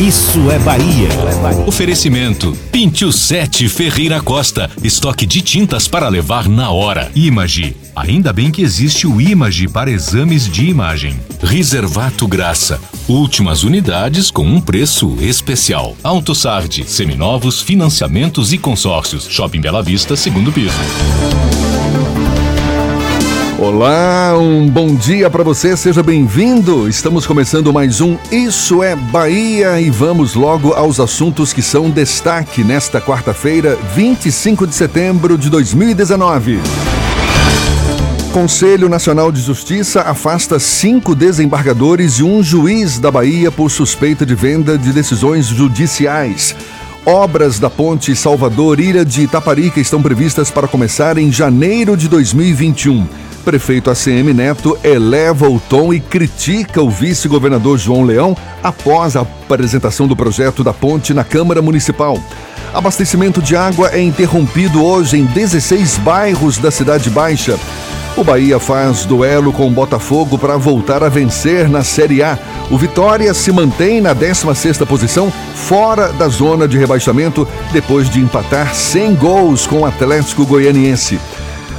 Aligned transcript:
Isso 0.00 0.50
é 0.50 0.58
Bahia. 0.60 1.08
Oferecimento: 1.66 2.56
Pintil 2.70 3.10
7 3.10 3.68
Ferreira 3.68 4.20
Costa. 4.20 4.70
Estoque 4.82 5.26
de 5.26 5.42
tintas 5.42 5.88
para 5.88 6.08
levar 6.08 6.48
na 6.48 6.70
hora. 6.70 7.10
Image. 7.14 7.76
Ainda 7.96 8.32
bem 8.32 8.50
que 8.50 8.62
existe 8.62 9.06
o 9.06 9.20
Image 9.20 9.68
para 9.68 9.90
exames 9.90 10.48
de 10.48 10.66
imagem. 10.66 11.18
Reservato 11.42 12.28
Graça. 12.28 12.80
Últimas 13.08 13.64
unidades 13.64 14.30
com 14.30 14.46
um 14.46 14.60
preço 14.60 15.16
especial. 15.20 15.96
AutoSard. 16.02 16.84
Seminovos, 16.86 17.60
financiamentos 17.60 18.52
e 18.52 18.58
consórcios. 18.58 19.26
Shopping 19.28 19.60
Bela 19.60 19.82
Vista, 19.82 20.14
segundo 20.14 20.52
piso. 20.52 20.78
Olá, 23.60 24.38
um 24.38 24.68
bom 24.68 24.94
dia 24.94 25.28
para 25.28 25.42
você, 25.42 25.76
seja 25.76 26.00
bem-vindo. 26.00 26.88
Estamos 26.88 27.26
começando 27.26 27.72
mais 27.72 28.00
um 28.00 28.16
Isso 28.30 28.84
é 28.84 28.94
Bahia 28.94 29.80
e 29.80 29.90
vamos 29.90 30.36
logo 30.36 30.74
aos 30.74 31.00
assuntos 31.00 31.52
que 31.52 31.60
são 31.60 31.90
destaque 31.90 32.62
nesta 32.62 33.00
quarta-feira, 33.00 33.76
25 33.96 34.64
de 34.64 34.76
setembro 34.76 35.36
de 35.36 35.50
2019. 35.50 36.60
Conselho 38.32 38.88
Nacional 38.88 39.32
de 39.32 39.40
Justiça 39.40 40.02
afasta 40.02 40.60
cinco 40.60 41.12
desembargadores 41.12 42.20
e 42.20 42.22
um 42.22 42.40
juiz 42.44 43.00
da 43.00 43.10
Bahia 43.10 43.50
por 43.50 43.72
suspeita 43.72 44.24
de 44.24 44.36
venda 44.36 44.78
de 44.78 44.92
decisões 44.92 45.46
judiciais. 45.46 46.54
Obras 47.04 47.58
da 47.58 47.68
ponte 47.68 48.14
Salvador-Ilha 48.14 49.04
de 49.04 49.22
Itaparica 49.22 49.80
estão 49.80 50.00
previstas 50.00 50.48
para 50.48 50.68
começar 50.68 51.18
em 51.18 51.32
janeiro 51.32 51.96
de 51.96 52.06
2021 52.06 53.26
prefeito 53.48 53.90
ACM 53.90 54.34
Neto 54.34 54.78
eleva 54.84 55.48
o 55.48 55.58
tom 55.58 55.90
e 55.90 55.98
critica 55.98 56.82
o 56.82 56.90
vice-governador 56.90 57.78
João 57.78 58.04
Leão 58.04 58.36
após 58.62 59.16
a 59.16 59.22
apresentação 59.22 60.06
do 60.06 60.14
projeto 60.14 60.62
da 60.62 60.74
ponte 60.74 61.14
na 61.14 61.24
Câmara 61.24 61.62
Municipal. 61.62 62.22
Abastecimento 62.74 63.40
de 63.40 63.56
água 63.56 63.88
é 63.88 64.02
interrompido 64.02 64.84
hoje 64.84 65.16
em 65.16 65.24
16 65.24 65.96
bairros 65.96 66.58
da 66.58 66.70
Cidade 66.70 67.08
Baixa. 67.08 67.58
O 68.18 68.22
Bahia 68.22 68.58
faz 68.58 69.06
duelo 69.06 69.50
com 69.50 69.66
o 69.66 69.70
Botafogo 69.70 70.36
para 70.36 70.58
voltar 70.58 71.02
a 71.02 71.08
vencer 71.08 71.70
na 71.70 71.82
Série 71.82 72.22
A. 72.22 72.38
O 72.70 72.76
Vitória 72.76 73.32
se 73.32 73.50
mantém 73.50 73.98
na 74.02 74.14
16ª 74.14 74.84
posição, 74.84 75.32
fora 75.54 76.12
da 76.12 76.28
zona 76.28 76.68
de 76.68 76.76
rebaixamento, 76.76 77.48
depois 77.72 78.10
de 78.10 78.20
empatar 78.20 78.74
100 78.74 79.14
gols 79.14 79.66
com 79.66 79.80
o 79.80 79.86
Atlético 79.86 80.44
Goianiense. 80.44 81.18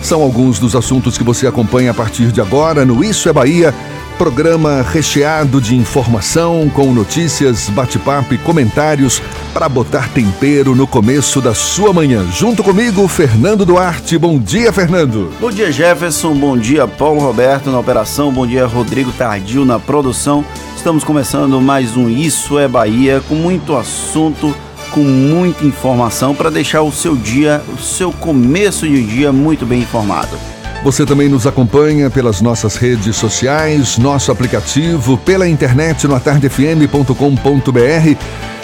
São 0.01 0.21
alguns 0.21 0.59
dos 0.59 0.75
assuntos 0.75 1.17
que 1.17 1.23
você 1.23 1.45
acompanha 1.45 1.91
a 1.91 1.93
partir 1.93 2.31
de 2.31 2.41
agora 2.41 2.85
no 2.85 3.03
Isso 3.03 3.29
é 3.29 3.33
Bahia, 3.33 3.73
programa 4.17 4.81
recheado 4.81 5.61
de 5.61 5.75
informação, 5.75 6.69
com 6.73 6.93
notícias, 6.93 7.69
bate-papo 7.69 8.33
e 8.33 8.37
comentários 8.37 9.21
para 9.53 9.69
botar 9.69 10.09
tempero 10.09 10.75
no 10.75 10.87
começo 10.87 11.39
da 11.41 11.53
sua 11.53 11.93
manhã. 11.93 12.25
Junto 12.31 12.63
comigo, 12.63 13.07
Fernando 13.07 13.65
Duarte. 13.65 14.17
Bom 14.17 14.39
dia, 14.39 14.73
Fernando. 14.73 15.31
Bom 15.39 15.51
dia, 15.51 15.71
Jefferson. 15.71 16.33
Bom 16.33 16.57
dia, 16.57 16.87
Paulo 16.87 17.21
Roberto 17.21 17.69
na 17.69 17.79
operação. 17.79 18.31
Bom 18.31 18.47
dia, 18.47 18.65
Rodrigo 18.65 19.11
Tardio 19.11 19.63
na 19.63 19.79
produção. 19.79 20.43
Estamos 20.75 21.03
começando 21.03 21.59
mais 21.59 21.97
um 21.97 22.09
Isso 22.09 22.57
é 22.57 22.67
Bahia 22.67 23.21
com 23.27 23.35
muito 23.35 23.75
assunto 23.75 24.55
com 24.91 25.01
muita 25.01 25.65
informação 25.65 26.35
para 26.35 26.49
deixar 26.49 26.81
o 26.81 26.91
seu 26.91 27.15
dia, 27.15 27.61
o 27.73 27.81
seu 27.81 28.11
começo 28.11 28.87
de 28.87 29.03
dia 29.03 29.31
muito 29.31 29.65
bem 29.65 29.81
informado. 29.81 30.37
Você 30.83 31.05
também 31.05 31.27
nos 31.27 31.45
acompanha 31.45 32.09
pelas 32.09 32.41
nossas 32.41 32.77
redes 32.77 33.17
sociais, 33.17 33.97
nosso 33.97 34.31
aplicativo, 34.31 35.17
pela 35.17 35.47
internet 35.47 36.07
no 36.07 36.15
atardefm.com.br 36.15 38.15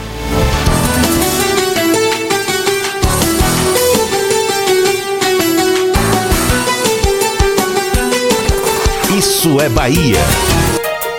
Isso 9.44 9.60
é 9.60 9.68
Bahia. 9.68 10.16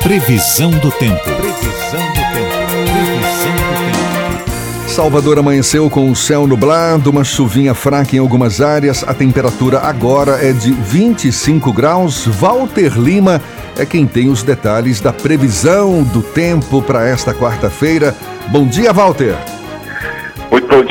Previsão 0.02 0.72
do 0.72 0.90
tempo. 0.90 1.22
Previsão 1.22 2.02
do 2.08 2.22
tempo. 2.34 2.56
Previsão 2.82 3.56
do 3.56 4.42
tempo. 4.42 4.90
Salvador 4.90 5.38
amanheceu 5.38 5.88
com 5.92 6.10
o 6.10 6.16
céu 6.16 6.48
nublado, 6.48 7.12
uma 7.12 7.24
chuvinha 7.24 7.76
fraca 7.76 8.16
em 8.16 8.20
algumas 8.20 8.62
áreas. 8.62 9.04
A 9.04 9.14
temperatura 9.14 9.78
agora 9.82 10.44
é 10.44 10.52
de 10.54 10.72
25 10.72 11.72
graus. 11.72 12.26
Walter 12.26 12.98
Lima 12.98 13.40
é 13.78 13.86
quem 13.86 14.08
tem 14.08 14.28
os 14.28 14.42
detalhes 14.42 15.00
da 15.00 15.14
previsão 15.14 16.02
do 16.02 16.24
tempo 16.24 16.82
para 16.82 17.08
esta 17.08 17.32
quarta-feira. 17.32 18.16
Bom 18.50 18.66
dia, 18.66 18.92
Walter. 18.92 19.38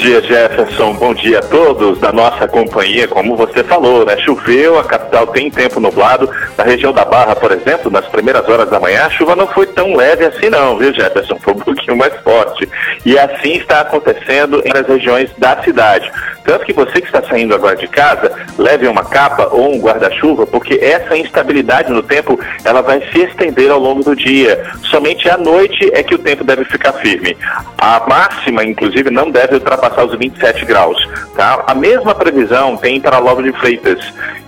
Dia, 0.05 0.21
Jefferson. 0.21 0.93
Bom 0.93 1.15
dia 1.15 1.39
a 1.39 1.43
todos 1.43 1.99
da 1.99 2.13
nossa 2.13 2.47
companhia. 2.47 3.09
Como 3.09 3.39
você 3.39 3.65
falou, 3.65 4.05
né? 4.05 4.19
Choveu, 4.19 4.79
a 4.79 4.85
capital 4.85 5.27
tem 5.29 5.51
tempo 5.51 5.81
nublado. 5.81 6.29
Na 6.59 6.63
região 6.63 6.93
da 6.93 7.07
Barra, 7.07 7.35
por 7.35 7.51
exemplo, 7.51 7.91
nas 7.91 8.05
primeiras 8.09 8.47
horas 8.47 8.69
da 8.69 8.79
manhã, 8.79 9.07
a 9.07 9.09
chuva 9.09 9.35
não 9.35 9.47
foi 9.47 9.67
tão 9.67 9.97
leve 9.97 10.27
assim, 10.27 10.51
não, 10.51 10.77
viu, 10.77 10.93
Jefferson? 10.93 11.39
Foi 11.41 11.55
um 11.55 11.57
pouquinho 11.65 11.97
mais 11.97 12.13
forte. 12.21 12.69
E 13.03 13.19
assim 13.19 13.55
está 13.55 13.81
acontecendo 13.81 14.63
em 14.67 14.79
as 14.79 14.87
regiões 14.87 15.31
da 15.39 15.63
cidade. 15.63 16.13
Tanto 16.45 16.67
que 16.67 16.75
você 16.75 17.01
que 17.01 17.07
está 17.07 17.23
saindo 17.23 17.55
agora 17.55 17.75
de 17.75 17.89
casa, 17.89 18.31
leve 18.59 18.87
uma 18.87 19.03
capa 19.03 19.49
ou 19.51 19.75
um 19.75 19.81
guarda-chuva, 19.81 20.47
porque 20.47 20.79
essa 20.83 21.17
instabilidade 21.17 21.91
no 21.91 22.03
tempo, 22.03 22.39
ela 22.63 22.83
vai 22.83 23.01
se 23.11 23.21
estender 23.21 23.71
ao 23.71 23.79
longo 23.79 24.05
do 24.05 24.15
dia. 24.15 24.63
Somente 24.83 25.29
à 25.31 25.39
noite 25.39 25.91
é 25.95 26.03
que 26.03 26.15
o 26.15 26.19
tempo 26.19 26.45
deve 26.45 26.67
ficar 26.67 26.93
firme. 26.93 27.35
A 27.79 28.03
máxima, 28.07 28.63
inclusive, 28.63 29.11
não 29.11 29.31
deve 29.31 29.55
ultrapassar 29.55 29.94
os 30.03 30.17
27 30.17 30.65
graus. 30.65 30.99
Tá? 31.37 31.63
A 31.67 31.75
mesma 31.75 32.15
previsão 32.15 32.77
tem 32.77 33.01
para 33.01 33.19
Lobo 33.19 33.43
de 33.43 33.53
Freitas. 33.53 34.01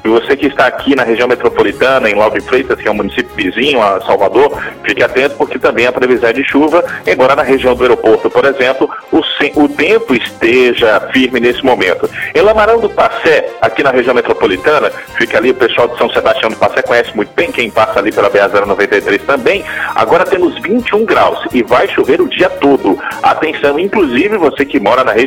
E 0.05 0.09
você 0.09 0.37
que 0.37 0.47
está 0.47 0.67
aqui 0.67 0.95
na 0.95 1.03
região 1.03 1.27
metropolitana, 1.27 2.09
em 2.09 2.15
Lobo 2.15 2.39
de 2.39 2.47
Freitas, 2.47 2.81
que 2.81 2.87
é 2.87 2.91
um 2.91 2.95
município 2.95 3.35
vizinho 3.35 3.83
a 3.83 4.01
Salvador, 4.01 4.57
fique 4.85 5.03
atento 5.03 5.35
porque 5.37 5.59
também 5.59 5.87
a 5.87 5.93
previsão 5.93 6.31
é 6.31 6.33
de 6.33 6.45
chuva, 6.45 6.85
embora 7.07 7.35
na 7.35 7.43
região 7.43 7.75
do 7.75 7.83
aeroporto, 7.83 8.31
por 8.31 8.45
exemplo, 8.45 8.89
o, 9.11 9.21
o 9.61 9.69
tempo 9.69 10.15
esteja 10.15 11.01
firme 11.13 11.41
nesse 11.41 11.65
momento. 11.65 12.09
Em 12.35 12.41
Lamarão 12.41 12.79
do 12.79 12.89
Passé, 12.89 13.51
aqui 13.61 13.83
na 13.83 13.91
região 13.91 14.15
metropolitana, 14.15 14.91
fica 15.19 15.39
ali 15.39 15.51
o 15.51 15.55
pessoal 15.55 15.89
de 15.89 15.99
São 15.99 16.09
Sebastião 16.11 16.51
do 16.51 16.57
Passé 16.57 16.83
conhece 16.83 17.15
muito 17.17 17.33
bem, 17.35 17.51
quem 17.51 17.69
passa 17.69 17.99
ali 17.99 18.13
pela 18.13 18.31
BA-093 18.31 19.21
também. 19.27 19.65
Agora 19.95 20.25
temos 20.25 20.57
21 20.61 21.05
graus 21.05 21.39
e 21.53 21.63
vai 21.63 21.89
chover 21.89 22.21
o 22.21 22.29
dia 22.29 22.49
todo. 22.49 22.99
Atenção, 23.23 23.79
inclusive 23.79 24.37
você 24.37 24.65
que 24.65 24.79
mora 24.79 25.03
na 25.03 25.13
região, 25.13 25.26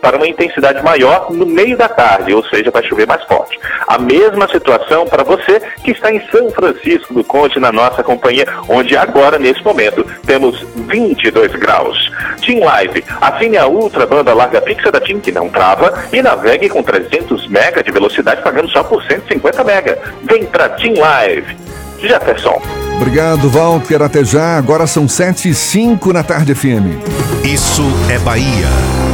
para 0.00 0.16
uma 0.16 0.26
intensidade 0.26 0.82
maior 0.82 1.30
no 1.30 1.46
meio 1.46 1.76
da 1.76 1.88
tarde, 1.88 2.32
ou 2.32 2.44
seja, 2.44 2.70
vai 2.70 2.82
chover 2.84 3.06
mais 3.06 3.22
forte. 3.24 3.58
A 3.86 3.98
mesma 3.98 4.48
situação 4.48 5.06
para 5.06 5.22
você 5.22 5.60
que 5.84 5.90
está 5.90 6.12
em 6.12 6.20
São 6.30 6.50
Francisco 6.50 7.14
do 7.14 7.24
Conde, 7.24 7.58
na 7.58 7.72
nossa 7.72 8.02
companhia, 8.02 8.46
onde 8.68 8.96
agora, 8.96 9.38
nesse 9.38 9.62
momento, 9.62 10.04
temos 10.26 10.64
22 10.74 11.52
graus. 11.52 12.10
Team 12.44 12.64
Live, 12.64 13.04
assine 13.20 13.56
a 13.56 13.66
ultra 13.66 14.06
banda 14.06 14.34
larga 14.34 14.60
fixa 14.62 14.90
da 14.90 15.00
TIM 15.00 15.20
que 15.20 15.32
não 15.32 15.48
trava 15.48 16.04
e 16.12 16.22
navegue 16.22 16.68
com 16.68 16.82
300 16.82 17.46
MB 17.46 17.82
de 17.84 17.92
velocidade 17.92 18.42
pagando 18.42 18.68
só 18.70 18.82
por 18.82 19.02
150 19.02 19.62
MB. 19.62 19.98
Vem 20.22 20.46
para 20.46 20.68
Team 20.70 20.94
Live. 20.98 21.56
Jefferson. 21.98 22.60
Obrigado, 22.96 23.48
Walter. 23.48 24.02
Até 24.02 24.24
já. 24.24 24.56
Agora 24.56 24.86
são 24.86 25.08
7 25.08 25.50
e 25.50 25.54
5 25.54 26.12
na 26.12 26.22
tarde 26.22 26.54
FM. 26.54 26.96
Isso 27.44 27.82
é 28.10 28.18
Bahia. 28.18 29.09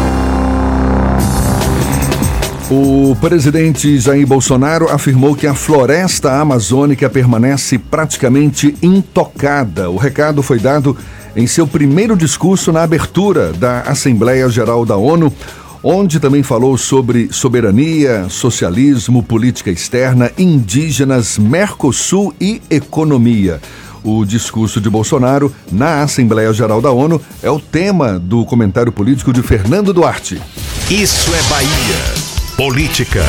O 2.69 3.17
presidente 3.21 3.97
Jair 3.97 4.27
Bolsonaro 4.27 4.91
afirmou 4.91 5.37
que 5.37 5.47
a 5.47 5.55
floresta 5.55 6.41
amazônica 6.41 7.09
permanece 7.09 7.79
praticamente 7.79 8.75
intocada. 8.83 9.89
O 9.89 9.97
recado 9.97 10.43
foi 10.43 10.59
dado 10.59 10.97
em 11.37 11.47
seu 11.47 11.65
primeiro 11.65 12.17
discurso 12.17 12.73
na 12.73 12.83
abertura 12.83 13.53
da 13.53 13.83
Assembleia 13.83 14.49
Geral 14.49 14.85
da 14.85 14.97
ONU, 14.97 15.33
onde 15.81 16.19
também 16.19 16.43
falou 16.43 16.77
sobre 16.77 17.29
soberania, 17.31 18.27
socialismo, 18.29 19.23
política 19.23 19.71
externa, 19.71 20.33
indígenas, 20.37 21.39
Mercosul 21.39 22.35
e 22.41 22.61
economia. 22.69 23.61
O 24.03 24.25
discurso 24.25 24.81
de 24.81 24.91
Bolsonaro 24.91 25.55
na 25.71 26.03
Assembleia 26.03 26.53
Geral 26.53 26.81
da 26.81 26.91
ONU 26.91 27.21
é 27.45 27.51
o 27.51 27.61
tema 27.61 28.19
do 28.19 28.45
comentário 28.45 28.91
político 28.91 29.33
de 29.33 29.41
Fernando 29.41 29.93
Duarte. 29.93 30.43
Isso 30.91 31.31
é 31.33 31.43
Bahia. 31.49 32.26
Política. 32.57 33.23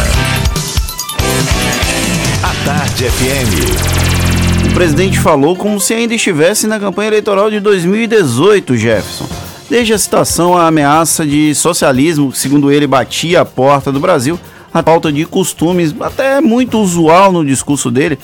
A 2.41 2.65
Tarde 2.65 3.09
FM. 3.09 4.71
O 4.71 4.73
presidente 4.73 5.19
falou 5.19 5.53
como 5.53 5.81
se 5.81 5.93
ainda 5.93 6.15
estivesse 6.15 6.65
na 6.65 6.79
campanha 6.79 7.09
eleitoral 7.09 7.51
de 7.51 7.59
2018, 7.59 8.77
Jefferson. 8.77 9.27
Desde 9.69 9.91
a 9.91 9.97
citação 9.97 10.57
à 10.57 10.67
ameaça 10.67 11.25
de 11.25 11.53
socialismo, 11.53 12.31
que 12.31 12.39
segundo 12.39 12.71
ele 12.71 12.87
batia 12.87 13.41
a 13.41 13.45
porta 13.45 13.91
do 13.91 13.99
Brasil, 13.99 14.39
a 14.73 14.81
falta 14.81 15.11
de 15.11 15.25
costumes, 15.25 15.93
até 15.99 16.39
muito 16.39 16.79
usual 16.79 17.33
no 17.33 17.45
discurso 17.45 17.91
dele, 17.91 18.17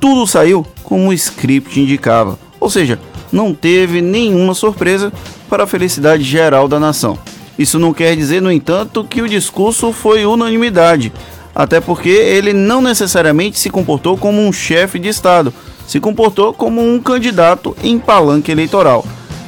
tudo 0.00 0.26
saiu 0.26 0.66
como 0.82 1.10
o 1.10 1.12
script 1.12 1.78
indicava. 1.78 2.36
Ou 2.58 2.68
seja, 2.68 2.98
não 3.30 3.54
teve 3.54 4.02
nenhuma 4.02 4.52
surpresa 4.52 5.12
para 5.48 5.62
a 5.62 5.68
felicidade 5.68 6.24
geral 6.24 6.66
da 6.66 6.80
nação. 6.80 7.16
Isso 7.58 7.78
não 7.78 7.92
quer 7.92 8.16
dizer, 8.16 8.42
no 8.42 8.50
entanto, 8.50 9.04
que 9.04 9.22
o 9.22 9.28
discurso 9.28 9.92
foi 9.92 10.26
unanimidade, 10.26 11.12
até 11.54 11.80
porque 11.80 12.08
ele 12.08 12.52
não 12.52 12.82
necessariamente 12.82 13.58
se 13.58 13.70
comportou 13.70 14.16
como 14.16 14.40
um 14.40 14.52
chefe 14.52 14.98
de 14.98 15.08
Estado, 15.08 15.52
se 15.86 16.00
comportou 16.00 16.52
como 16.52 16.82
um 16.82 16.98
candidato 16.98 17.76
em 17.82 17.98
palanque 17.98 18.50
eleitoral. 18.50 19.04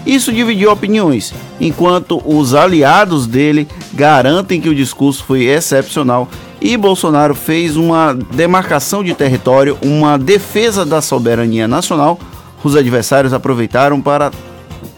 Isso 0.06 0.32
dividiu 0.32 0.70
opiniões, 0.70 1.34
enquanto 1.60 2.22
os 2.24 2.54
aliados 2.54 3.26
dele 3.26 3.66
garantem 3.92 4.60
que 4.60 4.68
o 4.68 4.74
discurso 4.74 5.24
foi 5.24 5.46
excepcional 5.46 6.28
e 6.60 6.76
Bolsonaro 6.76 7.34
fez 7.34 7.76
uma 7.76 8.14
demarcação 8.14 9.02
de 9.02 9.14
território, 9.14 9.76
uma 9.82 10.16
defesa 10.16 10.86
da 10.86 11.02
soberania 11.02 11.68
nacional. 11.68 12.18
Os 12.62 12.76
adversários 12.76 13.32
aproveitaram 13.32 14.00
para 14.00 14.30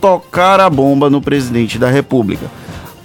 tocar 0.01 0.61
a 0.61 0.71
bomba 0.71 1.11
no 1.11 1.21
presidente 1.21 1.79
da 1.79 1.89
República. 1.89 2.47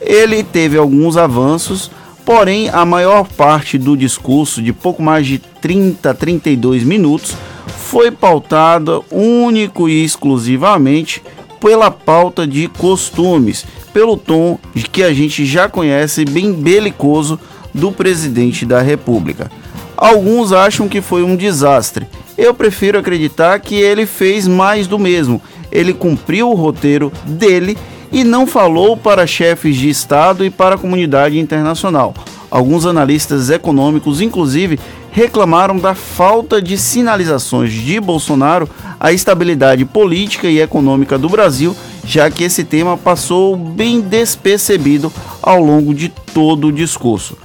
Ele 0.06 0.44
teve 0.44 0.78
alguns 0.78 1.18
avanços, 1.18 1.90
porém 2.26 2.70
a 2.70 2.86
maior 2.86 3.28
parte 3.28 3.78
do 3.78 3.96
discurso, 3.96 4.62
de 4.62 4.74
pouco 4.74 5.02
mais 5.02 5.26
de 5.26 5.40
30, 5.40 6.14
32 6.14 6.84
minutos, 6.84 7.36
foi 7.68 8.12
pautada 8.12 9.00
único 9.10 9.88
e 9.88 10.04
exclusivamente 10.04 11.22
pela 11.60 11.90
pauta 11.90 12.46
de 12.46 12.68
costumes, 12.68 13.66
pelo 13.94 14.18
tom 14.18 14.60
que 14.92 15.04
a 15.04 15.14
gente 15.14 15.46
já 15.46 15.70
conhece 15.70 16.26
bem 16.26 16.52
belicoso 16.52 17.40
do 17.74 17.92
presidente 17.92 18.66
da 18.66 18.82
República. 18.82 19.50
Alguns 19.96 20.52
acham 20.52 20.90
que 20.90 21.00
foi 21.00 21.24
um 21.24 21.36
desastre. 21.36 22.08
Eu 22.38 22.54
prefiro 22.54 23.00
acreditar 23.00 23.58
que 23.60 23.76
ele 23.76 24.06
fez 24.06 24.48
mais 24.48 24.88
do 24.88 25.00
mesmo. 25.00 25.42
Ele 25.72 25.94
cumpriu 25.94 26.50
o 26.50 26.56
roteiro 26.56 27.12
dele 27.26 27.78
e 28.14 28.24
não 28.24 28.46
falou 28.46 28.96
para 28.96 29.26
chefes 29.26 29.76
de 29.76 29.90
Estado 29.90 30.46
e 30.46 30.52
para 30.52 30.76
a 30.76 30.78
comunidade 30.78 31.40
internacional. 31.40 32.14
Alguns 32.50 32.86
analistas 32.86 33.50
econômicos, 33.50 34.22
inclusive, 34.22 34.80
reclamaram 35.12 35.80
da 35.80 35.96
falta 35.96 36.62
de 36.62 36.78
sinalizações 36.78 37.74
de 37.74 38.00
Bolsonaro 38.00 38.70
à 39.00 39.12
estabilidade 39.12 39.84
política 39.84 40.48
e 40.48 40.62
econômica 40.62 41.18
do 41.18 41.28
Brasil, 41.28 41.76
já 42.06 42.30
que 42.30 42.44
esse 42.44 42.64
tema 42.64 42.96
passou 42.96 43.56
bem 43.56 44.00
despercebido 44.00 45.12
ao 45.42 45.60
longo 45.60 45.92
de 45.92 46.10
todo 46.10 46.68
o 46.68 46.72
discurso. 46.72 47.36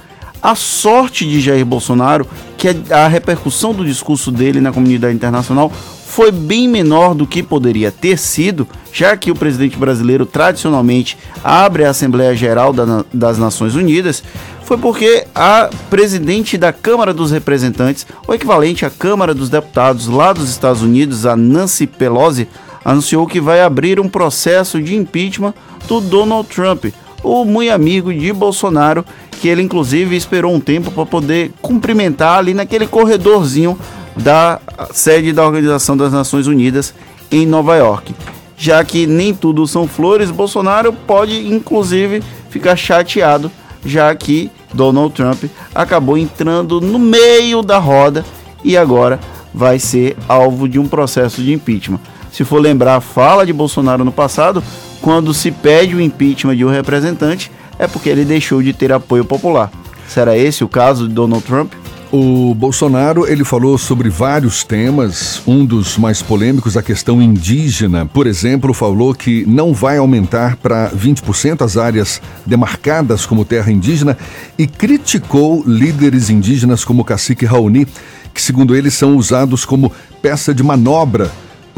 A 0.41 0.53
sorte 0.53 1.27
de 1.27 1.41
Jair 1.41 1.65
Bolsonaro, 1.65 2.27
que 2.57 2.69
a 2.91 3.07
repercussão 3.07 3.73
do 3.73 3.83
discurso 3.83 4.31
dele 4.31 4.61
na 4.61 4.71
comunidade 4.71 5.15
internacional 5.15 5.71
foi 6.05 6.31
bem 6.31 6.67
menor 6.67 7.15
do 7.15 7.25
que 7.25 7.41
poderia 7.41 7.91
ter 7.91 8.17
sido, 8.17 8.67
já 8.91 9.15
que 9.15 9.31
o 9.31 9.35
presidente 9.35 9.77
brasileiro 9.77 10.25
tradicionalmente 10.25 11.17
abre 11.43 11.85
a 11.85 11.89
Assembleia 11.89 12.35
Geral 12.35 12.73
das 13.13 13.37
Nações 13.37 13.75
Unidas, 13.75 14.23
foi 14.63 14.77
porque 14.77 15.25
a 15.33 15.69
presidente 15.89 16.57
da 16.57 16.71
Câmara 16.71 17.13
dos 17.13 17.31
Representantes, 17.31 18.05
o 18.27 18.33
equivalente 18.33 18.85
à 18.85 18.89
Câmara 18.89 19.33
dos 19.33 19.49
Deputados 19.49 20.07
lá 20.07 20.31
dos 20.31 20.49
Estados 20.49 20.81
Unidos, 20.81 21.25
a 21.25 21.35
Nancy 21.35 21.87
Pelosi, 21.87 22.47
anunciou 22.85 23.27
que 23.27 23.41
vai 23.41 23.61
abrir 23.61 23.99
um 23.99 24.07
processo 24.07 24.81
de 24.81 24.95
impeachment 24.95 25.53
do 25.87 25.99
Donald 25.99 26.47
Trump, 26.47 26.85
o 27.23 27.43
muito 27.43 27.71
amigo 27.71 28.13
de 28.13 28.31
Bolsonaro, 28.31 29.03
que 29.41 29.47
ele 29.47 29.61
inclusive 29.61 30.15
esperou 30.15 30.53
um 30.53 30.59
tempo 30.59 30.91
para 30.91 31.05
poder 31.05 31.51
cumprimentar 31.61 32.37
ali 32.37 32.53
naquele 32.53 32.87
corredorzinho 32.87 33.77
da 34.15 34.59
sede 34.91 35.33
da 35.33 35.45
Organização 35.45 35.95
das 35.95 36.11
Nações 36.11 36.45
Unidas 36.45 36.93
em 37.31 37.45
Nova 37.45 37.75
York. 37.75 38.13
Já 38.61 38.83
que 38.83 39.07
nem 39.07 39.33
tudo 39.33 39.65
são 39.65 39.87
flores, 39.87 40.29
Bolsonaro 40.29 40.91
pode 40.91 41.47
inclusive 41.47 42.21
ficar 42.49 42.75
chateado, 42.75 43.49
já 43.85 44.13
que 44.13 44.51
Donald 44.73 45.13
Trump 45.13 45.45
acabou 45.73 46.17
entrando 46.17 46.81
no 46.81 46.99
meio 46.99 47.61
da 47.61 47.77
roda 47.77 48.25
e 48.61 48.75
agora 48.75 49.17
vai 49.53 49.79
ser 49.79 50.17
alvo 50.27 50.67
de 50.67 50.77
um 50.77 50.89
processo 50.89 51.41
de 51.41 51.53
impeachment. 51.53 52.01
Se 52.33 52.43
for 52.43 52.59
lembrar 52.59 52.97
a 52.97 53.01
fala 53.01 53.45
de 53.45 53.53
Bolsonaro 53.53 54.03
no 54.03 54.11
passado, 54.11 54.61
quando 55.01 55.33
se 55.33 55.51
pede 55.51 55.95
o 55.95 56.01
impeachment 56.01 56.57
de 56.57 56.65
um 56.65 56.69
representante, 56.69 57.49
é 57.79 57.87
porque 57.87 58.09
ele 58.09 58.25
deixou 58.25 58.61
de 58.61 58.73
ter 58.73 58.91
apoio 58.91 59.23
popular. 59.23 59.71
Será 60.05 60.37
esse 60.37 60.65
o 60.65 60.67
caso 60.67 61.07
de 61.07 61.13
Donald 61.13 61.45
Trump? 61.45 61.71
O 62.11 62.55
Bolsonaro 62.55 63.27
ele 63.27 63.43
falou 63.43 63.77
sobre 63.77 64.09
vários 64.09 64.63
temas. 64.63 65.43
Um 65.45 65.63
dos 65.63 65.95
mais 65.95 66.23
polêmicos, 66.23 66.75
a 66.75 66.81
questão 66.81 67.21
indígena. 67.21 68.03
Por 68.03 68.25
exemplo, 68.25 68.73
falou 68.73 69.13
que 69.13 69.45
não 69.45 69.73
vai 69.73 69.97
aumentar 69.97 70.55
para 70.55 70.89
20% 70.89 71.63
as 71.63 71.77
áreas 71.77 72.19
demarcadas 72.47 73.27
como 73.27 73.45
terra 73.45 73.71
indígena 73.71 74.17
e 74.57 74.65
criticou 74.65 75.63
líderes 75.67 76.31
indígenas 76.31 76.83
como 76.83 77.03
o 77.03 77.05
cacique 77.05 77.45
Raoni, 77.45 77.85
que 78.33 78.41
segundo 78.41 78.75
ele 78.75 78.89
são 78.89 79.15
usados 79.15 79.63
como 79.63 79.91
peça 80.19 80.51
de 80.51 80.63
manobra 80.63 81.29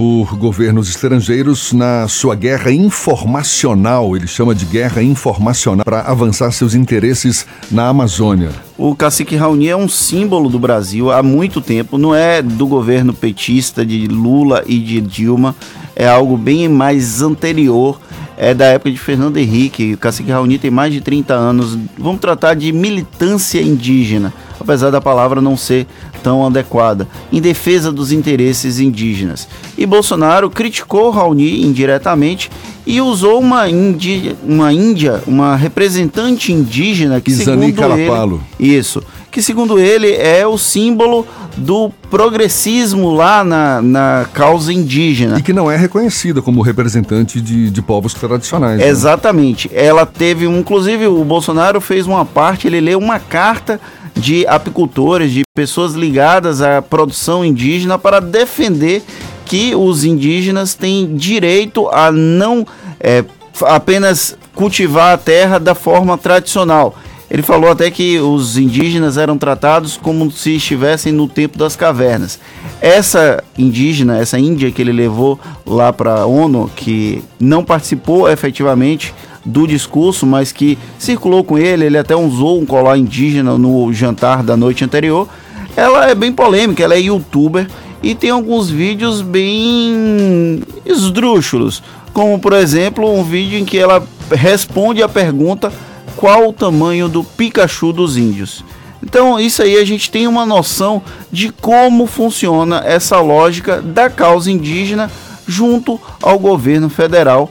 por 0.02 0.36
governos 0.36 0.90
estrangeiros 0.90 1.74
na 1.74 2.08
sua 2.08 2.34
guerra 2.34 2.72
informacional, 2.72 4.16
ele 4.16 4.26
chama 4.26 4.56
de 4.56 4.66
guerra 4.66 5.04
informacional, 5.04 5.86
para 5.86 6.02
avançar 6.02 6.50
seus 6.52 6.74
interesses 6.74 7.46
na 7.70 7.88
Amazônia. 7.88 8.50
O 8.80 8.96
cacique 8.96 9.36
Raoni 9.36 9.68
é 9.68 9.78
um 9.78 9.88
símbolo 9.88 10.50
do 10.50 10.58
Brasil 10.58 11.12
há 11.12 11.22
muito 11.22 11.62
tempo, 11.62 12.00
não 12.00 12.16
é 12.16 12.42
do 12.42 12.66
governo 12.66 13.14
petista 13.14 13.86
de 13.86 14.08
Lula 14.08 14.64
e 14.66 14.80
de 14.80 15.00
Dilma, 15.02 15.56
é 15.96 16.08
algo 16.10 16.36
bem 16.36 16.68
mais 16.68 17.22
anterior 17.22 18.02
é 18.42 18.56
da 18.56 18.66
época 18.66 18.90
de 18.90 18.98
Fernando 18.98 19.38
Henrique. 19.38 19.94
O 19.94 19.98
cacique 20.00 20.32
Raoni 20.32 20.58
tem 20.58 20.72
mais 20.72 20.92
de 20.92 21.00
30 21.00 21.32
anos. 21.32 21.78
Vamos 21.96 22.20
tratar 22.20 22.56
de 22.56 22.72
militância 22.72 23.62
indígena, 23.62 24.34
apesar 24.60 24.90
da 24.90 25.00
palavra 25.00 25.40
não 25.40 25.56
ser 25.56 25.86
tão 26.22 26.46
adequada, 26.46 27.08
em 27.32 27.42
defesa 27.42 27.92
dos 27.92 28.12
interesses 28.12 28.80
indígenas. 28.80 29.48
E 29.78 29.86
Bolsonaro 29.86 30.50
criticou 30.50 31.10
Raoni 31.10 31.66
indiretamente 31.66 32.50
e 32.86 33.00
usou 33.00 33.40
uma 33.40 33.70
índia, 33.70 34.36
uma 34.44 34.74
índia, 34.74 35.22
uma 35.28 35.56
representante 35.56 36.52
indígena 36.52 37.22
que 37.22 37.32
Isani 37.32 37.74
segundo 37.74 37.94
ele, 37.98 38.40
isso, 38.60 39.04
que 39.30 39.42
segundo 39.42 39.80
ele 39.80 40.12
é 40.12 40.46
o 40.46 40.58
símbolo 40.58 41.26
do 41.56 41.92
progressismo 42.10 43.14
lá 43.14 43.44
na, 43.44 43.82
na 43.82 44.26
causa 44.34 44.74
indígena. 44.74 45.40
E 45.40 45.42
que 45.42 45.54
não 45.54 45.72
é 45.72 45.78
reconhecida 45.78 46.42
como 46.42 46.62
representante 46.62 47.40
de, 47.40 47.70
de 47.70 47.82
povos 47.82 48.14
tradicionais. 48.14 48.80
né? 48.80 48.88
Exatamente. 48.88 49.70
Ela 49.74 50.06
teve, 50.06 50.46
inclusive, 50.46 51.08
o 51.08 51.24
Bolsonaro 51.24 51.80
fez 51.80 52.06
uma 52.06 52.26
parte, 52.26 52.68
ele 52.68 52.82
leu 52.82 53.00
uma 53.00 53.20
carta 53.20 53.80
de 54.16 54.46
apicultores, 54.48 55.32
de 55.32 55.42
pessoas 55.56 55.94
ligadas 55.94 56.62
à 56.62 56.82
produção 56.82 57.44
indígena 57.44 57.98
para 57.98 58.20
defender 58.20 59.04
que 59.46 59.76
os 59.76 60.04
indígenas 60.04 60.76
têm 60.76 61.16
direito 61.16 61.88
a 61.90 62.12
não 62.12 62.66
é, 63.00 63.24
apenas 63.64 64.38
cultivar 64.56 65.14
a 65.14 65.18
terra 65.18 65.60
da 65.60 65.76
forma 65.76 66.18
tradicional. 66.18 66.96
Ele 67.32 67.42
falou 67.42 67.72
até 67.72 67.90
que 67.90 68.20
os 68.20 68.58
indígenas 68.58 69.18
eram 69.18 69.38
tratados 69.38 69.96
como 69.96 70.30
se 70.30 70.58
estivessem 70.58 71.14
no 71.14 71.30
tempo 71.30 71.58
das 71.58 71.78
cavernas. 71.78 72.38
Essa 72.82 73.42
indígena, 73.58 74.20
essa 74.20 74.38
índia 74.38 74.70
que 74.70 74.82
ele 74.82 74.92
levou 74.92 75.40
lá 75.66 75.94
para 75.94 76.22
a 76.22 76.26
ONU, 76.26 76.70
que 76.76 77.24
não 77.40 77.64
participou 77.64 78.30
efetivamente 78.30 79.14
do 79.46 79.68
discurso, 79.68 80.26
mas 80.26 80.52
que 80.52 80.78
circulou 80.98 81.44
com 81.44 81.58
ele, 81.58 81.86
ele 81.86 81.98
até 81.98 82.16
usou 82.16 82.60
um 82.60 82.66
colar 82.66 82.98
indígena 82.98 83.58
no 83.58 83.92
jantar 83.92 84.44
da 84.44 84.56
noite 84.56 84.84
anterior. 84.84 85.28
Ela 85.76 86.10
é 86.10 86.16
bem 86.16 86.32
polêmica, 86.32 86.84
ela 86.84 86.96
é 86.96 87.00
youtuber 87.00 87.68
e 88.04 88.14
tem 88.16 88.30
alguns 88.30 88.70
vídeos 88.70 89.22
bem 89.22 90.62
esdrúxulos, 90.86 91.82
como 92.14 92.40
por 92.40 92.54
exemplo 92.54 93.12
um 93.12 93.24
vídeo 93.24 93.60
em 93.60 93.66
que 93.66 93.78
ela 93.78 94.06
responde 94.32 95.02
a 95.02 95.10
pergunta 95.10 95.72
qual 96.16 96.50
o 96.50 96.54
tamanho 96.54 97.08
do 97.08 97.24
Pikachu 97.24 97.94
dos 97.94 98.18
índios. 98.18 98.64
Então, 99.04 99.40
isso 99.40 99.64
aí 99.64 99.78
a 99.78 99.86
gente 99.86 100.12
tem 100.12 100.28
uma 100.28 100.46
noção 100.46 101.02
de 101.32 101.50
como 101.50 102.06
funciona 102.06 102.84
essa 102.86 103.20
lógica 103.20 103.82
da 103.82 104.10
causa 104.10 104.52
indígena 104.52 105.10
junto 105.48 106.00
ao 106.22 106.38
governo 106.38 106.90
federal 106.90 107.50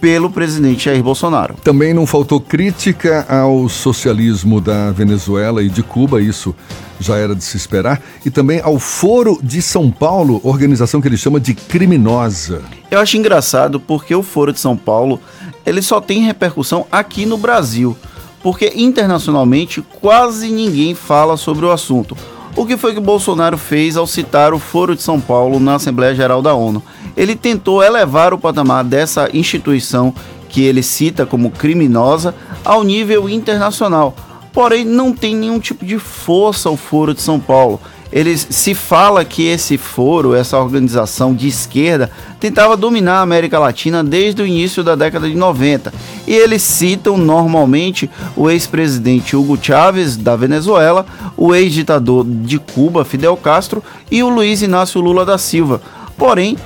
pelo 0.00 0.30
presidente 0.30 0.86
Jair 0.86 1.02
Bolsonaro. 1.02 1.56
Também 1.62 1.92
não 1.92 2.06
faltou 2.06 2.40
crítica 2.40 3.26
ao 3.28 3.68
socialismo 3.68 4.60
da 4.60 4.90
Venezuela 4.92 5.62
e 5.62 5.68
de 5.68 5.82
Cuba, 5.82 6.22
isso 6.22 6.54
já 6.98 7.16
era 7.16 7.34
de 7.34 7.44
se 7.44 7.56
esperar, 7.56 8.00
e 8.24 8.30
também 8.30 8.60
ao 8.60 8.78
Foro 8.78 9.38
de 9.42 9.60
São 9.60 9.90
Paulo, 9.90 10.40
organização 10.42 11.00
que 11.00 11.08
ele 11.08 11.16
chama 11.16 11.38
de 11.38 11.54
criminosa. 11.54 12.62
Eu 12.90 12.98
acho 12.98 13.16
engraçado 13.16 13.78
porque 13.78 14.14
o 14.14 14.22
Foro 14.22 14.52
de 14.52 14.60
São 14.60 14.76
Paulo, 14.76 15.20
ele 15.64 15.82
só 15.82 16.00
tem 16.00 16.22
repercussão 16.22 16.86
aqui 16.90 17.26
no 17.26 17.36
Brasil, 17.36 17.96
porque 18.42 18.72
internacionalmente 18.74 19.82
quase 20.00 20.50
ninguém 20.50 20.94
fala 20.94 21.36
sobre 21.36 21.66
o 21.66 21.70
assunto. 21.70 22.16
O 22.56 22.66
que 22.66 22.76
foi 22.76 22.92
que 22.92 23.00
Bolsonaro 23.00 23.56
fez 23.56 23.96
ao 23.96 24.06
citar 24.06 24.52
o 24.52 24.58
Foro 24.58 24.96
de 24.96 25.02
São 25.02 25.20
Paulo 25.20 25.60
na 25.60 25.76
Assembleia 25.76 26.14
Geral 26.14 26.42
da 26.42 26.52
ONU? 26.52 26.82
Ele 27.16 27.36
tentou 27.36 27.82
elevar 27.82 28.34
o 28.34 28.38
patamar 28.38 28.84
dessa 28.84 29.30
instituição 29.32 30.12
que 30.48 30.62
ele 30.62 30.82
cita 30.82 31.24
como 31.24 31.50
criminosa 31.50 32.34
ao 32.64 32.82
nível 32.82 33.28
internacional. 33.28 34.14
Porém, 34.52 34.84
não 34.84 35.12
tem 35.12 35.36
nenhum 35.36 35.60
tipo 35.60 35.86
de 35.86 35.96
força 35.98 36.68
o 36.68 36.76
Foro 36.76 37.14
de 37.14 37.22
São 37.22 37.38
Paulo 37.38 37.80
eles 38.12 38.46
se 38.50 38.74
fala 38.74 39.24
que 39.24 39.46
esse 39.46 39.78
foro, 39.78 40.34
essa 40.34 40.58
organização 40.58 41.34
de 41.34 41.46
esquerda, 41.46 42.10
tentava 42.40 42.76
dominar 42.76 43.18
a 43.18 43.22
América 43.22 43.58
Latina 43.58 44.02
desde 44.02 44.42
o 44.42 44.46
início 44.46 44.82
da 44.82 44.96
década 44.96 45.28
de 45.28 45.36
90. 45.36 45.92
E 46.26 46.34
eles 46.34 46.62
citam 46.62 47.16
normalmente 47.16 48.10
o 48.36 48.50
ex-presidente 48.50 49.36
Hugo 49.36 49.58
Chávez 49.60 50.16
da 50.16 50.34
Venezuela, 50.34 51.06
o 51.36 51.54
ex-ditador 51.54 52.24
de 52.26 52.58
Cuba, 52.58 53.04
Fidel 53.04 53.36
Castro, 53.36 53.82
e 54.10 54.22
o 54.22 54.28
Luiz 54.28 54.62
Inácio 54.62 55.00
Lula 55.00 55.24
da 55.24 55.38
Silva. 55.38 55.80
Porém, 56.16 56.56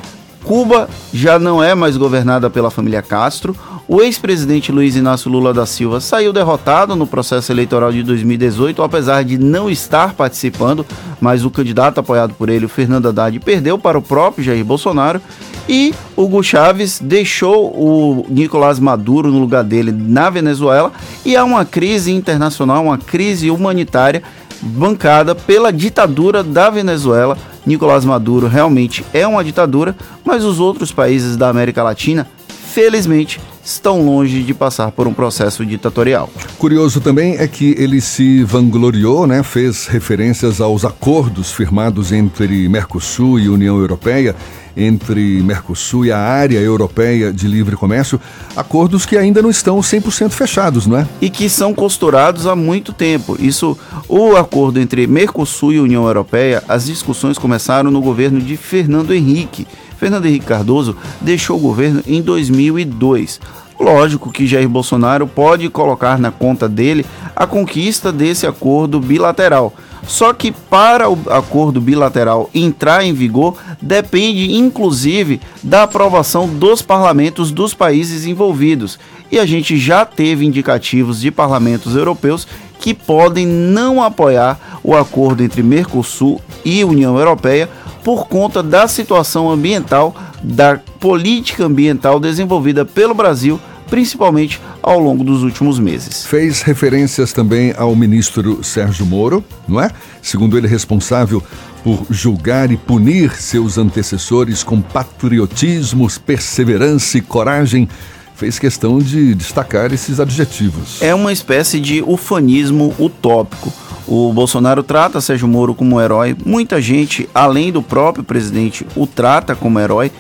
Cuba 0.45 0.89
já 1.13 1.39
não 1.39 1.63
é 1.63 1.75
mais 1.75 1.97
governada 1.97 2.51
pela 2.51 2.71
família 2.71 3.01
Castro. 3.01 3.57
O 3.89 4.01
ex-presidente 4.01 4.71
Luiz 4.71 4.95
Inácio 4.95 5.31
Lula 5.31 5.53
da 5.53 5.67
Silva 5.67 6.01
saiu 6.01 6.33
derrotado 6.33 6.95
no 6.95 7.07
processo 7.07 7.51
eleitoral 7.51 7.91
de 7.93 8.03
2018, 8.03 8.83
apesar 8.83 9.25
de 9.25 9.37
não 9.39 9.69
estar 9.69 10.15
participando, 10.15 10.87
mas 11.21 11.45
o 11.45 11.51
candidato 11.51 11.99
apoiado 11.99 12.35
por 12.35 12.49
ele, 12.49 12.67
o 12.67 12.69
Fernando 12.69 13.09
Haddad, 13.09 13.39
perdeu 13.41 13.79
para 13.79 13.99
o 13.99 14.03
próprio 14.03 14.45
Jair 14.45 14.65
Bolsonaro. 14.65 15.21
E 15.69 15.95
Hugo 16.15 16.43
Chávez 16.43 17.01
deixou 17.03 17.69
o 17.69 18.27
Nicolás 18.29 18.79
Maduro 18.79 19.31
no 19.31 19.39
lugar 19.39 19.65
dele 19.65 19.93
na 19.93 20.29
Venezuela 20.29 20.93
e 21.25 21.37
há 21.37 21.45
uma 21.45 21.65
crise 21.65 22.13
internacional, 22.13 22.85
uma 22.85 22.99
crise 22.99 23.51
humanitária 23.51 24.23
bancada 24.61 25.35
pela 25.35 25.73
ditadura 25.73 26.43
da 26.43 26.71
Venezuela. 26.71 27.37
Nicolás 27.67 28.05
Maduro 28.05 28.47
realmente 28.47 29.05
é 29.13 29.27
uma 29.27 29.43
ditadura, 29.43 29.97
mas 30.25 30.45
os 30.45 30.61
outros 30.61 30.93
países 30.93 31.37
da 31.37 31.49
América 31.49 31.83
Latina, 31.83 32.27
felizmente, 32.73 33.41
estão 33.65 34.05
longe 34.05 34.43
de 34.43 34.53
passar 34.53 34.91
por 34.93 35.09
um 35.09 35.15
processo 35.15 35.65
ditatorial. 35.65 36.29
Curioso 36.59 37.01
também 37.01 37.37
é 37.37 37.49
que 37.49 37.75
ele 37.79 38.01
se 38.01 38.45
vangloriou, 38.45 39.27
né, 39.27 39.43
fez 39.43 39.87
referências 39.87 40.61
aos 40.61 40.85
acordos 40.85 41.51
firmados 41.51 42.13
entre 42.13 42.69
Mercosul 42.69 43.39
e 43.39 43.49
União 43.49 43.79
Europeia, 43.79 44.37
entre 44.77 45.43
Mercosul 45.43 46.07
e 46.07 46.13
a 46.13 46.19
área 46.19 46.59
europeia 46.59 47.33
de 47.33 47.47
livre 47.47 47.77
comércio, 47.77 48.21
acordos 48.57 49.07
que 49.07 49.17
ainda 49.17 49.43
não 49.43 49.51
estão 49.51 49.79
100% 49.79 50.31
fechados, 50.31 50.87
não 50.87 50.99
é? 50.99 51.07
E 51.21 51.31
que 51.31 51.49
são 51.49 51.75
costurados 51.75 52.47
há 52.47 52.57
muito 52.57 52.93
tempo. 52.93 53.37
Isso, 53.39 53.79
o 54.09 54.37
acordo 54.37 54.81
entre 54.81 55.07
Mercosul 55.07 55.73
e 55.73 55.81
União 55.81 56.07
Europeia, 56.07 56.63
as 56.69 56.87
discussões 56.87 57.39
começaram 57.39 57.91
no 57.91 58.01
governo 58.01 58.41
de 58.41 58.57
Fernando 58.57 59.15
Henrique 59.15 59.67
Fernando 59.97 60.27
Henrique 60.27 60.45
Cardoso 60.45 60.97
deixou 61.21 61.57
o 61.57 61.61
governo 61.61 62.03
em 62.07 62.21
2002. 62.21 63.41
Lógico 63.79 64.31
que 64.31 64.47
Jair 64.47 64.69
Bolsonaro 64.69 65.27
pode 65.27 65.69
colocar 65.69 66.19
na 66.19 66.31
conta 66.31 66.69
dele 66.69 67.07
a 67.35 67.47
conquista 67.47 68.13
desse 68.13 68.47
acordo 68.47 69.01
bilateral. 69.01 69.73
Só 70.07 70.33
que 70.33 70.53
para 70.53 71.09
o 71.09 71.19
acordo 71.31 71.81
bilateral 71.81 72.51
entrar 72.55 73.05
em 73.05 73.13
vigor 73.13 73.57
depende 73.81 74.55
inclusive 74.55 75.41
da 75.63 75.85
aprovação 75.85 76.49
dos 76.49 76.83
parlamentos 76.83 77.51
dos 77.51 77.75
países 77.75 78.27
envolvidos. 78.27 78.99
E 79.31 79.39
a 79.39 79.47
gente 79.47 79.77
já 79.77 80.05
teve 80.05 80.45
indicativos 80.45 81.21
de 81.21 81.31
parlamentos 81.31 81.97
europeus 81.97 82.47
que 82.79 82.93
podem 82.93 83.47
não 83.47 84.03
apoiar 84.03 84.79
o 84.83 84.95
acordo 84.95 85.43
entre 85.43 85.63
Mercosul 85.63 86.41
e 86.65 86.85
União 86.85 87.19
Europeia 87.19 87.69
por 88.05 88.29
conta 88.29 88.63
da 88.63 88.87
situação 88.87 89.51
ambiental, 89.51 90.15
da 90.43 90.79
política 91.01 91.65
ambiental 91.65 92.21
desenvolvida 92.21 92.85
pelo 92.85 93.15
Brasil, 93.15 93.59
principalmente 93.89 94.61
ao 94.83 94.99
longo 94.99 95.25
dos 95.25 95.43
últimos 95.43 95.79
meses. 95.79 96.27
Fez 96.27 96.63
referências 96.63 97.33
também 97.33 97.75
ao 97.77 97.95
ministro 97.95 98.63
Sérgio 98.63 99.07
Moro, 99.07 99.45
não 99.69 99.81
é? 99.81 99.91
Segundo 100.23 100.57
ele, 100.57 100.67
responsável 100.67 101.43
por 101.83 102.07
julgar 102.11 102.71
e 102.73 102.77
punir 102.77 103.33
seus 103.33 103.77
antecessores 103.77 104.63
com 104.63 104.81
patriotismo, 104.81 106.09
perseverança 106.25 107.19
e 107.19 107.21
coragem 107.21 107.89
fez 108.35 108.59
questão 108.59 108.99
de 108.99 109.35
destacar 109.35 109.93
esses 109.93 110.19
adjetivos. 110.19 111.01
É 111.01 111.15
uma 111.15 111.33
espécie 111.33 111.79
de 111.79 112.03
ufanismo 112.03 112.95
utópico. 112.99 113.73
O 114.07 114.33
Bolsonaro 114.33 114.83
trata 114.83 115.21
Sérgio 115.21 115.49
Moro 115.49 115.75
como 115.75 115.97
um 115.97 116.01
herói. 116.01 116.37
Muita 116.45 116.81
gente, 116.81 117.29
além 117.35 117.73
do 117.73 117.83
próprio 117.83 118.25
presidente, 118.25 118.87
o 118.95 119.07
trata 119.07 119.55
como 119.55 119.81
herói. 119.81 120.11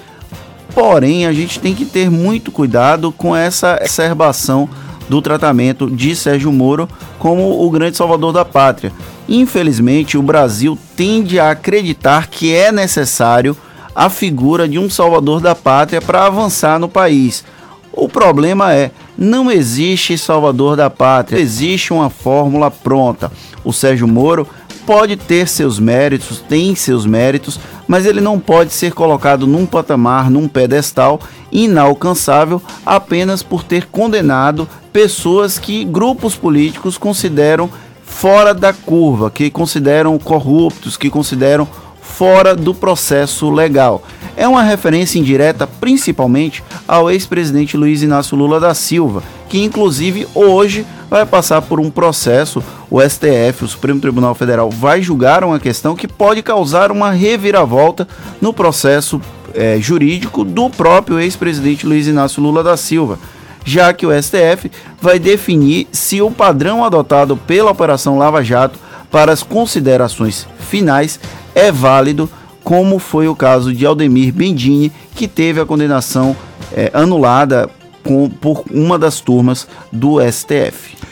Porém, 0.74 1.24
a 1.24 1.32
gente 1.32 1.60
tem 1.60 1.74
que 1.74 1.84
ter 1.84 2.10
muito 2.10 2.50
cuidado 2.50 3.12
com 3.12 3.34
essa 3.34 3.78
exacerbação 3.80 4.68
do 5.08 5.22
tratamento 5.22 5.90
de 5.90 6.16
Sérgio 6.16 6.52
Moro 6.52 6.88
como 7.18 7.64
o 7.64 7.70
grande 7.70 7.96
salvador 7.96 8.32
da 8.32 8.44
pátria. 8.44 8.92
Infelizmente, 9.28 10.18
o 10.18 10.22
Brasil 10.22 10.76
tende 10.96 11.38
a 11.38 11.50
acreditar 11.50 12.26
que 12.26 12.52
é 12.52 12.72
necessário 12.72 13.56
a 13.94 14.10
figura 14.10 14.68
de 14.68 14.78
um 14.78 14.90
salvador 14.90 15.40
da 15.40 15.54
pátria 15.54 16.02
para 16.02 16.26
avançar 16.26 16.78
no 16.78 16.88
país. 16.88 17.44
O 17.92 18.08
problema 18.08 18.74
é, 18.74 18.90
não 19.16 19.50
existe 19.50 20.18
salvador 20.18 20.76
da 20.76 20.90
pátria, 20.90 21.38
existe 21.38 21.92
uma 21.92 22.10
fórmula 22.10 22.70
pronta. 22.70 23.30
O 23.62 23.72
Sérgio 23.72 24.08
Moro 24.08 24.48
pode 24.86 25.16
ter 25.16 25.48
seus 25.48 25.78
méritos, 25.78 26.40
tem 26.48 26.74
seus 26.74 27.06
méritos, 27.06 27.58
mas 27.86 28.06
ele 28.06 28.20
não 28.20 28.38
pode 28.38 28.72
ser 28.72 28.92
colocado 28.92 29.46
num 29.46 29.66
patamar, 29.66 30.30
num 30.30 30.48
pedestal 30.48 31.20
inalcançável 31.50 32.60
apenas 32.84 33.42
por 33.42 33.62
ter 33.62 33.86
condenado 33.86 34.68
pessoas 34.92 35.58
que 35.58 35.84
grupos 35.84 36.34
políticos 36.34 36.98
consideram 36.98 37.70
fora 38.04 38.54
da 38.54 38.72
curva, 38.72 39.30
que 39.30 39.50
consideram 39.50 40.18
corruptos, 40.18 40.96
que 40.96 41.10
consideram 41.10 41.66
fora 42.00 42.54
do 42.54 42.74
processo 42.74 43.50
legal. 43.50 44.02
É 44.36 44.46
uma 44.46 44.62
referência 44.62 45.18
indireta 45.18 45.66
principalmente 45.66 46.62
ao 46.86 47.10
ex-presidente 47.10 47.76
Luiz 47.76 48.02
Inácio 48.02 48.36
Lula 48.36 48.60
da 48.60 48.74
Silva, 48.74 49.22
que 49.48 49.62
inclusive 49.62 50.26
hoje 50.34 50.86
vai 51.14 51.24
passar 51.24 51.62
por 51.62 51.78
um 51.78 51.90
processo. 51.90 52.60
O 52.90 53.00
STF, 53.00 53.64
o 53.64 53.68
Supremo 53.68 54.00
Tribunal 54.00 54.34
Federal, 54.34 54.68
vai 54.68 55.00
julgar 55.00 55.44
uma 55.44 55.60
questão 55.60 55.94
que 55.94 56.08
pode 56.08 56.42
causar 56.42 56.90
uma 56.90 57.12
reviravolta 57.12 58.08
no 58.40 58.52
processo 58.52 59.20
é, 59.54 59.78
jurídico 59.78 60.44
do 60.44 60.68
próprio 60.68 61.20
ex-presidente 61.20 61.86
Luiz 61.86 62.08
Inácio 62.08 62.42
Lula 62.42 62.64
da 62.64 62.76
Silva 62.76 63.18
já 63.66 63.94
que 63.94 64.04
o 64.04 64.10
STF 64.10 64.70
vai 65.00 65.18
definir 65.18 65.86
se 65.90 66.20
o 66.20 66.30
padrão 66.30 66.84
adotado 66.84 67.34
pela 67.34 67.70
Operação 67.70 68.18
Lava 68.18 68.44
Jato 68.44 68.78
para 69.10 69.32
as 69.32 69.42
considerações 69.42 70.46
finais 70.58 71.18
é 71.54 71.72
válido, 71.72 72.28
como 72.62 72.98
foi 72.98 73.26
o 73.26 73.34
caso 73.34 73.72
de 73.72 73.86
Aldemir 73.86 74.34
Bendini, 74.34 74.92
que 75.14 75.26
teve 75.26 75.62
a 75.62 75.64
condenação 75.64 76.36
é, 76.74 76.90
anulada 76.92 77.70
com, 78.04 78.28
por 78.28 78.64
uma 78.70 78.98
das 78.98 79.20
turmas 79.20 79.66
do 79.90 80.18
STF. 80.20 81.03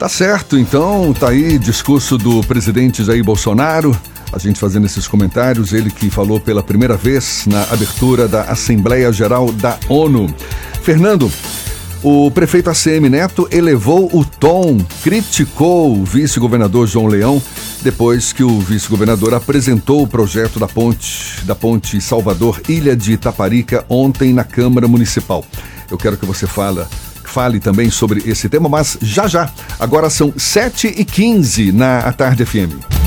Tá 0.00 0.08
certo, 0.08 0.58
então 0.58 1.12
tá 1.12 1.28
aí 1.28 1.58
discurso 1.58 2.16
do 2.16 2.42
presidente 2.44 3.04
Jair 3.04 3.22
Bolsonaro. 3.22 3.94
A 4.32 4.38
gente 4.38 4.58
fazendo 4.58 4.86
esses 4.86 5.06
comentários, 5.06 5.74
ele 5.74 5.90
que 5.90 6.08
falou 6.08 6.40
pela 6.40 6.62
primeira 6.62 6.96
vez 6.96 7.44
na 7.46 7.64
abertura 7.64 8.26
da 8.26 8.44
Assembleia 8.44 9.12
Geral 9.12 9.52
da 9.52 9.78
ONU. 9.90 10.34
Fernando, 10.82 11.30
o 12.02 12.30
prefeito 12.30 12.70
ACM 12.70 13.10
Neto 13.10 13.46
elevou 13.52 14.08
o 14.16 14.24
tom, 14.24 14.78
criticou 15.02 15.94
o 15.94 16.02
vice-governador 16.02 16.86
João 16.86 17.06
Leão 17.06 17.42
depois 17.82 18.32
que 18.32 18.42
o 18.42 18.58
vice-governador 18.58 19.34
apresentou 19.34 20.02
o 20.02 20.08
projeto 20.08 20.58
da 20.58 20.66
ponte 20.66 21.44
da 21.44 21.54
ponte 21.54 22.00
Salvador 22.00 22.62
Ilha 22.66 22.96
de 22.96 23.12
Itaparica 23.12 23.84
ontem 23.86 24.32
na 24.32 24.44
Câmara 24.44 24.88
Municipal. 24.88 25.44
Eu 25.90 25.98
quero 25.98 26.16
que 26.16 26.24
você 26.24 26.46
fala 26.46 26.88
fale 27.30 27.60
também 27.60 27.90
sobre 27.90 28.22
esse 28.28 28.48
tema, 28.48 28.68
mas 28.68 28.98
já 29.00 29.26
já. 29.28 29.48
Agora 29.78 30.10
são 30.10 30.32
7h15 30.32 31.72
na 31.72 32.12
Tarde 32.12 32.44
FM. 32.44 33.00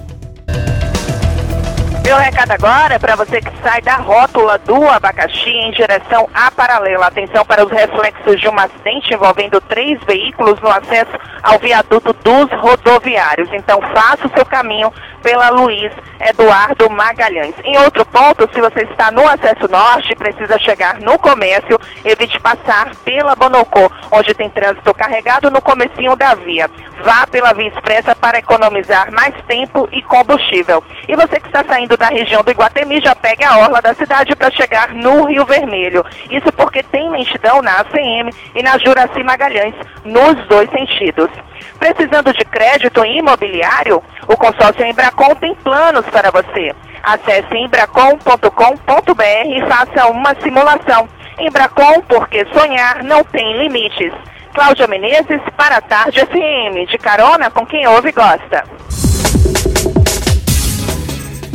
Meu 2.08 2.16
recado 2.16 2.52
agora 2.52 2.94
é 2.94 2.98
para 2.98 3.16
você 3.16 3.38
que 3.38 3.52
sai 3.62 3.82
da 3.82 3.96
rótula 3.96 4.56
do 4.60 4.88
abacaxi 4.88 5.50
em 5.50 5.70
direção 5.72 6.26
à 6.32 6.50
paralela. 6.50 7.06
Atenção 7.06 7.44
para 7.44 7.62
os 7.62 7.70
reflexos 7.70 8.40
de 8.40 8.48
um 8.48 8.58
acidente 8.58 9.12
envolvendo 9.12 9.60
três 9.60 10.02
veículos 10.04 10.58
no 10.62 10.70
acesso 10.70 11.12
ao 11.42 11.58
viaduto 11.58 12.14
dos 12.14 12.50
rodoviários. 12.62 13.50
Então 13.52 13.78
faça 13.92 14.26
o 14.26 14.30
seu 14.30 14.46
caminho 14.46 14.90
pela 15.22 15.50
Luiz 15.50 15.92
Eduardo 16.18 16.88
Magalhães. 16.88 17.54
Em 17.62 17.76
outro 17.76 18.06
ponto, 18.06 18.48
se 18.54 18.60
você 18.60 18.84
está 18.84 19.10
no 19.10 19.28
acesso 19.28 19.68
norte 19.68 20.16
precisa 20.16 20.58
chegar 20.58 21.00
no 21.00 21.18
comércio, 21.18 21.78
evite 22.02 22.40
passar 22.40 22.94
pela 23.04 23.36
Bonocô, 23.36 23.92
onde 24.10 24.32
tem 24.32 24.48
trânsito 24.48 24.94
carregado 24.94 25.50
no 25.50 25.60
comecinho 25.60 26.16
da 26.16 26.34
via. 26.34 26.70
Vá 27.04 27.26
pela 27.26 27.52
via 27.52 27.68
expressa 27.68 28.14
para 28.16 28.38
economizar 28.38 29.12
mais 29.12 29.34
tempo 29.46 29.86
e 29.92 30.00
combustível. 30.00 30.82
E 31.06 31.14
você 31.14 31.38
que 31.38 31.48
está 31.48 31.62
saindo 31.64 31.97
da 31.98 32.08
região 32.08 32.42
do 32.42 32.50
Iguatemi 32.50 33.00
já 33.00 33.14
pegue 33.14 33.44
a 33.44 33.58
orla 33.58 33.82
da 33.82 33.92
cidade 33.94 34.34
para 34.36 34.50
chegar 34.50 34.94
no 34.94 35.24
Rio 35.24 35.44
Vermelho. 35.44 36.04
Isso 36.30 36.50
porque 36.52 36.82
tem 36.82 37.10
lentidão 37.10 37.60
na 37.60 37.80
ACM 37.80 38.30
e 38.54 38.62
na 38.62 38.78
Juraci 38.78 39.22
Magalhães, 39.22 39.74
nos 40.04 40.46
dois 40.46 40.70
sentidos. 40.70 41.28
Precisando 41.78 42.32
de 42.32 42.44
crédito 42.44 43.04
imobiliário? 43.04 44.02
O 44.26 44.36
consórcio 44.36 44.84
Embracon 44.84 45.34
tem 45.34 45.54
planos 45.56 46.06
para 46.06 46.30
você. 46.30 46.74
Acesse 47.02 47.56
embracon.com.br 47.56 49.22
e 49.46 49.60
faça 49.68 50.08
uma 50.08 50.34
simulação. 50.40 51.08
Embracon, 51.38 52.00
porque 52.02 52.46
sonhar 52.52 53.02
não 53.02 53.24
tem 53.24 53.58
limites. 53.58 54.12
Cláudia 54.54 54.86
Menezes 54.86 55.40
para 55.56 55.76
a 55.76 55.80
Tarde 55.80 56.20
FM, 56.20 56.90
de 56.90 56.98
carona 56.98 57.50
com 57.50 57.64
quem 57.64 57.86
ouve 57.86 58.08
e 58.08 58.12
gosta. 58.12 58.64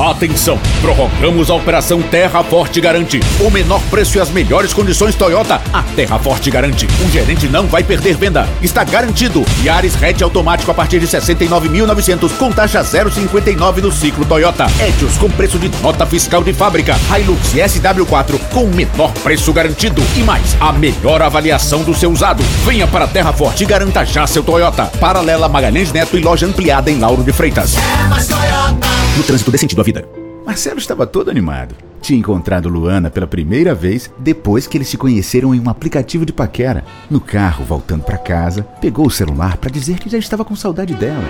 Atenção! 0.00 0.58
Prorrogamos 0.80 1.50
a 1.50 1.54
Operação 1.54 2.00
Terra 2.00 2.42
Forte 2.42 2.80
Garante. 2.80 3.20
O 3.38 3.50
menor 3.50 3.82
preço 3.90 4.16
e 4.16 4.20
as 4.20 4.30
melhores 4.30 4.72
condições 4.72 5.14
Toyota. 5.14 5.60
A 5.74 5.82
Terra 5.94 6.18
Forte 6.18 6.50
garante. 6.50 6.88
Um 7.04 7.10
gerente 7.10 7.46
não 7.46 7.66
vai 7.66 7.84
perder 7.84 8.16
venda. 8.16 8.48
Está 8.62 8.82
garantido. 8.82 9.44
Yaris 9.62 10.02
hatch 10.02 10.22
automático 10.22 10.70
a 10.70 10.74
partir 10.74 11.00
de 11.00 11.06
69.900 11.06 12.34
com 12.38 12.50
taxa 12.50 12.80
0,59 12.80 13.82
no 13.82 13.92
ciclo 13.92 14.24
Toyota. 14.24 14.66
Etios 14.80 15.18
com 15.18 15.28
preço 15.28 15.58
de 15.58 15.68
nota 15.82 16.06
fiscal 16.06 16.42
de 16.42 16.54
fábrica. 16.54 16.96
Hilux 17.14 17.52
SW4 17.52 18.40
com 18.54 18.64
o 18.64 18.74
menor 18.74 19.12
preço 19.22 19.52
garantido. 19.52 20.02
E 20.16 20.22
mais, 20.22 20.56
a 20.58 20.72
melhor 20.72 21.20
avaliação 21.20 21.82
do 21.82 21.94
seu 21.94 22.10
usado. 22.10 22.42
Venha 22.64 22.86
para 22.86 23.04
a 23.04 23.08
Terra 23.08 23.34
Forte 23.34 23.64
e 23.64 23.66
garanta 23.66 24.02
já 24.06 24.26
seu 24.26 24.42
Toyota. 24.42 24.86
Paralela 24.98 25.46
Magalhães 25.46 25.92
Neto 25.92 26.16
e 26.16 26.22
loja 26.22 26.46
ampliada 26.46 26.90
em 26.90 26.98
Lauro 26.98 27.22
de 27.22 27.32
Freitas. 27.32 27.74
É 27.76 28.08
mais 28.08 28.26
Toyota 28.26 28.89
no 29.20 29.26
trânsito 29.26 29.50
dê 29.50 29.58
sentido 29.58 29.80
à 29.82 29.84
vida. 29.84 30.08
Marcelo 30.46 30.78
estava 30.78 31.06
todo 31.06 31.30
animado. 31.30 31.74
Tinha 32.00 32.18
encontrado 32.18 32.70
Luana 32.70 33.10
pela 33.10 33.26
primeira 33.26 33.74
vez 33.74 34.10
depois 34.18 34.66
que 34.66 34.78
eles 34.78 34.88
se 34.88 34.96
conheceram 34.96 35.54
em 35.54 35.60
um 35.60 35.68
aplicativo 35.68 36.24
de 36.24 36.32
paquera. 36.32 36.84
No 37.10 37.20
carro, 37.20 37.62
voltando 37.62 38.02
para 38.02 38.16
casa, 38.16 38.62
pegou 38.80 39.06
o 39.06 39.10
celular 39.10 39.58
para 39.58 39.70
dizer 39.70 39.98
que 39.98 40.08
já 40.08 40.16
estava 40.16 40.42
com 40.42 40.56
saudade 40.56 40.94
dela. 40.94 41.22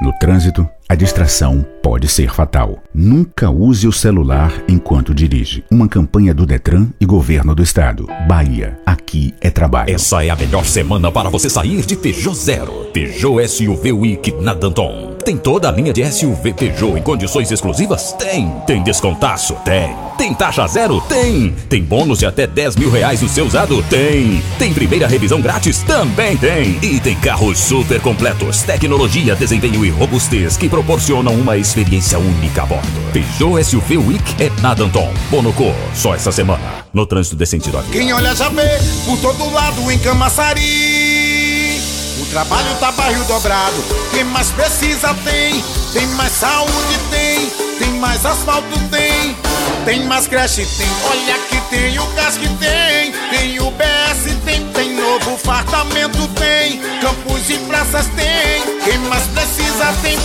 No 0.00 0.11
trânsito, 0.22 0.64
a 0.88 0.94
distração 0.94 1.66
pode 1.82 2.06
ser 2.06 2.32
fatal. 2.32 2.78
Nunca 2.94 3.50
use 3.50 3.88
o 3.88 3.92
celular 3.92 4.52
enquanto 4.68 5.12
dirige. 5.12 5.64
Uma 5.68 5.88
campanha 5.88 6.32
do 6.32 6.46
Detran 6.46 6.90
e 7.00 7.04
Governo 7.04 7.56
do 7.56 7.62
Estado. 7.62 8.06
Bahia, 8.28 8.78
aqui 8.86 9.34
é 9.40 9.50
trabalho. 9.50 9.92
Essa 9.92 10.24
é 10.24 10.30
a 10.30 10.36
melhor 10.36 10.64
semana 10.64 11.10
para 11.10 11.28
você 11.28 11.50
sair 11.50 11.84
de 11.84 11.96
Peugeot 11.96 12.36
Zero. 12.36 12.86
Peugeot 12.92 13.48
SUV 13.48 13.90
Week 13.90 14.30
na 14.40 14.54
Danton. 14.54 15.11
Tem 15.24 15.36
toda 15.36 15.68
a 15.68 15.72
linha 15.72 15.92
de 15.92 16.04
SUV 16.10 16.52
Peugeot 16.52 16.98
em 16.98 17.02
condições 17.02 17.50
exclusivas? 17.50 18.12
Tem. 18.14 18.50
Tem 18.66 18.82
descontaço? 18.82 19.54
Tem. 19.64 19.94
Tem 20.18 20.34
taxa 20.34 20.66
zero? 20.66 21.00
Tem. 21.02 21.54
Tem 21.68 21.80
bônus 21.82 22.18
de 22.18 22.26
até 22.26 22.44
10 22.44 22.74
mil 22.74 22.90
reais 22.90 23.22
no 23.22 23.28
seu 23.28 23.46
usado? 23.46 23.82
Tem. 23.84 24.42
Tem 24.58 24.74
primeira 24.74 25.06
revisão 25.06 25.40
grátis? 25.40 25.82
Também 25.84 26.36
tem. 26.36 26.76
E 26.82 26.98
tem 26.98 27.14
carros 27.14 27.58
super 27.58 28.00
completos, 28.00 28.62
tecnologia, 28.62 29.36
desempenho 29.36 29.84
e 29.84 29.90
robustez 29.90 30.56
que 30.56 30.68
proporcionam 30.68 31.34
uma 31.34 31.56
experiência 31.56 32.18
única 32.18 32.62
a 32.62 32.66
bordo. 32.66 33.12
Peugeot 33.12 33.62
SUV 33.62 33.98
Week 33.98 34.42
é 34.42 34.50
na 34.60 34.74
Danton. 34.74 35.12
Bonocô, 35.30 35.72
só 35.94 36.16
essa 36.16 36.32
semana. 36.32 36.62
No 36.92 37.06
trânsito 37.06 37.36
de 37.36 37.46
sentido 37.46 37.78
à 37.78 37.80
vida. 37.82 37.92
Quem 37.96 38.12
olha 38.12 38.34
já 38.34 38.48
vê 38.48 38.78
por 39.04 39.18
todo 39.18 39.52
lado 39.52 39.90
em 39.90 39.98
Camaçari. 39.98 41.21
Trabalho 42.32 42.74
tá 42.80 42.90
barril 42.92 43.22
dobrado. 43.24 43.76
Quem 44.10 44.24
mais 44.24 44.48
precisa 44.48 45.12
tem. 45.22 45.62
Tem 45.92 46.06
mais 46.16 46.32
saúde 46.32 46.98
tem. 47.10 47.50
Tem 47.78 47.90
mais 48.00 48.24
asfalto 48.24 48.78
tem. 48.90 49.36
Tem 49.84 50.02
mais 50.06 50.26
creche 50.26 50.64
tem. 50.64 50.86
Olha 51.10 51.38
que 51.40 51.60
tem 51.68 51.98
o 51.98 52.06
gás 52.12 52.38
que 52.38 52.48
tem. 52.48 53.12
Tem 53.28 53.60
o 53.60 53.70
BS 53.72 54.34
tem. 54.46 54.66
Tem 54.68 54.94
novo 54.94 55.36
fartamento 55.36 56.26
tem. 56.28 56.80
Campos 57.02 57.50
e 57.50 57.58
praças 57.68 58.06
tem. 58.16 58.80
Quem 58.82 58.98
mais 59.10 59.24
precisa 59.24 59.92
tem. 60.00 60.18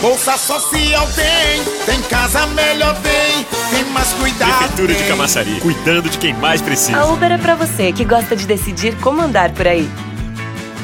Bolsa 0.00 0.36
Social 0.36 1.06
tem, 1.14 1.62
tem 1.86 2.02
casa 2.08 2.44
melhor 2.48 2.92
tem, 3.02 3.46
tem 3.70 3.84
mais 3.92 4.08
cuidado. 4.14 4.58
Prefeitura 4.58 4.94
tem. 4.94 5.02
de 5.04 5.08
Camaçari, 5.08 5.60
cuidando 5.60 6.10
de 6.10 6.18
quem 6.18 6.34
mais 6.34 6.60
precisa. 6.60 6.98
A 6.98 7.06
Uber 7.06 7.30
é 7.30 7.38
pra 7.38 7.54
você 7.54 7.92
que 7.92 8.04
gosta 8.04 8.34
de 8.34 8.44
decidir 8.44 8.96
como 8.96 9.22
andar 9.22 9.52
por 9.52 9.68
aí. 9.68 9.88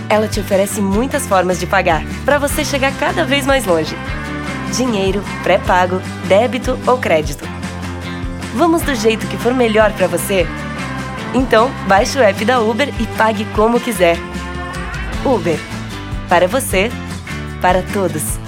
Ela 0.09 0.27
te 0.27 0.40
oferece 0.40 0.81
muitas 0.81 1.27
formas 1.27 1.61
de 1.61 1.66
pagar, 1.66 2.03
para 2.25 2.38
você 2.38 2.64
chegar 2.64 2.92
cada 2.99 3.25
vez 3.25 3.47
mais 3.47 3.66
longe. 3.66 3.94
Dinheiro, 4.75 5.23
pré-pago, 5.42 6.01
débito 6.27 6.79
ou 6.87 6.99
crédito. 6.99 7.44
Vamos 8.55 8.83
do 8.83 8.94
jeito 8.94 9.27
que 9.27 9.37
for 9.37 9.55
melhor 9.55 9.92
para 9.92 10.07
você? 10.07 10.47
Então, 11.35 11.71
baixe 11.87 12.18
o 12.18 12.23
app 12.23 12.42
da 12.44 12.61
Uber 12.61 12.88
e 12.99 13.07
pague 13.18 13.44
como 13.55 13.79
quiser. 13.79 14.16
Uber. 15.25 15.59
Para 16.29 16.49
você, 16.49 16.90
para 17.61 17.83
todos. 17.83 18.38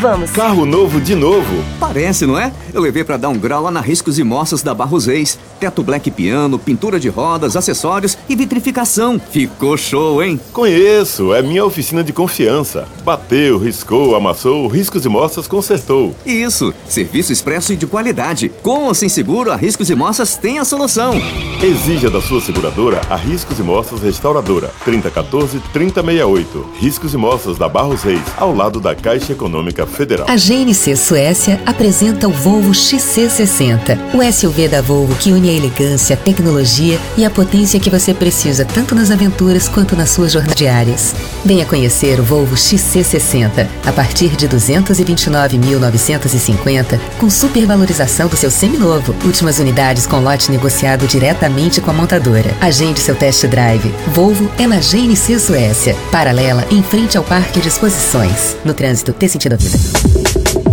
Vamos. 0.00 0.30
Carro 0.32 0.66
novo 0.66 1.00
de 1.00 1.14
novo. 1.14 1.64
Parece, 1.78 2.26
não 2.26 2.38
é? 2.38 2.52
Eu 2.72 2.82
levei 2.82 3.04
para 3.04 3.16
dar 3.16 3.28
um 3.28 3.38
grau 3.38 3.62
lá 3.62 3.70
na 3.70 3.80
Riscos 3.80 4.18
e 4.18 4.24
Moças 4.24 4.62
da 4.62 4.74
Barros 4.74 5.06
Reis. 5.06 5.38
Teto 5.60 5.82
black 5.82 6.10
piano, 6.10 6.58
pintura 6.58 6.98
de 6.98 7.08
rodas, 7.08 7.56
acessórios 7.56 8.18
e 8.28 8.34
vitrificação. 8.34 9.20
Ficou 9.30 9.76
show, 9.76 10.22
hein? 10.22 10.38
Conheço, 10.52 11.32
é 11.32 11.40
minha 11.42 11.64
oficina 11.64 12.02
de 12.02 12.12
confiança. 12.12 12.86
Bateu, 13.04 13.56
riscou, 13.58 14.16
amassou, 14.16 14.66
Riscos 14.66 15.04
e 15.04 15.08
Moças 15.08 15.46
consertou. 15.46 16.14
Isso, 16.26 16.74
serviço 16.88 17.32
expresso 17.32 17.72
e 17.72 17.76
de 17.76 17.86
qualidade. 17.86 18.50
Com 18.62 18.84
ou 18.84 18.94
sem 18.94 19.08
seguro, 19.08 19.52
a 19.52 19.56
Riscos 19.56 19.90
e 19.90 19.94
Moças 19.94 20.36
tem 20.36 20.58
a 20.58 20.64
solução. 20.64 21.14
Exija 21.62 22.10
da 22.10 22.20
sua 22.20 22.40
seguradora 22.40 23.00
a 23.08 23.16
Riscos 23.16 23.58
e 23.58 23.62
Moças 23.62 24.00
Restauradora. 24.02 24.70
3014-3068. 24.84 26.44
Riscos 26.78 27.14
e 27.14 27.16
Moças 27.16 27.56
da 27.56 27.68
Barros 27.68 28.02
Reis, 28.02 28.22
ao 28.36 28.54
lado 28.54 28.80
da 28.80 28.94
Caixa 28.94 29.32
Econômica 29.32 29.83
Federal. 29.86 30.26
A 30.28 30.36
GNC 30.36 30.96
Suécia 30.96 31.60
apresenta 31.66 32.28
o 32.28 32.32
Volvo 32.32 32.70
XC60, 32.72 33.98
o 34.14 34.22
SUV 34.32 34.68
da 34.68 34.80
Volvo 34.80 35.14
que 35.16 35.32
une 35.32 35.50
a 35.50 35.52
elegância, 35.52 36.14
a 36.14 36.16
tecnologia 36.16 36.98
e 37.16 37.24
a 37.24 37.30
potência 37.30 37.80
que 37.80 37.90
você 37.90 38.14
precisa 38.14 38.64
tanto 38.64 38.94
nas 38.94 39.10
aventuras 39.10 39.68
quanto 39.68 39.96
nas 39.96 40.10
suas 40.10 40.30
jornadas 40.32 40.54
diárias. 40.54 41.12
Venha 41.44 41.66
conhecer 41.66 42.20
o 42.20 42.22
Volvo 42.22 42.54
XC60 42.54 43.66
a 43.84 43.92
partir 43.92 44.36
de 44.36 44.48
229.950 44.48 47.00
com 47.18 47.28
supervalorização 47.28 48.28
do 48.28 48.36
seu 48.36 48.50
seminovo. 48.50 49.14
Últimas 49.24 49.58
unidades 49.58 50.06
com 50.06 50.20
lote 50.20 50.50
negociado 50.50 51.06
diretamente 51.06 51.80
com 51.80 51.90
a 51.90 51.94
montadora. 51.94 52.54
Agende 52.60 53.00
seu 53.00 53.14
test 53.14 53.46
drive. 53.46 53.94
Volvo 54.08 54.50
é 54.58 54.66
na 54.66 54.76
GNC 54.76 55.38
Suécia, 55.38 55.96
paralela 56.10 56.66
em 56.70 56.82
frente 56.82 57.16
ao 57.16 57.24
Parque 57.24 57.60
de 57.60 57.68
Exposições. 57.68 58.56
No 58.64 58.74
trânsito, 58.74 59.14
dê 59.18 59.28
sentido 59.28 59.54
à 59.54 59.56
vida. 59.56 59.73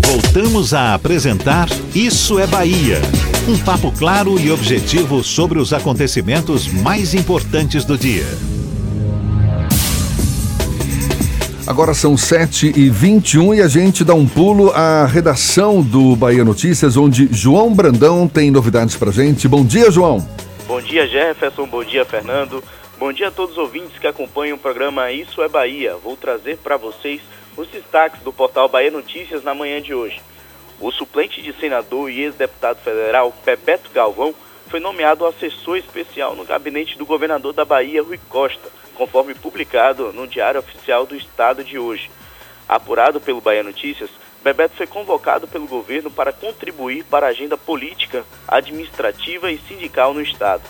Voltamos 0.06 0.74
a 0.74 0.94
apresentar 0.94 1.68
Isso 1.94 2.40
é 2.40 2.48
Bahia. 2.48 3.02
Um 3.48 3.58
papo 3.58 3.92
claro 3.92 4.40
e 4.40 4.52
objetivo 4.52 5.24
sobre 5.24 5.60
os 5.60 5.74
acontecimentos 5.74 6.68
mais 6.68 7.14
importantes 7.14 7.84
do 7.84 7.98
dia. 7.98 8.26
Agora 11.66 11.94
são 11.94 12.18
7 12.18 12.74
e 12.76 12.90
21 12.90 13.54
e 13.54 13.62
a 13.62 13.68
gente 13.68 14.04
dá 14.04 14.14
um 14.14 14.28
pulo 14.28 14.72
à 14.72 15.06
redação 15.06 15.82
do 15.82 16.16
Bahia 16.16 16.44
Notícias, 16.44 16.98
onde 16.98 17.30
João 17.32 17.74
Brandão 17.74 18.28
tem 18.28 18.52
novidades 18.52 18.96
pra 18.96 19.12
gente. 19.12 19.48
Bom 19.48 19.64
dia, 19.64 19.90
João. 19.90 20.28
Bom 20.68 20.82
dia, 20.82 21.08
Jefferson. 21.08 21.66
Bom 21.68 21.84
dia, 21.84 22.04
Fernando. 22.04 22.64
Bom 23.00 23.14
dia 23.14 23.30
a 23.30 23.32
todos 23.32 23.54
os 23.54 23.58
ouvintes 23.58 23.98
que 24.00 24.06
acompanham 24.06 24.58
o 24.58 24.60
programa 24.60 25.12
Isso 25.12 25.42
é 25.42 25.48
Bahia. 25.48 25.96
Vou 26.04 26.18
trazer 26.18 26.58
para 26.58 26.78
vocês 26.78 27.22
os 27.62 27.70
destaques 27.70 28.22
do 28.24 28.34
portal 28.34 28.68
Bahia 28.68 28.90
Notícias 28.90 29.44
na 29.44 29.54
manhã 29.54 29.80
de 29.80 29.94
hoje. 29.94 30.20
O 30.80 30.92
suplente 30.92 31.42
de 31.44 31.54
senador 31.54 32.10
e 32.10 32.22
ex-deputado 32.22 32.82
federal 32.82 33.32
Bebeto 33.46 33.92
Galvão 33.92 34.34
foi 34.68 34.80
nomeado 34.80 35.28
assessor 35.28 35.78
especial 35.78 36.36
no 36.36 36.44
gabinete 36.44 36.98
do 36.98 37.06
governador 37.06 37.54
da 37.54 37.64
Bahia, 37.64 38.02
Rui 38.02 38.20
Costa, 38.28 38.68
conforme 38.96 39.36
publicado 39.36 40.12
no 40.12 40.28
Diário 40.28 40.60
Oficial 40.60 41.06
do 41.06 41.16
Estado 41.16 41.64
de 41.64 41.78
hoje. 41.78 42.10
Apurado 42.68 43.22
pelo 43.22 43.42
Bahia 43.42 43.62
Notícias, 43.62 44.10
Bebeto 44.44 44.78
foi 44.78 44.88
convocado 44.88 45.48
pelo 45.48 45.68
governo 45.68 46.10
para 46.10 46.34
contribuir 46.34 47.04
para 47.04 47.28
a 47.28 47.30
agenda 47.30 47.58
política, 47.58 48.26
administrativa 48.48 49.52
e 49.52 49.60
sindical 49.60 50.16
no 50.16 50.22
Estado. 50.22 50.64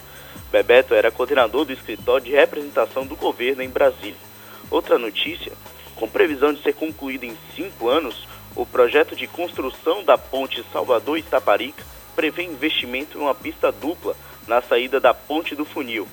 Bebeto 0.52 0.94
era 0.94 1.10
coordenador 1.10 1.64
do 1.64 1.72
escritório 1.72 2.26
de 2.26 2.32
representação 2.32 3.06
do 3.06 3.16
governo 3.16 3.64
em 3.64 3.70
Brasília. 3.70 4.32
Outra 4.70 4.98
notícia: 4.98 5.54
com 6.02 6.10
previsão 6.10 6.52
de 6.52 6.62
ser 6.64 6.74
concluído 6.74 7.26
em 7.26 7.38
cinco 7.56 7.88
anos, 7.88 8.28
o 8.56 8.66
projeto 8.66 9.16
de 9.16 9.28
construção 9.28 10.04
da 10.04 10.18
ponte 10.18 10.66
Salvador-Itaparica 10.74 11.86
prevê 12.16 12.42
investimento 12.42 13.20
em 13.20 13.22
uma 13.22 13.36
pista 13.36 13.72
dupla 13.72 14.16
na 14.48 14.64
saída 14.64 15.00
da 15.00 15.14
Ponte 15.14 15.56
do 15.56 15.64
Funil. 15.64 16.08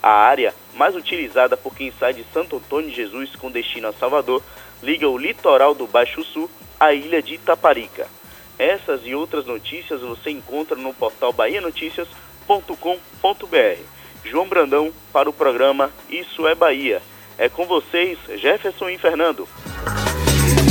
A 0.00 0.12
área, 0.12 0.54
mais 0.74 0.94
utilizada 0.94 1.56
por 1.56 1.74
quem 1.74 1.92
sai 1.98 2.14
de 2.14 2.24
Santo 2.32 2.58
Antônio 2.58 2.88
de 2.88 2.94
Jesus 2.94 3.34
com 3.34 3.50
destino 3.50 3.88
a 3.88 3.92
Salvador, 3.92 4.40
liga 4.80 5.08
o 5.08 5.18
litoral 5.18 5.74
do 5.74 5.88
Baixo 5.88 6.22
Sul 6.22 6.48
à 6.78 6.94
ilha 6.94 7.20
de 7.20 7.34
Itaparica. 7.34 8.06
Essas 8.56 9.00
e 9.04 9.12
outras 9.12 9.44
notícias 9.44 10.02
você 10.02 10.30
encontra 10.30 10.76
no 10.76 10.94
portal 10.94 11.32
bahianoticias.com.br. 11.32 13.80
João 14.24 14.46
Brandão 14.46 14.92
para 15.12 15.28
o 15.28 15.32
programa 15.32 15.90
Isso 16.08 16.46
é 16.46 16.54
Bahia. 16.54 17.02
É 17.38 17.48
com 17.48 17.66
vocês, 17.66 18.18
Jefferson 18.36 18.88
e 18.88 18.98
Fernando. 18.98 19.48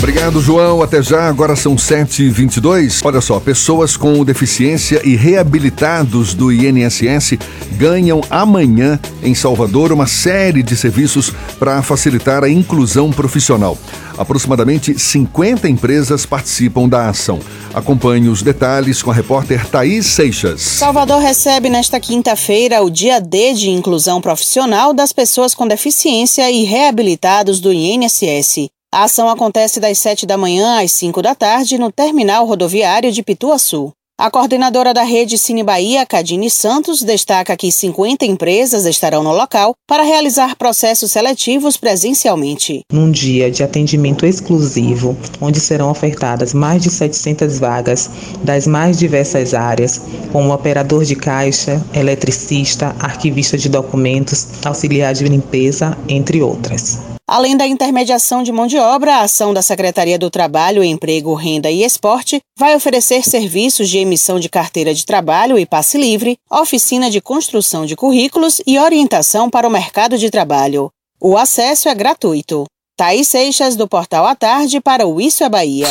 Obrigado, 0.02 0.42
João. 0.42 0.82
Até 0.82 1.00
já. 1.00 1.28
Agora 1.28 1.56
são 1.56 1.76
7h22. 1.76 3.02
Olha 3.04 3.22
só, 3.22 3.40
pessoas 3.40 3.96
com 3.96 4.26
deficiência 4.26 5.00
e 5.08 5.16
reabilitados 5.16 6.34
do 6.34 6.52
INSS 6.52 7.38
ganham 7.74 8.20
amanhã 8.28 9.00
em 9.22 9.36
Salvador 9.36 9.92
uma 9.92 10.08
série 10.08 10.64
de 10.64 10.76
serviços 10.76 11.32
para 11.60 11.84
facilitar 11.84 12.44
a 12.44 12.50
inclusão 12.50 13.12
profissional. 13.12 13.78
Aproximadamente 14.18 14.98
50 14.98 15.70
empresas 15.70 16.26
participam 16.26 16.90
da 16.90 17.08
ação. 17.08 17.40
Acompanhe 17.72 18.28
os 18.28 18.42
detalhes 18.42 19.04
com 19.04 19.12
a 19.12 19.14
repórter 19.14 19.68
Thaís 19.68 20.08
Seixas. 20.08 20.62
Salvador 20.62 21.22
recebe 21.22 21.70
nesta 21.70 22.00
quinta-feira 22.00 22.82
o 22.82 22.90
dia 22.90 23.22
D 23.22 23.54
de 23.54 23.70
inclusão 23.70 24.20
profissional 24.20 24.96
das 24.96 25.14
pessoas 25.14 25.54
com 25.54 25.68
deficiência 25.68 26.50
e 26.50 26.64
reabilitados 26.64 27.60
do 27.60 27.72
INSS. 27.72 28.72
A 28.94 29.06
ação 29.06 29.30
acontece 29.30 29.80
das 29.80 29.98
7 30.00 30.26
da 30.26 30.38
manhã 30.38 30.84
às 30.84 30.92
5 30.92 31.22
da 31.22 31.34
tarde 31.34 31.78
no 31.78 31.90
terminal 31.90 32.46
rodoviário 32.46 33.10
de 33.10 33.24
Pituaçu. 33.24 33.94
A 34.20 34.30
coordenadora 34.30 34.94
da 34.94 35.02
rede 35.02 35.38
Cine 35.38 35.64
Bahia, 35.64 36.06
Cadine 36.06 36.50
Santos, 36.50 37.02
destaca 37.02 37.56
que 37.56 37.72
50 37.72 38.26
empresas 38.26 38.86
estarão 38.86 39.24
no 39.24 39.32
local 39.32 39.74
para 39.88 40.04
realizar 40.04 40.58
processos 40.58 41.10
seletivos 41.10 41.78
presencialmente. 41.78 42.82
Num 42.92 43.10
dia 43.10 43.50
de 43.50 43.64
atendimento 43.64 44.26
exclusivo, 44.26 45.18
onde 45.40 45.62
serão 45.62 45.90
ofertadas 45.90 46.54
mais 46.54 46.84
de 46.84 46.90
700 46.90 47.60
vagas 47.60 48.10
das 48.44 48.68
mais 48.68 49.00
diversas 49.00 49.54
áreas, 49.54 50.02
como 50.34 50.54
operador 50.54 51.06
de 51.06 51.16
caixa, 51.16 51.82
eletricista, 51.94 52.94
arquivista 53.00 53.58
de 53.58 53.70
documentos, 53.70 54.48
auxiliar 54.66 55.14
de 55.14 55.24
limpeza, 55.24 55.98
entre 56.10 56.42
outras. 56.42 57.00
Além 57.32 57.56
da 57.56 57.66
intermediação 57.66 58.44
de 58.44 58.52
mão 58.52 58.68
de 58.68 58.78
obra, 58.78 59.16
a 59.16 59.22
ação 59.22 59.54
da 59.54 59.62
Secretaria 59.62 60.20
do 60.20 60.30
Trabalho, 60.30 60.84
Emprego, 60.84 61.34
Renda 61.34 61.72
e 61.72 61.82
Esporte 61.82 62.42
vai 62.60 62.76
oferecer 62.76 63.24
serviços 63.24 63.90
de 63.90 64.00
emissão 64.00 64.38
de 64.38 64.50
carteira 64.50 64.94
de 64.94 65.06
trabalho 65.06 65.58
e 65.58 65.66
passe 65.66 65.98
livre, 65.98 66.38
oficina 66.52 67.10
de 67.10 67.22
construção 67.22 67.86
de 67.86 67.96
currículos 67.96 68.60
e 68.68 68.78
orientação 68.78 69.50
para 69.50 69.66
o 69.66 69.72
mercado 69.72 70.18
de 70.18 70.30
trabalho. 70.30 70.92
O 71.22 71.38
acesso 71.38 71.88
é 71.88 71.96
gratuito. 71.96 72.66
Thaís 72.98 73.30
Seixas, 73.30 73.78
do 73.78 73.88
Portal 73.88 74.26
à 74.26 74.36
Tarde, 74.36 74.82
para 74.82 75.08
o 75.08 75.22
Isso 75.22 75.42
é 75.42 75.48
Bahia. 75.48 75.88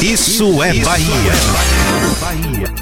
Isso 0.00 0.62
é 0.62 0.72
Bahia. 0.82 2.81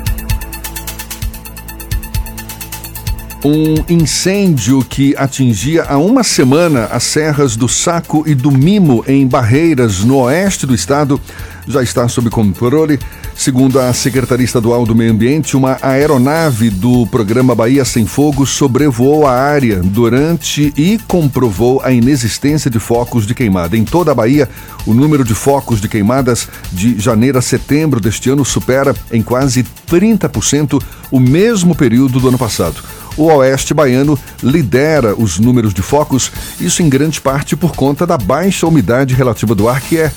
Um 3.42 3.76
incêndio 3.88 4.84
que 4.84 5.14
atingia 5.16 5.84
há 5.84 5.96
uma 5.96 6.22
semana 6.22 6.84
as 6.92 7.04
serras 7.04 7.56
do 7.56 7.66
Saco 7.66 8.22
e 8.26 8.34
do 8.34 8.50
Mimo, 8.50 9.02
em 9.08 9.26
Barreiras, 9.26 10.04
no 10.04 10.18
oeste 10.18 10.66
do 10.66 10.74
estado, 10.74 11.18
já 11.66 11.82
está 11.82 12.08
sob 12.08 12.30
controle. 12.30 12.98
Segundo 13.34 13.78
a 13.78 13.92
Secretaria 13.92 14.44
Estadual 14.44 14.84
do 14.84 14.94
Meio 14.94 15.12
Ambiente, 15.12 15.56
uma 15.56 15.78
aeronave 15.80 16.70
do 16.70 17.06
programa 17.06 17.54
Bahia 17.54 17.84
Sem 17.84 18.06
Fogo 18.06 18.46
sobrevoou 18.46 19.26
a 19.26 19.32
área 19.32 19.80
durante 19.82 20.72
e 20.76 20.98
comprovou 21.08 21.80
a 21.82 21.90
inexistência 21.90 22.70
de 22.70 22.78
focos 22.78 23.26
de 23.26 23.34
queimada. 23.34 23.76
Em 23.76 23.84
toda 23.84 24.12
a 24.12 24.14
Bahia, 24.14 24.48
o 24.86 24.92
número 24.92 25.24
de 25.24 25.34
focos 25.34 25.80
de 25.80 25.88
queimadas 25.88 26.48
de 26.72 26.98
janeiro 26.98 27.38
a 27.38 27.42
setembro 27.42 28.00
deste 28.00 28.28
ano 28.28 28.44
supera 28.44 28.94
em 29.10 29.22
quase 29.22 29.64
30% 29.88 30.82
o 31.10 31.18
mesmo 31.18 31.74
período 31.74 32.20
do 32.20 32.28
ano 32.28 32.38
passado 32.38 32.82
o 33.16 33.24
Oeste 33.24 33.74
Baiano 33.74 34.18
lidera 34.42 35.14
os 35.14 35.38
números 35.38 35.74
de 35.74 35.82
focos, 35.82 36.32
isso 36.60 36.82
em 36.82 36.88
grande 36.88 37.20
parte 37.20 37.54
por 37.54 37.72
conta 37.72 38.06
da 38.06 38.16
baixa 38.16 38.66
umidade 38.66 39.14
relativa 39.14 39.54
do 39.54 39.68
ar, 39.68 39.80
que 39.80 39.98
é 39.98 40.12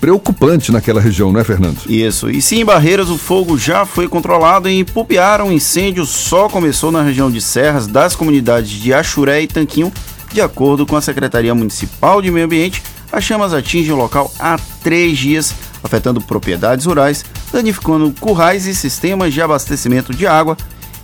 preocupante 0.00 0.72
naquela 0.72 1.00
região, 1.00 1.32
não 1.32 1.40
é, 1.40 1.44
Fernando? 1.44 1.78
Isso. 1.88 2.30
E 2.30 2.40
sim, 2.40 2.60
em 2.60 2.64
Barreiras, 2.64 3.10
o 3.10 3.18
fogo 3.18 3.58
já 3.58 3.84
foi 3.84 4.08
controlado 4.08 4.68
e 4.68 4.78
em 4.78 4.84
Pupiara, 4.84 5.44
o 5.44 5.52
incêndio 5.52 6.04
só 6.06 6.48
começou 6.48 6.90
na 6.90 7.02
região 7.02 7.30
de 7.30 7.40
Serras 7.40 7.86
das 7.86 8.14
comunidades 8.14 8.70
de 8.70 8.92
Axuré 8.92 9.42
e 9.42 9.46
Tanquinho. 9.46 9.92
De 10.32 10.40
acordo 10.40 10.86
com 10.86 10.96
a 10.96 11.00
Secretaria 11.00 11.54
Municipal 11.54 12.20
de 12.20 12.30
Meio 12.30 12.46
Ambiente, 12.46 12.82
as 13.10 13.24
chamas 13.24 13.54
atingem 13.54 13.92
o 13.92 13.96
local 13.96 14.32
há 14.38 14.58
três 14.82 15.16
dias, 15.16 15.54
afetando 15.82 16.20
propriedades 16.20 16.84
rurais, 16.84 17.24
danificando 17.50 18.12
currais 18.20 18.66
e 18.66 18.74
sistemas 18.74 19.32
de 19.32 19.40
abastecimento 19.40 20.14
de 20.14 20.26
água 20.26 20.56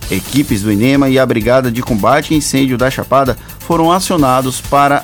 Equipes 0.09 0.61
do 0.61 0.71
INEMA 0.71 1.09
e 1.09 1.17
a 1.17 1.25
Brigada 1.25 1.71
de 1.71 1.81
Combate 1.81 2.33
a 2.33 2.37
Incêndio 2.37 2.77
da 2.77 2.91
Chapada 2.91 3.37
foram 3.59 3.91
acionados 3.91 4.61
para 4.61 5.03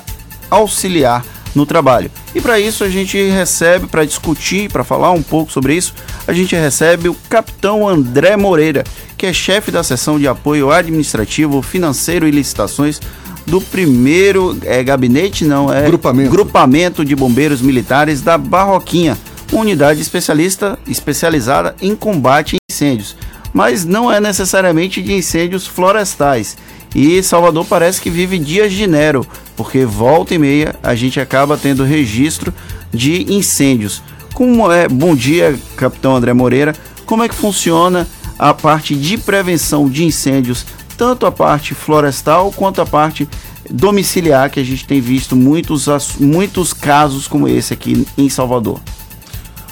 auxiliar 0.50 1.24
no 1.54 1.66
trabalho. 1.66 2.10
E 2.34 2.40
para 2.40 2.58
isso 2.58 2.84
a 2.84 2.88
gente 2.88 3.16
recebe, 3.30 3.86
para 3.86 4.04
discutir, 4.04 4.70
para 4.70 4.84
falar 4.84 5.10
um 5.10 5.22
pouco 5.22 5.52
sobre 5.52 5.74
isso, 5.74 5.94
a 6.26 6.32
gente 6.32 6.54
recebe 6.54 7.08
o 7.08 7.16
capitão 7.28 7.88
André 7.88 8.36
Moreira, 8.36 8.84
que 9.16 9.26
é 9.26 9.32
chefe 9.32 9.70
da 9.70 9.82
seção 9.82 10.18
de 10.18 10.26
apoio 10.26 10.70
administrativo, 10.70 11.62
financeiro 11.62 12.26
e 12.26 12.30
licitações 12.30 13.00
do 13.46 13.60
primeiro 13.60 14.56
é, 14.64 14.82
gabinete, 14.82 15.44
não, 15.44 15.72
é 15.72 15.86
Grupamento. 15.86 16.30
grupamento 16.30 17.04
de 17.04 17.14
bombeiros 17.16 17.60
militares 17.60 18.20
da 18.20 18.38
Barroquinha, 18.38 19.18
uma 19.52 19.62
unidade 19.62 20.00
especialista 20.00 20.78
especializada 20.86 21.74
em 21.80 21.94
combate 21.94 22.56
a 22.56 22.72
incêndios, 22.72 23.16
mas 23.52 23.84
não 23.84 24.10
é 24.10 24.20
necessariamente 24.20 25.02
de 25.02 25.12
incêndios 25.12 25.66
florestais. 25.66 26.56
E 26.94 27.22
Salvador 27.22 27.64
parece 27.64 28.00
que 28.00 28.10
vive 28.10 28.38
dias 28.38 28.72
de 28.72 28.86
Nero, 28.86 29.26
porque 29.56 29.84
volta 29.84 30.34
e 30.34 30.38
meia 30.38 30.74
a 30.82 30.94
gente 30.94 31.18
acaba 31.18 31.56
tendo 31.56 31.84
registro 31.84 32.52
de 32.92 33.32
incêndios. 33.32 34.02
Como 34.34 34.70
é? 34.70 34.88
Bom 34.88 35.14
dia, 35.14 35.58
capitão 35.76 36.16
André 36.16 36.32
Moreira. 36.32 36.74
Como 37.06 37.22
é 37.22 37.28
que 37.28 37.34
funciona 37.34 38.06
a 38.38 38.52
parte 38.52 38.94
de 38.94 39.16
prevenção 39.16 39.88
de 39.88 40.04
incêndios, 40.04 40.66
tanto 40.96 41.26
a 41.26 41.32
parte 41.32 41.74
florestal 41.74 42.52
quanto 42.52 42.80
a 42.80 42.86
parte 42.86 43.28
domiciliar, 43.70 44.50
que 44.50 44.60
a 44.60 44.64
gente 44.64 44.86
tem 44.86 45.00
visto 45.00 45.34
muitos, 45.36 45.86
muitos 46.18 46.72
casos 46.72 47.26
como 47.26 47.48
esse 47.48 47.72
aqui 47.72 48.06
em 48.18 48.28
Salvador? 48.28 48.80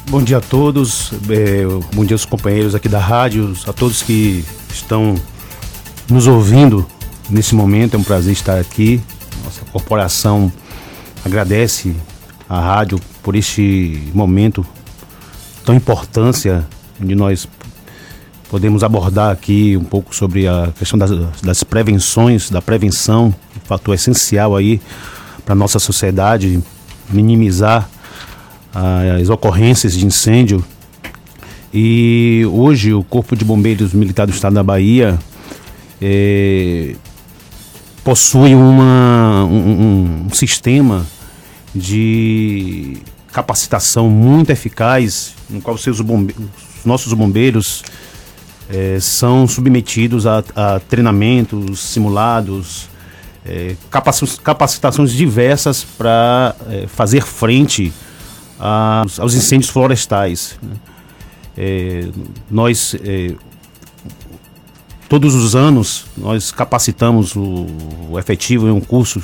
Bom 0.08 0.22
dia 0.22 0.38
a 0.38 0.40
todos, 0.40 1.12
eh, 1.28 1.64
bom 1.94 2.04
dia 2.04 2.14
aos 2.14 2.24
companheiros 2.24 2.74
aqui 2.74 2.88
da 2.88 2.98
rádio, 2.98 3.54
a 3.66 3.72
todos 3.72 4.02
que 4.02 4.44
estão 4.72 5.14
nos 6.08 6.26
ouvindo 6.26 6.86
nesse 7.30 7.54
momento. 7.54 7.94
É 7.94 7.98
um 7.98 8.02
prazer 8.02 8.32
estar 8.32 8.58
aqui. 8.58 9.00
Nossa 9.44 9.64
corporação 9.72 10.52
agradece 11.24 11.94
à 12.48 12.60
rádio 12.60 13.00
por 13.22 13.36
este 13.36 14.10
momento 14.12 14.66
tão 15.64 15.74
importância 15.74 16.66
onde 17.00 17.14
nós 17.14 17.46
podemos 18.50 18.82
abordar 18.82 19.30
aqui 19.30 19.76
um 19.76 19.84
pouco 19.84 20.14
sobre 20.14 20.48
a 20.48 20.72
questão 20.76 20.98
das, 20.98 21.10
das 21.40 21.62
prevenções, 21.62 22.50
da 22.50 22.60
prevenção, 22.60 23.34
um 23.56 23.60
fator 23.64 23.94
essencial 23.94 24.56
aí 24.56 24.80
para 25.44 25.54
nossa 25.54 25.78
sociedade, 25.78 26.60
minimizar 27.08 27.88
as 29.20 29.28
ocorrências 29.28 29.92
de 29.94 30.04
incêndio. 30.04 30.64
E 31.72 32.44
hoje 32.50 32.92
o 32.92 33.04
Corpo 33.04 33.36
de 33.36 33.44
Bombeiros 33.44 33.92
Militar 33.92 34.26
do 34.26 34.32
Estado 34.32 34.54
da 34.54 34.62
Bahia 34.62 35.16
eh, 36.02 36.96
possui 38.14 38.56
uma, 38.56 39.44
um, 39.44 40.26
um 40.26 40.34
sistema 40.34 41.06
de 41.72 42.96
capacitação 43.30 44.10
muito 44.10 44.50
eficaz, 44.50 45.36
no 45.48 45.60
qual 45.60 45.78
seus 45.78 45.98
nossos 46.84 47.12
bombeiros 47.12 47.84
eh, 48.68 48.98
são 49.00 49.46
submetidos 49.46 50.26
a, 50.26 50.42
a 50.56 50.80
treinamentos 50.80 51.78
simulados, 51.78 52.88
eh, 53.46 53.76
capaci- 53.88 54.40
capacitações 54.42 55.12
diversas 55.12 55.84
para 55.96 56.56
fazer 56.88 57.22
frente 57.22 57.92
a- 58.58 59.04
aos 59.20 59.34
incêndios 59.34 59.70
florestais. 59.70 60.58
né. 60.60 60.74
Eh, 61.56 62.08
nós 62.50 62.96
eh, 63.04 63.34
todos 65.10 65.34
os 65.34 65.54
anos 65.56 66.06
nós 66.16 66.50
capacitamos 66.52 67.34
o, 67.36 67.66
o 68.10 68.18
efetivo 68.18 68.68
em 68.68 68.70
um 68.70 68.80
curso 68.80 69.18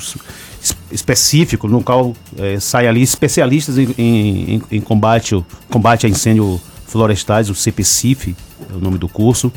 es- 0.61 0.75
específico 0.91 1.67
no 1.67 1.81
qual 1.81 2.13
eh, 2.37 2.59
sai 2.59 2.87
ali 2.87 3.01
especialistas 3.01 3.77
em, 3.77 3.95
em- 3.97 4.61
em- 4.69 4.81
combate, 4.81 5.41
combate 5.69 6.05
a 6.05 6.09
incêndio 6.09 6.59
florestais, 6.85 7.49
o 7.49 7.55
CPCIF, 7.55 8.35
é 8.69 8.75
o 8.75 8.79
nome 8.79 8.97
do 8.97 9.07
curso. 9.07 9.51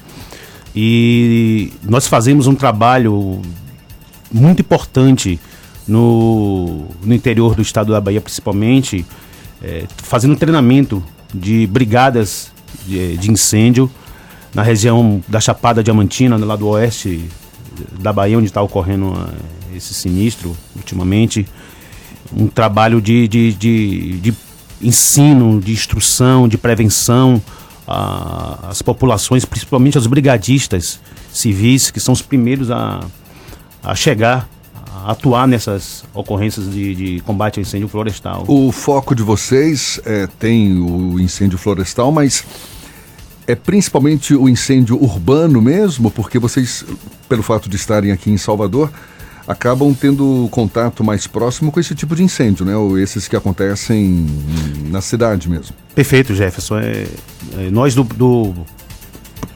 E 0.75 1.73
nós 1.83 2.07
fazemos 2.07 2.47
um 2.47 2.55
trabalho 2.55 3.43
muito 4.33 4.61
importante 4.61 5.38
no, 5.87 6.87
no 7.03 7.12
interior 7.12 7.57
do 7.57 7.62
estado 7.62 7.93
da 7.93 8.01
Bahia, 8.01 8.21
principalmente, 8.21 9.05
eh, 9.62 9.85
fazendo 9.97 10.37
treinamento 10.37 11.03
de 11.35 11.66
brigadas 11.66 12.53
de, 12.87 13.16
de 13.16 13.31
incêndio 13.33 13.90
na 14.55 14.63
região 14.63 15.23
da 15.29 15.41
Chapada 15.41 15.83
Diamantina, 15.83 16.37
lá 16.37 16.57
do 16.57 16.69
oeste 16.69 17.29
da 18.01 18.13
Bahia, 18.13 18.37
onde 18.37 18.47
está 18.47 18.61
ocorrendo 18.63 19.15
eh, 19.73 19.77
esse 19.77 19.95
sinistro 19.95 20.57
ultimamente. 20.77 21.47
Um 22.37 22.47
trabalho 22.47 23.01
de, 23.01 23.27
de, 23.27 23.53
de, 23.53 24.21
de 24.21 24.35
ensino, 24.81 25.61
de 25.61 25.73
instrução, 25.73 26.49
de 26.49 26.57
prevenção 26.57 27.43
às 27.87 28.83
populações, 28.83 29.45
principalmente 29.45 29.97
aos 29.97 30.07
brigadistas 30.07 31.01
civis, 31.33 31.91
que 31.91 31.99
são 31.99 32.13
os 32.13 32.23
primeiros 32.23 32.71
a, 32.71 33.01
a 33.83 33.95
chegar, 33.97 34.49
atuar 35.05 35.49
nessas 35.49 36.05
ocorrências 36.15 36.71
de, 36.71 36.95
de 36.95 37.21
combate 37.21 37.59
a 37.59 37.63
incêndio 37.63 37.89
florestal. 37.89 38.45
O 38.47 38.71
foco 38.71 39.15
de 39.15 39.23
vocês 39.23 40.01
é, 40.05 40.29
tem 40.39 40.79
o 40.79 41.19
incêndio 41.19 41.59
florestal, 41.59 42.13
mas 42.13 42.45
é 43.46 43.55
principalmente 43.55 44.35
o 44.35 44.48
incêndio 44.48 45.03
urbano 45.03 45.61
mesmo, 45.61 46.11
porque 46.11 46.38
vocês, 46.38 46.85
pelo 47.29 47.42
fato 47.42 47.68
de 47.68 47.76
estarem 47.76 48.12
aqui 48.12 48.31
em 48.31 48.37
Salvador, 48.37 48.90
acabam 49.46 49.92
tendo 49.92 50.48
contato 50.50 51.03
mais 51.03 51.26
próximo 51.26 51.72
com 51.72 51.81
esse 51.81 51.94
tipo 51.94 52.14
de 52.14 52.22
incêndio, 52.22 52.64
né? 52.64 52.76
Ou 52.76 52.98
esses 52.98 53.26
que 53.26 53.35
acontecem 53.35 54.26
na 54.88 55.00
cidade 55.00 55.48
mesmo. 55.48 55.74
Perfeito, 55.94 56.35
Jefferson. 56.35 56.79
É, 56.79 57.07
é, 57.59 57.70
nós 57.70 57.94
do, 57.94 58.05
do 58.05 58.55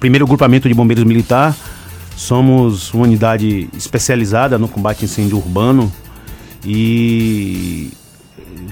primeiro 0.01 0.27
grupamento 0.27 0.69
de 0.69 0.75
bombeiros 0.75 1.05
militar 1.05 1.57
somos 2.17 2.93
uma 2.93 3.05
unidade 3.05 3.69
especializada 3.77 4.59
no 4.59 4.69
combate 4.69 5.03
a 5.03 5.05
incêndio 5.05 5.37
urbano 5.37 5.93
e 6.65 7.91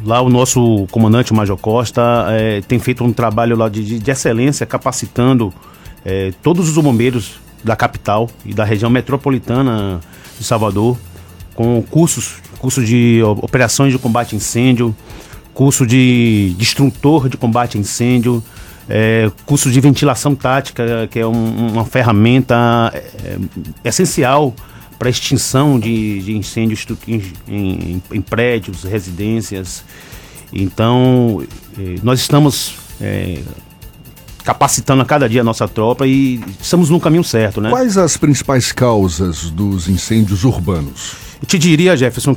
lá 0.05 0.21
o 0.21 0.29
nosso 0.29 0.87
comandante, 0.91 1.33
Major 1.33 1.57
Costa, 1.57 2.27
é, 2.31 2.61
tem 2.63 2.79
feito 2.79 3.03
um 3.05 3.13
trabalho 3.13 3.57
lá 3.57 3.69
de, 3.69 3.99
de- 4.01 4.11
excelência, 4.11 4.67
capacitando 4.67 5.53
é, 6.05 6.33
todos 6.43 6.69
os 6.69 6.83
bombeiros 6.83 7.41
da 7.65 7.77
capital 7.77 8.29
e 8.45 8.53
da 8.53 8.65
região 8.65 8.91
metropolitana 8.91 10.01
de 10.39 10.45
Salvador 10.45 10.97
com 11.55 11.83
cursos, 11.83 12.37
curso 12.59 12.85
de 12.85 13.21
operações 13.43 13.93
de 13.93 13.99
combate 13.99 14.35
a 14.35 14.37
incêndio, 14.37 14.95
curso 15.55 15.87
de, 15.87 16.55
de 16.57 16.63
instrutor 16.63 17.29
de 17.29 17.37
combate 17.37 17.77
a 17.77 17.81
incêndio, 17.81 18.43
é, 18.89 19.31
curso 19.47 19.71
de 19.71 19.81
ventilação 19.81 20.35
tática, 20.35 21.07
que 21.11 21.19
é 21.21 21.27
um- 21.27 21.69
uma 21.73 21.85
ferramenta 21.85 22.93
essencial 23.85 24.55
para 25.03 25.11
extinção 25.11 25.81
de, 25.81 26.23
de 26.23 26.37
incêndios 26.37 26.87
em, 27.09 27.21
em- 27.49 28.03
em 28.13 28.21
prédios, 28.21 28.85
residências. 28.85 29.83
Então, 30.53 31.43
eh, 31.77 31.97
nós 32.05 32.21
estamos 32.21 32.75
eh, 33.01 33.41
capacitando 34.45 35.03
a 35.03 35.05
cada 35.05 35.29
dia 35.29 35.41
a 35.41 35.45
nossa 35.45 35.67
tropa 35.67 36.07
e 36.07 36.41
estamos 36.61 36.89
no 36.89 37.01
caminho 37.01 37.25
certo, 37.25 37.61
né? 37.61 37.71
Quais 37.71 37.99
as 37.99 38.17
principais 38.17 38.71
causas 38.71 39.51
dos 39.51 39.89
incêndios 39.89 40.45
urbanos? 40.45 41.15
Eu 41.43 41.49
te 41.49 41.59
diria, 41.59 41.97
Jefferson, 41.97 42.37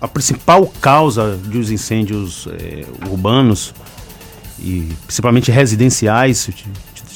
a 0.00 0.08
principal 0.08 0.66
causa 0.80 1.36
dos 1.36 1.70
incêndios 1.70 2.48
eh, 2.58 2.84
urbanos 3.08 3.72
e 4.58 4.88
principalmente 5.06 5.52
residenciais, 5.52 6.44
te, 6.46 6.66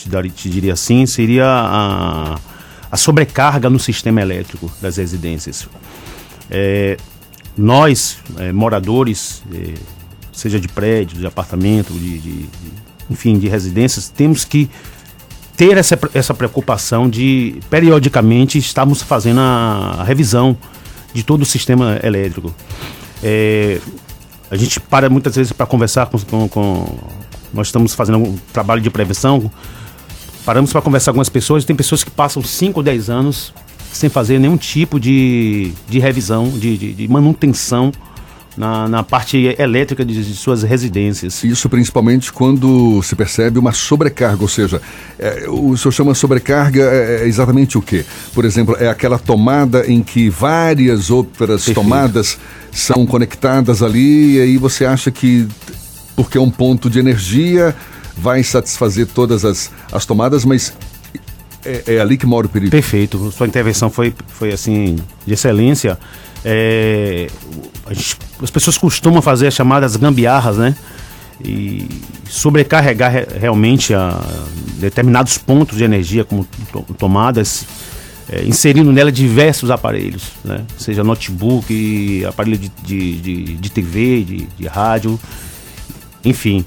te- 0.08 0.30
te 0.30 0.48
diria 0.48 0.74
assim, 0.74 1.04
seria 1.04 1.46
a, 1.46 2.38
a 2.94 2.96
sobrecarga 2.96 3.68
no 3.68 3.78
sistema 3.78 4.20
elétrico 4.22 4.70
das 4.80 4.96
residências. 4.98 5.66
Eh, 6.48 6.96
nós, 7.56 8.18
eh, 8.38 8.52
moradores, 8.52 9.42
eh, 9.52 9.74
seja 10.32 10.60
de 10.60 10.68
prédio, 10.68 11.18
de 11.18 11.26
apartamento, 11.26 11.92
de, 11.92 12.18
de- 12.20 12.42
de- 12.42 12.48
enfim, 13.10 13.36
de 13.36 13.48
residências, 13.48 14.08
temos 14.08 14.44
que 14.44 14.70
ter 15.56 15.76
essa, 15.76 15.98
essa 16.14 16.32
preocupação 16.34 17.10
de 17.10 17.56
periodicamente 17.68 18.58
estarmos 18.58 19.02
fazendo 19.02 19.40
a, 19.40 19.96
a 19.98 20.04
revisão 20.04 20.56
de 21.12 21.24
todo 21.24 21.42
o 21.42 21.44
sistema 21.46 21.98
elétrico. 22.00 22.54
É, 23.24 23.80
a 24.52 24.56
gente 24.56 24.78
para 24.78 25.10
muitas 25.10 25.34
vezes 25.34 25.50
para 25.52 25.66
conversar 25.66 26.06
com, 26.06 26.18
com- 26.20 26.48
com- 26.48 26.98
Nós 27.52 27.66
estamos 27.68 27.92
fazendo 27.92 28.18
um 28.18 28.36
trabalho 28.52 28.80
de 28.80 28.90
prevenção, 28.90 29.50
paramos 30.44 30.72
para 30.72 30.82
conversar 30.82 31.06
com 31.12 31.16
algumas 31.16 31.28
pessoas, 31.28 31.64
tem 31.64 31.74
pessoas 31.76 32.04
que 32.04 32.10
passam 32.10 32.42
5 32.42 32.78
ou 32.78 32.82
10 32.84 33.10
anos 33.10 33.52
sem 33.92 34.10
fazer 34.10 34.38
nenhum 34.38 34.56
tipo 34.56 34.98
de, 34.98 35.72
de 35.88 35.98
revisão, 36.00 36.48
de, 36.50 36.76
de- 36.76 36.92
de 36.94 37.08
manutenção 37.08 37.92
na, 38.56 38.88
na 38.88 39.02
parte 39.02 39.54
elétrica 39.58 40.04
de, 40.04 40.24
de, 40.24 40.34
suas 40.34 40.62
residências. 40.62 41.42
Isso 41.44 41.68
principalmente 41.68 42.32
quando 42.32 43.00
se 43.02 43.14
percebe 43.16 43.58
uma 43.58 43.72
sobrecarga, 43.72 44.42
ou 44.42 44.48
seja, 44.48 44.80
é, 45.18 45.46
o 45.48 45.76
senhor 45.76 45.92
chama 45.92 46.14
sobrecarga 46.14 46.82
é, 46.82 47.22
é, 47.22 47.26
exatamente 47.28 47.78
o 47.78 47.82
quê? 47.82 48.04
Por 48.32 48.44
exemplo, 48.44 48.76
é 48.78 48.88
aquela 48.88 49.18
tomada 49.18 49.86
em 49.90 50.02
que 50.02 50.28
várias 50.28 51.10
outras 51.10 51.64
Perfeito. 51.64 51.80
tomadas 51.80 52.38
são 52.72 53.06
conectadas 53.06 53.82
ali 53.82 54.36
e 54.36 54.40
aí 54.40 54.56
você 54.58 54.84
acha 54.84 55.10
que 55.10 55.46
porque 56.16 56.38
é 56.38 56.40
um 56.40 56.50
ponto 56.50 56.88
de 56.88 56.98
energia 56.98 57.74
vai 58.16 58.42
satisfazer 58.42 59.06
todas 59.06 59.44
as, 59.44 59.70
as 59.92 60.06
tomadas, 60.06 60.44
mas 60.44 60.72
é, 61.64 61.94
é, 61.94 62.00
ali 62.00 62.16
que 62.16 62.26
mora 62.26 62.46
o 62.46 62.48
perigo. 62.48 62.70
Perfeito. 62.70 63.32
Sua 63.32 63.46
intervenção 63.46 63.90
foi, 63.90 64.14
foi 64.28 64.52
assim, 64.52 64.96
de 65.26 65.32
excelência. 65.32 65.98
É, 66.44 67.26
gente, 67.90 68.18
as 68.42 68.50
pessoas 68.50 68.76
costumam 68.76 69.22
fazer 69.22 69.46
as 69.46 69.54
chamadas 69.54 69.96
gambiarras, 69.96 70.58
né? 70.58 70.76
E 71.42 71.88
sobrecarregar 72.28 73.10
re, 73.10 73.26
realmente 73.40 73.94
a, 73.94 74.20
determinados 74.78 75.38
pontos 75.38 75.78
de 75.78 75.84
energia, 75.84 76.24
como 76.24 76.46
to, 76.70 76.84
tomadas, 76.98 77.66
é, 78.28 78.44
inserindo 78.44 78.92
nela 78.92 79.10
diversos 79.10 79.70
aparelhos, 79.70 80.24
né? 80.44 80.64
Seja 80.76 81.02
notebook, 81.02 82.24
aparelho 82.26 82.58
de, 82.58 82.70
de, 82.84 83.20
de, 83.20 83.44
de 83.54 83.70
TV, 83.70 84.22
de, 84.22 84.48
de 84.58 84.66
rádio, 84.66 85.18
enfim. 86.22 86.64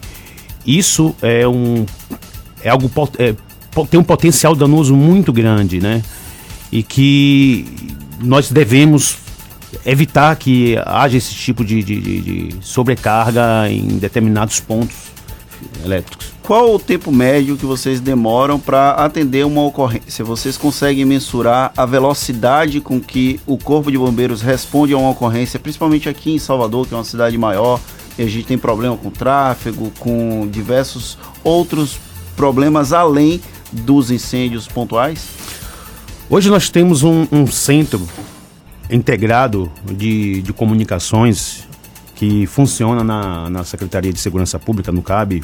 Isso 0.67 1.15
é 1.21 1.47
um 1.47 1.86
é 2.62 2.69
algo 2.69 2.91
é, 3.17 3.34
tem 3.89 3.99
um 3.99 4.03
potencial 4.03 4.53
danoso 4.53 4.95
muito 4.95 5.32
grande, 5.32 5.80
né? 5.80 6.03
E 6.71 6.84
que 6.84 7.65
nós 8.19 8.51
devemos 8.51 9.17
evitar 9.86 10.36
que 10.36 10.77
haja 10.86 11.17
esse 11.17 11.34
tipo 11.34 11.63
de, 11.63 11.82
de, 11.82 12.21
de 12.21 12.56
sobrecarga 12.62 13.69
em 13.69 13.97
determinados 13.97 14.60
pontos 14.60 14.95
elétricos. 15.84 16.27
Qual 16.43 16.73
o 16.73 16.80
tempo 16.80 17.12
médio 17.12 17.58
que 17.58 17.65
vocês 17.65 17.99
demoram 17.99 18.58
para 18.60 18.91
atender 18.91 19.45
uma 19.45 19.63
ocorrência? 19.63 20.23
Vocês 20.23 20.58
conseguem 20.58 21.03
mensurar 21.03 21.73
a 21.75 21.86
velocidade 21.86 22.80
com 22.80 23.01
que 23.01 23.39
o 23.45 23.58
Corpo 23.58 23.91
de 23.91 23.97
Bombeiros 23.97 24.41
responde 24.41 24.93
a 24.93 24.97
uma 24.97 25.10
ocorrência, 25.10 25.60
principalmente 25.60 26.08
aqui 26.08 26.32
em 26.32 26.39
Salvador, 26.39 26.88
que 26.88 26.93
é 26.93 26.97
uma 26.97 27.03
cidade 27.03 27.38
maior, 27.38 27.82
e 28.17 28.23
a 28.23 28.27
gente 28.27 28.45
tem 28.45 28.58
problema 28.58 28.97
com 28.97 29.10
tráfego, 29.10 29.91
com 29.99 30.47
diversos 30.51 31.17
outros 31.43 31.99
problemas 32.36 32.93
além 32.93 33.41
dos 33.71 34.10
incêndios 34.12 34.67
pontuais? 34.67 35.27
Hoje 36.30 36.49
nós 36.49 36.69
temos 36.69 37.03
um, 37.03 37.27
um 37.32 37.47
centro 37.47 38.06
integrado 38.89 39.71
de, 39.86 40.41
de 40.41 40.51
comunicações 40.53 41.67
que 42.15 42.47
funciona 42.47 43.03
na, 43.03 43.49
na 43.49 43.63
Secretaria 43.63 44.12
de 44.12 44.19
Segurança 44.19 44.58
Pública, 44.58 44.91
no 44.91 45.03
CAB, 45.03 45.43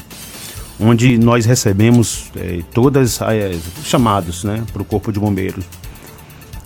onde 0.78 1.16
nós 1.16 1.46
recebemos 1.46 2.26
é, 2.36 2.60
todas 2.72 3.22
as 3.22 3.86
chamados 3.86 4.42
né, 4.42 4.64
para 4.72 4.82
o 4.82 4.84
Corpo 4.84 5.12
de 5.12 5.20
Bombeiros. 5.20 5.64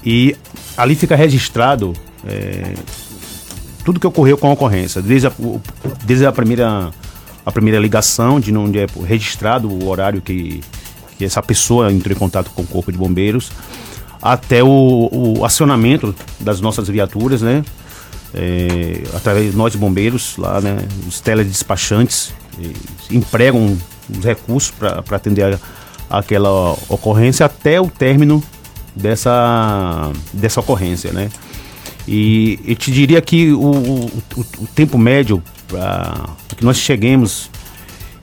E 0.05 0.35
ali 0.77 0.95
fica 0.95 1.15
registrado 1.15 1.93
é, 2.27 2.75
tudo 3.85 4.01
que 4.01 4.07
ocorreu 4.07 4.37
com 4.37 4.49
a 4.49 4.53
ocorrência, 4.53 5.01
desde 5.01 5.27
a, 5.27 5.33
desde 6.05 6.27
a 6.27 6.33
primeira 6.33 6.91
a 7.49 7.53
primeira 7.53 7.79
ligação, 7.79 8.39
de 8.39 8.55
onde 8.55 8.79
é 8.79 8.87
registrado 9.07 9.73
o 9.73 9.89
horário 9.89 10.21
que, 10.21 10.61
que 11.17 11.25
essa 11.25 11.43
pessoa 11.43 11.91
entrou 11.91 12.15
em 12.15 12.19
contato 12.19 12.51
com 12.51 12.61
o 12.61 12.67
Corpo 12.67 12.93
de 12.93 12.99
Bombeiros, 12.99 13.51
até 14.21 14.63
o, 14.63 15.09
o 15.11 15.45
acionamento 15.45 16.15
das 16.39 16.61
nossas 16.61 16.89
viaturas, 16.89 17.41
né? 17.41 17.65
É, 18.35 19.03
através 19.15 19.53
de 19.53 19.57
nós 19.57 19.75
bombeiros 19.75 20.37
lá, 20.37 20.61
né? 20.61 20.77
Os 21.07 21.21
teledespachantes 21.21 22.35
empregam 23.11 23.79
os 24.11 24.25
recursos 24.25 24.71
para 24.71 25.17
atender 25.17 25.55
a, 25.55 26.19
aquela 26.19 26.73
ocorrência 26.89 27.47
até 27.47 27.81
o 27.81 27.89
término 27.89 28.43
dessa, 28.95 30.13
dessa 30.35 30.61
ocorrência, 30.61 31.13
né? 31.13 31.31
E 32.09 32.59
eu 32.67 32.75
te 32.75 32.91
diria 32.91 33.21
que 33.21 33.53
o, 33.53 33.61
o, 33.61 34.11
o 34.61 34.67
tempo 34.75 34.97
médio 34.97 35.43
para 35.69 36.31
que 36.57 36.65
nós 36.65 36.79
cheguemos 36.79 37.51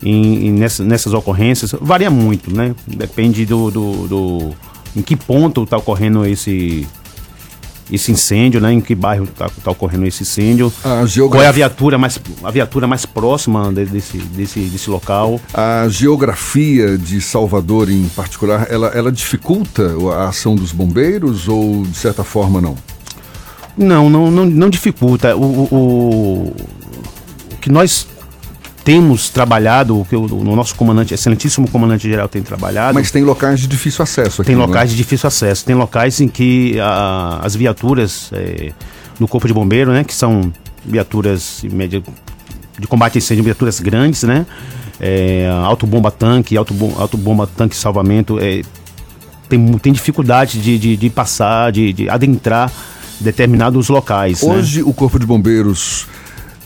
em, 0.01 0.47
em 0.47 0.51
nessas, 0.51 0.85
nessas 0.85 1.13
ocorrências 1.13 1.71
varia 1.79 2.09
muito, 2.09 2.53
né? 2.53 2.73
Depende 2.87 3.45
do, 3.45 3.69
do, 3.69 4.07
do 4.07 4.55
em 4.95 5.03
que 5.03 5.15
ponto 5.15 5.63
está 5.63 5.77
ocorrendo 5.77 6.25
esse 6.25 6.87
esse 7.91 8.11
incêndio, 8.11 8.59
né? 8.59 8.73
Em 8.73 8.81
que 8.81 8.95
bairro 8.95 9.25
está 9.25 9.47
tá 9.47 9.69
ocorrendo 9.69 10.07
esse 10.07 10.23
incêndio? 10.23 10.73
A 10.83 11.05
geografia... 11.05 11.29
Qual 11.29 11.43
é 11.43 11.47
a 11.47 11.51
viatura 11.51 11.97
mais 11.99 12.19
a 12.43 12.49
viatura 12.49 12.87
mais 12.87 13.05
próxima 13.05 13.71
de, 13.71 13.85
desse, 13.85 14.17
desse, 14.17 14.59
desse 14.61 14.89
local? 14.89 15.39
A 15.53 15.87
geografia 15.89 16.97
de 16.97 17.21
Salvador, 17.21 17.91
em 17.91 18.07
particular, 18.09 18.65
ela, 18.71 18.87
ela 18.87 19.11
dificulta 19.11 19.95
a 20.17 20.29
ação 20.29 20.55
dos 20.55 20.71
bombeiros 20.71 21.47
ou 21.47 21.83
de 21.83 21.95
certa 21.95 22.23
forma 22.23 22.59
não? 22.59 22.75
Não, 23.77 24.09
não, 24.09 24.31
não, 24.31 24.45
não 24.45 24.69
dificulta. 24.69 25.35
O, 25.35 25.43
o, 25.43 26.55
o 27.51 27.57
que 27.59 27.69
nós 27.69 28.07
temos 28.85 29.29
trabalhado, 29.29 29.99
o 29.99 30.05
que 30.05 30.15
o, 30.15 30.23
o 30.23 30.55
nosso 30.55 30.75
comandante, 30.75 31.13
excelentíssimo 31.13 31.67
comandante 31.69 32.07
geral 32.07 32.29
tem 32.29 32.41
trabalhado. 32.41 32.93
Mas 32.93 33.09
tem 33.09 33.23
locais 33.23 33.59
de 33.59 33.67
difícil 33.67 34.03
acesso 34.03 34.41
aqui. 34.41 34.51
Tem 34.51 34.55
é? 34.55 34.65
locais 34.65 34.91
de 34.91 34.95
difícil 34.95 35.27
acesso. 35.27 35.65
Tem 35.65 35.75
locais 35.75 36.21
em 36.21 36.27
que 36.27 36.79
a, 36.79 37.39
as 37.43 37.55
viaturas 37.55 38.29
é, 38.31 38.71
do 39.19 39.27
Corpo 39.27 39.47
de 39.47 39.53
Bombeiro, 39.53 39.91
né, 39.91 40.03
que 40.03 40.13
são 40.13 40.53
viaturas 40.85 41.63
média, 41.71 42.01
de 42.77 42.88
combate 42.88 43.17
a 43.17 43.19
incêndio, 43.19 43.43
viaturas 43.43 43.79
grandes, 43.79 44.23
né? 44.23 44.45
É, 44.99 45.49
autobomba 45.65 46.11
tanque, 46.11 46.55
autobomba, 46.55 47.01
autobomba 47.01 47.47
tanque 47.47 47.75
salvamento, 47.75 48.39
é, 48.39 48.61
tem, 49.49 49.77
tem 49.79 49.91
dificuldade 49.91 50.61
de, 50.61 50.77
de, 50.77 50.95
de 50.95 51.09
passar, 51.09 51.71
de, 51.71 51.91
de 51.91 52.09
adentrar 52.09 52.71
determinados 53.19 53.89
locais. 53.89 54.41
Né? 54.41 54.54
Hoje 54.54 54.80
né? 54.80 54.86
o 54.88 54.93
Corpo 54.93 55.19
de 55.19 55.25
Bombeiros 55.25 56.08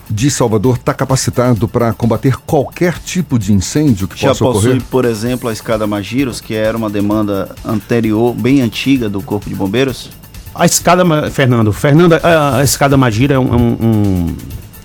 de 0.09 0.31
Salvador 0.31 0.77
está 0.77 0.93
capacitado 0.93 1.67
para 1.67 1.93
combater 1.93 2.35
qualquer 2.37 2.97
tipo 2.97 3.37
de 3.37 3.53
incêndio 3.53 4.07
que 4.07 4.19
Já 4.19 4.29
possa 4.29 4.43
ocorrer? 4.43 4.61
Já 4.63 4.69
possui, 4.75 4.87
por 4.89 5.05
exemplo, 5.05 5.49
a 5.49 5.53
escada 5.53 5.85
Magiros, 5.85 6.41
que 6.41 6.55
era 6.55 6.75
uma 6.75 6.89
demanda 6.89 7.55
anterior, 7.63 8.33
bem 8.33 8.61
antiga 8.61 9.07
do 9.07 9.21
Corpo 9.21 9.47
de 9.47 9.55
Bombeiros? 9.55 10.09
A 10.55 10.65
escada, 10.65 11.03
Fernando, 11.29 11.71
Fernando, 11.71 12.13
a, 12.13 12.57
a 12.57 12.63
escada 12.63 12.97
Magira 12.97 13.35
é 13.35 13.39
um, 13.39 13.53
um, 13.53 14.35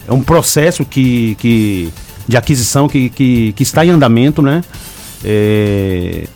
é 0.06 0.12
um 0.12 0.22
processo 0.22 0.84
que, 0.84 1.34
que, 1.36 1.90
de 2.28 2.36
aquisição 2.36 2.86
que, 2.86 3.08
que, 3.08 3.52
que 3.54 3.62
está 3.62 3.84
em 3.84 3.90
andamento, 3.90 4.42
né? 4.42 4.62
É, 5.24 6.26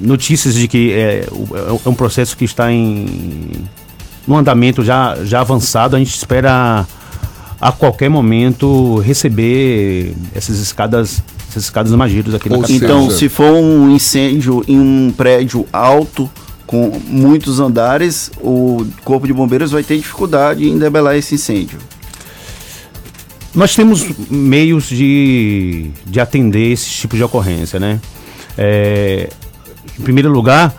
notícias 0.00 0.54
de 0.54 0.66
que 0.66 0.92
é, 0.92 1.26
é 1.26 1.88
um 1.88 1.94
processo 1.94 2.36
que 2.36 2.44
está 2.44 2.72
em 2.72 3.06
no 4.26 4.36
andamento 4.36 4.82
já, 4.82 5.16
já 5.24 5.40
avançado, 5.40 5.96
a 5.96 5.98
gente 5.98 6.14
espera 6.14 6.86
a 7.60 7.72
qualquer 7.72 8.08
momento 8.08 8.98
receber 8.98 10.14
essas 10.34 10.58
escadas 10.58 11.22
essas 11.48 11.64
escadas 11.64 11.92
magiros 11.92 12.34
aqui 12.34 12.50
Ou 12.50 12.56
na 12.56 12.62
capital. 12.62 12.88
Então, 12.88 13.10
se 13.10 13.28
for 13.28 13.52
um 13.52 13.90
incêndio 13.94 14.62
em 14.68 14.78
um 14.78 15.12
prédio 15.16 15.66
alto 15.72 16.30
com 16.66 17.00
muitos 17.06 17.60
andares, 17.60 18.30
o 18.40 18.86
corpo 19.04 19.26
de 19.26 19.32
bombeiros 19.32 19.70
vai 19.70 19.82
ter 19.82 19.96
dificuldade 19.96 20.68
em 20.68 20.78
debelar 20.78 21.16
esse 21.16 21.36
incêndio. 21.36 21.78
Nós 23.54 23.74
temos 23.74 24.04
meios 24.28 24.86
de, 24.88 25.90
de 26.04 26.20
atender 26.20 26.72
esse 26.72 26.90
tipo 26.90 27.16
de 27.16 27.22
ocorrência, 27.22 27.80
né? 27.80 28.00
É, 28.58 29.30
em 29.98 30.02
primeiro 30.02 30.28
lugar, 30.30 30.74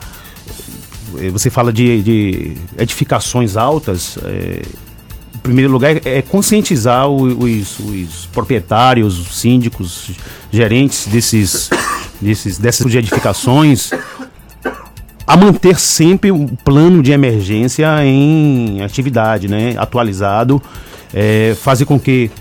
você 1.31 1.49
fala 1.49 1.71
de, 1.71 2.01
de 2.01 2.57
edificações 2.77 3.55
altas. 3.57 4.17
É, 4.23 4.61
primeiro 5.41 5.71
lugar, 5.71 5.95
é 6.05 6.21
conscientizar 6.21 7.07
os, 7.07 7.79
os 7.79 8.25
proprietários, 8.33 9.17
os 9.17 9.39
síndicos, 9.39 10.11
gerentes 10.51 11.07
desses, 11.07 11.69
desses, 12.21 12.57
dessas 12.57 12.93
edificações 12.93 13.91
a 15.25 15.35
manter 15.35 15.77
sempre 15.77 16.31
um 16.31 16.47
plano 16.47 17.03
de 17.03 17.11
emergência 17.11 17.87
em 18.05 18.81
atividade, 18.81 19.49
né, 19.49 19.75
atualizado, 19.77 20.61
é, 21.13 21.53
fazer 21.61 21.83
com 21.83 21.99
que 21.99 22.31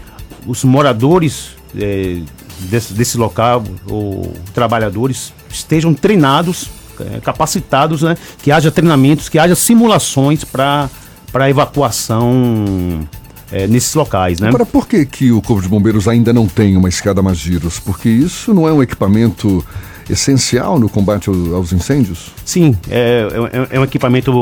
os 0.47 0.63
moradores 0.63 1.57
é, 1.77 2.21
desse, 2.61 2.95
desse 2.95 3.19
local 3.19 3.65
ou 3.89 4.33
trabalhadores 4.55 5.33
estejam 5.51 5.93
treinados, 5.93 6.69
é, 6.69 6.76
capacitados, 7.23 8.03
né, 8.03 8.17
que 8.43 8.51
haja 8.51 8.71
treinamentos, 8.71 9.29
que 9.29 9.39
haja 9.39 9.55
simulações 9.55 10.45
para 10.45 10.89
para 11.33 11.51
evacuação 11.51 13.07
é, 13.53 13.67
nesses 13.67 13.95
locais, 13.95 14.41
né? 14.41 14.49
Agora, 14.49 14.65
por 14.65 14.89
que, 14.89 15.05
que 15.05 15.31
o 15.33 15.43
Corpo 15.43 15.63
de 15.63 15.69
Bombeiros 15.69 16.09
ainda 16.09 16.33
não 16.33 16.47
tem 16.47 16.77
uma 16.77 16.89
escada 16.89 17.23
Magiros? 17.23 17.79
Porque 17.79 18.09
isso 18.09 18.55
não 18.55 18.67
é 18.67 18.73
um 18.73 18.83
equipamento 18.83 19.65
essencial 20.09 20.79
no 20.79 20.89
combate 20.89 21.29
aos 21.29 21.73
incêndios? 21.73 22.33
Sim, 22.45 22.77
é, 22.89 23.27
é, 23.71 23.77
é 23.77 23.81
um 23.81 23.85
equipamento 23.85 24.33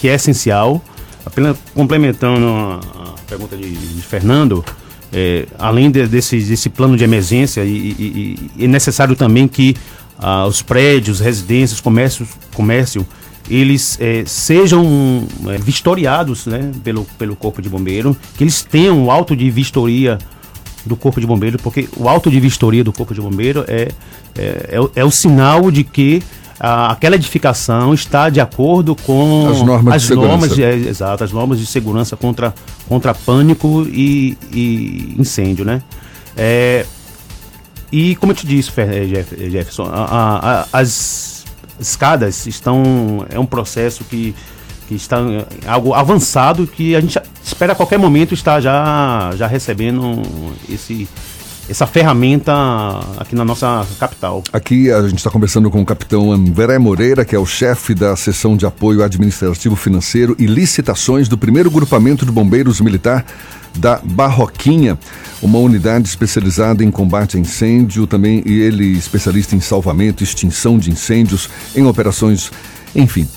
que 0.00 0.08
é 0.08 0.14
essencial. 0.14 0.82
Apenas 1.24 1.56
complementando 1.74 2.46
a, 2.46 2.80
a 3.10 3.14
pergunta 3.26 3.56
de, 3.56 3.70
de 3.70 4.02
Fernando, 4.02 4.64
é, 5.12 5.46
além 5.58 5.90
de, 5.90 6.06
desse, 6.06 6.38
desse 6.40 6.68
plano 6.68 6.96
de 6.96 7.04
emergência, 7.04 7.64
e, 7.64 7.68
e, 7.68 8.50
e 8.56 8.64
é 8.64 8.68
necessário 8.68 9.16
também 9.16 9.48
que 9.48 9.76
ah, 10.18 10.46
os 10.46 10.62
prédios, 10.62 11.20
residências, 11.20 11.80
comércios, 11.80 12.28
comércio, 12.54 13.06
eles 13.48 13.98
é, 14.00 14.24
sejam 14.26 15.24
é, 15.48 15.58
vistoriados 15.58 16.46
né, 16.46 16.70
pelo, 16.82 17.04
pelo 17.18 17.36
Corpo 17.36 17.62
de 17.62 17.68
Bombeiro, 17.68 18.16
que 18.36 18.44
eles 18.44 18.62
tenham 18.62 19.04
o 19.04 19.10
auto 19.10 19.36
de 19.36 19.48
vistoria 19.50 20.18
do 20.84 20.96
Corpo 20.96 21.20
de 21.20 21.26
Bombeiro, 21.26 21.58
porque 21.58 21.88
o 21.96 22.08
auto 22.08 22.30
de 22.30 22.38
vistoria 22.40 22.82
do 22.82 22.92
Corpo 22.92 23.14
de 23.14 23.20
Bombeiro 23.20 23.64
é, 23.68 23.88
é, 24.36 24.68
é, 24.70 24.80
o, 24.80 24.90
é 24.94 25.04
o 25.04 25.10
sinal 25.10 25.70
de 25.70 25.84
que 25.84 26.22
a, 26.58 26.92
aquela 26.92 27.16
edificação 27.16 27.92
está 27.92 28.30
de 28.30 28.40
acordo 28.40 28.96
com 28.96 29.48
as 29.48 29.62
normas 29.62 29.94
as 29.94 30.02
de 30.02 30.14
normas, 30.14 30.50
segurança. 30.52 30.62
é, 30.62 30.88
exato, 30.88 31.24
as 31.24 31.32
normas 31.32 31.58
de 31.58 31.66
segurança 31.66 32.16
contra, 32.16 32.54
contra 32.88 33.14
pânico 33.14 33.86
e, 33.88 34.36
e 34.52 35.14
incêndio, 35.18 35.64
né? 35.64 35.82
É, 36.36 36.84
e 37.92 38.16
como 38.16 38.32
eu 38.32 38.36
te 38.36 38.46
disse, 38.46 38.70
eh, 38.76 39.06
Jeff- 39.06 39.50
Jefferson, 39.50 39.84
a- 39.92 40.64
a- 40.72 40.78
as 40.80 41.44
escadas 41.78 42.46
estão. 42.46 43.26
É 43.30 43.38
um 43.38 43.46
processo 43.46 44.02
que, 44.04 44.34
que 44.88 44.94
está 44.94 45.20
em 45.20 45.44
algo 45.66 45.92
avançado 45.94 46.66
que 46.66 46.94
a 46.96 47.00
gente 47.00 47.18
espera 47.44 47.72
a 47.72 47.76
qualquer 47.76 47.98
momento 47.98 48.34
estar 48.34 48.60
já, 48.60 49.30
já 49.36 49.46
recebendo 49.46 50.22
esse, 50.68 51.06
essa 51.68 51.86
ferramenta 51.86 52.52
aqui 53.18 53.34
na 53.34 53.44
nossa 53.44 53.86
capital. 54.00 54.42
Aqui 54.52 54.90
a 54.90 55.02
gente 55.02 55.18
está 55.18 55.30
conversando 55.30 55.70
com 55.70 55.80
o 55.80 55.84
capitão 55.84 56.32
André 56.32 56.78
Moreira, 56.78 57.24
que 57.24 57.34
é 57.36 57.38
o 57.38 57.46
chefe 57.46 57.94
da 57.94 58.16
seção 58.16 58.56
de 58.56 58.64
apoio 58.66 59.02
administrativo 59.02 59.76
financeiro 59.76 60.34
e 60.38 60.46
licitações 60.46 61.28
do 61.28 61.36
primeiro 61.36 61.70
grupamento 61.70 62.24
de 62.24 62.32
bombeiros 62.32 62.80
militar 62.80 63.24
da 63.76 64.00
Barroquinha, 64.02 64.98
uma 65.42 65.58
unidade 65.58 66.08
especializada 66.08 66.82
em 66.82 66.90
combate 66.90 67.36
a 67.36 67.40
incêndio, 67.40 68.06
também 68.06 68.42
e 68.46 68.60
ele 68.60 68.96
especialista 68.96 69.54
em 69.54 69.60
salvamento, 69.60 70.22
extinção 70.22 70.78
de 70.78 70.90
incêndios, 70.90 71.48
em 71.74 71.86
operações, 71.86 72.50
enfim. 72.94 73.28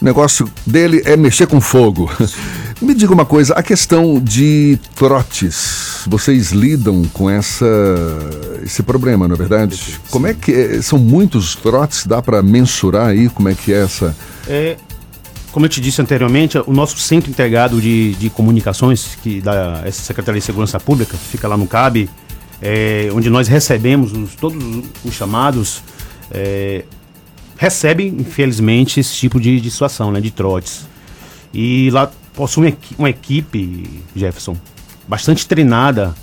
O 0.00 0.04
negócio 0.04 0.50
dele 0.66 1.02
é 1.04 1.16
mexer 1.16 1.46
com 1.46 1.60
fogo. 1.60 2.10
Me 2.82 2.92
diga 2.92 3.14
uma 3.14 3.24
coisa, 3.24 3.54
a 3.54 3.62
questão 3.62 4.20
de 4.20 4.78
trotes, 4.96 6.02
vocês 6.06 6.50
lidam 6.50 7.04
com 7.12 7.30
essa 7.30 7.64
esse 8.62 8.82
problema, 8.82 9.28
não 9.28 9.34
é 9.34 9.38
verdade? 9.38 10.00
Como 10.10 10.26
é 10.26 10.34
que 10.34 10.52
é? 10.52 10.82
são 10.82 10.98
muitos 10.98 11.54
trotes? 11.54 12.06
Dá 12.06 12.20
para 12.20 12.42
mensurar 12.42 13.08
aí 13.08 13.28
como 13.28 13.48
é 13.48 13.54
que 13.54 13.72
é 13.72 13.82
essa? 13.82 14.14
É, 14.48 14.76
como 15.54 15.66
eu 15.66 15.70
te 15.70 15.80
disse 15.80 16.02
anteriormente, 16.02 16.58
o 16.58 16.72
nosso 16.72 16.98
centro 16.98 17.30
integrado 17.30 17.80
de, 17.80 18.14
de 18.16 18.28
comunicações, 18.28 19.16
que 19.22 19.40
da 19.40 19.82
essa 19.84 20.02
Secretaria 20.02 20.40
de 20.40 20.44
Segurança 20.44 20.80
Pública, 20.80 21.16
fica 21.16 21.46
lá 21.46 21.56
no 21.56 21.68
CAB, 21.68 22.10
é, 22.60 23.08
onde 23.14 23.30
nós 23.30 23.46
recebemos 23.46 24.12
os- 24.12 24.34
todos 24.34 24.58
os 25.04 25.14
chamados, 25.14 25.80
é, 26.32 26.82
recebe, 27.56 28.04
infelizmente, 28.04 28.98
esse 28.98 29.14
tipo 29.14 29.38
de, 29.40 29.60
de 29.60 29.70
situação, 29.70 30.10
né, 30.10 30.20
de 30.20 30.32
trotes. 30.32 30.88
E 31.52 31.88
lá 31.92 32.10
possui 32.34 32.76
uma 32.98 33.08
equipe, 33.10 34.02
Jefferson, 34.16 34.56
bastante 35.06 35.46
treinada 35.46 36.16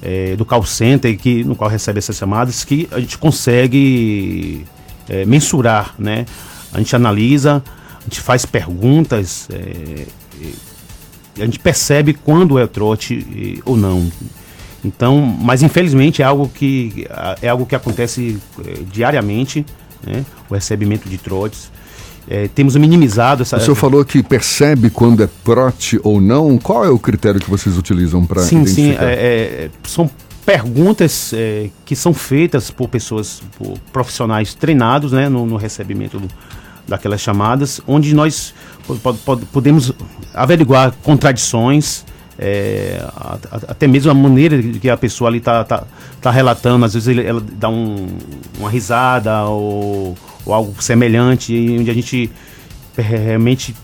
é, 0.00 0.34
do 0.34 0.46
call 0.46 0.64
center, 0.64 1.14
que, 1.18 1.44
no 1.44 1.54
qual 1.54 1.68
recebe 1.68 1.98
essas 1.98 2.16
chamadas, 2.16 2.64
que 2.64 2.88
a 2.90 2.98
gente 2.98 3.18
consegue 3.18 4.64
é, 5.10 5.26
mensurar, 5.26 5.94
né? 5.98 6.24
A 6.72 6.78
gente 6.78 6.96
analisa, 6.96 7.62
a 8.02 8.04
gente 8.04 8.20
faz 8.20 8.44
perguntas, 8.44 9.48
é, 9.52 10.06
a 11.40 11.44
gente 11.44 11.58
percebe 11.58 12.12
quando 12.14 12.58
é 12.58 12.66
trote 12.66 13.14
e- 13.14 13.62
ou 13.64 13.76
não. 13.76 14.10
Então, 14.84 15.20
mas 15.20 15.62
infelizmente 15.62 16.22
é 16.22 16.24
algo 16.24 16.48
que 16.48 17.06
é 17.40 17.48
algo 17.48 17.64
que 17.64 17.74
acontece 17.76 18.38
é, 18.66 18.78
diariamente, 18.92 19.64
né? 20.04 20.24
O 20.50 20.54
recebimento 20.54 21.08
de 21.08 21.16
trotes. 21.18 21.70
É, 22.28 22.48
temos 22.48 22.76
minimizado 22.76 23.42
essa. 23.42 23.56
O 23.56 23.60
senhor 23.60 23.74
falou 23.76 24.04
que 24.04 24.22
percebe 24.22 24.90
quando 24.90 25.22
é 25.22 25.28
trote 25.44 25.98
ou 26.02 26.20
não. 26.20 26.58
Qual 26.58 26.84
é 26.84 26.88
o 26.90 26.98
critério 26.98 27.40
que 27.40 27.48
vocês 27.50 27.76
utilizam 27.78 28.24
para 28.26 28.42
Sim, 28.42 28.64
sim. 28.66 28.82
identificar? 28.90 29.04
é, 29.04 29.14
é, 29.14 29.70
são 29.84 30.10
perguntas 30.44 31.32
é, 31.32 31.68
que 31.84 31.94
são 31.94 32.12
feitas 32.12 32.70
por 32.70 32.88
pessoas, 32.88 33.40
por 33.56 33.78
profissionais 33.92 34.54
treinados 34.54 35.12
né, 35.12 35.28
no, 35.28 35.46
no 35.46 35.56
recebimento 35.56 36.18
do- 36.18 36.28
daquelas 36.86 37.20
chamadas, 37.20 37.80
onde 37.86 38.14
nós 38.14 38.52
po- 38.86 38.96
po- 38.96 39.14
po- 39.14 39.36
podemos 39.52 39.92
averiguar 40.34 40.92
contradições, 41.02 42.04
é, 42.38 43.04
até 43.68 43.86
mesmo 43.86 44.10
a 44.10 44.14
maneira 44.14 44.60
que 44.62 44.88
a 44.90 44.96
pessoa 44.96 45.28
ali 45.28 45.38
está 45.38 45.62
tá, 45.64 45.84
tá 46.20 46.30
relatando, 46.30 46.84
às 46.84 46.94
vezes 46.94 47.16
ela 47.18 47.40
dá 47.52 47.68
um- 47.68 48.08
uma 48.58 48.68
risada 48.70 49.44
ou, 49.44 50.16
ou 50.44 50.54
algo 50.54 50.82
semelhante, 50.82 51.54
onde 51.78 51.90
a 51.90 51.94
gente 51.94 52.30
é, 52.96 53.02
realmente 53.02 53.74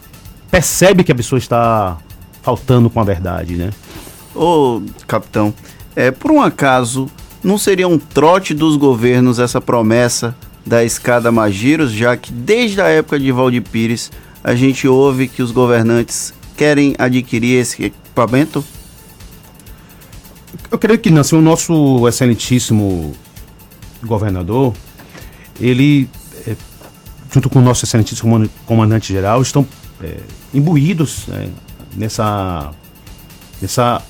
percebe 0.50 1.04
que 1.04 1.12
a 1.12 1.14
pessoa 1.14 1.38
está 1.38 1.96
faltando 2.42 2.88
com 2.90 3.00
a 3.00 3.04
verdade, 3.04 3.54
né? 3.56 3.70
Ô, 4.34 4.82
capitão, 5.06 5.52
é, 5.94 6.10
por 6.10 6.30
um 6.30 6.40
acaso, 6.40 7.06
não 7.42 7.58
seria 7.58 7.86
um 7.88 7.98
trote 7.98 8.54
dos 8.54 8.76
governos 8.76 9.38
essa 9.38 9.60
promessa 9.60 10.34
da 10.66 10.84
escada 10.84 11.32
Magiros, 11.32 11.92
já 11.92 12.16
que 12.16 12.32
desde 12.32 12.80
a 12.80 12.88
época 12.88 13.18
de 13.18 13.32
Valdir 13.32 13.62
Pires 13.62 14.10
a 14.44 14.54
gente 14.54 14.86
ouve 14.86 15.28
que 15.28 15.42
os 15.42 15.50
governantes 15.50 16.32
querem 16.56 16.94
adquirir 16.98 17.60
esse 17.60 17.84
equipamento? 17.84 18.64
Eu 20.70 20.78
creio 20.78 20.98
que 20.98 21.08
assim, 21.18 21.36
o 21.36 21.40
nosso 21.40 22.06
excelentíssimo 22.06 23.14
governador, 24.04 24.74
ele, 25.60 26.08
é, 26.46 26.54
junto 27.32 27.48
com 27.48 27.58
o 27.58 27.62
nosso 27.62 27.84
excelentíssimo 27.84 28.30
comand- 28.30 28.50
comandante-geral, 28.66 29.40
estão 29.42 29.66
é, 30.02 30.18
imbuídos 30.52 31.26
é, 31.32 31.48
nessa, 31.96 32.70
nessa, 33.60 34.02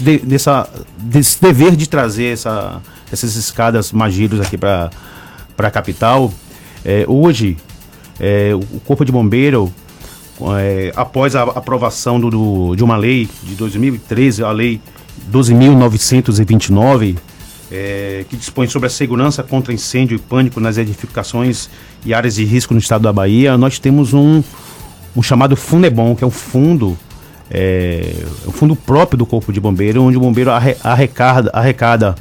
de- 0.00 0.22
nessa, 0.24 0.68
desse 0.96 1.40
dever 1.40 1.74
de 1.76 1.88
trazer 1.88 2.32
essa, 2.32 2.80
essas 3.12 3.34
escadas 3.36 3.92
magiros 3.92 4.40
aqui 4.40 4.56
para 4.56 4.90
a 5.64 5.70
capital. 5.70 6.32
É, 6.84 7.04
hoje, 7.08 7.56
é, 8.20 8.52
o 8.54 8.80
Corpo 8.80 9.04
de 9.04 9.10
Bombeiro, 9.12 9.72
é, 10.58 10.92
após 10.94 11.34
a 11.34 11.42
aprovação 11.42 12.20
do, 12.20 12.30
do- 12.30 12.76
de 12.76 12.84
uma 12.84 12.96
lei 12.96 13.28
de 13.42 13.54
2013, 13.54 14.42
a 14.44 14.50
lei 14.52 14.80
12.929, 15.32 17.16
é, 17.70 18.24
que 18.28 18.36
dispõe 18.36 18.68
sobre 18.68 18.86
a 18.86 18.90
segurança 18.90 19.42
contra 19.42 19.72
incêndio 19.72 20.14
e 20.14 20.18
pânico 20.18 20.60
nas 20.60 20.78
edificações 20.78 21.68
e 22.04 22.14
áreas 22.14 22.34
de 22.36 22.44
risco 22.44 22.72
no 22.74 22.78
estado 22.80 23.02
da 23.02 23.12
Bahia, 23.12 23.56
nós 23.58 23.78
temos 23.78 24.12
um, 24.14 24.42
um 25.16 25.22
chamado 25.22 25.56
Fundebom, 25.56 26.14
que 26.14 26.22
é 26.22 26.26
um 26.26 26.30
fundo, 26.30 26.96
é, 27.50 28.14
um 28.46 28.52
fundo 28.52 28.76
próprio 28.76 29.18
do 29.18 29.26
Corpo 29.26 29.52
de 29.52 29.58
Bombeiro, 29.60 30.02
onde 30.02 30.16
o 30.16 30.20
bombeiro 30.20 30.50
arre- 30.52 30.76
arrecada, 30.84 31.50
arrecada 31.52 32.14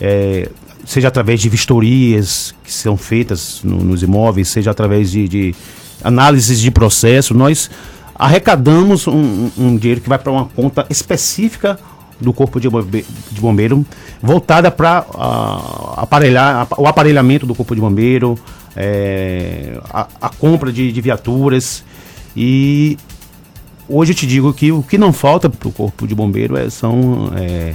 é, 0.00 0.48
seja 0.88 1.08
através 1.08 1.40
de 1.40 1.48
vistorias 1.50 2.54
que 2.64 2.72
são 2.72 2.96
feitas 2.96 3.60
no- 3.62 3.84
nos 3.84 4.02
imóveis, 4.02 4.48
seja 4.48 4.70
através 4.70 5.10
de, 5.10 5.28
de 5.28 5.54
análises 6.02 6.58
de 6.60 6.70
processo, 6.70 7.34
nós 7.34 7.70
arrecadamos 8.14 9.06
um, 9.06 9.50
um- 9.58 9.76
dinheiro 9.76 10.00
que 10.00 10.08
vai 10.08 10.18
para 10.18 10.32
uma 10.32 10.46
conta 10.46 10.86
específica 10.88 11.78
do 12.20 12.32
Corpo 12.32 12.58
de 12.58 12.68
de 13.30 13.40
Bombeiro, 13.40 13.84
voltada 14.22 14.70
para 14.70 15.04
aparelhar 15.96 16.66
o 16.76 16.86
aparelhamento 16.86 17.46
do 17.46 17.54
Corpo 17.54 17.74
de 17.74 17.80
Bombeiro, 17.80 18.36
é, 18.74 19.78
a, 19.92 20.06
a 20.22 20.28
compra 20.28 20.72
de, 20.72 20.90
de 20.90 21.00
viaturas. 21.00 21.84
E 22.36 22.96
hoje 23.88 24.12
eu 24.12 24.16
te 24.16 24.26
digo 24.26 24.52
que 24.52 24.72
o 24.72 24.82
que 24.82 24.98
não 24.98 25.12
falta 25.12 25.48
para 25.50 25.68
o 25.68 25.72
Corpo 25.72 26.06
de 26.06 26.14
Bombeiro 26.14 26.56
é- 26.56 26.70
são 26.70 27.30
é, 27.36 27.74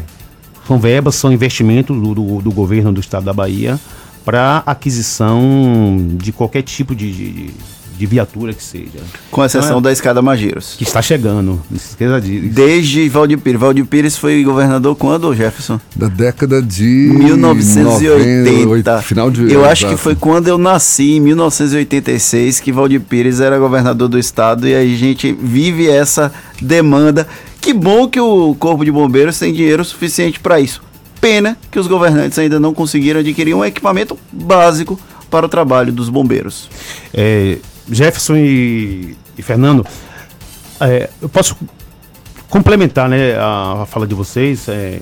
são 0.68 0.80
verbas, 0.80 1.16
são 1.16 1.32
investimentos 1.32 1.96
do, 2.00 2.14
do, 2.16 2.42
do 2.42 2.52
governo 2.52 2.92
do 2.92 3.00
estado 3.02 3.26
da 3.26 3.34
Bahia 3.34 3.80
para 4.26 4.64
aquisição 4.66 5.98
de 6.14 6.32
qualquer 6.32 6.62
tipo 6.62 6.96
de, 6.96 7.12
de, 7.12 7.50
de 7.98 8.06
viatura 8.06 8.54
que 8.54 8.64
seja. 8.64 9.00
Com 9.30 9.44
exceção 9.44 9.68
Então 9.68 9.80
é- 9.80 9.82
da 9.82 9.92
escada 9.92 10.22
Magiros. 10.22 10.76
Que 10.78 10.84
está 10.86 11.02
chegando, 11.02 11.60
não 11.70 11.78
se 11.78 11.90
esqueça 11.90 12.22
disso. 12.22 12.48
Desde 12.54 13.10
Valdir 13.10 13.38
Pires. 13.38 13.60
Valdir 13.60 13.86
Pires 13.86 14.18
foi 14.18 14.42
governador 14.44 14.96
quando, 14.96 15.34
Jefferson? 15.36 15.78
Da 15.94 16.08
década 16.08 16.62
de 16.62 16.84
1980. 17.14 18.52
90, 18.66 19.02
final 19.02 19.30
de 19.30 19.52
eu 19.52 19.66
acho 19.66 19.88
que 19.90 19.98
foi 19.98 20.16
quando 20.16 20.48
eu 20.48 20.58
nasci, 20.58 21.18
em 21.18 21.20
1986, 21.20 22.60
que 22.62 22.72
Valdir 22.72 23.02
Pires 23.02 23.40
era 23.40 23.60
governador 23.60 24.08
do 24.08 24.18
estado 24.18 24.68
e 24.68 24.74
aí 24.74 24.94
a 24.94 24.98
gente 24.98 25.32
vive 25.34 25.90
essa 25.90 26.32
demanda. 26.62 27.28
Que 27.64 27.72
bom 27.74 28.10
que 28.10 28.20
o 28.20 28.54
Corpo 28.56 28.84
de 28.84 28.92
Bombeiros 28.92 29.40
tem 29.40 29.54
dinheiro 29.54 29.86
suficiente 29.86 30.38
para 30.38 30.60
isso. 30.60 30.82
Pena 31.22 31.58
que 31.72 31.80
os 31.80 31.88
governantes 31.88 32.38
ainda 32.38 32.60
não 32.60 32.74
conseguiram 32.74 33.22
adquirir 33.22 33.54
um 33.56 33.64
equipamento 33.64 34.20
básico 34.30 35.00
para 35.32 35.46
o 35.46 35.50
trabalho 35.50 35.94
dos 35.94 36.10
bombeiros. 36.10 36.70
É, 37.14 37.58
Jefferson 37.90 38.36
e, 38.36 39.16
e 39.38 39.42
Fernando, 39.42 39.86
É, 40.82 41.10
eu 41.22 41.30
posso 41.30 41.56
complementar 42.50 43.08
né, 43.08 43.36
a, 43.38 43.84
a 43.84 43.86
fala 43.86 44.06
de 44.06 44.14
vocês, 44.14 44.68
é, 44.68 45.00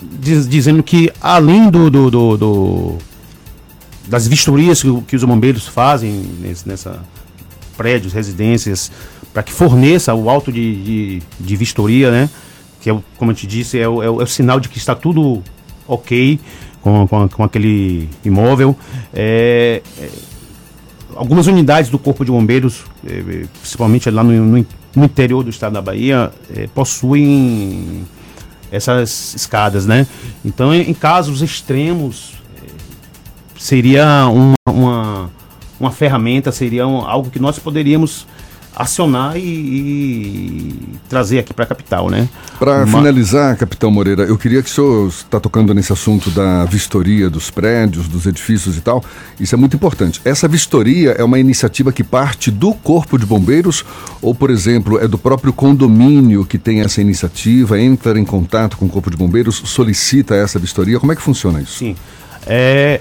diz- 0.00 0.48
dizendo 0.48 0.84
que 0.84 1.10
além 1.20 1.68
do, 1.68 1.90
do- 1.90 2.10
do- 2.10 2.36
do- 2.36 2.98
das 4.06 4.28
vistorias 4.28 4.80
que, 4.80 5.00
que 5.08 5.16
os 5.16 5.24
bombeiros 5.24 5.66
fazem 5.66 6.12
nesse, 6.40 6.68
nessa 6.68 7.00
prédios, 7.76 8.12
residências, 8.12 8.92
para 9.32 9.42
que 9.42 9.52
forneça 9.52 10.14
o 10.14 10.28
auto 10.28 10.50
de, 10.52 10.82
de, 10.82 11.22
de 11.38 11.56
vistoria, 11.56 12.10
né? 12.10 12.30
Que 12.80 12.90
é, 12.90 12.92
o- 12.92 13.02
como 13.16 13.30
eu 13.30 13.34
te 13.34 13.46
disse, 13.46 13.78
é 13.78 13.88
o, 13.88 14.02
é 14.02 14.10
o- 14.10 14.20
é 14.20 14.24
o 14.24 14.26
sinal 14.26 14.58
de 14.58 14.68
que 14.68 14.78
está 14.78 14.94
tudo 14.94 15.42
ok 15.86 16.38
com, 16.82 17.06
com, 17.06 17.28
com 17.28 17.44
aquele 17.44 18.08
imóvel. 18.24 18.76
É, 19.14 19.82
é, 19.98 20.08
algumas 21.14 21.46
unidades 21.46 21.90
do 21.90 21.98
Corpo 21.98 22.24
de 22.24 22.30
Bombeiros, 22.30 22.84
eh, 23.06 23.44
principalmente 23.60 24.08
lá 24.10 24.22
no, 24.24 24.32
no 24.32 24.58
in- 24.58 24.66
no 24.96 25.04
interior 25.04 25.44
do 25.44 25.50
estado 25.50 25.72
da 25.74 25.82
Bahia, 25.82 26.32
eh, 26.54 26.68
possuem 26.74 28.04
essas 28.72 29.34
escadas, 29.34 29.84
né? 29.86 30.06
Então, 30.44 30.72
em, 30.74 30.94
casos 30.94 31.42
extremos, 31.42 32.32
seria 33.58 34.26
uma, 34.26 34.54
uma, 34.68 35.30
uma 35.78 35.90
ferramenta, 35.90 36.50
seria 36.52 36.86
um- 36.86 37.04
algo 37.04 37.30
que 37.30 37.38
nós 37.38 37.58
poderíamos 37.58 38.26
acionar 38.74 39.36
e, 39.36 39.40
e 39.40 40.78
trazer 41.08 41.40
aqui 41.40 41.52
para 41.52 41.64
a 41.64 41.68
capital, 41.68 42.08
né? 42.08 42.28
Para 42.58 42.86
Ma- 42.86 42.98
finalizar, 42.98 43.56
capitão 43.56 43.90
Moreira, 43.90 44.22
eu 44.22 44.38
queria 44.38 44.62
que 44.62 44.70
o 44.70 44.72
senhor 44.72 45.08
está 45.08 45.40
tocando 45.40 45.74
nesse 45.74 45.92
assunto 45.92 46.30
da 46.30 46.64
vistoria 46.64 47.28
dos 47.28 47.50
prédios, 47.50 48.08
dos 48.08 48.26
edifícios 48.26 48.76
e 48.76 48.80
tal. 48.80 49.04
Isso 49.38 49.54
é 49.54 49.58
muito 49.58 49.74
importante. 49.76 50.20
Essa 50.24 50.46
vistoria 50.46 51.10
é 51.12 51.24
uma 51.24 51.38
iniciativa 51.38 51.92
que 51.92 52.04
parte 52.04 52.50
do 52.50 52.72
Corpo 52.72 53.18
de 53.18 53.26
Bombeiros 53.26 53.84
ou, 54.22 54.34
por 54.34 54.50
exemplo, 54.50 54.98
é 54.98 55.08
do 55.08 55.18
próprio 55.18 55.52
condomínio 55.52 56.44
que 56.44 56.58
tem 56.58 56.80
essa 56.80 57.00
iniciativa, 57.00 57.80
entra 57.80 58.18
em 58.18 58.24
contato 58.24 58.76
com 58.76 58.86
o 58.86 58.88
Corpo 58.88 59.10
de 59.10 59.16
Bombeiros, 59.16 59.62
solicita 59.64 60.34
essa 60.34 60.58
vistoria? 60.58 61.00
Como 61.00 61.12
é 61.12 61.16
que 61.16 61.22
funciona 61.22 61.60
isso? 61.60 61.78
Sim. 61.78 61.96
É, 62.46 63.00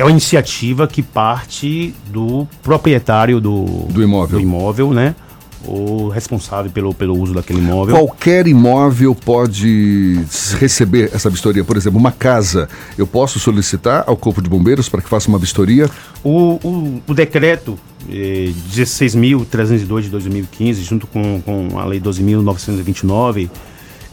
é 0.00 0.04
uma 0.04 0.10
iniciativa 0.10 0.88
que 0.88 1.02
parte 1.02 1.94
do 2.10 2.48
proprietário 2.62 3.38
do, 3.40 3.64
do 3.90 4.02
imóvel. 4.02 4.38
do 4.38 4.42
imóvel, 4.42 4.90
né? 4.92 5.14
O 5.62 6.08
responsável 6.08 6.70
pelo, 6.70 6.94
pelo 6.94 7.14
uso 7.18 7.34
daquele 7.34 7.58
imóvel. 7.58 7.94
Qualquer 7.94 8.46
imóvel 8.46 9.14
pode 9.14 10.18
receber 10.58 11.10
essa 11.12 11.28
vistoria. 11.28 11.62
Por 11.62 11.76
exemplo, 11.76 12.00
uma 12.00 12.10
casa, 12.10 12.66
eu 12.96 13.06
posso 13.06 13.38
solicitar 13.38 14.04
ao 14.06 14.16
Corpo 14.16 14.40
de 14.40 14.48
Bombeiros 14.48 14.88
para 14.88 15.02
que 15.02 15.08
faça 15.08 15.28
uma 15.28 15.38
vistoria? 15.38 15.90
O, 16.24 16.58
o, 16.66 17.02
o 17.06 17.12
decreto 17.12 17.78
eh, 18.08 18.52
16.302 18.72 20.00
de 20.00 20.08
2015, 20.08 20.82
junto 20.82 21.06
com, 21.06 21.42
com 21.42 21.78
a 21.78 21.84
lei 21.84 22.00
12.929, 22.00 23.50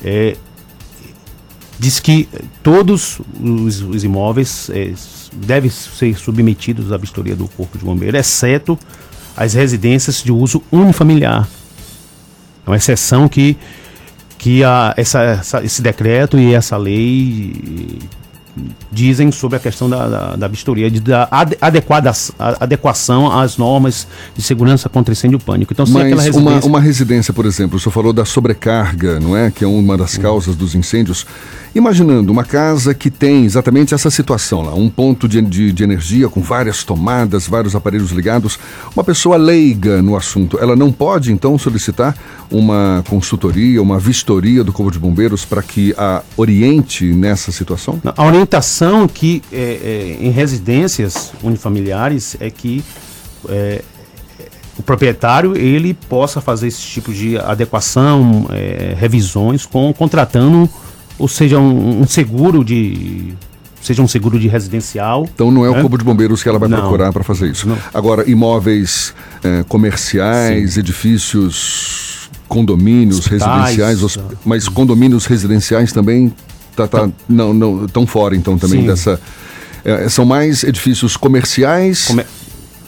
eh, 0.04 0.36
diz 1.80 2.00
que 2.00 2.28
todos 2.64 3.20
os, 3.40 3.82
os 3.82 4.04
imóveis 4.04 4.70
eh, 4.74 4.90
s- 4.94 5.30
devem 5.34 5.70
ser 5.70 6.16
submetidos 6.18 6.92
à 6.92 6.98
vistoria 6.98 7.36
do 7.36 7.48
Corpo 7.50 7.78
de 7.78 7.86
Bombeiro, 7.86 8.18
exceto 8.18 8.78
as 9.36 9.54
residências 9.54 10.24
de 10.24 10.32
uso 10.32 10.62
unifamiliar. 10.72 11.48
É 12.66 12.70
uma 12.70 12.78
exceção 12.78 13.28
que, 13.30 13.56
que 14.38 14.64
a, 14.64 14.94
essa, 14.98 15.22
essa- 15.22 15.64
esse 15.64 15.82
decreto 15.82 16.38
e 16.40 16.54
essa 16.54 16.76
lei 16.78 18.00
dizem 18.92 19.32
sobre 19.32 19.58
a 19.58 19.60
questão 19.60 19.88
da, 19.88 20.08
da, 20.08 20.36
da 20.36 20.48
vistoria, 20.48 20.90
de, 20.90 21.00
da 21.00 21.28
ade- 21.30 21.56
adequada, 21.62 22.10
a- 22.40 22.64
adequação 22.64 23.32
às 23.40 23.56
normas 23.56 24.08
de 24.36 24.42
segurança 24.42 24.90
contra 24.90 25.12
incêndio 25.12 25.38
e 25.38 25.40
pânico. 25.40 25.72
Então, 25.74 25.86
se 25.86 25.96
aquela 25.96 26.16
Mas 26.16 26.36
uma, 26.36 26.42
residência... 26.50 26.68
uma 26.70 26.82
residência, 26.82 27.34
por 27.36 27.46
exemplo, 27.46 27.78
o 27.78 27.80
senhor 27.80 27.92
falou 27.94 28.12
da 28.12 28.26
sobrecarga, 28.26 29.20
não 29.20 29.38
é? 29.38 29.52
Que 29.52 29.64
é 29.64 29.68
uma 29.68 29.96
das 29.96 30.18
causas 30.18 30.56
dos 30.56 30.74
incêndios. 30.74 31.24
Imaginando 31.76 32.32
uma 32.32 32.44
casa 32.44 32.94
que 32.94 33.10
tem 33.10 33.46
exatamente 33.46 33.94
essa 33.94 34.10
situação 34.10 34.62
lá, 34.62 34.74
um 34.74 34.90
ponto 34.90 35.28
de, 35.28 35.42
de, 35.42 35.72
de 35.72 35.84
energia 35.84 36.28
com 36.30 36.42
várias 36.42 36.84
tomadas, 36.84 37.48
vários 37.48 37.76
aparelhos 37.76 38.12
ligados, 38.12 38.58
uma 38.96 39.04
pessoa 39.04 39.38
leiga 39.38 40.02
no 40.02 40.16
assunto, 40.16 40.58
ela 40.60 40.76
não 40.76 40.92
pode 40.92 41.32
então 41.32 41.58
solicitar 41.58 42.16
uma 42.50 43.04
consultoria, 43.10 43.82
uma 43.82 44.00
vistoria 44.00 44.64
do 44.64 44.72
Corpo 44.72 44.92
de 44.92 45.00
Bombeiros 45.00 45.46
para 45.46 45.62
que 45.62 45.94
a 45.98 46.24
oriente 46.36 47.06
nessa 47.06 47.52
situação? 47.52 48.02
A 48.16 48.26
orientação 48.26 49.08
que 49.08 49.42
é, 49.52 50.18
é, 50.20 50.26
em 50.26 50.30
residências 50.30 51.32
unifamiliares 51.44 52.38
é 52.40 52.50
que 52.50 52.84
é, 53.50 53.82
o 54.78 54.84
proprietário 54.84 55.58
ele 55.58 55.94
possa 55.94 56.40
fazer 56.40 56.68
esse 56.68 56.82
tipo 56.82 57.12
de 57.12 57.38
adequação, 57.38 58.48
é, 58.52 58.96
revisões 58.98 59.66
com 59.66 59.92
contratando, 59.94 60.70
ou 61.20 61.28
seja, 61.28 61.60
um, 61.60 62.02
um 62.02 62.08
seguro 62.08 62.64
de 62.64 63.34
seja 63.82 64.02
um 64.02 64.08
seguro 64.08 64.38
de 64.40 64.48
residencial. 64.48 65.28
Então 65.34 65.50
não 65.52 65.64
é 65.66 65.70
o 65.70 65.74
né? 65.76 65.82
Corpo 65.82 65.98
de 65.98 66.04
Bombeiros 66.04 66.44
que 66.44 66.50
ela 66.50 66.60
vai 66.60 66.68
Não. 66.68 66.80
procurar 66.80 67.14
para 67.14 67.24
fazer 67.24 67.50
isso. 67.52 67.68
Agora, 67.94 68.30
imóveis 68.30 69.14
eh, 69.44 69.64
comerciais, 69.68 70.78
edifícios, 70.78 72.30
condomínios 72.50 73.20
Hospitais, 73.20 73.42
residenciais, 73.54 74.04
hosp- 74.04 74.20
mas 74.46 74.68
condomínios 74.68 75.26
residenciais 75.26 75.94
também 75.94 76.34
tá, 76.76 76.88
tá, 76.88 77.10
não, 77.30 77.54
não, 77.54 77.86
estão 77.86 78.06
fora 78.06 78.36
então 78.36 78.58
também 78.58 78.82
Sim. 78.82 78.88
dessa. 78.88 79.20
eh, 79.86 80.10
são 80.10 80.26
mais 80.26 80.64
edifícios 80.64 81.16
comerciais, 81.16 82.14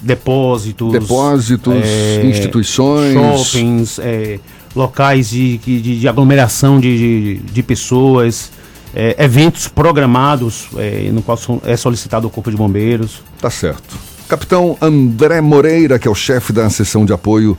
depósitos, 0.01 0.91
depósitos, 0.91 1.73
é, 1.83 2.25
instituições. 2.25 3.13
shoppings, 3.13 3.99
é, 3.99 4.39
locais 4.79 5.29
de, 5.29 5.57
de, 5.57 5.99
de 5.99 6.07
aglomeração 6.07 6.79
de, 6.79 6.97
de, 6.97 7.51
de 7.51 7.63
pessoas, 7.63 8.51
é, 8.95 9.15
eventos 9.23 9.67
programados 9.67 10.67
é, 10.77 11.09
no 11.11 11.21
qual 11.21 11.37
são- 11.37 11.61
é 11.65 11.75
solicitado 11.77 12.25
o 12.27 12.29
Corpo 12.29 12.49
de 12.49 12.57
Bombeiros. 12.57 13.21
Tá 13.39 13.49
certo. 13.49 13.95
Capitão 14.27 14.77
André 14.81 15.41
Moreira, 15.41 15.99
que 15.99 16.07
é 16.07 16.11
o 16.11 16.15
chefe 16.15 16.53
da 16.53 16.69
seção 16.69 17.05
de 17.05 17.11
apoio 17.13 17.57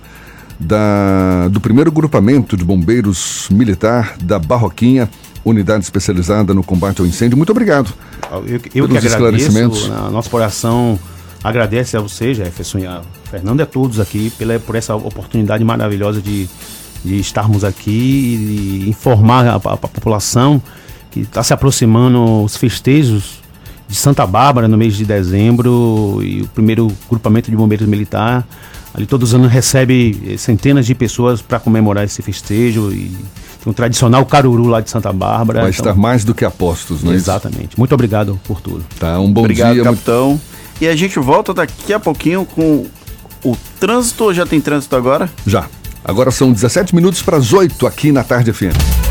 da, 0.59 1.49
do 1.49 1.61
primeiro 1.61 1.91
grupamento 1.91 2.57
de 2.57 2.65
bombeiros 2.65 3.47
militar 3.51 4.17
da 4.23 4.39
Barroquinha, 4.39 5.09
unidade 5.45 5.85
especializada 5.85 6.53
no 6.55 6.63
combate 6.63 7.01
ao 7.01 7.07
incêndio. 7.07 7.37
Muito 7.37 7.51
obrigado. 7.51 7.93
Eu, 8.31 8.43
eu 8.53 8.61
que 8.61 8.71
pelos 8.71 9.05
esclarecimentos. 9.05 9.85
agradeço, 9.85 10.07
a 10.07 10.11
nossa 10.11 10.29
coração 10.31 10.99
agradece 11.43 11.97
a 11.97 12.01
você, 12.01 12.35
Jefferson, 12.35 12.79
e 12.81 12.87
a 12.87 13.01
Fernando 13.31 13.61
e 13.61 13.63
a 13.63 13.67
todos 13.67 13.99
aqui 13.99 14.31
pela, 14.39 14.59
por 14.59 14.75
essa 14.77 14.95
oportunidade 14.95 15.65
maravilhosa 15.65 16.21
de, 16.21 16.47
de 17.05 17.19
estarmos 17.19 17.65
aqui 17.65 17.91
e 17.91 18.89
informar 18.89 19.47
a, 19.47 19.53
a- 19.55 19.73
a 19.75 19.77
população 19.77 20.63
que 21.11 21.21
está 21.21 21.43
se 21.43 21.53
aproximando 21.53 22.43
os 22.45 22.57
festejos 22.57 23.41
de 23.89 23.97
Santa 23.97 24.27
Bárbara 24.27 24.69
no 24.69 24.77
mês 24.79 24.95
de 24.97 25.05
dezembro 25.05 26.21
e 26.23 26.43
o 26.43 26.47
primeiro 26.49 26.89
grupamento 27.09 27.51
de 27.51 27.57
bombeiros 27.57 27.87
militar 27.89 28.47
ali 28.95 29.07
todos 29.07 29.31
os 29.31 29.35
anos 29.35 29.51
recebe 29.51 30.21
eh, 30.29 30.37
centenas 30.37 30.85
de 30.87 30.95
pessoas 30.95 31.41
para 31.43 31.59
comemorar 31.61 32.05
esse 32.05 32.21
festejo 32.23 32.91
e 32.93 33.09
tem 33.63 33.71
um 33.71 33.73
tradicional 33.73 34.25
caruru 34.27 34.67
lá 34.67 34.81
de 34.81 34.89
Santa 34.91 35.13
Bárbara. 35.13 35.61
Vai 35.63 35.71
então- 35.71 35.87
estar 35.91 35.95
mais 36.01 36.25
do 36.25 36.35
que 36.35 36.45
apostos, 36.45 37.03
não 37.05 37.13
é 37.13 37.17
isso? 37.17 37.25
Exatamente. 37.25 37.79
Muito 37.79 37.93
obrigado 37.95 38.41
por 38.45 38.61
tudo. 38.61 38.85
Tá, 38.99 39.21
um 39.21 39.33
bom 39.33 39.41
Obrigado, 39.43 39.75
dia. 39.75 39.85
capitão. 39.85 40.41
E 40.81 40.89
a 40.89 40.97
gente 40.97 41.19
volta 41.21 41.53
daqui 41.55 41.93
a 41.93 42.01
pouquinho 42.01 42.45
com 42.45 42.87
o 43.45 43.57
trânsito. 43.79 44.25
ou 44.25 44.35
Já 44.35 44.45
tem 44.47 44.61
trânsito 44.61 44.97
agora? 44.97 45.31
Já. 45.47 45.67
Agora 46.05 46.31
são 46.31 46.53
17 46.53 46.95
minutos 46.95 47.23
para 47.23 47.37
as 47.37 47.53
8 47.53 47.87
aqui 47.87 48.11
na 48.13 48.25
Tarde 48.25 48.53
FM. 48.53 49.10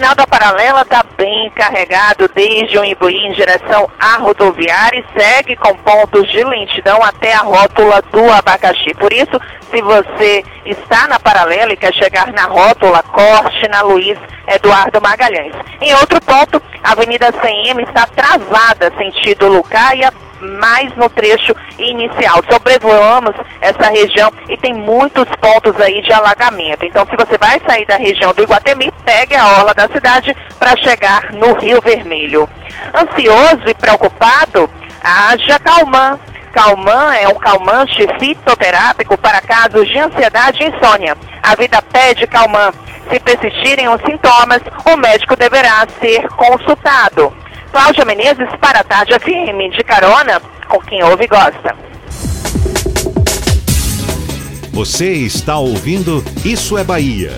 Final 0.04 0.16
da 0.16 0.28
paralela 0.28 0.82
está 0.82 1.02
bem 1.16 1.50
carregado 1.52 2.30
desde 2.36 2.78
o 2.78 2.84
Imbuí 2.84 3.16
em 3.26 3.32
direção 3.32 3.90
à 3.98 4.18
rodoviária 4.18 5.00
e 5.00 5.18
segue 5.18 5.56
com 5.56 5.74
pontos 5.78 6.30
de 6.30 6.44
lentidão 6.44 7.02
até 7.02 7.34
a 7.34 7.40
rótula 7.40 8.02
do 8.12 8.30
abacaxi. 8.30 8.94
Por 8.96 9.14
isso, 9.14 9.40
se 9.72 9.82
você 9.82 10.44
está 10.66 11.08
na 11.08 11.18
paralela 11.22 11.72
e 11.72 11.78
quer 11.78 11.94
chegar 11.94 12.34
na 12.34 12.48
rótula, 12.48 13.02
corte 13.02 13.66
na 13.70 13.82
Luiz 13.82 14.20
Eduardo 14.46 15.00
Magalhães. 15.00 15.56
Em 15.80 15.94
outro 15.94 16.20
ponto, 16.20 16.62
a 16.84 16.92
Avenida 16.92 17.32
CM 17.32 17.82
está 17.84 18.06
travada 18.06 18.92
sentido 18.98 19.48
Lucá 19.48 19.96
e 19.96 20.04
a 20.04 20.12
mais 20.44 20.96
no 20.96 21.10
trecho 21.10 21.56
inicial. 21.78 22.42
Sobrevoamos 22.50 23.36
essa 23.62 23.90
região 23.90 24.32
e 24.50 24.58
tem 24.58 24.74
muitos 24.74 25.26
pontos 25.38 25.80
aí 25.80 26.02
de 26.02 26.12
alagamento. 26.12 26.86
Então, 26.86 27.06
se 27.06 27.16
você 27.16 27.38
vai 27.38 27.60
sair 27.68 27.86
da 27.86 27.98
região 27.98 28.34
do 28.34 28.44
Iguatemi, 28.44 28.92
pegue 29.06 29.36
a 29.36 29.48
orla 29.60 29.74
da 29.74 29.88
cidade 29.88 30.36
para 30.60 30.76
chegar 30.78 31.32
no 31.34 31.54
Rio 31.54 31.82
Vermelho. 31.82 32.48
Ansioso 32.94 33.68
e 33.68 33.74
preocupado, 33.74 34.70
haja 35.04 35.60
Calman. 35.60 36.20
Calman 36.54 37.16
é 37.16 37.28
um 37.28 37.36
calmante 37.36 38.08
fitoterápico 38.20 39.18
para 39.18 39.42
casos 39.42 39.88
de 39.88 39.98
ansiedade 39.98 40.64
e 40.64 40.68
insônia. 40.68 41.18
A 41.42 41.56
vida 41.56 41.82
pede 41.82 42.28
Calman. 42.28 42.72
Se 43.10 43.20
persistirem 43.20 43.90
os 43.90 44.02
sintomas, 44.02 44.62
o 44.86 44.96
médico 44.96 45.36
deverá 45.36 45.86
ser 46.00 46.28
consultado. 46.30 47.34
Cláudia 47.74 48.06
Menezes 48.06 48.50
para 48.62 48.82
a 48.82 48.84
Tarde 48.84 49.14
FM, 49.20 49.76
de 49.76 49.84
carona 49.84 50.40
com 50.70 50.80
quem 50.80 51.04
ouve 51.04 51.24
e 51.24 51.28
gosta. 51.28 51.76
Você 54.72 55.12
está 55.12 55.58
ouvindo 55.58 56.24
Isso 56.46 56.78
é 56.78 56.84
Bahia. 56.84 57.32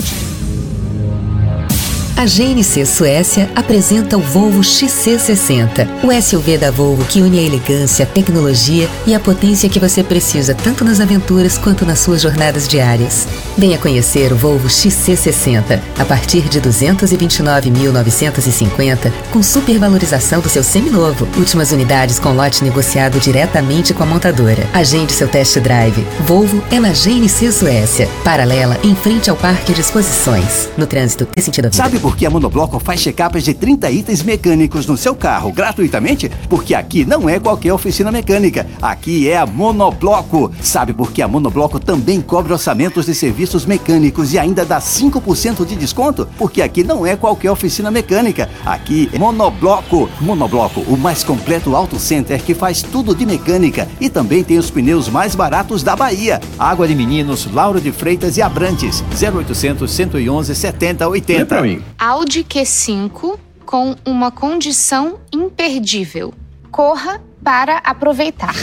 A 2.18 2.26
GNC 2.26 2.86
Suécia 2.86 3.50
apresenta 3.54 4.18
o 4.18 4.22
Volvo 4.22 4.62
XC60, 4.62 5.86
o 6.02 6.22
SUV 6.22 6.58
da 6.58 6.72
Volvo 6.72 7.04
que 7.04 7.22
une 7.22 7.40
a 7.40 7.42
elegância, 7.42 8.06
a 8.06 8.08
tecnologia 8.08 8.90
e 9.06 9.14
a 9.14 9.20
potência 9.20 9.68
que 9.68 9.82
você 9.82 10.02
precisa 10.02 10.56
tanto 10.56 10.86
nas 10.86 11.02
aventuras 11.02 11.58
quanto 11.58 11.86
nas 11.86 12.00
suas 12.00 12.22
jornadas 12.22 12.70
diárias. 12.70 13.28
Venha 13.58 13.78
conhecer 13.78 14.32
o 14.32 14.36
Volvo 14.38 14.70
XC60 14.70 15.82
a 16.00 16.06
partir 16.06 16.44
de 16.44 16.62
229.950 16.62 19.12
com 19.30 19.44
supervalorização 19.44 20.40
do 20.40 20.48
seu 20.48 20.64
seminovo. 20.64 21.28
Últimas 21.36 21.74
unidades 21.74 22.18
com 22.18 22.32
lote 22.32 22.64
negociado 22.64 23.20
diretamente 23.20 23.94
com 23.94 24.04
a 24.04 24.06
montadora. 24.06 24.66
Agende 24.74 25.12
seu 25.12 25.28
test 25.28 25.60
drive. 25.60 26.08
Volvo 26.22 26.64
é 26.72 26.80
na 26.80 26.92
GNC 26.92 27.52
Suécia, 27.52 28.08
paralela 28.24 28.80
em 28.86 28.96
frente 28.96 29.30
ao 29.30 29.36
Parque 29.36 29.74
de 29.74 29.82
Exposições. 29.82 30.70
No 30.78 30.88
trânsito, 30.88 31.28
dê 31.36 31.42
sentido. 31.42 31.68
Sabe 31.74 32.05
por 32.06 32.16
que 32.16 32.24
a 32.24 32.30
Monobloco 32.30 32.78
faz 32.78 33.02
check-ups 33.02 33.44
de 33.44 33.56
30 33.56 33.90
itens 33.90 34.22
mecânicos 34.22 34.86
no 34.86 34.96
seu 34.96 35.16
carro 35.16 35.52
gratuitamente? 35.52 36.30
Porque 36.48 36.76
aqui 36.76 37.04
não 37.04 37.28
é 37.28 37.40
qualquer 37.40 37.74
oficina 37.74 38.12
mecânica. 38.12 38.68
Aqui 38.80 39.28
é 39.28 39.36
a 39.36 39.46
Monobloco. 39.48 40.52
Sabe 40.62 40.94
por 40.94 41.12
que 41.12 41.24
a 41.24 41.28
Monobloco 41.28 41.80
também 41.80 42.22
cobra 42.22 42.54
orçamentos 42.54 43.08
de 43.08 43.16
serviços 43.16 43.66
mecânicos 43.66 44.34
e 44.34 44.38
ainda 44.38 44.64
dá 44.64 44.80
5% 44.80 45.66
de 45.66 45.76
desconto? 45.76 46.28
Porque 46.38 46.62
aqui 46.62 46.84
não 46.84 47.08
é 47.08 47.16
qualquer 47.16 47.50
oficina 47.50 47.90
mecânica. 47.90 48.52
Aqui 48.64 49.10
é 49.12 49.18
Monobloco. 49.18 50.08
Monobloco, 50.22 50.82
o 50.82 50.96
mais 50.96 51.24
completo 51.24 51.76
auto 51.76 51.98
center 51.98 52.40
que 52.40 52.54
faz 52.54 52.84
tudo 52.84 53.16
de 53.16 53.26
mecânica 53.26 53.88
e 54.00 54.12
também 54.12 54.44
tem 54.44 54.60
os 54.60 54.70
pneus 54.70 55.10
mais 55.10 55.34
baratos 55.34 55.82
da 55.82 55.96
Bahia. 55.96 56.40
Água 56.60 56.88
de 56.88 56.94
Meninos, 56.94 57.52
Lauro 57.52 57.82
de 57.82 57.92
Freitas 57.92 58.38
e 58.38 58.44
Abrantes. 58.44 59.04
0800 59.20 59.90
111 59.90 60.54
70 60.54 61.08
80. 61.10 61.46
pra 61.48 61.64
mim. 61.64 61.82
Audi 61.98 62.44
Q5 62.44 63.40
com 63.66 63.96
uma 64.06 64.30
condição 64.30 65.18
imperdível. 65.34 66.34
Corra 66.70 67.24
para 67.44 67.78
aproveitar. 67.78 68.54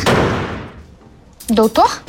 Doutor? 1.48 2.02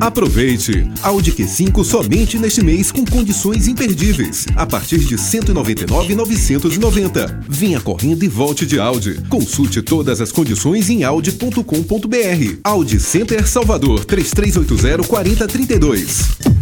Aproveite! 0.00 0.90
Audi 1.02 1.30
Q5 1.30 1.84
somente 1.84 2.36
neste 2.36 2.64
mês 2.64 2.90
com 2.90 3.04
condições 3.04 3.68
imperdíveis. 3.68 4.46
A 4.56 4.66
partir 4.66 4.98
de 4.98 5.14
R$ 5.14 5.22
199,990. 5.22 7.44
Venha 7.48 7.80
correndo 7.80 8.24
e 8.24 8.28
volte 8.28 8.66
de 8.66 8.80
Audi. 8.80 9.22
Consulte 9.28 9.80
todas 9.80 10.20
as 10.20 10.32
condições 10.32 10.90
em 10.90 11.04
audi.com.br. 11.04 12.58
Audi 12.64 12.98
Center 12.98 13.46
Salvador 13.46 14.04
3380 14.04 15.06
4032. 15.06 16.61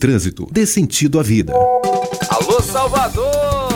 Trânsito, 0.00 0.48
dê 0.50 0.64
sentido 0.64 1.20
à 1.20 1.22
vida. 1.22 1.52
Alô, 1.52 2.62
Salvador! 2.62 3.69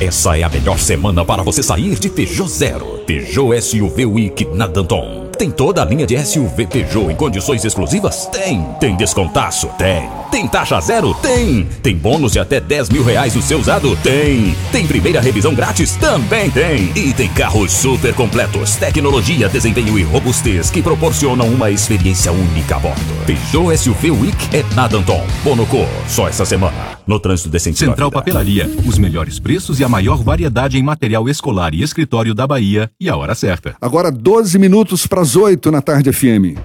Essa 0.00 0.38
é 0.38 0.42
a 0.42 0.48
melhor 0.48 0.78
semana 0.78 1.26
para 1.26 1.42
você 1.42 1.62
sair 1.62 1.94
de 1.98 2.08
Peugeot 2.08 2.48
Zero. 2.48 3.02
Peugeot 3.06 3.60
SUV 3.60 4.06
Week 4.06 4.46
na 4.54 4.66
Danton. 4.66 5.28
Tem 5.36 5.50
toda 5.50 5.82
a 5.82 5.84
linha 5.84 6.06
de 6.06 6.16
SUV 6.24 6.66
Peugeot 6.66 7.10
em 7.10 7.14
condições 7.14 7.62
exclusivas? 7.66 8.24
Tem. 8.32 8.64
Tem 8.80 8.96
descontaço? 8.96 9.68
Tem. 9.76 10.08
Tem 10.30 10.46
taxa 10.46 10.80
zero? 10.80 11.12
Tem. 11.14 11.66
Tem 11.82 11.96
bônus 11.96 12.32
de 12.32 12.38
até 12.38 12.60
10 12.60 12.90
mil 12.90 13.02
reais 13.02 13.34
no 13.34 13.42
seu 13.42 13.58
usado? 13.58 13.96
Tem. 13.96 14.54
Tem 14.70 14.86
primeira 14.86 15.20
revisão 15.20 15.52
grátis? 15.54 15.96
Também 15.96 16.48
tem. 16.50 16.92
E 16.94 17.12
tem 17.12 17.28
carros 17.28 17.72
super 17.72 18.14
completos, 18.14 18.76
tecnologia, 18.76 19.48
desempenho 19.48 19.98
e 19.98 20.04
robustez 20.04 20.70
que 20.70 20.82
proporcionam 20.82 21.48
uma 21.48 21.68
experiência 21.70 22.30
única 22.30 22.76
a 22.76 22.78
bordo. 22.78 23.26
Peugeot 23.26 23.76
SUV 23.76 24.10
Week 24.12 24.56
é 24.56 24.62
na 24.76 24.86
Danton. 24.86 25.26
Bonocô, 25.42 25.84
só 26.06 26.28
essa 26.28 26.44
semana. 26.44 26.98
No 27.04 27.18
trânsito 27.18 27.50
de 27.50 27.58
sentido 27.58 27.88
à 27.88 27.90
Central. 27.90 28.10
Papelaria, 28.12 28.70
os 28.86 28.98
melhores 28.98 29.40
preços 29.40 29.80
e 29.80 29.84
a 29.84 29.88
maior 29.88 30.22
variedade 30.22 30.78
em 30.78 30.82
material 30.82 31.28
escolar 31.28 31.74
e 31.74 31.82
escritório 31.82 32.34
da 32.34 32.46
Bahia 32.46 32.88
e 33.00 33.08
a 33.08 33.16
hora 33.16 33.34
certa. 33.34 33.74
Agora 33.80 34.12
12 34.12 34.56
minutos 34.60 35.08
para 35.08 35.22
as 35.22 35.34
8 35.34 35.72
na 35.72 35.82
tarde 35.82 36.12
FM. 36.12 36.56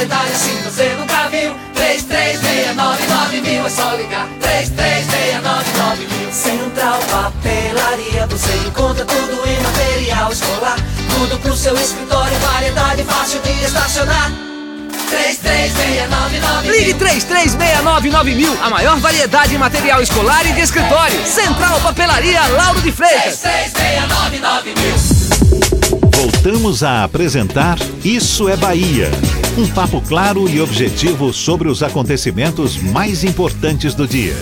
Variedade 0.00 0.32
assim 0.32 0.56
você 0.64 0.94
nunca 0.98 1.28
viu 1.28 1.54
3369 1.74 3.40
mil 3.42 3.66
é 3.66 3.70
só 3.70 3.94
ligar. 3.96 4.26
3369 4.40 6.06
mil. 6.06 6.32
Central 6.32 7.00
Papelaria, 7.10 8.26
você 8.26 8.68
encontra 8.68 9.04
tudo 9.04 9.48
em 9.48 9.60
material 9.60 10.32
escolar. 10.32 10.76
Tudo 11.18 11.38
pro 11.40 11.56
seu 11.56 11.74
escritório, 11.74 12.38
variedade 12.38 13.02
fácil 13.04 13.40
de 13.40 13.50
estacionar. 13.64 14.32
3369 15.10 16.70
Ligue 16.70 16.94
3369 16.94 18.34
mil, 18.34 18.56
a 18.62 18.70
maior 18.70 18.96
variedade 19.00 19.54
em 19.54 19.58
material 19.58 20.00
escolar 20.00 20.46
e 20.46 20.52
de 20.52 20.60
escritório. 20.60 21.26
Central 21.26 21.80
Papelaria 21.80 22.46
Lauro 22.48 22.80
de 22.80 22.92
Freitas. 22.92 23.40
3369 23.40 24.74
mil. 24.76 25.30
Voltamos 26.12 26.82
a 26.82 27.04
apresentar 27.04 27.76
Isso 28.04 28.48
é 28.48 28.56
Bahia. 28.56 29.10
Um 29.60 29.68
papo 29.74 30.00
claro 30.00 30.48
e 30.48 30.58
objetivo 30.58 31.34
sobre 31.34 31.68
os 31.68 31.82
acontecimentos 31.82 32.78
mais 32.78 33.22
importantes 33.22 33.92
do 33.92 34.08
dia. 34.08 34.34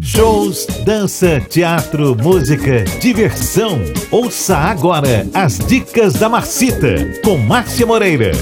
Shows, 0.00 0.64
dança, 0.82 1.42
teatro, 1.46 2.16
música, 2.16 2.84
diversão. 3.02 3.78
Ouça 4.10 4.56
agora 4.56 5.28
as 5.34 5.58
dicas 5.58 6.14
da 6.14 6.26
Marcita 6.26 7.20
com 7.22 7.36
Márcia 7.36 7.84
Moreira. 7.84 8.32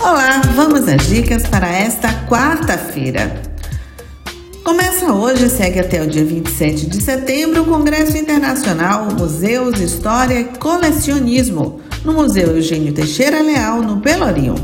Olá, 0.00 0.42
vamos 0.54 0.86
às 0.86 1.08
dicas 1.08 1.42
para 1.48 1.66
esta 1.66 2.24
quarta-feira. 2.28 3.49
Começa 4.64 5.10
hoje 5.10 5.46
e 5.46 5.50
segue 5.50 5.80
até 5.80 6.02
o 6.02 6.06
dia 6.06 6.24
27 6.24 6.86
de 6.86 7.02
setembro 7.02 7.62
o 7.62 7.64
Congresso 7.64 8.16
Internacional 8.16 9.06
Museus, 9.06 9.80
História 9.80 10.38
e 10.38 10.44
Colecionismo, 10.58 11.80
no 12.04 12.12
Museu 12.12 12.54
Eugênio 12.54 12.92
Teixeira 12.92 13.40
Leal, 13.40 13.80
no 13.80 14.00
Pelourinho. 14.00 14.54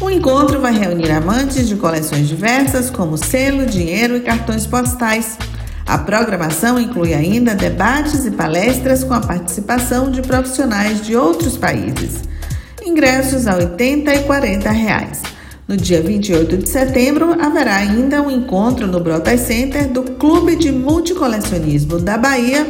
O 0.00 0.08
encontro 0.08 0.60
vai 0.60 0.72
reunir 0.72 1.10
amantes 1.10 1.66
de 1.68 1.74
coleções 1.74 2.28
diversas, 2.28 2.90
como 2.90 3.18
selo, 3.18 3.66
dinheiro 3.66 4.16
e 4.16 4.20
cartões 4.20 4.66
postais. 4.66 5.36
A 5.84 5.98
programação 5.98 6.78
inclui 6.78 7.12
ainda 7.12 7.56
debates 7.56 8.24
e 8.24 8.30
palestras 8.30 9.02
com 9.02 9.14
a 9.14 9.20
participação 9.20 10.12
de 10.12 10.22
profissionais 10.22 11.04
de 11.04 11.16
outros 11.16 11.56
países. 11.56 12.22
Ingressos 12.84 13.48
a 13.48 13.56
80 13.56 14.14
e 14.14 14.22
40 14.22 14.70
reais. 14.70 15.33
No 15.66 15.78
dia 15.78 16.02
28 16.02 16.58
de 16.58 16.68
setembro, 16.68 17.42
haverá 17.42 17.76
ainda 17.76 18.20
um 18.20 18.30
encontro 18.30 18.86
no 18.86 19.00
Brotas 19.00 19.40
Center 19.40 19.88
do 19.88 20.02
Clube 20.02 20.56
de 20.56 20.70
Multicolecionismo 20.70 21.98
da 21.98 22.18
Bahia, 22.18 22.66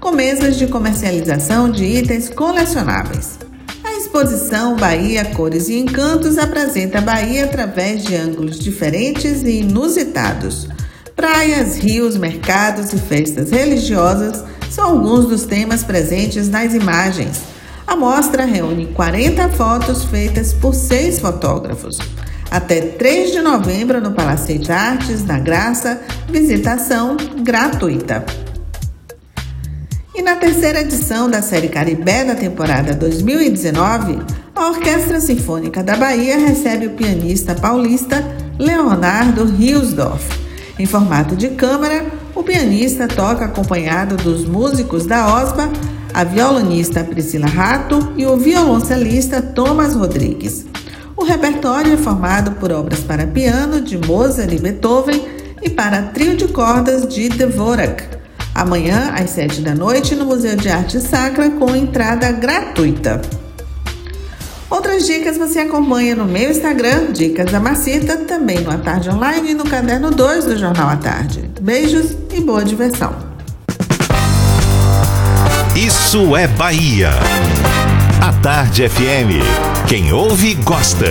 com 0.00 0.10
mesas 0.10 0.56
de 0.56 0.66
comercialização 0.66 1.70
de 1.70 1.84
itens 1.84 2.28
colecionáveis. 2.28 3.38
A 3.84 3.92
exposição 3.92 4.74
Bahia 4.74 5.24
Cores 5.24 5.68
e 5.68 5.78
Encantos 5.78 6.36
apresenta 6.36 6.98
a 6.98 7.00
Bahia 7.00 7.44
através 7.44 8.02
de 8.02 8.16
ângulos 8.16 8.58
diferentes 8.58 9.44
e 9.44 9.60
inusitados. 9.60 10.66
Praias, 11.14 11.76
rios, 11.76 12.16
mercados 12.16 12.92
e 12.92 12.98
festas 12.98 13.52
religiosas 13.52 14.42
são 14.68 14.86
alguns 14.86 15.26
dos 15.26 15.44
temas 15.44 15.84
presentes 15.84 16.48
nas 16.48 16.74
imagens. 16.74 17.40
A 17.86 17.94
mostra 17.94 18.44
reúne 18.44 18.86
40 18.86 19.48
fotos 19.50 20.02
feitas 20.06 20.52
por 20.52 20.74
seis 20.74 21.20
fotógrafos. 21.20 21.98
Até 22.52 22.82
3 22.82 23.32
de 23.32 23.40
novembro 23.40 23.98
no 23.98 24.12
Palacete 24.12 24.70
Artes, 24.70 25.24
na 25.24 25.38
Graça, 25.38 26.02
visitação 26.28 27.16
gratuita. 27.42 28.22
E 30.14 30.20
na 30.20 30.36
terceira 30.36 30.82
edição 30.82 31.30
da 31.30 31.40
série 31.40 31.70
Caribé 31.70 32.26
da 32.26 32.34
temporada 32.34 32.92
2019, 32.92 34.18
a 34.54 34.68
Orquestra 34.68 35.18
Sinfônica 35.18 35.82
da 35.82 35.96
Bahia 35.96 36.36
recebe 36.36 36.88
o 36.88 36.90
pianista 36.90 37.54
paulista 37.54 38.22
Leonardo 38.58 39.46
Riosdorf. 39.46 40.22
Em 40.78 40.84
formato 40.84 41.34
de 41.34 41.48
câmara, 41.48 42.04
o 42.34 42.42
pianista 42.42 43.08
toca 43.08 43.46
acompanhado 43.46 44.14
dos 44.18 44.44
músicos 44.44 45.06
da 45.06 45.42
OSBA, 45.42 45.70
a 46.12 46.22
violonista 46.22 47.02
Priscila 47.02 47.46
Rato 47.46 48.12
e 48.14 48.26
o 48.26 48.36
violoncelista 48.36 49.40
Thomas 49.40 49.94
Rodrigues. 49.94 50.70
O 51.22 51.24
repertório 51.24 51.94
é 51.94 51.96
formado 51.96 52.50
por 52.56 52.72
obras 52.72 52.98
para 52.98 53.28
piano 53.28 53.80
de 53.80 53.96
Mozart 53.96 54.52
e 54.52 54.58
Beethoven 54.58 55.24
e 55.62 55.70
para 55.70 56.02
trio 56.02 56.36
de 56.36 56.48
cordas 56.48 57.06
de 57.06 57.28
Dvorak. 57.28 58.02
Amanhã, 58.52 59.14
às 59.16 59.30
sete 59.30 59.60
da 59.60 59.72
noite, 59.72 60.16
no 60.16 60.26
Museu 60.26 60.56
de 60.56 60.68
Arte 60.68 61.00
Sacra, 61.00 61.48
com 61.50 61.76
entrada 61.76 62.32
gratuita. 62.32 63.22
Outras 64.68 65.06
dicas 65.06 65.38
você 65.38 65.60
acompanha 65.60 66.16
no 66.16 66.24
meu 66.24 66.50
Instagram, 66.50 67.12
Dicas 67.12 67.52
da 67.52 67.60
Macita, 67.60 68.16
também 68.16 68.58
no 68.58 68.72
A 68.72 68.78
Tarde 68.78 69.08
Online 69.08 69.52
e 69.52 69.54
no 69.54 69.62
Caderno 69.62 70.10
2 70.10 70.46
do 70.46 70.58
Jornal 70.58 70.88
à 70.88 70.96
Tarde. 70.96 71.48
Beijos 71.60 72.16
e 72.32 72.40
boa 72.40 72.64
diversão. 72.64 73.14
Isso 75.76 76.36
é 76.36 76.48
Bahia. 76.48 77.12
A 78.22 78.32
Tarde 78.34 78.88
FM. 78.88 79.42
Quem 79.88 80.12
ouve, 80.12 80.54
gosta. 80.54 81.06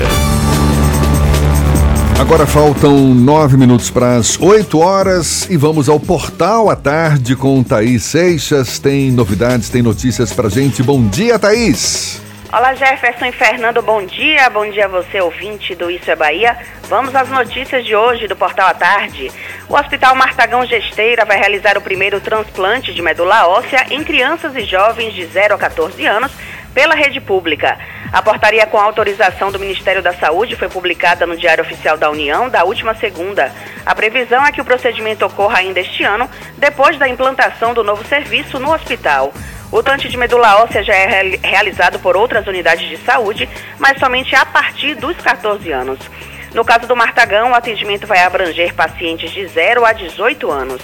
Agora 2.18 2.48
faltam 2.48 3.14
nove 3.14 3.58
minutos 3.58 3.90
para 3.90 4.16
as 4.16 4.40
oito 4.40 4.80
horas 4.80 5.46
e 5.50 5.58
vamos 5.58 5.90
ao 5.90 6.00
Portal 6.00 6.70
à 6.70 6.76
Tarde 6.78 7.36
com 7.36 7.62
Thaís 7.64 8.06
Seixas. 8.06 8.80
Tem 8.80 9.12
novidades, 9.12 9.68
tem 9.68 9.82
notícias 9.82 10.32
pra 10.32 10.48
gente. 10.48 10.82
Bom 10.82 11.06
dia, 11.06 11.38
Thaís! 11.38 12.22
Olá 12.54 12.74
Jefferson 12.76 13.26
e 13.26 13.32
Fernando, 13.34 13.82
bom 13.82 14.06
dia. 14.06 14.50
Bom 14.50 14.70
dia 14.70 14.86
a 14.86 14.88
você, 14.88 15.20
ouvinte 15.20 15.76
do 15.76 15.92
Isso 15.92 16.10
é 16.10 16.16
Bahia. 16.16 16.58
Vamos 16.88 17.14
às 17.14 17.28
notícias 17.28 17.84
de 17.84 17.94
hoje 17.94 18.26
do 18.26 18.38
Portal 18.38 18.70
à 18.70 18.74
Tarde. 18.74 19.30
O 19.68 19.76
Hospital 19.76 20.16
Martagão 20.16 20.66
Gesteira 20.66 21.26
vai 21.26 21.38
realizar 21.38 21.78
o 21.78 21.82
primeiro 21.82 22.22
transplante 22.22 22.94
de 22.94 23.02
medula 23.02 23.48
óssea 23.48 23.86
em 23.90 24.02
crianças 24.02 24.56
e 24.56 24.62
jovens 24.62 25.14
de 25.14 25.26
0 25.26 25.56
a 25.56 25.58
14 25.58 26.06
anos 26.06 26.32
pela 26.74 26.96
rede 26.96 27.22
pública. 27.22 27.78
A 28.12 28.22
portaria 28.22 28.66
com 28.66 28.78
autorização 28.78 29.52
do 29.52 29.60
Ministério 29.60 30.02
da 30.02 30.14
Saúde 30.14 30.56
foi 30.56 30.68
publicada 30.68 31.26
no 31.26 31.38
Diário 31.38 31.64
Oficial 31.64 31.98
da 31.98 32.10
União 32.10 32.50
da 32.50 32.64
última 32.64 32.94
segunda. 32.96 33.52
A 33.86 33.96
previsão 33.96 34.46
é 34.46 34.52
que 34.52 34.62
o 34.62 34.66
procedimento 34.66 35.26
ocorra 35.26 35.60
ainda 35.60 35.80
este 35.80 36.04
ano, 36.04 36.30
depois 36.58 36.98
da 36.98 37.08
implantação 37.08 37.74
do 37.74 37.84
novo 37.84 38.06
serviço 38.06 38.60
no 38.60 38.74
hospital. 38.74 39.34
O 39.72 39.82
transplante 39.82 40.10
de 40.10 40.18
medula 40.18 40.64
óssea 40.64 40.84
já 40.84 40.94
é 40.94 41.40
realizado 41.42 42.00
por 42.00 42.18
outras 42.18 42.46
unidades 42.46 42.90
de 42.90 42.98
saúde, 42.98 43.48
mas 43.80 43.98
somente 44.00 44.36
a 44.36 44.46
partir 44.46 44.96
dos 44.96 45.16
14 45.18 45.72
anos. 45.72 46.00
No 46.54 46.66
caso 46.66 46.88
do 46.88 46.96
Martagão, 46.96 47.52
o 47.52 47.56
atendimento 47.56 48.06
vai 48.06 48.20
abranger 48.20 48.74
pacientes 48.74 49.32
de 49.32 49.48
0 49.48 49.86
a 49.86 49.94
18 49.94 50.52
anos. 50.52 50.82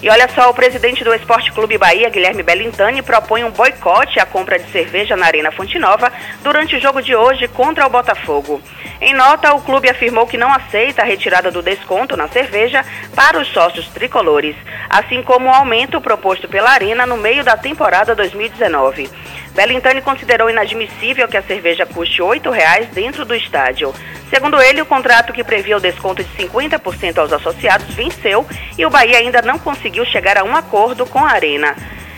E 0.00 0.08
olha 0.08 0.28
só, 0.28 0.48
o 0.48 0.54
presidente 0.54 1.02
do 1.02 1.12
Esporte 1.12 1.50
Clube 1.50 1.76
Bahia, 1.76 2.08
Guilherme 2.08 2.44
Bellintani, 2.44 3.02
propõe 3.02 3.42
um 3.42 3.50
boicote 3.50 4.20
à 4.20 4.24
compra 4.24 4.56
de 4.56 4.70
cerveja 4.70 5.16
na 5.16 5.26
Arena 5.26 5.50
Fonte 5.50 5.76
Nova 5.76 6.12
durante 6.40 6.76
o 6.76 6.80
jogo 6.80 7.02
de 7.02 7.16
hoje 7.16 7.48
contra 7.48 7.84
o 7.84 7.90
Botafogo. 7.90 8.62
Em 9.00 9.12
nota, 9.12 9.52
o 9.54 9.60
clube 9.60 9.90
afirmou 9.90 10.24
que 10.24 10.38
não 10.38 10.52
aceita 10.52 11.02
a 11.02 11.04
retirada 11.04 11.50
do 11.50 11.62
desconto 11.62 12.16
na 12.16 12.28
cerveja 12.28 12.84
para 13.12 13.40
os 13.40 13.48
sócios 13.48 13.88
tricolores, 13.88 14.54
assim 14.88 15.20
como 15.20 15.48
o 15.48 15.52
aumento 15.52 16.00
proposto 16.00 16.48
pela 16.48 16.70
Arena 16.70 17.04
no 17.04 17.16
meio 17.16 17.42
da 17.42 17.56
temporada 17.56 18.14
2019. 18.14 19.10
Bellintani 19.58 20.00
considerou 20.00 20.48
inadmissível 20.48 21.26
que 21.26 21.36
a 21.36 21.42
cerveja 21.42 21.84
custe 21.84 22.22
R$ 22.22 22.28
8,00 22.38 22.90
dentro 22.92 23.24
do 23.24 23.34
estádio. 23.34 23.92
Segundo 24.30 24.62
ele, 24.62 24.80
o 24.80 24.86
contrato 24.86 25.32
que 25.32 25.42
previa 25.42 25.76
o 25.76 25.80
desconto 25.80 26.22
de 26.22 26.30
50% 26.44 27.18
aos 27.18 27.32
associados 27.32 27.92
venceu 27.92 28.46
e 28.78 28.86
o 28.86 28.90
Bahia 28.90 29.18
ainda 29.18 29.42
não 29.42 29.58
conseguiu 29.58 30.04
chegar 30.04 30.38
a 30.38 30.44
um 30.44 30.54
acordo 30.54 31.04
com 31.04 31.18
a 31.18 31.32
Arena. 31.32 31.74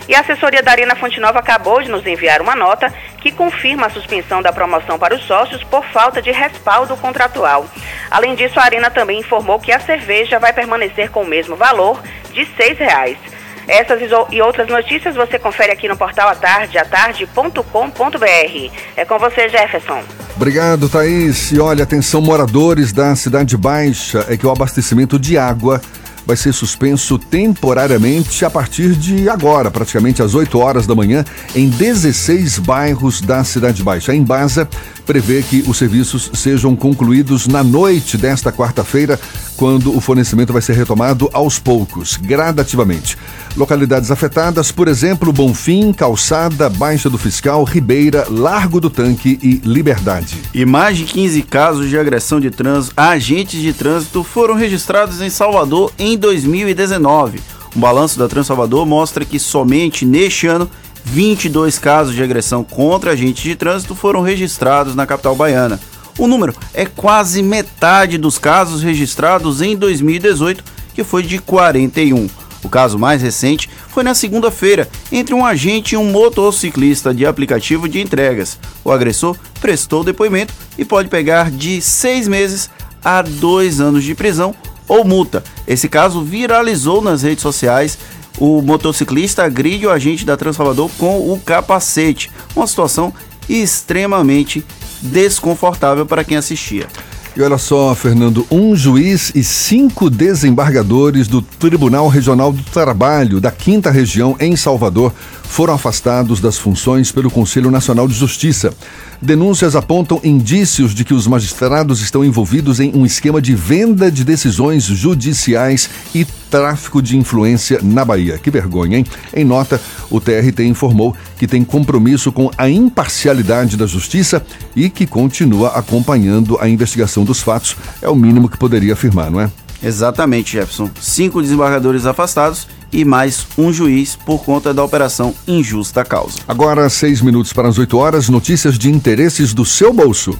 E 0.07 0.13
a 0.13 0.19
assessoria 0.19 0.61
da 0.61 0.69
Arena 0.69 0.95
Fonte 0.95 1.19
Nova 1.19 1.39
acabou 1.39 1.81
de 1.81 1.89
nos 1.89 2.05
enviar 2.05 2.43
uma 2.43 2.55
nota 2.55 2.93
que 3.19 3.31
confirma 3.31 3.87
a 3.87 3.89
suspensão 3.89 4.43
da 4.43 4.53
promoção 4.53 4.99
para 4.99 5.15
os 5.15 5.23
sócios 5.23 5.63
por 5.63 5.83
falta 5.85 6.21
de 6.21 6.29
respaldo 6.29 6.95
contratual. 6.95 7.65
Além 8.11 8.35
disso, 8.35 8.59
a 8.59 8.65
Arena 8.65 8.91
também 8.91 9.17
informou 9.17 9.59
que 9.59 9.71
a 9.71 9.79
cerveja 9.79 10.37
vai 10.37 10.53
permanecer 10.53 11.09
com 11.09 11.23
o 11.23 11.27
mesmo 11.27 11.55
valor 11.55 12.03
de 12.33 12.43
R$ 12.43 12.75
6,00. 12.75 13.40
Essas 13.67 14.01
e 14.31 14.41
outras 14.41 14.67
notícias 14.67 15.15
você 15.15 15.39
confere 15.39 15.71
aqui 15.71 15.87
no 15.87 15.95
portal 15.95 16.29
atardeatarde.com.br. 16.29 18.71
É 18.95 19.05
com 19.05 19.19
você, 19.19 19.47
Jefferson. 19.49 20.01
Obrigado, 20.35 20.89
Thaís. 20.89 21.51
E 21.51 21.59
olha, 21.59 21.83
atenção, 21.83 22.21
moradores 22.21 22.91
da 22.91 23.15
Cidade 23.15 23.55
Baixa, 23.55 24.25
é 24.27 24.35
que 24.35 24.45
o 24.45 24.51
abastecimento 24.51 25.19
de 25.19 25.37
água 25.37 25.79
vai 26.25 26.37
ser 26.37 26.53
suspenso 26.53 27.17
temporariamente 27.17 28.45
a 28.45 28.49
partir 28.49 28.95
de 28.95 29.29
agora, 29.29 29.71
praticamente 29.71 30.21
às 30.21 30.35
8 30.35 30.57
horas 30.59 30.87
da 30.87 30.95
manhã, 30.95 31.25
em 31.55 31.69
16 31.69 32.59
bairros 32.59 33.21
da 33.21 33.43
Cidade 33.43 33.83
Baixa. 33.83 34.11
A 34.11 34.15
Embasa 34.15 34.67
prevê 35.05 35.41
que 35.41 35.63
os 35.67 35.77
serviços 35.77 36.31
sejam 36.33 36.75
concluídos 36.75 37.47
na 37.47 37.63
noite 37.63 38.17
desta 38.17 38.51
quarta-feira, 38.51 39.19
quando 39.57 39.95
o 39.95 40.01
fornecimento 40.01 40.53
vai 40.53 40.61
ser 40.61 40.73
retomado 40.73 41.29
aos 41.33 41.59
poucos, 41.59 42.17
gradativamente. 42.17 43.17
Localidades 43.55 44.09
afetadas, 44.09 44.71
por 44.71 44.87
exemplo, 44.87 45.33
Bonfim, 45.33 45.91
Calçada, 45.91 46.69
Baixa 46.69 47.09
do 47.09 47.17
Fiscal, 47.17 47.63
Ribeira, 47.65 48.25
Largo 48.29 48.79
do 48.79 48.89
Tanque 48.89 49.37
e 49.43 49.61
Liberdade. 49.67 50.37
E 50.53 50.65
mais 50.65 50.97
de 50.97 51.03
15 51.03 51.41
casos 51.43 51.89
de 51.89 51.99
agressão 51.99 52.39
de 52.39 52.49
trânsito 52.49 52.93
a 52.95 53.09
agentes 53.09 53.61
de 53.61 53.73
trânsito 53.73 54.23
foram 54.23 54.55
registrados 54.55 55.19
em 55.21 55.29
Salvador 55.29 55.91
em 55.99 56.17
2019. 56.17 57.41
Um 57.75 57.79
balanço 57.79 58.17
da 58.17 58.27
Trans 58.27 58.47
Salvador 58.47 58.85
mostra 58.85 59.25
que 59.25 59.39
somente 59.39 60.05
neste 60.05 60.47
ano 60.47 60.69
22 61.03 61.77
casos 61.77 62.15
de 62.15 62.23
agressão 62.23 62.63
contra 62.63 63.11
agentes 63.11 63.43
de 63.43 63.55
trânsito 63.55 63.95
foram 63.95 64.21
registrados 64.21 64.95
na 64.95 65.05
capital 65.05 65.35
baiana. 65.35 65.79
O 66.17 66.27
número 66.27 66.53
é 66.73 66.85
quase 66.85 67.41
metade 67.41 68.17
dos 68.17 68.37
casos 68.37 68.81
registrados 68.83 69.61
em 69.61 69.75
2018, 69.75 70.63
que 70.93 71.03
foi 71.03 71.23
de 71.23 71.39
41. 71.39 72.29
O 72.63 72.69
caso 72.69 72.97
mais 72.99 73.21
recente 73.21 73.69
foi 73.89 74.03
na 74.03 74.13
segunda-feira, 74.13 74.87
entre 75.11 75.33
um 75.33 75.45
agente 75.45 75.95
e 75.95 75.97
um 75.97 76.11
motociclista 76.11 77.13
de 77.13 77.25
aplicativo 77.25 77.89
de 77.89 77.99
entregas. 77.99 78.59
O 78.83 78.91
agressor 78.91 79.35
prestou 79.59 80.03
depoimento 80.03 80.53
e 80.77 80.85
pode 80.85 81.09
pegar 81.09 81.49
de 81.49 81.81
seis 81.81 82.27
meses 82.27 82.69
a 83.03 83.21
dois 83.21 83.81
anos 83.81 84.03
de 84.03 84.13
prisão 84.13 84.55
ou 84.87 85.03
multa. 85.03 85.43
Esse 85.67 85.87
caso 85.89 86.21
viralizou 86.21 87.01
nas 87.01 87.23
redes 87.23 87.41
sociais. 87.41 87.97
O 88.37 88.61
motociclista 88.61 89.43
agride 89.43 89.85
o 89.85 89.91
agente 89.91 90.25
da 90.25 90.37
Transalvador 90.37 90.89
com 90.97 91.31
o 91.31 91.39
capacete, 91.39 92.31
uma 92.55 92.67
situação 92.67 93.13
extremamente 93.49 94.63
desconfortável 95.01 96.05
para 96.05 96.23
quem 96.23 96.37
assistia. 96.37 96.87
E 97.33 97.41
olha 97.41 97.57
só, 97.57 97.95
Fernando, 97.95 98.45
um 98.51 98.75
juiz 98.75 99.31
e 99.33 99.41
cinco 99.41 100.09
desembargadores 100.09 101.29
do 101.29 101.41
Tribunal 101.41 102.09
Regional 102.09 102.51
do 102.51 102.61
Trabalho 102.61 103.39
da 103.39 103.49
Quinta 103.49 103.89
Região 103.89 104.35
em 104.37 104.53
Salvador 104.57 105.13
foram 105.51 105.73
afastados 105.73 106.41
das 106.41 106.57
funções 106.57 107.11
pelo 107.11 107.31
Conselho 107.31 107.71
Nacional 107.71 108.07
de 108.07 108.13
Justiça. 108.13 108.73
Denúncias 109.21 109.75
apontam 109.75 110.19
indícios 110.23 110.95
de 110.95 111.05
que 111.05 111.13
os 111.13 111.27
magistrados 111.27 112.01
estão 112.01 112.23
envolvidos 112.23 112.79
em 112.79 112.91
um 112.95 113.05
esquema 113.05 113.41
de 113.41 113.53
venda 113.53 114.11
de 114.11 114.23
decisões 114.23 114.83
judiciais 114.83 115.89
e 116.15 116.25
tráfico 116.49 117.01
de 117.01 117.17
influência 117.17 117.79
na 117.83 118.03
Bahia. 118.03 118.37
Que 118.37 118.49
vergonha, 118.49 118.97
hein? 118.97 119.05
Em 119.33 119.45
nota, 119.45 119.79
o 120.09 120.19
TRT 120.19 120.63
informou 120.63 121.15
que 121.37 121.47
tem 121.47 121.63
compromisso 121.63 122.31
com 122.31 122.49
a 122.57 122.69
imparcialidade 122.69 123.77
da 123.77 123.85
justiça 123.85 124.43
e 124.75 124.89
que 124.89 125.05
continua 125.05 125.69
acompanhando 125.69 126.57
a 126.59 126.67
investigação 126.67 127.20
dos 127.23 127.41
fatos. 127.41 127.75
É 128.01 128.09
o 128.09 128.15
mínimo 128.15 128.49
que 128.49 128.57
poderia 128.57 128.93
afirmar, 128.93 129.29
não 129.31 129.41
é? 129.41 129.51
Exatamente, 129.83 130.53
Jefferson. 130.53 130.89
Cinco 130.99 131.41
desembargadores 131.41 132.05
afastados 132.05 132.67
e 132.93 133.03
mais 133.03 133.47
um 133.57 133.73
juiz 133.73 134.15
por 134.15 134.43
conta 134.43 134.73
da 134.73 134.83
operação 134.83 135.33
Injusta 135.47 136.05
Causa. 136.05 136.39
Agora, 136.47 136.87
seis 136.89 137.21
minutos 137.21 137.51
para 137.53 137.67
as 137.67 137.77
oito 137.77 137.97
horas, 137.97 138.29
notícias 138.29 138.77
de 138.77 138.89
interesses 138.89 139.53
do 139.53 139.65
seu 139.65 139.91
bolso. 139.91 140.37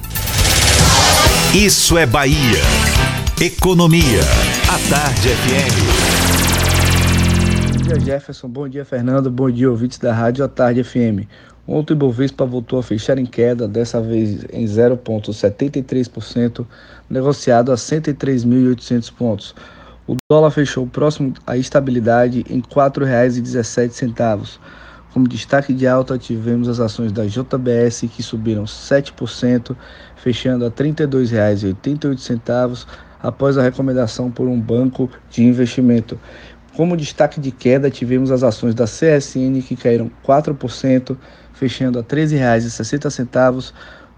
Isso 1.56 1.98
é 1.98 2.06
Bahia. 2.06 2.62
Economia. 3.40 4.22
A 4.70 4.78
Tarde 4.90 5.30
FM. 5.30 6.22
Bom 7.74 7.82
dia, 7.82 8.00
Jefferson. 8.00 8.48
Bom 8.48 8.70
dia, 8.70 8.86
Fernando. 8.86 9.32
Bom 9.32 9.50
dia, 9.50 9.70
ouvintes 9.70 9.98
da 9.98 10.14
Rádio 10.14 10.46
A 10.46 10.48
Tarde 10.48 10.84
FM. 10.84 11.28
Ontem 11.68 11.94
o 11.94 11.96
Ibovespa 11.96 12.46
voltou 12.46 12.80
a 12.80 12.84
fechar 12.84 13.20
em 13.20 13.26
queda, 13.26 13.68
dessa 13.68 14.02
vez 14.02 14.46
em 14.52 14.66
0,73%, 14.66 16.66
negociado 17.10 17.72
a 17.72 17.76
103.800 17.76 19.14
pontos. 19.14 19.56
O 20.08 20.16
dólar 20.30 20.52
fechou 20.52 20.86
próximo 20.88 21.34
à 21.46 21.56
estabilidade 21.56 22.44
em 22.50 22.58
R$ 22.58 22.64
4,17. 22.64 24.58
Como 25.14 25.28
destaque 25.28 25.74
de 25.74 25.86
alta, 25.86 26.18
tivemos 26.18 26.68
as 26.68 26.80
ações 26.80 27.12
da 27.12 27.26
JBS 27.26 28.08
que 28.12 28.24
subiram 28.24 28.64
7%, 28.64 29.76
fechando 30.16 30.66
a 30.66 30.70
R$ 30.70 30.74
32,88 30.74 32.88
após 33.22 33.56
a 33.58 33.62
recomendação 33.62 34.32
por 34.32 34.48
um 34.48 34.60
banco 34.60 35.10
de 35.30 35.44
investimento. 35.44 36.20
Como 36.76 36.98
destaque 36.98 37.40
de 37.40 37.52
queda, 37.52 37.92
tivemos 37.92 38.32
as 38.32 38.44
ações 38.44 38.74
da 38.74 38.86
CSN 38.86 39.62
que 39.62 39.76
caíram 39.76 40.10
4%, 40.26 41.16
fechando 41.62 42.00
a 42.00 42.02
R$ 42.02 42.08
13,60, 42.08 43.72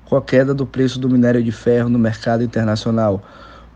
com 0.05 0.15
a 0.15 0.21
queda 0.21 0.53
do 0.53 0.65
preço 0.65 0.97
do 0.97 1.09
minério 1.09 1.43
de 1.43 1.51
ferro 1.51 1.89
no 1.89 1.99
mercado 1.99 2.41
internacional. 2.41 3.21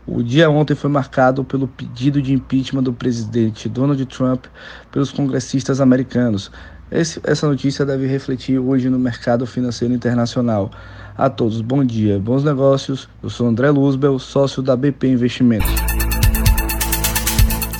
O 0.06 0.22
dia 0.22 0.48
ontem 0.48 0.74
foi 0.74 0.88
marcado 0.88 1.44
pelo 1.44 1.68
pedido 1.68 2.22
de 2.22 2.32
impeachment 2.32 2.82
do 2.82 2.94
presidente 2.94 3.68
Donald 3.68 4.02
Trump 4.06 4.46
pelos 4.90 5.12
congressistas 5.12 5.82
americanos. 5.82 6.50
Esse, 6.90 7.20
essa 7.24 7.46
notícia 7.46 7.84
deve 7.84 8.06
refletir 8.06 8.58
hoje 8.58 8.88
no 8.88 8.98
mercado 8.98 9.46
financeiro 9.46 9.92
internacional. 9.92 10.70
A 11.14 11.28
todos, 11.28 11.60
bom 11.60 11.84
dia, 11.84 12.18
bons 12.18 12.42
negócios. 12.42 13.06
Eu 13.22 13.28
sou 13.28 13.46
André 13.46 13.68
Luzbel, 13.68 14.18
sócio 14.18 14.62
da 14.62 14.74
BP 14.74 15.08
Investimentos. 15.08 15.97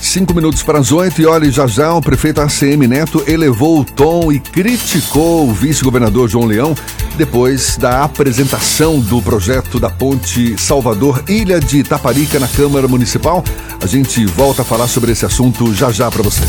Cinco 0.09 0.33
minutos 0.33 0.63
para 0.63 0.79
as 0.79 0.91
oito 0.91 1.21
e 1.21 1.27
olha, 1.27 1.51
já 1.51 1.67
já 1.67 1.93
o 1.93 2.01
prefeito 2.01 2.41
ACM 2.41 2.87
Neto 2.87 3.23
elevou 3.27 3.81
o 3.81 3.85
tom 3.85 4.31
e 4.31 4.39
criticou 4.39 5.47
o 5.47 5.53
vice-governador 5.53 6.27
João 6.27 6.47
Leão 6.47 6.73
depois 7.15 7.77
da 7.77 8.05
apresentação 8.05 8.99
do 8.99 9.21
projeto 9.21 9.79
da 9.79 9.87
ponte 9.87 10.59
Salvador 10.59 11.23
Ilha 11.29 11.59
de 11.59 11.77
Itaparica 11.77 12.39
na 12.39 12.47
Câmara 12.47 12.87
Municipal. 12.87 13.43
A 13.79 13.85
gente 13.85 14.25
volta 14.25 14.63
a 14.63 14.65
falar 14.65 14.87
sobre 14.87 15.11
esse 15.11 15.27
assunto 15.27 15.75
já 15.75 15.91
já 15.91 16.09
para 16.09 16.23
você. 16.23 16.41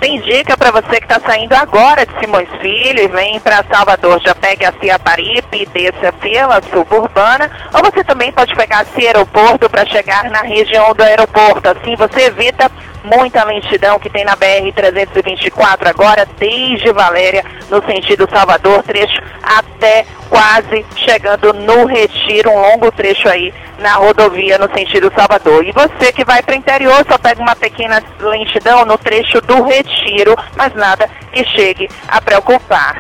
Tem 0.01 0.19
dica 0.23 0.57
para 0.57 0.71
você 0.71 0.99
que 0.99 1.05
está 1.05 1.21
saindo 1.21 1.53
agora 1.53 2.07
de 2.07 2.19
Simões 2.19 2.49
Filho 2.63 3.03
e 3.03 3.09
vem 3.09 3.39
para 3.39 3.63
Salvador. 3.71 4.19
Já 4.25 4.35
pegue 4.35 4.65
a 4.65 4.73
Ciaparipe 4.73 5.63
e 5.63 5.67
desça 5.67 6.11
pela 6.15 6.63
suburbana. 6.63 7.51
Ou 7.75 7.83
você 7.83 8.03
também 8.03 8.33
pode 8.33 8.55
pegar 8.55 8.83
esse 8.83 9.07
aeroporto 9.07 9.69
para 9.69 9.85
chegar 9.85 10.31
na 10.31 10.41
região 10.41 10.95
do 10.95 11.03
aeroporto. 11.03 11.69
Assim 11.69 11.95
você 11.97 12.23
evita 12.23 12.71
muita 13.05 13.45
lentidão 13.45 13.99
que 13.99 14.11
tem 14.11 14.25
na 14.25 14.37
BR-324 14.37 15.87
agora, 15.87 16.27
desde 16.39 16.93
Valéria, 16.93 17.45
no 17.71 17.85
sentido 17.85 18.29
Salvador, 18.31 18.83
trecho 18.83 19.21
até 19.43 20.07
quase 20.29 20.85
chegando 20.97 21.53
no 21.53 21.87
Retiro, 21.87 22.51
um 22.51 22.61
longo 22.61 22.93
trecho 22.93 23.29
aí 23.29 23.53
na 23.79 23.95
rodovia 23.95 24.59
no 24.59 24.73
sentido 24.75 25.13
Salvador. 25.17 25.65
E 25.65 25.73
você 25.73 26.13
que 26.13 26.25
vai 26.25 26.43
para 26.43 26.55
o 26.55 26.59
interior 26.59 27.05
só 27.09 27.19
pega 27.19 27.43
uma 27.43 27.57
pequena 27.57 28.03
lentidão 28.21 28.85
no 28.85 28.97
trecho 28.99 29.41
do 29.41 29.63
Retiro, 29.63 30.37
mas 30.57 30.75
nada 30.75 31.09
que 31.33 31.45
chegue 31.45 31.89
a 32.09 32.21
preocupar. 32.21 32.99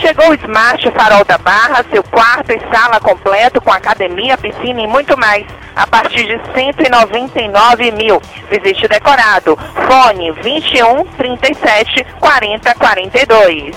Chegou 0.00 0.30
o 0.30 0.34
Smart 0.34 0.90
Farol 0.90 1.24
da 1.24 1.38
Barra, 1.38 1.84
seu 1.90 2.02
quarto 2.02 2.50
e 2.50 2.60
sala 2.74 2.98
completo 3.00 3.60
com 3.60 3.70
academia, 3.70 4.36
piscina 4.36 4.80
e 4.80 4.86
muito 4.86 5.16
mais, 5.16 5.46
a 5.74 5.86
partir 5.86 6.26
de 6.26 6.40
199 6.52 7.90
mil. 7.92 8.20
Visite 8.50 8.88
decorado. 8.88 9.58
Fone 9.88 10.32
21 10.32 11.04
37 11.16 12.06
40 12.20 12.74
42. 12.74 13.76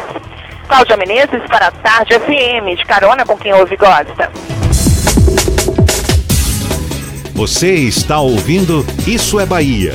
Cláudia 0.68 0.98
Menezes 0.98 1.42
para 1.50 1.68
a 1.68 1.72
Tarde 1.72 2.20
FM, 2.20 2.78
de 2.78 2.86
carona 2.86 3.26
com 3.26 3.38
quem 3.38 3.54
ouve 3.54 3.74
e 3.74 3.78
gosta. 3.78 4.32
Você 7.34 7.74
está 7.76 8.20
ouvindo 8.20 8.86
Isso 9.08 9.40
é 9.40 9.46
Bahia. 9.46 9.94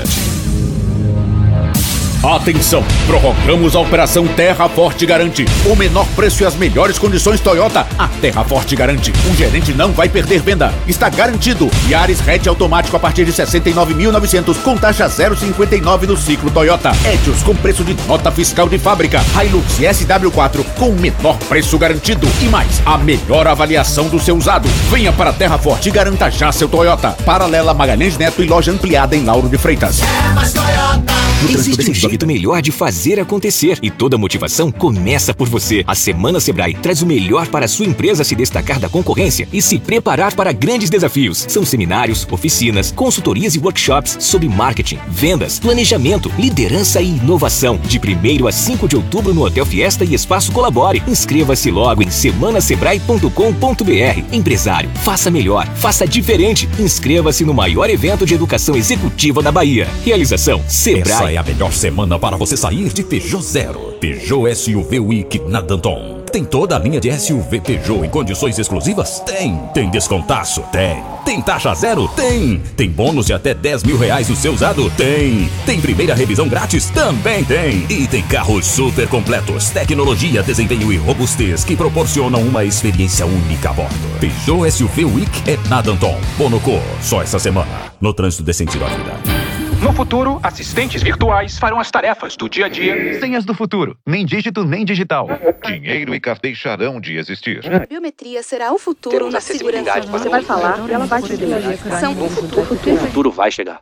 Atenção! 2.22 2.84
Prorrogamos 3.04 3.74
a 3.74 3.80
Operação 3.80 4.28
Terra 4.28 4.68
Forte 4.68 5.04
Garante. 5.04 5.44
O 5.66 5.74
menor 5.74 6.06
preço 6.14 6.44
e 6.44 6.46
as 6.46 6.54
melhores 6.54 6.96
condições 6.96 7.40
Toyota. 7.40 7.84
A 7.98 8.06
Terra 8.06 8.44
Forte 8.44 8.76
garante. 8.76 9.12
Um 9.28 9.34
gerente 9.34 9.74
não 9.74 9.90
vai 9.90 10.08
perder 10.08 10.40
venda. 10.40 10.72
Está 10.86 11.08
garantido. 11.08 11.68
Yaris 11.88 12.20
Hatch 12.26 12.46
automático 12.46 12.96
a 12.96 13.00
partir 13.00 13.24
de 13.24 13.32
69.900 13.32 14.56
com 14.62 14.76
taxa 14.76 15.08
0,59 15.08 16.06
no 16.06 16.16
ciclo 16.16 16.48
Toyota. 16.48 16.92
Etios 17.12 17.42
com 17.42 17.56
preço 17.56 17.82
de 17.82 17.94
nota 18.06 18.30
fiscal 18.30 18.68
de 18.68 18.78
fábrica. 18.78 19.20
Hilux 19.42 19.80
SW4 19.80 20.64
com 20.78 20.90
o 20.90 21.00
menor 21.00 21.36
preço 21.48 21.76
garantido. 21.76 22.28
E 22.40 22.44
mais, 22.44 22.80
a 22.86 22.98
melhor 22.98 23.48
avaliação 23.48 24.08
do 24.08 24.20
seu 24.20 24.36
usado. 24.36 24.68
Venha 24.92 25.12
para 25.12 25.30
a 25.30 25.32
Terra 25.32 25.58
Forte 25.58 25.88
e 25.88 25.92
garanta 25.92 26.30
já 26.30 26.52
seu 26.52 26.68
Toyota. 26.68 27.16
Paralela 27.24 27.74
Magalhães 27.74 28.16
Neto 28.16 28.44
e 28.44 28.46
loja 28.46 28.70
ampliada 28.70 29.16
em 29.16 29.24
Lauro 29.24 29.48
de 29.48 29.58
Freitas. 29.58 30.00
É 30.00 30.34
mais 30.34 30.52
Toyota. 30.52 31.21
Existe 31.50 31.90
um 31.90 31.94
jeito 31.94 32.26
melhor 32.26 32.62
de 32.62 32.70
fazer 32.70 33.18
acontecer 33.18 33.78
e 33.82 33.90
toda 33.90 34.16
motivação 34.16 34.70
começa 34.70 35.34
por 35.34 35.48
você. 35.48 35.82
A 35.86 35.94
Semana 35.94 36.38
Sebrae 36.38 36.74
traz 36.74 37.02
o 37.02 37.06
melhor 37.06 37.48
para 37.48 37.64
a 37.64 37.68
sua 37.68 37.86
empresa 37.86 38.22
se 38.22 38.36
destacar 38.36 38.78
da 38.78 38.88
concorrência 38.88 39.48
e 39.52 39.60
se 39.60 39.78
preparar 39.78 40.34
para 40.34 40.52
grandes 40.52 40.88
desafios. 40.88 41.44
São 41.48 41.64
seminários, 41.64 42.26
oficinas, 42.30 42.92
consultorias 42.92 43.56
e 43.56 43.58
workshops 43.58 44.16
sobre 44.20 44.48
marketing, 44.48 44.98
vendas, 45.08 45.58
planejamento, 45.58 46.30
liderança 46.38 47.00
e 47.00 47.08
inovação. 47.08 47.78
De 47.84 47.98
1 47.98 48.46
a 48.46 48.52
5 48.52 48.88
de 48.88 48.96
outubro 48.96 49.34
no 49.34 49.44
Hotel 49.44 49.66
Fiesta 49.66 50.04
e 50.04 50.14
Espaço 50.14 50.52
Colabore. 50.52 51.02
Inscreva-se 51.08 51.70
logo 51.70 52.02
em 52.02 52.10
semanasebrae.com.br. 52.10 54.32
Empresário, 54.32 54.90
faça 55.02 55.30
melhor, 55.30 55.66
faça 55.76 56.06
diferente. 56.06 56.68
Inscreva-se 56.78 57.44
no 57.44 57.52
maior 57.52 57.90
evento 57.90 58.24
de 58.24 58.34
educação 58.34 58.76
executiva 58.76 59.42
da 59.42 59.50
Bahia. 59.50 59.88
Realização 60.04 60.62
Sebrae. 60.68 61.31
É 61.32 61.38
a 61.38 61.42
melhor 61.42 61.72
semana 61.72 62.18
para 62.18 62.36
você 62.36 62.58
sair 62.58 62.92
de 62.92 63.02
Peugeot 63.02 63.42
Zero. 63.42 63.94
Peugeot 63.98 64.54
SUV 64.54 65.00
Week 65.00 65.38
na 65.48 65.62
Danton. 65.62 66.20
Tem 66.30 66.44
toda 66.44 66.76
a 66.76 66.78
linha 66.78 67.00
de 67.00 67.10
SUV 67.10 67.58
Peugeot 67.58 68.04
em 68.04 68.10
condições 68.10 68.58
exclusivas? 68.58 69.20
Tem. 69.20 69.56
Tem 69.72 69.88
descontaço? 69.88 70.60
Tem. 70.70 71.02
Tem 71.24 71.40
taxa 71.40 71.72
zero? 71.72 72.06
Tem. 72.08 72.58
Tem 72.76 72.90
bônus 72.90 73.24
de 73.24 73.32
até 73.32 73.54
10 73.54 73.82
mil 73.84 73.96
reais 73.96 74.28
no 74.28 74.36
seu 74.36 74.52
usado? 74.52 74.90
Tem. 74.90 75.48
Tem 75.64 75.80
primeira 75.80 76.14
revisão 76.14 76.46
grátis? 76.50 76.90
Também 76.90 77.42
tem. 77.44 77.86
E 77.88 78.06
tem 78.06 78.22
carros 78.24 78.66
super 78.66 79.08
completos, 79.08 79.70
tecnologia, 79.70 80.42
desempenho 80.42 80.92
e 80.92 80.98
robustez 80.98 81.64
que 81.64 81.74
proporcionam 81.74 82.42
uma 82.42 82.62
experiência 82.62 83.24
única 83.24 83.70
a 83.70 83.72
bordo. 83.72 84.20
Peugeot 84.20 84.70
SUV 84.70 85.06
Week 85.06 85.50
é 85.50 85.56
na 85.70 85.80
Danton. 85.80 86.20
Bonocô, 86.36 86.78
só 87.00 87.22
essa 87.22 87.38
semana. 87.38 87.90
No 87.98 88.12
trânsito 88.12 88.42
desse 88.42 88.58
sentido 88.58 88.84
à 88.84 88.88
vida. 88.88 89.61
No 89.82 89.92
futuro, 89.92 90.38
assistentes 90.44 91.02
virtuais 91.02 91.58
farão 91.58 91.80
as 91.80 91.90
tarefas 91.90 92.36
do 92.36 92.48
dia 92.48 92.66
a 92.66 92.68
dia. 92.68 93.18
Senhas 93.18 93.44
do 93.44 93.52
futuro, 93.52 93.98
nem 94.06 94.24
dígito 94.24 94.62
nem 94.64 94.84
digital. 94.84 95.26
Dinheiro 95.66 96.14
e 96.14 96.20
cartão 96.20 96.42
deixarão 96.42 97.00
de 97.00 97.16
existir. 97.16 97.60
Biometria 97.88 98.44
será 98.44 98.72
o 98.72 98.78
futuro 98.78 99.28
na 99.28 99.40
segurança. 99.40 100.00
Você 100.02 100.28
vai 100.28 100.42
falar 100.42 100.88
ela 100.88 101.04
vai 101.06 101.20
te 101.20 101.36
dizer. 101.36 101.78
São 101.98 102.12
o 102.12 102.30
futuro. 102.30 102.94
O 102.94 102.96
futuro 102.96 103.30
vai 103.32 103.50
chegar. 103.50 103.80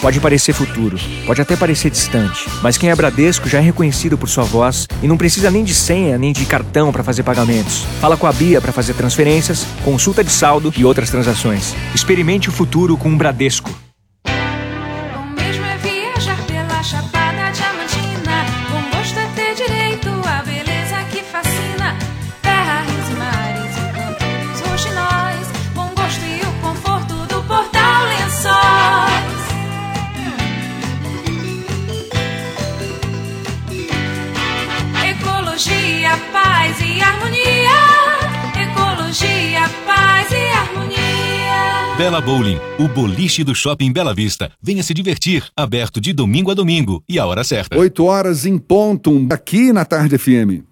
Pode 0.00 0.20
parecer 0.20 0.52
futuro, 0.52 0.96
pode 1.26 1.40
até 1.40 1.56
parecer 1.56 1.90
distante, 1.90 2.44
mas 2.60 2.76
quem 2.76 2.90
é 2.90 2.94
Bradesco 2.94 3.48
já 3.48 3.58
é 3.58 3.60
reconhecido 3.60 4.18
por 4.18 4.28
sua 4.28 4.42
voz 4.42 4.88
e 5.00 5.06
não 5.06 5.16
precisa 5.16 5.48
nem 5.48 5.62
de 5.62 5.74
senha 5.74 6.18
nem 6.18 6.32
de 6.32 6.44
cartão 6.44 6.92
para 6.92 7.04
fazer 7.04 7.22
pagamentos. 7.22 7.84
Fala 8.00 8.16
com 8.16 8.26
a 8.26 8.32
Bia 8.32 8.60
para 8.60 8.72
fazer 8.72 8.94
transferências, 8.94 9.64
consulta 9.84 10.22
de 10.22 10.30
saldo 10.30 10.72
e 10.76 10.84
outras 10.84 11.10
transações. 11.10 11.74
Experimente 11.94 12.48
o 12.48 12.52
futuro 12.52 12.96
com 12.96 13.12
o 13.12 13.16
Bradesco. 13.16 13.70
Bela 42.02 42.20
Bowling, 42.20 42.58
o 42.80 42.88
boliche 42.88 43.44
do 43.44 43.54
Shopping 43.54 43.92
Bela 43.92 44.12
Vista. 44.12 44.50
Venha 44.60 44.82
se 44.82 44.92
divertir, 44.92 45.44
aberto 45.56 46.00
de 46.00 46.12
domingo 46.12 46.50
a 46.50 46.54
domingo 46.54 47.00
e 47.08 47.16
a 47.16 47.24
hora 47.24 47.44
certa. 47.44 47.78
8 47.78 48.04
horas 48.04 48.44
em 48.44 48.58
ponto, 48.58 49.24
aqui 49.30 49.72
na 49.72 49.84
Tarde 49.84 50.18
FM. 50.18 50.71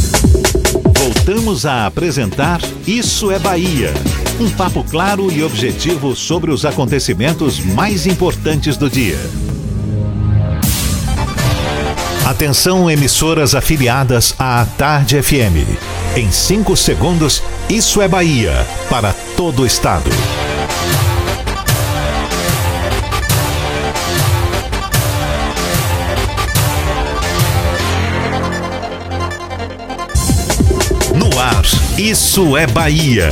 Voltamos 0.97 1.65
a 1.65 1.85
apresentar 1.85 2.59
Isso 2.85 3.31
é 3.31 3.39
Bahia. 3.39 3.93
Um 4.39 4.49
papo 4.49 4.83
claro 4.83 5.31
e 5.31 5.43
objetivo 5.43 6.15
sobre 6.15 6.51
os 6.51 6.65
acontecimentos 6.65 7.59
mais 7.59 8.05
importantes 8.05 8.77
do 8.77 8.89
dia. 8.89 9.19
Atenção, 12.25 12.89
emissoras 12.89 13.55
afiliadas 13.55 14.33
à 14.39 14.65
Tarde 14.77 15.21
FM. 15.21 15.77
Em 16.15 16.31
5 16.31 16.75
segundos, 16.77 17.43
Isso 17.69 18.01
é 18.01 18.07
Bahia 18.07 18.65
para 18.89 19.13
todo 19.35 19.63
o 19.63 19.65
estado. 19.65 20.09
Isso 32.01 32.57
é 32.57 32.65
Bahia. 32.65 33.29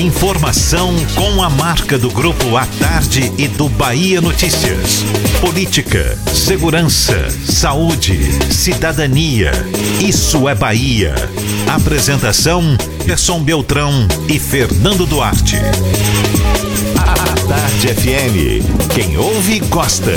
Informação 0.00 0.94
com 1.14 1.42
a 1.42 1.50
marca 1.50 1.98
do 1.98 2.10
Grupo 2.10 2.56
A 2.56 2.64
Tarde 2.64 3.30
e 3.36 3.46
do 3.46 3.68
Bahia 3.68 4.22
Notícias. 4.22 5.04
Política, 5.38 6.16
segurança, 6.32 7.28
saúde, 7.44 8.18
cidadania. 8.50 9.52
Isso 10.00 10.48
é 10.48 10.54
Bahia. 10.54 11.14
Apresentação: 11.68 12.62
Gerson 13.04 13.42
Beltrão 13.42 14.08
e 14.30 14.38
Fernando 14.38 15.04
Duarte. 15.04 15.56
A 16.96 17.46
Tarde 17.46 17.88
FM. 17.88 18.94
Quem 18.94 19.18
ouve, 19.18 19.60
gosta. 19.68 20.14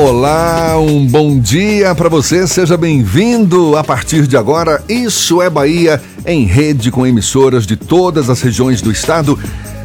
Olá, 0.00 0.78
um 0.78 1.04
bom 1.04 1.40
dia 1.40 1.92
para 1.92 2.08
você, 2.08 2.46
seja 2.46 2.76
bem-vindo. 2.76 3.76
A 3.76 3.82
partir 3.82 4.28
de 4.28 4.36
agora, 4.36 4.80
Isso 4.88 5.42
é 5.42 5.50
Bahia, 5.50 6.00
em 6.28 6.44
rede 6.44 6.90
com 6.90 7.06
emissoras 7.06 7.66
de 7.66 7.74
todas 7.74 8.28
as 8.28 8.42
regiões 8.42 8.82
do 8.82 8.92
estado. 8.92 9.38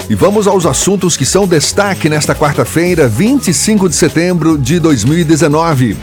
E 0.09 0.13
vamos 0.13 0.45
aos 0.45 0.65
assuntos 0.65 1.15
que 1.15 1.25
são 1.25 1.47
destaque 1.47 2.09
nesta 2.09 2.35
quarta-feira, 2.35 3.07
25 3.07 3.87
de 3.87 3.95
setembro 3.95 4.57
de 4.57 4.77
2019. 4.77 5.95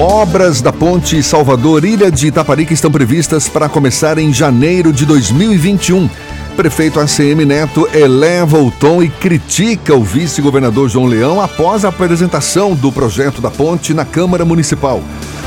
Obras 0.00 0.62
da 0.62 0.72
Ponte 0.72 1.22
Salvador 1.22 1.84
Ilha 1.84 2.10
de 2.10 2.28
Itaparica 2.28 2.72
estão 2.72 2.90
previstas 2.90 3.46
para 3.46 3.68
começar 3.68 4.16
em 4.16 4.32
janeiro 4.32 4.90
de 4.90 5.04
2021. 5.04 6.08
Prefeito 6.56 6.98
ACM 6.98 7.44
Neto 7.44 7.86
eleva 7.92 8.58
o 8.58 8.70
tom 8.70 9.02
e 9.02 9.08
critica 9.08 9.94
o 9.94 10.02
vice-governador 10.02 10.88
João 10.88 11.06
Leão 11.06 11.40
após 11.40 11.84
a 11.84 11.88
apresentação 11.88 12.74
do 12.74 12.90
projeto 12.90 13.42
da 13.42 13.50
ponte 13.50 13.92
na 13.92 14.04
Câmara 14.04 14.44
Municipal. 14.44 15.02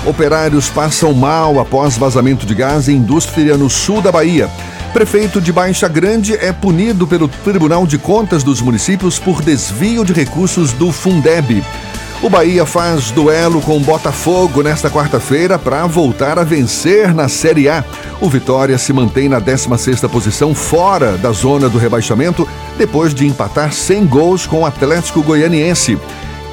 Operários 0.08 0.70
passam 0.70 1.14
mal 1.14 1.60
após 1.60 1.97
vazamento 1.97 2.45
de 2.45 2.55
gás 2.55 2.88
em 2.88 2.95
indústria 2.95 3.58
no 3.58 3.70
sul 3.70 4.01
da 4.01 4.10
Bahia. 4.10 4.49
Prefeito 4.93 5.41
de 5.41 5.51
Baixa 5.51 5.86
Grande 5.89 6.34
é 6.34 6.53
punido 6.53 7.05
pelo 7.05 7.28
Tribunal 7.28 7.86
de 7.86 7.97
Contas 7.97 8.41
dos 8.41 8.62
Municípios 8.62 9.20
por 9.20 9.41
desvio 9.41 10.05
de 10.05 10.14
recursos 10.14 10.72
do 10.72 10.93
Fundeb. 10.93 11.62
O 12.24 12.30
Bahia 12.30 12.66
faz 12.66 13.12
duelo 13.12 13.62
com 13.62 13.82
Botafogo 13.82 14.64
nesta 14.64 14.89
quarta-feira 14.89 15.60
para 15.60 15.86
voltar 15.86 16.39
a 16.39 16.43
vencer 16.45 17.14
na 17.14 17.28
Série 17.28 17.68
A. 17.68 17.84
O 18.22 18.30
Vitória 18.30 18.78
se 18.78 18.93
mantém 18.93 19.28
na 19.28 19.41
16ª 19.41 20.08
posição 20.08 20.55
fora 20.55 21.18
da 21.18 21.34
zona 21.34 21.68
do 21.68 21.78
rebaixamento 21.78 22.47
depois 22.78 23.14
de 23.14 23.28
empatar 23.28 23.74
sem 23.74 24.05
gols 24.05 24.47
com 24.47 24.62
o 24.62 24.66
Atlético 24.66 25.22
Goianiense. 25.22 25.99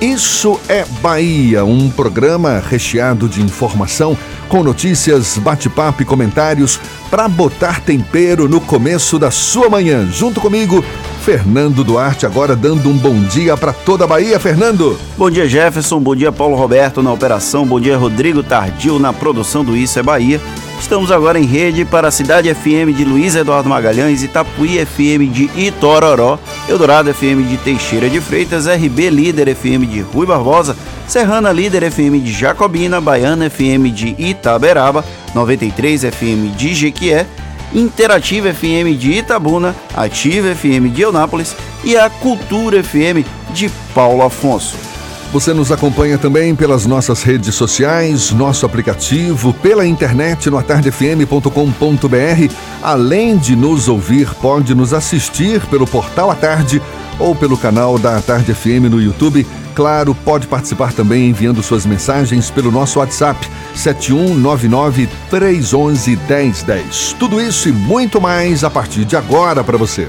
Isso 0.05 0.61
é 0.69 0.85
Bahia, 1.01 1.65
um 1.65 1.89
programa 1.89 2.63
recheado 2.69 3.27
de 3.27 3.41
informação, 3.41 4.15
com 4.51 4.63
notícias, 4.63 5.39
bate-papo 5.39 6.03
e 6.03 6.05
comentários 6.05 6.79
para 7.09 7.27
botar 7.27 7.81
tempero 7.81 8.47
no 8.47 8.61
começo 8.61 9.19
da 9.19 9.31
sua 9.31 9.71
manhã. 9.71 10.07
Junto 10.13 10.43
comigo, 10.43 10.85
Fernando 11.23 11.83
Duarte, 11.83 12.27
agora 12.27 12.55
dando 12.55 12.91
um 12.91 12.99
bom 12.99 13.19
dia 13.23 13.57
para 13.57 13.73
toda 13.73 14.05
a 14.05 14.07
Bahia. 14.07 14.39
Fernando. 14.39 15.01
Bom 15.17 15.31
dia, 15.31 15.49
Jefferson. 15.49 15.99
Bom 16.01 16.15
dia, 16.15 16.31
Paulo 16.31 16.55
Roberto 16.55 17.03
na 17.03 17.11
operação. 17.11 17.65
Bom 17.65 17.81
dia, 17.81 17.97
Rodrigo 17.97 18.43
Tardio 18.43 18.99
na 18.99 19.11
produção 19.11 19.65
do 19.65 19.75
Isso 19.75 19.99
é 19.99 20.03
Bahia. 20.03 20.39
Estamos 20.85 21.11
agora 21.11 21.39
em 21.39 21.47
rede 21.47 21.83
para 21.87 22.09
a 22.09 22.11
Cidade 22.11 22.51
FM 22.51 22.93
de 22.93 23.07
Luiz 23.07 23.35
Eduardo 23.35 23.71
Magalhães, 23.71 24.23
Itapuí 24.23 24.77
FM 24.77 25.29
de 25.29 25.51
Itororó, 25.57 26.39
Eldorado 26.69 27.09
FM 27.09 27.43
de 27.45 27.57
Teixeira 27.57 28.11
de 28.11 28.21
Freitas, 28.21 28.67
RB 28.67 29.09
Líder 29.11 29.49
FM 29.49 29.87
de 29.87 30.03
Rui 30.03 30.27
Barbosa, 30.27 30.77
Serrana 31.09 31.51
Líder 31.53 31.85
FM 31.85 32.21
de 32.21 32.31
Jacobina, 32.31 33.01
Baiana 33.01 33.47
FM 33.47 33.91
de 33.93 34.15
Itaberaba, 34.19 35.03
93 35.35 36.05
FM 36.05 36.51
de 36.51 36.75
Jequié, 36.75 37.27
Interativa 37.73 38.51
FM 38.51 38.95
de 38.95 39.13
Itabuna, 39.13 39.75
Ativa 39.97 40.49
FM 40.49 40.91
de 40.91 41.01
Eunápolis 41.01 41.57
e 41.83 41.97
a 41.97 42.11
Cultura 42.11 42.81
FM 42.81 43.25
de 43.55 43.71
Paulo 43.95 44.23
Afonso. 44.23 44.94
Você 45.35 45.53
nos 45.53 45.73
acompanha 45.73 46.17
também 46.17 46.55
pelas 46.55 46.87
nossas 46.87 47.25
redes 47.25 47.57
sociais, 47.57 48.31
nosso 48.31 48.65
aplicativo, 48.65 49.53
pela 49.53 49.85
internet 49.85 50.49
no 50.49 50.57
atardefm.com.br. 50.57 52.55
Além 52.81 53.37
de 53.37 53.57
nos 53.57 53.89
ouvir, 53.89 54.33
pode 54.35 54.77
nos 54.77 54.95
assistir 54.95 55.61
pelo 55.67 55.89
portal 55.89 56.31
A 56.31 56.37
Tarde 56.37 56.81
ou 57.19 57.35
pelo 57.35 57.59
canal 57.59 57.99
da 57.99 58.21
Tarde 58.21 58.55
FM 58.55 58.89
no 58.89 59.03
YouTube. 59.03 59.45
Claro, 59.75 60.15
pode 60.15 60.47
participar 60.47 60.93
também 60.93 61.31
enviando 61.31 61.65
suas 61.65 61.85
mensagens 61.85 62.49
pelo 62.49 62.71
nosso 62.71 63.01
WhatsApp 63.01 63.45
7199 63.75 65.09
311 65.31 66.17
1010. 66.29 67.17
Tudo 67.19 67.41
isso 67.41 67.69
e 67.69 67.73
muito 67.73 68.21
mais 68.21 68.63
a 68.63 68.71
partir 68.71 69.05
de 69.05 69.17
agora 69.17 69.65
para 69.65 69.77
você. 69.77 70.09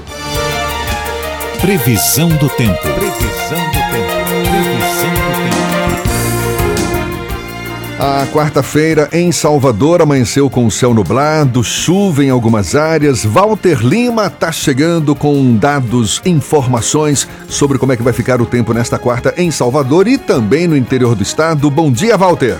Previsão 1.60 2.28
do 2.28 2.48
tempo. 2.48 2.78
Previsão 2.80 3.65
A 7.98 8.26
quarta-feira 8.26 9.08
em 9.10 9.32
Salvador 9.32 10.02
amanheceu 10.02 10.50
com 10.50 10.66
o 10.66 10.70
céu 10.70 10.92
nublado, 10.92 11.64
chuva 11.64 12.22
em 12.22 12.28
algumas 12.28 12.74
áreas. 12.74 13.24
Walter 13.24 13.78
Lima 13.78 14.26
está 14.26 14.52
chegando 14.52 15.14
com 15.14 15.56
dados, 15.56 16.20
informações 16.26 17.26
sobre 17.48 17.78
como 17.78 17.92
é 17.92 17.96
que 17.96 18.02
vai 18.02 18.12
ficar 18.12 18.38
o 18.42 18.44
tempo 18.44 18.74
nesta 18.74 18.98
quarta 18.98 19.32
em 19.38 19.50
Salvador 19.50 20.06
e 20.06 20.18
também 20.18 20.66
no 20.66 20.76
interior 20.76 21.14
do 21.14 21.22
estado. 21.22 21.70
Bom 21.70 21.90
dia, 21.90 22.18
Walter. 22.18 22.58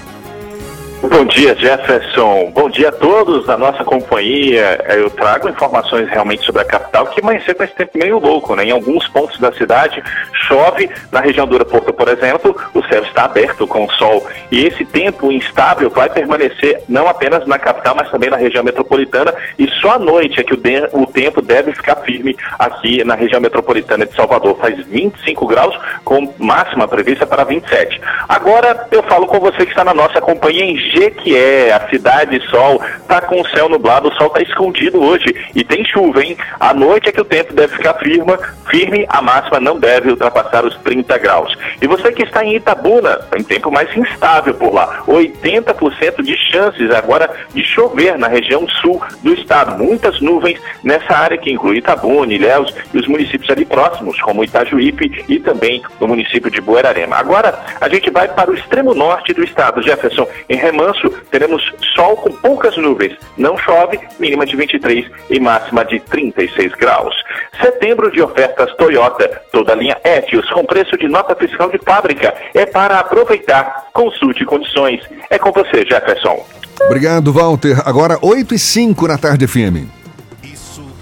Bom 1.09 1.25
dia, 1.25 1.55
Jefferson. 1.55 2.51
Bom 2.53 2.69
dia 2.69 2.89
a 2.89 2.93
todos 2.93 3.47
da 3.47 3.57
nossa 3.57 3.85
companhia. 3.85 4.85
Eu 4.89 5.09
trago 5.09 5.49
informações 5.49 6.09
realmente 6.09 6.45
sobre 6.45 6.63
a 6.63 6.65
capital 6.65 7.07
que 7.07 7.21
amanheceu 7.21 7.55
com 7.55 7.63
esse 7.63 7.75
tempo 7.75 7.97
meio 7.97 8.19
louco, 8.19 8.57
né? 8.57 8.65
Em 8.65 8.71
alguns 8.73 9.07
pontos 9.09 9.39
da 9.39 9.53
cidade 9.53 10.03
chove, 10.49 10.91
na 11.13 11.21
região 11.21 11.47
do 11.47 11.55
aeroporto, 11.55 11.93
por 11.93 12.09
exemplo, 12.09 12.57
o 12.75 12.83
céu 12.85 13.03
está 13.03 13.25
aberto 13.25 13.67
com 13.67 13.85
o 13.85 13.93
sol. 13.93 14.27
E 14.51 14.65
esse 14.65 14.85
tempo 14.85 15.31
instável 15.31 15.91
vai 15.91 16.09
permanecer 16.09 16.83
não 16.89 17.07
apenas 17.07 17.47
na 17.47 17.59
capital, 17.59 17.95
mas 17.95 18.11
também 18.11 18.31
na 18.31 18.37
região 18.37 18.65
metropolitana. 18.65 19.33
E 19.59 19.69
só 19.81 19.93
à 19.93 19.99
noite 19.99 20.41
é 20.41 20.45
que 20.45 20.55
o, 20.55 21.07
tempo 21.07 21.41
deve 21.41 21.73
ficar 21.73 21.97
firme 21.97 22.37
aqui 22.59 23.05
na 23.05 23.15
região 23.15 23.41
metropolitana 23.41 24.07
de 24.07 24.15
Salvador. 24.15 24.59
Faz 24.59 24.77
25 24.87 25.47
graus, 25.47 25.79
com 26.05 26.35
máxima 26.39 26.89
prevista 26.89 27.27
para 27.27 27.45
27. 27.45 28.01
Agora 28.29 28.89
eu 28.91 29.03
falo 29.05 29.27
com 29.27 29.39
você 29.39 29.65
que 29.65 29.71
está 29.71 29.85
na 29.85 29.95
nossa 29.95 30.21
companhia 30.21 30.65
em 30.65 30.77
Jequié, 30.97 31.73
a 31.73 31.89
cidade 31.91 32.41
sol, 32.49 32.81
está 33.01 33.21
com 33.21 33.41
o 33.41 33.49
céu 33.49 33.69
nublado, 33.69 34.09
o 34.09 34.15
sol 34.15 34.29
está 34.29 34.41
escondido 34.41 35.03
hoje 35.03 35.35
e 35.55 35.63
tem 35.63 35.85
chuva, 35.85 36.25
hein? 36.25 36.37
À 36.59 36.73
noite 36.73 37.11
é 37.11 37.13
que 37.13 37.21
o 37.21 37.25
tempo 37.25 37.53
deve 37.53 37.77
ficar 37.77 37.95
firme, 37.95 38.33
firme, 38.71 39.07
a 39.09 39.21
máxima 39.21 39.61
não 39.61 39.79
deve 39.79 40.11
ultrapassar 40.11 40.65
os 40.65 40.75
30 40.79 41.19
graus. 41.19 41.57
E 41.83 41.87
você 41.87 42.11
que 42.13 42.23
está 42.23 42.43
em 42.43 42.57
Itabuna, 42.57 43.17
tem 43.31 43.43
tempo 43.43 43.71
mais 43.71 43.95
instável 43.97 44.55
por 44.55 44.73
lá, 44.73 45.03
80% 45.07 46.23
de 46.23 46.37
chances 46.51 46.91
agora 46.91 47.31
de 47.53 47.63
chover 47.63 48.17
na 48.17 48.29
região 48.29 48.67
sul 48.81 49.03
do 49.23 49.35
estado. 49.35 49.83
Muitas 49.83 50.21
nuvens 50.21 50.59
nessa 50.83 51.15
área 51.15 51.37
que 51.37 51.53
inclui 51.53 51.79
Itabuna, 51.79 52.33
Ilhéus 52.33 52.75
e 52.95 52.99
os 52.99 53.07
municípios 53.07 53.51
ali 53.51 53.67
próximos, 53.67 54.21
como 54.23 54.43
Itajuípe 54.43 55.25
e 55.29 55.39
também 55.39 55.83
no 56.01 56.09
município 56.09 56.51
de 56.51 56.61
Buerarema. 56.61 57.17
Agora 57.17 57.59
a 57.81 57.89
gente 57.89 58.11
vai 58.11 58.29
para 58.29 58.51
o 58.51 58.55
extremo 58.55 58.95
norte 58.95 59.35
do 59.35 59.45
estado, 59.45 59.83
Jefferson, 59.83 60.27
em 60.49 60.57
Remanso, 60.77 61.09
teremos 61.31 61.63
sol 61.95 62.17
com 62.17 62.31
poucas 62.33 62.77
nuvens. 62.77 63.17
Não 63.39 63.57
chove, 63.57 63.99
mínima 64.19 64.45
de 64.45 64.55
23 64.55 65.07
e 65.31 65.41
máxima 65.41 65.85
de 65.87 65.99
36 66.01 66.75
graus. 66.75 67.15
Setembro 67.61 68.11
de 68.11 68.21
ofertas 68.21 68.71
Toyota, 68.77 69.43
toda 69.51 69.73
a 69.73 69.75
linha 69.75 69.97
Etios 70.05 70.49
com 70.51 70.65
preço 70.65 70.97
de 70.99 71.09
nota 71.09 71.35
fiscal 71.35 71.71
de 71.71 71.79
fábrica. 71.79 72.35
É 72.55 72.67
para 72.67 72.99
aproveitar. 72.99 73.87
Consulte 73.95 74.45
condições. 74.45 75.01
É 75.31 75.39
com 75.39 75.51
você, 75.51 75.85
Jefferson. 75.89 76.45
Obrigado, 76.85 77.33
Walter. 77.33 77.81
Agora 77.87 78.19
8 78.21 78.55
e 78.55 78.59
5 78.59 79.09
na 79.09 79.17
tarde 79.17 79.47
FM. 79.47 79.89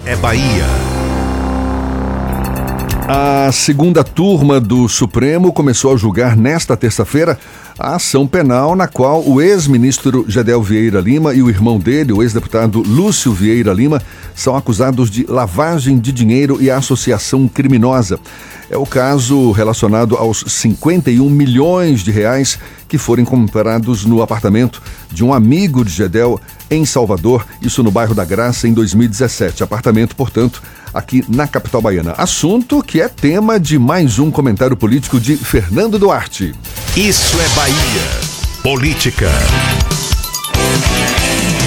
É 0.06 0.14
Bahia. 0.16 0.64
A 3.06 3.52
segunda 3.52 4.02
turma 4.02 4.58
do 4.58 4.88
Supremo 4.88 5.52
começou 5.52 5.92
a 5.92 5.96
julgar 5.96 6.36
nesta 6.36 6.74
terça-feira 6.74 7.38
a 7.78 7.96
ação 7.96 8.26
penal 8.26 8.76
na 8.76 8.86
qual 8.86 9.26
o 9.26 9.40
ex-ministro 9.40 10.24
Gedel 10.28 10.62
Vieira 10.62 11.00
Lima 11.00 11.34
e 11.34 11.42
o 11.42 11.48
irmão 11.48 11.78
dele, 11.78 12.12
o 12.12 12.22
ex-deputado 12.22 12.80
Lúcio 12.80 13.32
Vieira 13.32 13.72
Lima, 13.72 14.00
são 14.34 14.56
acusados 14.56 15.10
de 15.10 15.26
lavagem 15.28 15.98
de 15.98 16.12
dinheiro 16.12 16.62
e 16.62 16.70
associação 16.70 17.48
criminosa. 17.48 18.18
É 18.70 18.76
o 18.76 18.86
caso 18.86 19.50
relacionado 19.52 20.16
aos 20.16 20.44
51 20.46 21.28
milhões 21.28 22.00
de 22.00 22.10
reais 22.10 22.58
que 22.94 22.98
foram 22.98 23.24
encontrados 23.24 24.04
no 24.04 24.22
apartamento 24.22 24.80
de 25.10 25.24
um 25.24 25.34
amigo 25.34 25.84
de 25.84 25.90
Gedel 25.90 26.40
em 26.70 26.84
Salvador, 26.84 27.44
isso 27.60 27.82
no 27.82 27.90
bairro 27.90 28.14
da 28.14 28.24
Graça, 28.24 28.68
em 28.68 28.72
2017. 28.72 29.64
Apartamento, 29.64 30.14
portanto, 30.14 30.62
aqui 30.92 31.24
na 31.28 31.48
capital 31.48 31.82
baiana. 31.82 32.12
Assunto 32.12 32.84
que 32.84 33.00
é 33.00 33.08
tema 33.08 33.58
de 33.58 33.80
mais 33.80 34.20
um 34.20 34.30
comentário 34.30 34.76
político 34.76 35.18
de 35.18 35.36
Fernando 35.36 35.98
Duarte. 35.98 36.54
Isso 36.96 37.36
é 37.40 37.48
Bahia. 37.56 38.62
Política. 38.62 39.28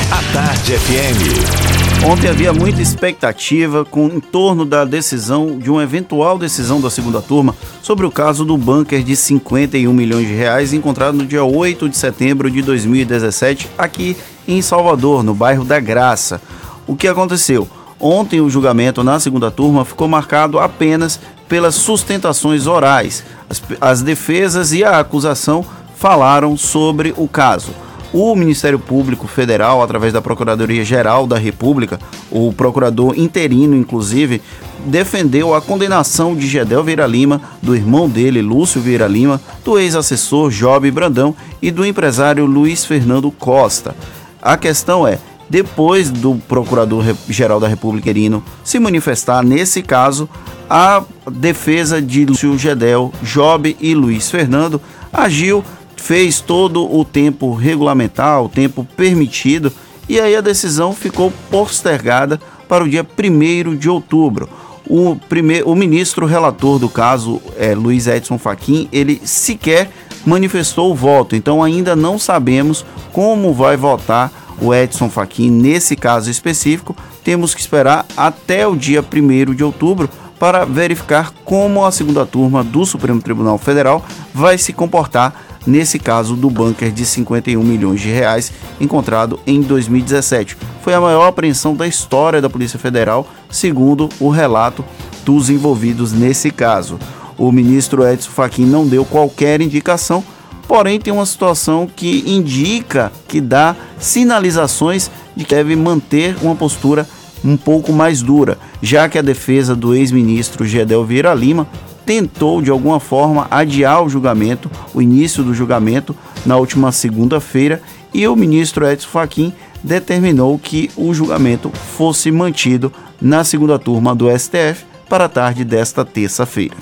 A 0.10 0.34
Tarde 0.34 0.78
FM. 0.78 1.77
Ontem 2.06 2.30
havia 2.30 2.54
muita 2.54 2.82
expectativa 2.82 3.84
com, 3.84 4.08
em 4.08 4.20
torno 4.20 4.64
da 4.64 4.86
decisão, 4.86 5.58
de 5.58 5.70
uma 5.70 5.84
eventual 5.84 6.38
decisão 6.38 6.80
da 6.80 6.90
segunda 6.90 7.22
turma 7.22 7.56
sobre 7.82 8.06
o 8.06 8.12
caso 8.12 8.46
do 8.46 8.56
bunker 8.56 9.04
de 9.04 9.16
51 9.16 9.92
milhões 9.92 10.28
de 10.28 10.34
reais 10.34 10.74
encontrado 10.74 11.18
no 11.18 11.26
dia 11.26 11.44
8 11.44 11.90
de 11.90 11.98
setembro 11.98 12.50
de 12.50 12.62
2017 12.62 13.70
aqui 13.78 14.16
em 14.48 14.62
Salvador, 14.62 15.24
no 15.24 15.34
bairro 15.34 15.66
da 15.66 15.80
Graça. 15.80 16.42
O 16.86 16.96
que 16.96 17.08
aconteceu? 17.08 17.68
Ontem 18.00 18.40
o 18.40 18.50
julgamento 18.50 19.04
na 19.04 19.20
segunda 19.20 19.50
turma 19.50 19.84
ficou 19.84 20.08
marcado 20.08 20.60
apenas 20.60 21.20
pelas 21.50 21.76
sustentações 21.76 22.68
orais. 22.68 23.24
As, 23.50 23.62
as 23.82 24.02
defesas 24.02 24.72
e 24.72 24.84
a 24.84 25.00
acusação 25.00 25.66
falaram 25.96 26.56
sobre 26.56 27.14
o 27.18 27.28
caso. 27.28 27.72
O 28.14 28.36
Ministério 28.36 28.80
Público 28.80 29.28
Federal, 29.28 29.84
através 29.84 30.14
da 30.14 30.22
Procuradoria-Geral 30.22 31.28
da 31.28 31.38
República, 31.38 32.00
o 32.32 32.54
procurador 32.54 33.18
interino, 33.20 33.76
inclusive, 33.76 34.42
defendeu 34.86 35.54
a 35.54 35.62
condenação 35.62 36.36
de 36.36 36.48
Gedel 36.48 36.84
Vieira 36.84 37.06
Lima, 37.06 37.42
do 37.62 37.76
irmão 37.76 38.10
dele, 38.10 38.42
Lúcio 38.42 38.80
Vieira 38.80 39.08
Lima, 39.08 39.42
do 39.64 39.78
ex-assessor 39.78 40.50
Job 40.50 40.90
Brandão 40.90 41.36
e 41.62 41.70
do 41.70 41.86
empresário 41.86 42.46
Luiz 42.46 42.86
Fernando 42.86 43.30
Costa. 43.30 43.94
A 44.42 44.56
questão 44.56 45.06
é: 45.06 45.20
depois 45.50 46.10
do 46.10 46.36
Procurador-Geral 46.48 47.60
da 47.60 47.68
República 47.68 48.10
Irino 48.10 48.44
se 48.64 48.80
manifestar 48.80 49.44
nesse 49.44 49.82
caso, 49.82 50.30
a 50.70 51.04
defesa 51.32 52.02
de 52.02 52.26
Lúcio 52.26 52.58
Gedel, 52.58 53.12
Job 53.22 53.76
e 53.80 53.94
Luiz 53.94 54.30
Fernando 54.30 54.82
agiu, 55.12 55.64
fez 55.98 56.40
todo 56.40 56.90
o 56.96 57.04
tempo 57.04 57.54
regulamentar, 57.54 58.42
o 58.42 58.48
tempo 58.48 58.88
permitido, 58.96 59.72
e 60.08 60.20
aí 60.22 60.36
a 60.36 60.42
decisão 60.42 60.94
ficou 60.94 61.34
postergada 61.52 62.40
para 62.68 62.84
o 62.84 62.90
dia 62.90 63.06
1 63.06 63.76
de 63.76 63.90
outubro. 63.90 64.48
O, 64.90 65.18
primeiro, 65.28 65.70
o 65.70 65.76
ministro 65.76 66.26
relator 66.26 66.80
do 66.80 66.88
caso, 66.88 67.42
é, 67.58 67.76
Luiz 67.76 68.08
Edson 68.08 68.38
Fachin, 68.38 68.88
ele 68.92 69.22
sequer 69.26 69.92
manifestou 70.26 70.92
o 70.92 70.96
voto, 70.96 71.36
então 71.36 71.62
ainda 71.62 71.96
não 71.96 72.18
sabemos 72.18 72.86
como 73.12 73.54
vai 73.54 73.76
votar 73.76 74.32
o 74.62 74.74
Edson 74.74 75.10
Fachin 75.10 75.50
nesse 75.50 75.96
caso 75.96 76.30
específico. 76.30 76.96
Temos 77.24 77.54
que 77.54 77.60
esperar 77.60 78.06
até 78.16 78.66
o 78.66 78.76
dia 78.76 79.04
1 79.04 79.54
de 79.54 79.64
outubro 79.64 80.10
para 80.40 80.66
verificar 80.66 81.34
como 81.44 81.84
a 81.84 81.92
segunda 81.92 82.26
turma 82.26 82.64
do 82.64 82.86
Supremo 82.86 83.22
Tribunal 83.22 83.58
Federal 83.58 84.06
vai 84.34 84.58
se 84.58 84.72
comportar 84.72 85.47
nesse 85.68 86.00
caso 86.00 86.36
do 86.36 86.50
bunker 86.50 86.92
de 86.92 87.06
51 87.06 87.62
milhões 87.62 88.00
de 88.00 88.10
reais 88.10 88.52
encontrado 88.80 89.40
em 89.46 89.62
2017. 89.62 90.58
Foi 90.82 90.94
a 90.94 91.02
maior 91.02 91.28
apreensão 91.28 91.76
da 91.76 91.86
história 91.86 92.42
da 92.42 92.50
Polícia 92.50 92.80
Federal, 92.80 93.28
segundo 93.50 94.10
o 94.20 94.30
relato 94.30 94.84
dos 95.26 95.50
envolvidos 95.50 96.14
nesse 96.14 96.50
caso. 96.50 96.98
O 97.38 97.52
ministro 97.52 98.08
Edson 98.08 98.32
Fachin 98.32 98.66
não 98.66 98.88
deu 98.88 99.06
qualquer 99.06 99.62
indicação, 99.62 100.24
porém 100.68 101.00
tem 101.00 101.14
uma 101.14 101.26
situação 101.26 101.88
que 101.94 102.24
indica, 102.26 103.12
que 103.28 103.40
dá 103.40 103.76
sinalizações 104.00 105.12
de 105.36 105.44
que 105.44 105.54
deve 105.54 105.76
manter 105.76 106.36
uma 106.42 106.56
postura 106.56 107.08
um 107.44 107.56
pouco 107.56 107.94
mais 107.94 108.22
dura, 108.22 108.58
já 108.82 109.08
que 109.08 109.18
a 109.18 109.22
defesa 109.22 109.76
do 109.76 109.94
ex-ministro 109.94 110.66
Gedel 110.66 111.06
Vieira 111.06 111.34
Lima 111.34 111.68
tentou 112.08 112.62
de 112.62 112.72
alguma 112.72 113.02
forma 113.02 113.48
adiar 113.52 114.02
o 114.02 114.08
julgamento, 114.08 114.72
o 114.94 115.02
início 115.02 115.44
do 115.44 115.54
julgamento 115.54 116.16
na 116.46 116.56
última 116.56 116.90
segunda-feira 116.90 117.82
e 118.14 118.26
o 118.26 118.36
ministro 118.36 118.88
Edson 118.88 119.10
Fachin 119.10 119.54
determinou 119.84 120.58
que 120.58 120.90
o 120.96 121.14
julgamento 121.14 121.70
fosse 121.70 122.32
mantido 122.32 122.94
na 123.22 123.44
segunda 123.44 123.78
turma 123.78 124.16
do 124.16 124.28
STF 124.32 124.86
para 125.10 125.26
a 125.26 125.30
tarde 125.30 125.66
desta 125.66 126.06
terça-feira. 126.06 126.76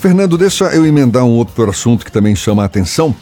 Fernando, 0.00 0.38
deixa 0.38 0.64
eu 0.74 0.86
emendar 0.86 1.24
um 1.24 1.36
outro 1.36 1.68
assunto 1.68 2.02
que 2.02 2.10
também 2.10 2.34
chama 2.34 2.62
a 2.62 2.66
atenção 2.66 3.14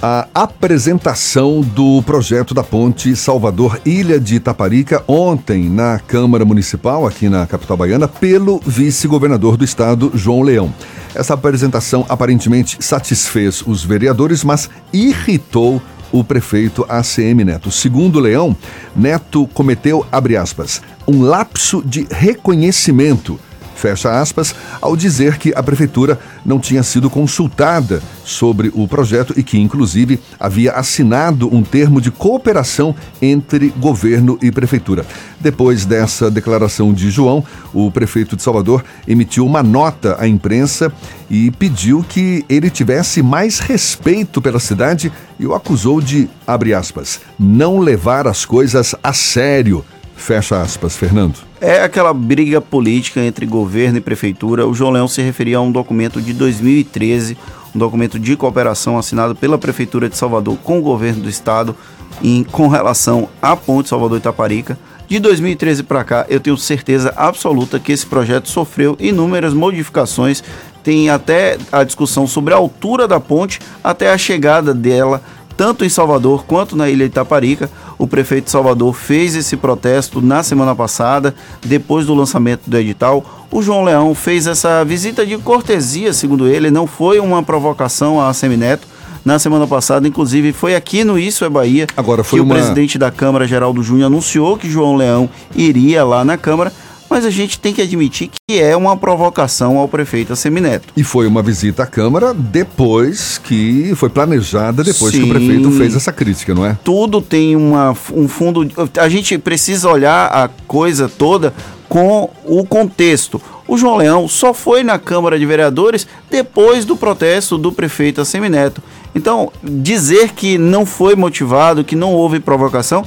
a 0.00 0.26
apresentação 0.34 1.60
do 1.60 2.02
projeto 2.02 2.52
da 2.52 2.62
ponte 2.62 3.16
Salvador 3.16 3.80
Ilha 3.84 4.20
de 4.20 4.36
Itaparica 4.36 5.02
ontem 5.08 5.70
na 5.70 5.98
Câmara 5.98 6.44
Municipal, 6.44 7.06
aqui 7.06 7.28
na 7.28 7.46
capital 7.46 7.76
baiana, 7.76 8.06
pelo 8.06 8.60
vice-governador 8.64 9.56
do 9.56 9.64
estado, 9.64 10.12
João 10.14 10.42
Leão. 10.42 10.72
Essa 11.14 11.34
apresentação 11.34 12.04
aparentemente 12.08 12.76
satisfez 12.80 13.62
os 13.66 13.82
vereadores, 13.82 14.44
mas 14.44 14.68
irritou 14.92 15.80
o 16.12 16.22
prefeito 16.22 16.84
ACM 16.88 17.44
Neto. 17.44 17.70
Segundo 17.70 18.20
Leão, 18.20 18.54
Neto 18.94 19.46
cometeu, 19.48 20.06
aspas, 20.40 20.82
um 21.08 21.22
lapso 21.22 21.82
de 21.84 22.06
reconhecimento 22.10 23.40
fecha 23.76 24.20
aspas, 24.20 24.54
ao 24.80 24.96
dizer 24.96 25.38
que 25.38 25.52
a 25.54 25.62
prefeitura 25.62 26.18
não 26.44 26.58
tinha 26.58 26.82
sido 26.82 27.10
consultada 27.10 28.02
sobre 28.24 28.70
o 28.74 28.88
projeto 28.88 29.34
e 29.36 29.42
que, 29.42 29.58
inclusive, 29.58 30.18
havia 30.38 30.72
assinado 30.72 31.54
um 31.54 31.62
termo 31.62 32.00
de 32.00 32.10
cooperação 32.10 32.94
entre 33.20 33.68
governo 33.68 34.38
e 34.42 34.50
prefeitura. 34.50 35.04
Depois 35.40 35.84
dessa 35.84 36.30
declaração 36.30 36.92
de 36.92 37.10
João, 37.10 37.44
o 37.72 37.90
prefeito 37.90 38.36
de 38.36 38.42
Salvador 38.42 38.84
emitiu 39.06 39.46
uma 39.46 39.62
nota 39.62 40.16
à 40.18 40.26
imprensa 40.26 40.92
e 41.30 41.50
pediu 41.50 42.04
que 42.08 42.44
ele 42.48 42.70
tivesse 42.70 43.22
mais 43.22 43.58
respeito 43.58 44.40
pela 44.40 44.58
cidade 44.58 45.12
e 45.38 45.46
o 45.46 45.54
acusou 45.54 46.00
de, 46.00 46.28
abre 46.46 46.72
aspas, 46.72 47.20
não 47.38 47.78
levar 47.78 48.26
as 48.26 48.44
coisas 48.44 48.94
a 49.02 49.12
sério. 49.12 49.84
Fecha 50.16 50.60
aspas, 50.60 50.96
Fernando. 50.96 51.36
É 51.60 51.82
aquela 51.82 52.12
briga 52.12 52.60
política 52.60 53.20
entre 53.20 53.46
governo 53.46 53.98
e 53.98 54.00
prefeitura. 54.00 54.66
O 54.66 54.74
João 54.74 54.90
Leão 54.90 55.06
se 55.06 55.22
referia 55.22 55.58
a 55.58 55.60
um 55.60 55.70
documento 55.70 56.20
de 56.20 56.32
2013, 56.32 57.36
um 57.74 57.78
documento 57.78 58.18
de 58.18 58.34
cooperação 58.36 58.98
assinado 58.98 59.34
pela 59.36 59.58
Prefeitura 59.58 60.08
de 60.08 60.16
Salvador 60.16 60.56
com 60.64 60.78
o 60.78 60.82
governo 60.82 61.22
do 61.22 61.28
estado 61.28 61.76
em, 62.22 62.42
com 62.42 62.66
relação 62.66 63.28
à 63.40 63.54
ponte 63.54 63.88
Salvador-Itaparica. 63.88 64.78
De 65.06 65.20
2013 65.20 65.84
para 65.84 66.02
cá, 66.02 66.26
eu 66.28 66.40
tenho 66.40 66.56
certeza 66.56 67.14
absoluta 67.16 67.78
que 67.78 67.92
esse 67.92 68.04
projeto 68.04 68.48
sofreu 68.48 68.96
inúmeras 68.98 69.54
modificações. 69.54 70.42
Tem 70.82 71.10
até 71.10 71.58
a 71.70 71.84
discussão 71.84 72.26
sobre 72.26 72.52
a 72.52 72.56
altura 72.56 73.06
da 73.06 73.20
ponte 73.20 73.60
até 73.84 74.10
a 74.10 74.18
chegada 74.18 74.74
dela 74.74 75.22
tanto 75.56 75.84
em 75.84 75.88
Salvador 75.88 76.44
quanto 76.44 76.76
na 76.76 76.88
ilha 76.88 77.04
de 77.06 77.12
Itaparica. 77.12 77.70
O 77.98 78.06
prefeito 78.06 78.46
de 78.46 78.50
Salvador 78.50 78.94
fez 78.94 79.34
esse 79.34 79.56
protesto 79.56 80.20
na 80.20 80.42
semana 80.42 80.74
passada, 80.74 81.34
depois 81.64 82.06
do 82.06 82.14
lançamento 82.14 82.62
do 82.66 82.76
edital. 82.76 83.24
O 83.50 83.62
João 83.62 83.84
Leão 83.84 84.14
fez 84.14 84.46
essa 84.46 84.84
visita 84.84 85.24
de 85.24 85.38
cortesia, 85.38 86.12
segundo 86.12 86.46
ele, 86.46 86.70
não 86.70 86.86
foi 86.86 87.18
uma 87.18 87.42
provocação 87.42 88.20
a 88.20 88.32
Semineto. 88.34 88.86
Na 89.24 89.40
semana 89.40 89.66
passada, 89.66 90.06
inclusive, 90.06 90.52
foi 90.52 90.76
aqui 90.76 91.02
no 91.02 91.18
Isso 91.18 91.44
é 91.44 91.48
Bahia 91.48 91.88
Agora 91.96 92.22
foi 92.22 92.38
que 92.38 92.44
uma... 92.44 92.54
o 92.54 92.56
presidente 92.56 92.96
da 92.96 93.10
Câmara, 93.10 93.44
Geraldo 93.44 93.82
Júnior, 93.82 94.06
anunciou 94.06 94.56
que 94.56 94.70
João 94.70 94.94
Leão 94.94 95.28
iria 95.56 96.04
lá 96.04 96.24
na 96.24 96.36
Câmara 96.36 96.72
mas 97.08 97.24
a 97.24 97.30
gente 97.30 97.58
tem 97.58 97.72
que 97.72 97.82
admitir 97.82 98.30
que 98.48 98.58
é 98.60 98.76
uma 98.76 98.96
provocação 98.96 99.78
ao 99.78 99.88
prefeito 99.88 100.32
Assemineto. 100.32 100.92
E 100.96 101.02
foi 101.02 101.26
uma 101.26 101.42
visita 101.42 101.82
à 101.82 101.86
Câmara 101.86 102.32
depois 102.34 103.38
que 103.38 103.92
foi 103.96 104.08
planejada, 104.08 104.82
depois 104.82 105.12
Sim. 105.12 105.22
que 105.22 105.24
o 105.24 105.28
prefeito 105.28 105.70
fez 105.72 105.96
essa 105.96 106.12
crítica, 106.12 106.54
não 106.54 106.64
é? 106.64 106.76
Tudo 106.84 107.20
tem 107.20 107.56
uma, 107.56 107.96
um 108.12 108.28
fundo. 108.28 108.68
A 108.98 109.08
gente 109.08 109.38
precisa 109.38 109.88
olhar 109.88 110.26
a 110.26 110.48
coisa 110.66 111.08
toda 111.08 111.52
com 111.88 112.30
o 112.44 112.64
contexto. 112.66 113.40
O 113.68 113.76
João 113.76 113.96
Leão 113.96 114.28
só 114.28 114.54
foi 114.54 114.84
na 114.84 114.98
Câmara 114.98 115.38
de 115.38 115.46
Vereadores 115.46 116.06
depois 116.30 116.84
do 116.84 116.96
protesto 116.96 117.58
do 117.58 117.72
prefeito 117.72 118.20
Assemineto. 118.20 118.82
Então, 119.14 119.50
dizer 119.62 120.32
que 120.32 120.58
não 120.58 120.86
foi 120.86 121.16
motivado, 121.16 121.82
que 121.82 121.96
não 121.96 122.12
houve 122.12 122.38
provocação, 122.38 123.04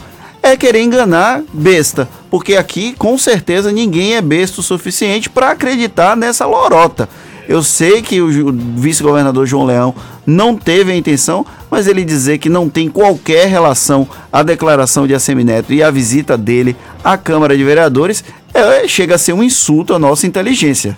é 0.52 0.58
querer 0.58 0.82
enganar 0.82 1.42
besta. 1.54 2.08
Porque 2.30 2.56
aqui, 2.56 2.94
com 2.94 3.18
certeza, 3.18 3.72
ninguém 3.72 4.16
é 4.16 4.22
besta 4.22 4.60
o 4.60 4.64
suficiente 4.64 5.30
para 5.30 5.52
acreditar 5.52 6.16
nessa 6.16 6.46
lorota. 6.46 7.10
Eu 7.48 7.64
sei 7.64 8.04
que 8.04 8.22
o 8.22 8.52
vice-governador 8.52 9.48
João 9.48 9.66
Leão 9.66 9.96
não 10.24 10.56
teve 10.56 10.92
a 10.92 10.96
intenção, 10.96 11.44
mas 11.72 11.88
ele 11.88 12.06
dizer 12.06 12.38
que 12.38 12.48
não 12.48 12.70
tem 12.70 12.88
qualquer 12.88 13.48
relação 13.48 14.08
a 14.32 14.44
declaração 14.44 15.08
de 15.08 15.16
Assemineto 15.16 15.74
e 15.74 15.82
a 15.82 15.90
visita 15.90 16.38
dele 16.38 16.76
à 17.04 17.18
Câmara 17.18 17.58
de 17.58 17.64
Vereadores 17.64 18.24
é, 18.54 18.88
chega 18.88 19.16
a 19.16 19.18
ser 19.18 19.34
um 19.34 19.42
insulto 19.42 19.96
à 19.96 20.00
nossa 20.00 20.28
inteligência. 20.28 20.96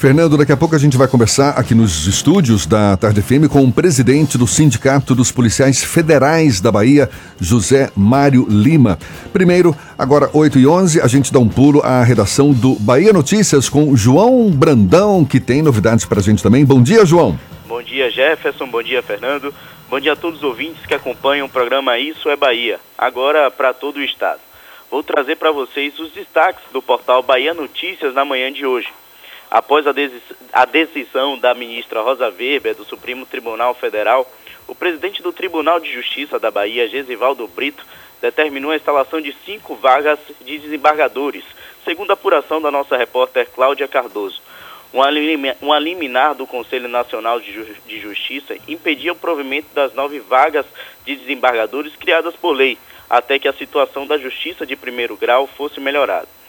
Fernando, 0.00 0.38
daqui 0.38 0.50
a 0.50 0.56
pouco 0.56 0.74
a 0.74 0.78
gente 0.78 0.96
vai 0.96 1.06
conversar 1.06 1.50
aqui 1.58 1.74
nos 1.74 2.06
estúdios 2.06 2.64
da 2.64 2.96
Tarde 2.96 3.20
FM 3.20 3.52
com 3.52 3.62
o 3.62 3.70
presidente 3.70 4.38
do 4.38 4.46
Sindicato 4.46 5.14
dos 5.14 5.30
Policiais 5.30 5.84
Federais 5.84 6.58
da 6.58 6.72
Bahia, 6.72 7.10
José 7.38 7.90
Mário 7.94 8.46
Lima. 8.48 8.98
Primeiro, 9.30 9.76
agora 9.98 10.30
8 10.32 10.58
e 10.58 10.66
11 10.66 11.02
a 11.02 11.06
gente 11.06 11.30
dá 11.30 11.38
um 11.38 11.46
pulo 11.46 11.82
à 11.82 12.02
redação 12.02 12.50
do 12.50 12.76
Bahia 12.76 13.12
Notícias 13.12 13.68
com 13.68 13.94
João 13.94 14.50
Brandão, 14.50 15.22
que 15.22 15.38
tem 15.38 15.60
novidades 15.60 16.06
para 16.06 16.20
a 16.20 16.22
gente 16.22 16.42
também. 16.42 16.64
Bom 16.64 16.82
dia, 16.82 17.04
João. 17.04 17.38
Bom 17.68 17.82
dia, 17.82 18.10
Jefferson. 18.10 18.68
Bom 18.68 18.82
dia, 18.82 19.02
Fernando. 19.02 19.52
Bom 19.90 20.00
dia 20.00 20.14
a 20.14 20.16
todos 20.16 20.38
os 20.38 20.44
ouvintes 20.44 20.86
que 20.86 20.94
acompanham 20.94 21.46
o 21.46 21.50
programa 21.50 21.98
Isso 21.98 22.30
é 22.30 22.36
Bahia, 22.36 22.80
agora 22.96 23.50
para 23.50 23.74
todo 23.74 23.98
o 23.98 24.02
estado. 24.02 24.40
Vou 24.90 25.02
trazer 25.02 25.36
para 25.36 25.52
vocês 25.52 25.98
os 25.98 26.10
destaques 26.12 26.64
do 26.72 26.80
portal 26.80 27.22
Bahia 27.22 27.52
Notícias 27.52 28.14
na 28.14 28.24
manhã 28.24 28.50
de 28.50 28.64
hoje. 28.64 28.88
Após 29.50 29.84
a, 29.84 30.64
decisão 30.64 31.36
da 31.36 31.52
ministra 31.54 32.00
Rosa 32.02 32.28
Weber 32.28 32.76
do 32.76 32.84
Supremo 32.84 33.26
Tribunal 33.26 33.74
Federal, 33.74 34.24
o 34.68 34.76
presidente 34.76 35.20
do 35.20 35.32
Tribunal 35.32 35.80
de 35.80 35.92
Justiça 35.92 36.38
da 36.38 36.52
Bahia, 36.52 36.86
Gesivaldo 36.86 37.48
Brito, 37.48 37.84
determinou 38.22 38.70
a 38.70 38.76
instalação 38.76 39.20
de 39.20 39.34
cinco 39.44 39.74
vagas 39.74 40.20
de 40.40 40.56
desembargadores, 40.56 41.42
segundo 41.84 42.12
a 42.12 42.14
apuração 42.14 42.62
da 42.62 42.70
nossa 42.70 42.96
repórter 42.96 43.50
Cláudia 43.50 43.88
Cardoso. 43.88 44.40
Um 44.92 45.76
liminar 45.78 46.36
do 46.36 46.46
Conselho 46.46 46.88
Nacional 46.88 47.40
de 47.40 48.00
Justiça 48.00 48.56
impedia 48.68 49.12
o 49.12 49.16
provimento 49.16 49.74
das 49.74 49.92
nove 49.94 50.20
vagas 50.20 50.66
de 51.04 51.16
desembargadores 51.16 51.96
criadas 51.96 52.36
por 52.36 52.52
lei, 52.52 52.78
até 53.08 53.36
que 53.36 53.48
a 53.48 53.52
situação 53.52 54.06
da 54.06 54.16
Justiça 54.16 54.64
de 54.64 54.76
primeiro 54.76 55.16
grau 55.16 55.48
fosse 55.48 55.80
melhorada 55.80 56.39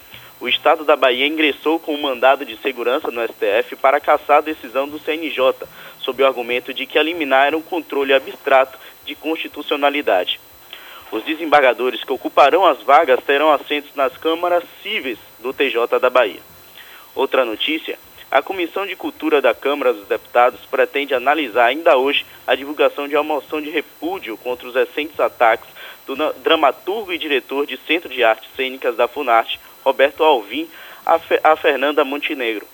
o 0.41 0.49
Estado 0.49 0.83
da 0.83 0.95
Bahia 0.95 1.27
ingressou 1.27 1.79
com 1.79 1.93
um 1.93 2.01
mandado 2.01 2.43
de 2.43 2.57
segurança 2.57 3.11
no 3.11 3.21
STF 3.21 3.75
para 3.75 4.01
caçar 4.01 4.39
a 4.39 4.41
decisão 4.41 4.89
do 4.89 4.97
CNJ, 4.97 5.53
sob 5.99 6.23
o 6.23 6.25
argumento 6.25 6.73
de 6.73 6.87
que 6.87 6.97
a 6.97 7.03
liminar 7.03 7.45
era 7.45 7.57
um 7.57 7.61
controle 7.61 8.11
abstrato 8.11 8.77
de 9.05 9.13
constitucionalidade. 9.13 10.39
Os 11.11 11.23
desembargadores 11.23 12.03
que 12.03 12.11
ocuparão 12.11 12.65
as 12.65 12.81
vagas 12.81 13.23
terão 13.23 13.53
assentos 13.53 13.93
nas 13.95 14.17
câmaras 14.17 14.63
cíveis 14.81 15.19
do 15.39 15.53
TJ 15.53 15.99
da 15.99 16.09
Bahia. 16.09 16.39
Outra 17.13 17.45
notícia: 17.45 17.99
a 18.31 18.41
Comissão 18.41 18.87
de 18.87 18.95
Cultura 18.95 19.41
da 19.41 19.53
Câmara 19.53 19.93
dos 19.93 20.07
Deputados 20.07 20.61
pretende 20.71 21.13
analisar 21.13 21.65
ainda 21.65 21.97
hoje 21.97 22.25
a 22.47 22.55
divulgação 22.55 23.07
de 23.07 23.15
uma 23.15 23.23
moção 23.23 23.61
de 23.61 23.69
repúdio 23.69 24.35
contra 24.37 24.67
os 24.67 24.73
recentes 24.73 25.19
ataques 25.19 25.69
do 26.07 26.15
dramaturgo 26.41 27.13
e 27.13 27.17
diretor 27.17 27.67
de 27.67 27.77
Centro 27.85 28.09
de 28.09 28.23
Artes 28.23 28.49
Cênicas 28.55 28.95
da 28.95 29.07
Funarte, 29.07 29.59
Roberto 29.83 30.23
Alvim 30.23 30.69
a, 31.05 31.19
Fe, 31.19 31.39
a 31.43 31.55
Fernanda 31.55 32.03
Montenegro. 32.03 32.67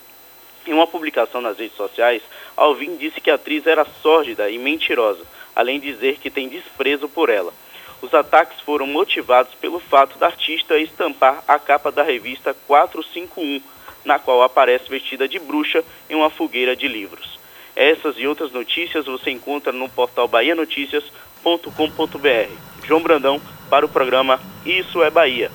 Em 0.66 0.74
uma 0.74 0.88
publicação 0.88 1.40
nas 1.40 1.58
redes 1.58 1.78
sociais, 1.78 2.22
Alvim 2.56 2.98
disse 2.98 3.22
que 3.22 3.32
a 3.32 3.36
atriz 3.36 3.66
era 3.66 3.86
sórdida 4.02 4.50
e 4.50 4.58
mentirosa, 4.58 5.24
além 5.56 5.80
de 5.80 5.92
dizer 5.92 6.18
que 6.18 6.30
tem 6.30 6.50
desprezo 6.50 7.08
por 7.08 7.30
ela. 7.30 7.54
Os 8.02 8.14
ataques 8.14 8.60
foram 8.62 8.86
motivados 8.86 9.54
pelo 9.56 9.80
fato 9.80 10.20
da 10.20 10.28
artista 10.28 10.78
estampar 10.78 11.44
a 11.48 11.58
capa 11.58 11.92
da 11.92 12.04
revista 12.04 12.56
451, 12.68 13.62
na 14.06 14.20
qual 14.20 14.44
aparece 14.44 14.90
vestida 14.90 15.28
de 15.28 15.40
bruxa 15.40 15.84
em 16.10 16.16
uma 16.16 16.30
fogueira 16.30 16.76
de 16.76 16.88
livros. 16.88 17.40
Essas 17.76 18.16
e 18.18 18.28
outras 18.28 18.52
notícias 18.52 19.06
você 19.06 19.32
encontra 19.32 19.72
no 19.72 19.90
portal 19.90 20.28
bahianoticias.com.br. 20.28 22.86
João 22.86 23.02
Brandão 23.02 23.42
para 23.70 23.86
o 23.86 23.90
programa 23.90 24.40
Isso 24.66 25.04
é 25.04 25.10
Bahia. 25.10 25.52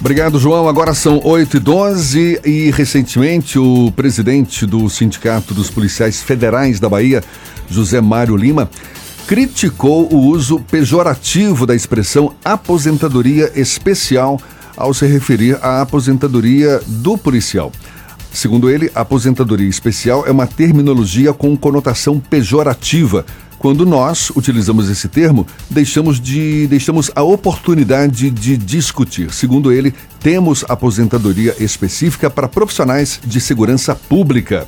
Obrigado, 0.00 0.38
João. 0.38 0.66
Agora 0.66 0.94
são 0.94 1.20
8 1.22 1.58
e 1.58 1.60
12 1.60 2.40
e 2.42 2.70
recentemente 2.70 3.58
o 3.58 3.92
presidente 3.94 4.64
do 4.64 4.88
Sindicato 4.88 5.52
dos 5.52 5.68
Policiais 5.68 6.22
Federais 6.22 6.80
da 6.80 6.88
Bahia, 6.88 7.22
José 7.68 8.00
Mário 8.00 8.34
Lima, 8.34 8.70
criticou 9.26 10.10
o 10.10 10.16
uso 10.16 10.58
pejorativo 10.58 11.66
da 11.66 11.74
expressão 11.74 12.34
aposentadoria 12.42 13.52
especial 13.54 14.40
ao 14.74 14.94
se 14.94 15.06
referir 15.06 15.58
à 15.60 15.82
aposentadoria 15.82 16.80
do 16.86 17.18
policial. 17.18 17.70
Segundo 18.32 18.70
ele, 18.70 18.90
aposentadoria 18.94 19.68
especial 19.68 20.24
é 20.26 20.30
uma 20.30 20.46
terminologia 20.46 21.34
com 21.34 21.54
conotação 21.54 22.18
pejorativa 22.18 23.26
quando 23.60 23.84
nós 23.84 24.30
utilizamos 24.34 24.88
esse 24.88 25.06
termo, 25.06 25.46
deixamos, 25.68 26.18
de, 26.18 26.66
deixamos 26.66 27.10
a 27.14 27.22
oportunidade 27.22 28.30
de 28.30 28.56
discutir. 28.56 29.34
Segundo 29.34 29.70
ele, 29.70 29.94
temos 30.18 30.64
aposentadoria 30.66 31.54
específica 31.62 32.30
para 32.30 32.48
profissionais 32.48 33.20
de 33.22 33.38
segurança 33.38 33.94
pública. 33.94 34.66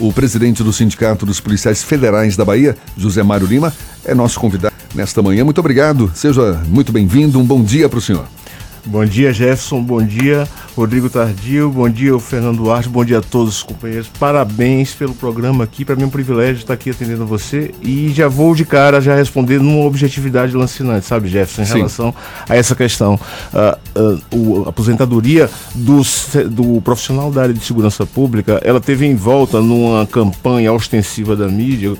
O 0.00 0.10
presidente 0.10 0.62
do 0.62 0.72
Sindicato 0.72 1.26
dos 1.26 1.38
Policiais 1.38 1.82
Federais 1.82 2.34
da 2.34 2.42
Bahia, 2.42 2.78
José 2.96 3.22
Mário 3.22 3.46
Lima, 3.46 3.74
é 4.06 4.14
nosso 4.14 4.40
convidado 4.40 4.74
nesta 4.94 5.20
manhã. 5.20 5.44
Muito 5.44 5.58
obrigado, 5.58 6.10
seja 6.14 6.62
muito 6.66 6.90
bem-vindo, 6.90 7.38
um 7.38 7.44
bom 7.44 7.62
dia 7.62 7.90
para 7.90 7.98
o 7.98 8.02
senhor. 8.02 8.39
Bom 8.84 9.04
dia, 9.04 9.32
Jefferson. 9.32 9.82
Bom 9.82 10.02
dia, 10.02 10.48
Rodrigo 10.74 11.10
Tardio. 11.10 11.70
Bom 11.70 11.88
dia, 11.88 12.18
Fernando 12.18 12.58
Duarte. 12.58 12.88
Bom 12.88 13.04
dia 13.04 13.18
a 13.18 13.20
todos 13.20 13.56
os 13.56 13.62
companheiros. 13.62 14.08
Parabéns 14.18 14.94
pelo 14.94 15.14
programa 15.14 15.64
aqui. 15.64 15.84
Para 15.84 15.94
mim 15.96 16.04
é 16.04 16.06
um 16.06 16.10
privilégio 16.10 16.60
estar 16.60 16.74
aqui 16.74 16.90
atendendo 16.90 17.26
você. 17.26 17.74
E 17.82 18.10
já 18.14 18.26
vou 18.26 18.54
de 18.54 18.64
cara 18.64 19.00
já 19.00 19.14
responder 19.14 19.60
numa 19.60 19.84
objetividade 19.84 20.56
lancinante, 20.56 21.06
sabe, 21.06 21.28
Jefferson, 21.28 21.62
em 21.62 21.66
Sim. 21.66 21.76
relação 21.76 22.14
a 22.48 22.56
essa 22.56 22.74
questão. 22.74 23.20
Ah, 23.52 23.78
ah, 23.94 24.18
a 24.66 24.68
aposentadoria 24.70 25.50
do, 25.74 26.02
do 26.50 26.80
profissional 26.80 27.30
da 27.30 27.42
área 27.42 27.54
de 27.54 27.64
segurança 27.64 28.06
pública, 28.06 28.60
ela 28.64 28.80
teve 28.80 29.06
em 29.06 29.14
volta 29.14 29.60
numa 29.60 30.06
campanha 30.06 30.72
ostensiva 30.72 31.36
da 31.36 31.48
mídia, 31.48 31.94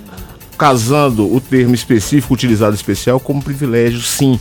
casando 0.57 1.33
o 1.33 1.41
termo 1.41 1.75
específico 1.75 2.35
utilizado 2.35 2.75
especial 2.75 3.21
como 3.21 3.43
privilégio, 3.43 4.01
sim, 4.01 4.39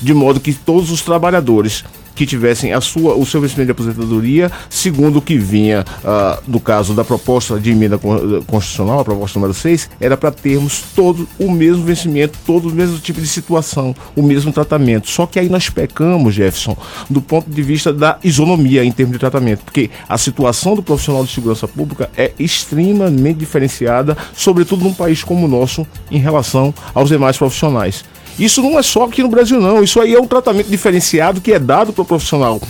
de 0.00 0.14
modo 0.14 0.40
que 0.40 0.52
todos 0.52 0.90
os 0.90 1.00
trabalhadores 1.02 1.84
que 2.14 2.24
tivessem 2.24 2.72
a 2.72 2.80
sua, 2.80 3.14
o 3.14 3.26
seu 3.26 3.42
vencimento 3.42 3.66
de 3.66 3.72
aposentadoria, 3.72 4.50
segundo 4.70 5.18
o 5.18 5.22
que 5.22 5.36
vinha, 5.36 5.84
ah, 6.02 6.40
no 6.48 6.58
caso 6.58 6.94
da 6.94 7.04
proposta 7.04 7.60
de 7.60 7.70
emenda 7.70 7.98
con- 7.98 8.42
constitucional, 8.46 9.00
a 9.00 9.04
proposta 9.04 9.38
número 9.38 9.52
6, 9.52 9.90
era 10.00 10.16
para 10.16 10.30
termos 10.30 10.82
todo 10.96 11.28
o 11.38 11.50
mesmo 11.50 11.84
vencimento, 11.84 12.38
todo 12.46 12.70
o 12.70 12.72
mesmo 12.72 12.98
tipo 13.00 13.20
de 13.20 13.26
situação, 13.26 13.94
o 14.16 14.22
mesmo 14.22 14.50
tratamento. 14.50 15.10
Só 15.10 15.26
que 15.26 15.38
aí 15.38 15.50
nós 15.50 15.68
pecamos, 15.68 16.34
Jefferson, 16.34 16.74
do 17.10 17.20
ponto 17.20 17.50
de 17.50 17.62
vista 17.62 17.92
da 17.92 18.18
isonomia 18.24 18.82
em 18.82 18.90
termos 18.92 19.12
de 19.12 19.18
tratamento, 19.18 19.62
porque 19.64 19.90
a 20.08 20.16
situação 20.16 20.74
do 20.74 20.82
profissional 20.82 21.22
de 21.22 21.30
segurança 21.30 21.68
pública 21.68 22.08
é 22.16 22.32
extremamente 22.38 23.36
diferenciada, 23.40 24.16
sobretudo 24.34 24.84
num 24.84 24.94
país 24.94 25.22
como 25.22 25.44
o 25.44 25.48
nosso, 25.48 25.86
em 26.10 26.18
relação 26.18 26.72
aos 26.94 27.10
demais 27.10 27.36
profissionais. 27.36 28.04
Isso 28.38 28.62
não 28.62 28.78
é 28.78 28.82
só 28.82 29.04
aqui 29.04 29.22
no 29.22 29.28
Brasil, 29.28 29.60
não. 29.60 29.82
Isso 29.82 30.00
aí 30.00 30.14
é 30.14 30.20
um 30.20 30.26
tratamento 30.26 30.68
diferenciado 30.68 31.40
que 31.40 31.52
é 31.52 31.58
dado 31.58 31.92
para 31.92 32.02
o 32.02 32.04
profissional 32.04 32.60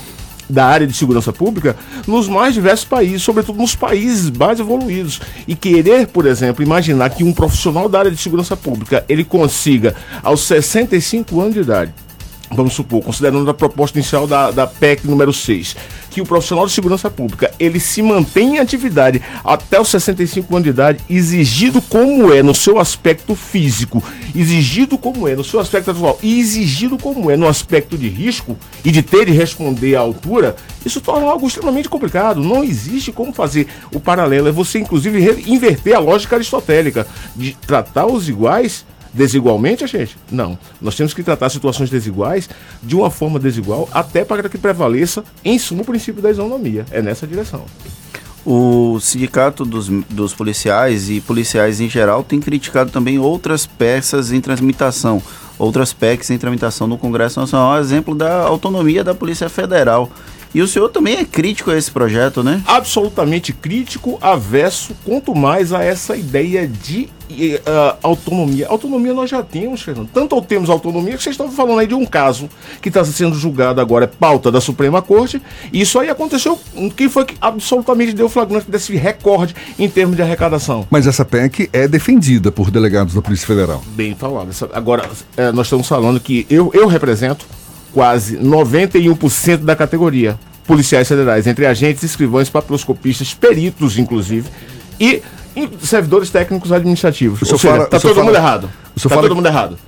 da 0.49 0.65
área 0.65 0.87
de 0.87 0.93
segurança 0.93 1.33
pública 1.33 1.77
nos 2.07 2.29
mais 2.29 2.55
diversos 2.55 2.85
países, 2.85 3.23
sobretudo 3.23 3.59
nos 3.59 3.75
países 3.75 4.31
mais 4.31 4.61
evoluídos. 4.61 5.21
E 5.47 5.55
querer, 5.55 6.07
por 6.07 6.27
exemplo, 6.27 6.63
imaginar 6.63 7.11
que 7.11 7.25
um 7.25 7.33
profissional 7.33 7.89
da 7.89 7.99
área 7.99 8.11
de 8.11 8.17
segurança 8.17 8.57
pública 8.57 9.05
ele 9.09 9.25
consiga, 9.25 9.95
aos 10.23 10.43
65 10.43 11.41
anos 11.41 11.55
de 11.55 11.61
idade, 11.61 11.93
vamos 12.51 12.75
supor, 12.75 13.03
considerando 13.03 13.49
a 13.51 13.55
proposta 13.55 13.99
inicial 13.99 14.27
da, 14.27 14.51
da 14.51 14.67
PEC 14.67 15.07
número 15.07 15.33
6, 15.33 15.77
que 16.11 16.21
o 16.21 16.27
profissional 16.27 16.67
de 16.67 16.73
segurança 16.73 17.11
pública 17.11 17.53
ele 17.59 17.81
se 17.81 18.03
mantém 18.03 18.57
em 18.57 18.59
atividade 18.59 19.23
até 19.45 19.81
os 19.81 19.89
65 19.89 20.55
anos 20.55 20.65
de 20.65 20.71
idade, 20.71 21.05
exigido 21.09 21.83
como 21.83 22.33
é 22.33 22.43
no 22.43 22.55
seu 22.55 22.79
aspecto 22.79 23.35
físico, 23.35 24.03
exigido 24.35 24.97
como 24.97 25.29
é 25.29 25.35
no 25.35 25.45
seu 25.45 25.61
aspecto 25.61 25.91
atual 25.91 26.19
e 26.23 26.39
exigido 26.39 26.97
como 26.99 27.31
é 27.31 27.37
no 27.37 27.49
aspecto 27.49 27.99
de 27.99 28.09
risco 28.09 28.57
e 28.85 28.91
de 28.91 29.03
ter 29.03 29.27
de 29.27 29.33
responder 29.33 29.97
à 29.97 30.01
altura, 30.01 30.57
isso 30.85 31.01
torna 31.01 31.27
algo 31.27 31.47
extremamente 31.47 31.89
complicado. 31.89 32.41
Não 32.41 32.63
existe 32.63 33.13
como 33.13 33.33
fazer 33.33 33.67
o 33.93 33.99
paralelo. 33.99 34.49
É 34.49 34.53
você, 34.53 34.79
inclusive, 34.79 35.45
inverter 35.47 35.97
a 35.97 35.99
lógica 35.99 36.37
aristotélica 36.37 37.07
de 37.35 37.55
tratar 37.55 38.07
os 38.07 38.29
iguais 38.29 38.85
desigualmente, 39.17 39.87
gente? 39.87 40.17
Não. 40.31 40.59
Nós 40.81 40.95
temos 40.95 41.15
que 41.15 41.23
tratar 41.23 41.49
situações 41.49 41.91
desiguais 41.91 42.49
de 42.83 42.95
uma 42.95 43.11
forma 43.11 43.39
desigual, 43.39 43.89
até 43.93 44.25
para 44.25 44.49
que 44.49 44.59
prevaleça, 44.59 45.25
em 45.45 45.59
suma, 45.59 45.83
o 45.83 45.85
princípio 45.85 46.23
da 46.23 46.31
isonomia. 46.31 46.85
É 46.91 47.01
nessa 47.01 47.27
direção. 47.27 47.65
O 48.45 49.01
sindicato 49.01 49.65
dos, 49.65 49.89
dos 49.89 50.33
policiais 50.33 51.11
e 51.11 51.21
policiais 51.21 51.81
em 51.81 51.89
geral 51.89 52.23
tem 52.23 52.41
criticado 52.41 52.93
também 52.93 53.19
outras 53.19 53.67
peças 53.67 54.31
em 54.31 54.41
tramitação, 54.41 55.21
outras 55.59 55.93
PECs 55.93 56.31
em 56.31 56.39
tramitação 56.39 56.87
no 56.87 56.97
Congresso 56.97 57.41
Nacional, 57.41 57.73
a 57.73 57.81
exemplo 57.81 58.15
da 58.15 58.43
autonomia 58.43 59.03
da 59.03 59.15
Polícia 59.15 59.49
Federal. 59.49 60.09
E 60.55 60.63
o 60.63 60.69
senhor 60.69 60.89
também 60.89 61.19
é 61.19 61.25
crítico 61.25 61.71
a 61.71 61.77
esse 61.77 61.91
projeto, 61.91 62.43
né? 62.43 62.63
Absolutamente 62.67 63.53
crítico, 63.53 64.19
avesso, 64.21 64.95
quanto 65.05 65.35
mais 65.35 65.73
a 65.73 65.83
essa 65.83 66.17
ideia 66.17 66.67
de 66.67 67.09
ah, 67.67 67.97
autonomia. 68.03 68.69
Autonomia 68.69 69.13
nós 69.13 69.31
já 69.31 69.43
temos, 69.43 69.83
Fernando. 69.83 70.09
Tanto 70.13 70.41
temos 70.43 70.71
autonomia 70.71 71.17
que 71.17 71.23
vocês 71.23 71.35
estão 71.35 71.51
falando 71.51 71.81
aí 71.81 71.87
de 71.87 71.95
um 71.95 72.07
caso 72.07 72.49
que 72.81 72.89
está 72.89 73.05
sendo 73.05 73.35
julgado 73.35 73.81
agora, 73.81 74.05
é 74.05 74.09
pauta 74.09 74.51
da 74.51 74.61
Suprema 74.61 75.03
Corte. 75.03 75.41
E 75.73 75.81
isso 75.81 75.99
aí 75.99 76.09
aconteceu. 76.09 76.59
Quem 76.97 77.09
foi 77.09 77.25
que 77.25 77.37
absolutamente 77.41 78.13
deu 78.13 78.29
flagrante 78.29 78.71
desse 78.71 78.95
recorde 78.97 79.55
em 79.79 79.89
termos 79.89 80.17
de 80.17 80.23
arrecadação? 80.23 80.87
Mas 80.91 81.07
essa 81.07 81.25
PEC 81.25 81.69
é 81.73 81.89
defendida 81.89 82.53
por 82.53 82.71
delegados 82.71 83.15
da 83.15 83.23
Polícia 83.23 83.47
Federal. 83.47 83.83
Bem 83.89 84.15
falado. 84.15 84.51
Agora, 84.73 85.09
eh, 85.37 85.53
nós 85.53 85.67
estamos 85.67 85.89
falando 85.89 86.21
que 86.21 86.47
eu, 86.49 86.71
eu 86.73 86.87
represento 86.87 87.47
quase 88.01 88.37
91% 88.37 89.65
da 89.65 89.75
categoria. 89.75 90.39
Policiais 90.67 91.09
federais, 91.09 91.47
entre 91.47 91.65
agentes, 91.65 92.03
escrivães, 92.03 92.51
papiloscopistas, 92.51 93.33
peritos, 93.33 93.99
inclusive, 93.99 94.47
e, 95.01 95.23
servidores 95.81 96.29
técnicos 96.29 96.73
administrativos. 96.73 97.41
O 97.41 97.53
Ou 97.55 97.59
senhor 97.59 97.77
seja, 97.77 97.87
tá 97.87 97.99
senhor 97.99 98.13
todo 98.15 98.25
mundo 98.25 98.35
fala- 98.35 98.47
errado. 98.47 98.71
o 98.95 99.01
senhor 99.01 99.09
Tá 99.09 99.15
fala 99.15 99.23
todo 99.23 99.31
que- 99.31 99.35
mundo 99.37 99.47
errado. 99.47 99.79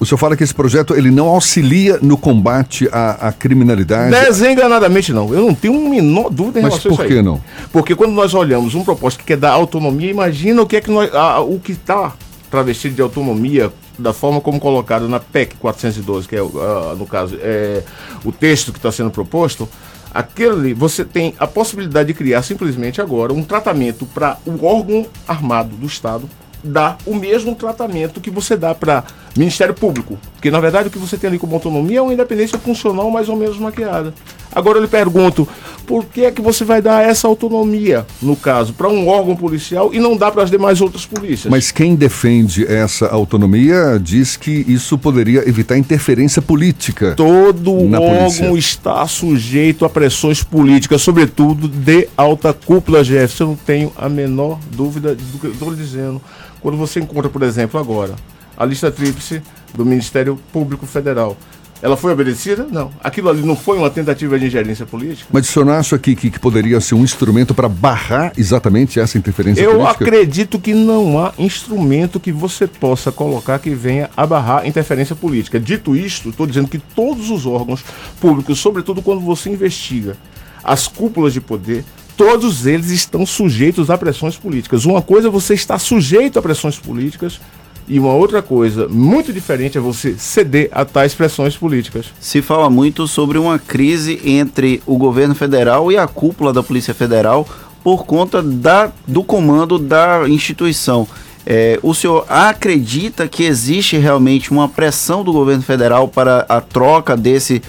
O 0.00 0.04
senhor 0.04 0.18
fala 0.18 0.36
que 0.36 0.42
esse 0.42 0.52
projeto 0.52 0.96
ele 0.96 1.12
não 1.12 1.28
auxilia 1.28 2.00
no 2.02 2.16
combate 2.16 2.88
à, 2.90 3.28
à 3.28 3.32
criminalidade. 3.32 4.10
Desenganadamente 4.10 5.12
não. 5.12 5.32
Eu 5.32 5.42
não 5.42 5.54
tenho 5.54 5.74
uma 5.78 5.88
menor 5.90 6.28
dúvida 6.28 6.58
em 6.58 6.62
Mas 6.62 6.72
relação 6.72 6.92
a 6.92 6.96
por 6.96 7.04
isso 7.04 7.12
que 7.12 7.18
aí. 7.20 7.24
não? 7.24 7.40
Porque 7.70 7.94
quando 7.94 8.10
nós 8.12 8.34
olhamos 8.34 8.74
um 8.74 8.82
propósito 8.82 9.20
que 9.20 9.26
quer 9.26 9.36
dar 9.36 9.52
autonomia, 9.52 10.10
imagina 10.10 10.60
o 10.60 10.66
que 10.66 10.74
é 10.74 10.80
que 10.80 10.90
nós, 10.90 11.14
a- 11.14 11.38
o 11.40 11.60
que 11.60 11.70
está 11.70 12.14
travestido 12.50 12.96
de 12.96 13.00
autonomia 13.02 13.70
da 13.98 14.12
forma 14.12 14.40
como 14.40 14.58
colocado 14.58 15.08
na 15.08 15.20
PEC 15.20 15.56
412, 15.56 16.28
que 16.28 16.36
é 16.36 16.40
ah, 16.40 16.94
no 16.96 17.06
caso 17.06 17.38
é 17.40 17.82
o 18.24 18.32
texto 18.32 18.72
que 18.72 18.78
está 18.78 18.90
sendo 18.90 19.10
proposto. 19.10 19.68
Aquele, 20.14 20.74
você 20.74 21.04
tem 21.04 21.34
a 21.38 21.46
possibilidade 21.46 22.08
de 22.08 22.14
criar 22.14 22.42
simplesmente 22.42 23.00
agora 23.00 23.32
um 23.32 23.42
tratamento 23.42 24.04
para 24.04 24.36
o 24.44 24.64
órgão 24.64 25.06
armado 25.26 25.74
do 25.74 25.86
Estado 25.86 26.28
dar 26.62 26.98
o 27.06 27.14
mesmo 27.14 27.54
tratamento 27.54 28.20
que 28.20 28.30
você 28.30 28.56
dá 28.56 28.74
para 28.74 29.04
Ministério 29.36 29.74
Público. 29.74 30.18
Porque, 30.34 30.50
na 30.50 30.60
verdade, 30.60 30.88
o 30.88 30.90
que 30.90 30.98
você 30.98 31.16
tem 31.16 31.28
ali 31.28 31.38
como 31.38 31.54
autonomia 31.54 31.98
é 31.98 32.02
uma 32.02 32.12
independência 32.12 32.58
funcional 32.58 33.10
mais 33.10 33.28
ou 33.28 33.36
menos 33.36 33.58
maquiada. 33.58 34.14
Agora 34.54 34.78
eu 34.78 34.82
lhe 34.82 34.88
pergunto, 34.88 35.48
por 35.86 36.04
que 36.04 36.24
é 36.24 36.30
que 36.30 36.40
você 36.40 36.64
vai 36.64 36.80
dar 36.80 37.02
essa 37.02 37.26
autonomia, 37.26 38.06
no 38.20 38.36
caso, 38.36 38.72
para 38.72 38.88
um 38.88 39.08
órgão 39.08 39.34
policial 39.34 39.92
e 39.92 39.98
não 39.98 40.16
dá 40.16 40.30
para 40.30 40.42
as 40.42 40.50
demais 40.50 40.80
outras 40.80 41.04
polícias? 41.04 41.50
Mas 41.50 41.70
quem 41.70 41.94
defende 41.94 42.64
essa 42.66 43.08
autonomia 43.08 44.00
diz 44.02 44.36
que 44.36 44.64
isso 44.68 44.96
poderia 44.96 45.48
evitar 45.48 45.76
interferência 45.76 46.40
política. 46.40 47.14
Todo 47.14 47.72
órgão 47.72 48.30
polícia. 48.30 48.58
está 48.58 49.06
sujeito 49.06 49.84
a 49.84 49.90
pressões 49.90 50.42
políticas, 50.42 51.02
sobretudo 51.02 51.66
de 51.68 52.08
alta 52.16 52.52
cúpula, 52.52 53.02
Jefferson. 53.02 53.44
Eu 53.44 53.48
não 53.48 53.56
tenho 53.56 53.92
a 53.96 54.08
menor 54.08 54.58
dúvida 54.70 55.14
do 55.14 55.38
que 55.38 55.46
eu 55.46 55.52
estou 55.52 55.70
lhe 55.70 55.76
dizendo. 55.76 56.20
Quando 56.60 56.76
você 56.76 57.00
encontra, 57.00 57.28
por 57.28 57.42
exemplo, 57.42 57.80
agora, 57.80 58.14
a 58.56 58.64
lista 58.64 58.90
tríplice 58.90 59.42
do 59.74 59.84
Ministério 59.84 60.38
Público 60.52 60.86
Federal. 60.86 61.36
Ela 61.82 61.96
foi 61.96 62.12
obedecida? 62.12 62.64
Não. 62.70 62.92
Aquilo 63.02 63.28
ali 63.28 63.42
não 63.42 63.56
foi 63.56 63.76
uma 63.76 63.90
tentativa 63.90 64.38
de 64.38 64.46
ingerência 64.46 64.86
política? 64.86 65.28
Mas 65.32 65.48
o 65.48 65.52
senhor 65.52 65.68
acha 65.68 65.98
que, 65.98 66.14
que, 66.14 66.30
que 66.30 66.38
poderia 66.38 66.80
ser 66.80 66.94
um 66.94 67.02
instrumento 67.02 67.52
para 67.52 67.68
barrar 67.68 68.32
exatamente 68.38 69.00
essa 69.00 69.18
interferência 69.18 69.60
Eu 69.60 69.80
política? 69.80 70.04
acredito 70.04 70.60
que 70.60 70.72
não 70.74 71.18
há 71.18 71.32
instrumento 71.36 72.20
que 72.20 72.30
você 72.30 72.68
possa 72.68 73.10
colocar 73.10 73.58
que 73.58 73.70
venha 73.70 74.08
a 74.16 74.24
barrar 74.24 74.64
interferência 74.64 75.16
política. 75.16 75.58
Dito 75.58 75.96
isto, 75.96 76.28
estou 76.28 76.46
dizendo 76.46 76.68
que 76.68 76.78
todos 76.78 77.30
os 77.30 77.46
órgãos 77.46 77.84
públicos, 78.20 78.60
sobretudo 78.60 79.02
quando 79.02 79.20
você 79.20 79.50
investiga 79.50 80.16
as 80.62 80.86
cúpulas 80.86 81.32
de 81.32 81.40
poder, 81.40 81.84
todos 82.16 82.64
eles 82.64 82.90
estão 82.90 83.26
sujeitos 83.26 83.90
a 83.90 83.98
pressões 83.98 84.36
políticas. 84.36 84.84
Uma 84.84 85.02
coisa 85.02 85.26
é 85.26 85.30
você 85.30 85.54
estar 85.54 85.80
sujeito 85.80 86.38
a 86.38 86.42
pressões 86.42 86.78
políticas 86.78 87.40
e 87.88 87.98
uma 87.98 88.12
outra 88.12 88.40
coisa 88.40 88.88
muito 88.88 89.32
diferente 89.32 89.76
é 89.76 89.80
você 89.80 90.14
ceder 90.16 90.68
a 90.72 90.84
tais 90.84 91.14
pressões 91.14 91.56
políticas. 91.56 92.06
Se 92.20 92.40
fala 92.40 92.70
muito 92.70 93.06
sobre 93.06 93.38
uma 93.38 93.58
crise 93.58 94.20
entre 94.24 94.82
o 94.86 94.96
governo 94.96 95.34
federal 95.34 95.90
e 95.90 95.96
a 95.96 96.06
cúpula 96.06 96.52
da 96.52 96.62
Polícia 96.62 96.94
Federal 96.94 97.46
por 97.82 98.04
conta 98.04 98.42
da, 98.42 98.92
do 99.06 99.24
comando 99.24 99.78
da 99.78 100.28
instituição. 100.28 101.06
É, 101.44 101.78
o 101.82 101.92
senhor 101.92 102.24
acredita 102.28 103.26
que 103.26 103.42
existe 103.42 103.96
realmente 103.96 104.52
uma 104.52 104.68
pressão 104.68 105.24
do 105.24 105.32
governo 105.32 105.62
federal 105.62 106.06
para 106.06 106.46
a 106.48 106.60
troca 106.60 107.16
desse 107.16 107.60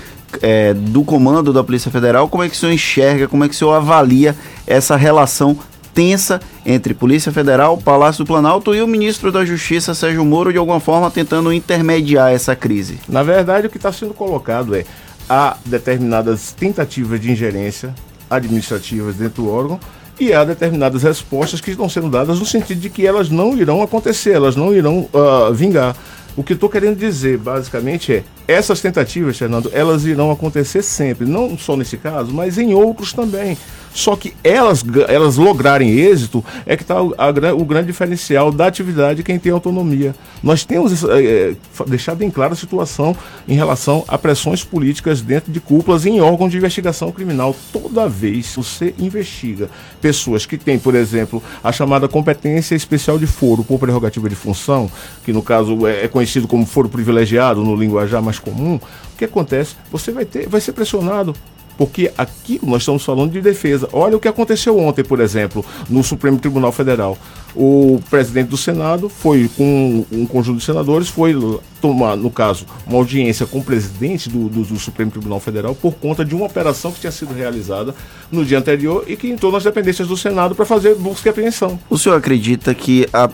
é, 0.42 0.74
do 0.74 1.04
comando 1.04 1.52
da 1.52 1.64
Polícia 1.64 1.92
Federal? 1.92 2.28
Como 2.28 2.44
é 2.44 2.50
que 2.50 2.56
o 2.56 2.58
senhor 2.58 2.72
enxerga, 2.72 3.28
como 3.28 3.44
é 3.44 3.48
que 3.48 3.56
o 3.56 3.58
senhor 3.58 3.74
avalia 3.74 4.36
essa 4.66 4.96
relação 4.96 5.58
tensa 5.94 6.42
entre 6.66 6.94
Polícia 6.94 7.32
Federal, 7.32 7.78
Palácio 7.78 8.24
do 8.24 8.28
Planalto 8.28 8.74
e 8.74 8.82
o 8.82 8.88
ministro 8.88 9.32
da 9.32 9.46
Justiça, 9.46 9.94
Sérgio 9.94 10.26
Moro, 10.26 10.52
de 10.52 10.58
alguma 10.58 10.80
forma 10.80 11.12
tentando 11.12 11.54
intermediar 11.54 12.32
essa 12.32 12.56
crise? 12.56 13.00
Na 13.08 13.24
verdade, 13.24 13.68
o 13.68 13.70
que 13.70 13.78
está 13.78 13.92
sendo 13.92 14.14
colocado 14.14 14.76
é 14.76 14.86
há 15.30 15.58
determinadas 15.66 16.52
tentativas 16.52 17.20
de 17.20 17.32
ingerência 17.32 17.94
administrativas 18.30 19.16
dentro 19.16 19.44
do 19.44 19.50
órgão 19.50 19.80
e 20.20 20.34
há 20.34 20.44
determinadas 20.44 21.04
respostas 21.04 21.60
que 21.60 21.72
estão 21.72 21.90
sendo 21.90 22.10
dadas 22.10 22.40
no 22.40 22.46
sentido 22.46 22.80
de 22.80 22.90
que 22.90 23.06
elas 23.06 23.30
não 23.30 23.58
irão 23.58 23.82
acontecer, 23.82 24.32
elas 24.32 24.56
não 24.56 24.74
irão 24.74 25.08
ah, 25.14 25.52
vingar. 25.52 25.96
O 26.36 26.44
que 26.44 26.54
estou 26.54 26.68
querendo 26.68 26.98
dizer, 26.98 27.38
basicamente, 27.38 28.12
é 28.12 28.24
essas 28.48 28.82
tentativas, 28.82 29.38
Fernando, 29.38 29.70
elas 29.72 30.04
irão 30.04 30.32
acontecer 30.32 30.82
sempre, 30.82 31.28
não 31.28 31.56
só 31.58 31.78
nesse 31.78 31.96
caso, 31.96 32.34
mas 32.34 32.58
em 32.58 32.74
outros 32.74 33.14
também. 33.14 33.56
Só 33.94 34.16
que 34.16 34.34
elas, 34.44 34.84
elas 35.08 35.38
lograrem 35.38 35.92
êxito 35.92 36.44
é 36.66 36.76
que 36.76 36.84
está 36.84 37.02
o, 37.02 37.66
grande 37.66 37.88
diferencial 37.88 38.52
da 38.52 38.66
atividade 38.66 39.18
de 39.18 39.24
quem 39.24 39.38
tem 39.38 39.52
autonomia. 39.52 40.16
Nós 40.42 40.66
temos 40.66 41.04
é, 41.04 41.52
é, 41.52 41.56
deixado 41.88 42.24
em 42.24 42.32
claro 42.32 42.54
a 42.54 42.56
situação 42.56 43.16
em 43.48 43.54
relação 43.54 44.04
a 44.08 44.18
pressões 44.18 44.64
políticas 44.64 45.22
dentro 45.22 45.52
de 45.52 45.60
cúpulas 45.60 46.06
em 46.06 46.20
órgãos 46.20 46.52
de 46.52 46.58
investigação 46.58 47.12
criminal. 47.12 47.56
Toda 47.72 48.10
vez 48.10 48.54
você 48.56 48.96
investiga 48.98 49.70
pessoas 50.02 50.46
que 50.46 50.58
têm, 50.58 50.80
por 50.80 50.96
exemplo, 50.96 51.42
a 51.64 51.72
chamada 51.72 52.08
competência 52.08 52.76
especial 52.76 53.20
de 53.20 53.28
foro 53.28 53.64
por 53.64 53.80
prerrogativa 53.80 54.28
de 54.28 54.36
função, 54.36 54.90
que 55.24 55.32
no 55.32 55.44
caso 55.44 55.86
é, 55.86 56.06
é 56.06 56.08
conhecido 56.08 56.48
como 56.48 56.66
foro 56.66 56.90
privilegiado 56.90 57.64
no 57.64 57.76
linguajar 57.76 58.22
mais 58.22 58.40
comum, 58.40 58.76
o 58.76 59.18
que 59.18 59.26
acontece? 59.26 59.76
Você 59.92 60.12
vai 60.12 60.26
ter, 60.26 60.48
vai 60.50 60.60
ser 60.60 60.74
pressionado 60.74 61.36
porque 61.78 62.12
aqui 62.18 62.60
nós 62.64 62.82
estamos 62.82 63.04
falando 63.04 63.32
de 63.32 63.42
defesa. 63.42 63.88
Olha 63.92 64.18
o 64.18 64.20
que 64.20 64.28
aconteceu 64.28 64.78
ontem, 64.78 65.04
por 65.04 65.20
exemplo, 65.20 65.66
no 65.90 66.04
Supremo 66.04 66.40
Tribunal 66.40 66.72
Federal. 66.72 67.18
O 67.56 68.02
presidente 68.10 68.50
do 68.50 68.58
Senado 68.58 69.10
foi 69.10 69.50
com 69.56 70.06
um 70.12 70.26
conjunto 70.26 70.58
de 70.58 70.66
senadores, 70.66 71.08
foi 71.08 71.36
tomar, 71.80 72.16
no 72.16 72.32
caso, 72.32 72.66
uma 72.88 72.98
audiência 72.98 73.46
com 73.46 73.60
o 73.60 73.64
presidente 73.64 74.28
do, 74.28 74.50
do, 74.50 74.64
do, 74.64 74.80
Supremo 74.80 75.12
Tribunal 75.12 75.40
Federal 75.40 75.76
por 75.76 75.94
conta 75.94 76.26
de 76.26 76.34
uma 76.34 76.46
operação 76.46 76.92
que 76.92 77.00
tinha 77.00 77.12
sido 77.12 77.34
realizada 77.34 77.94
no 78.32 78.44
dia 78.44 78.58
anterior 78.58 79.04
e 79.08 79.16
que 79.16 79.30
entrou 79.30 79.52
nas 79.52 79.64
dependências 79.64 80.08
do 80.08 80.18
Senado 80.18 80.56
para 80.56 80.66
fazer 80.66 80.96
busca 80.96 81.30
e 81.30 81.32
apreensão. 81.32 81.80
O 81.90 81.98
senhor 81.98 82.16
acredita 82.16 82.74
que 82.74 83.08
a 83.14 83.30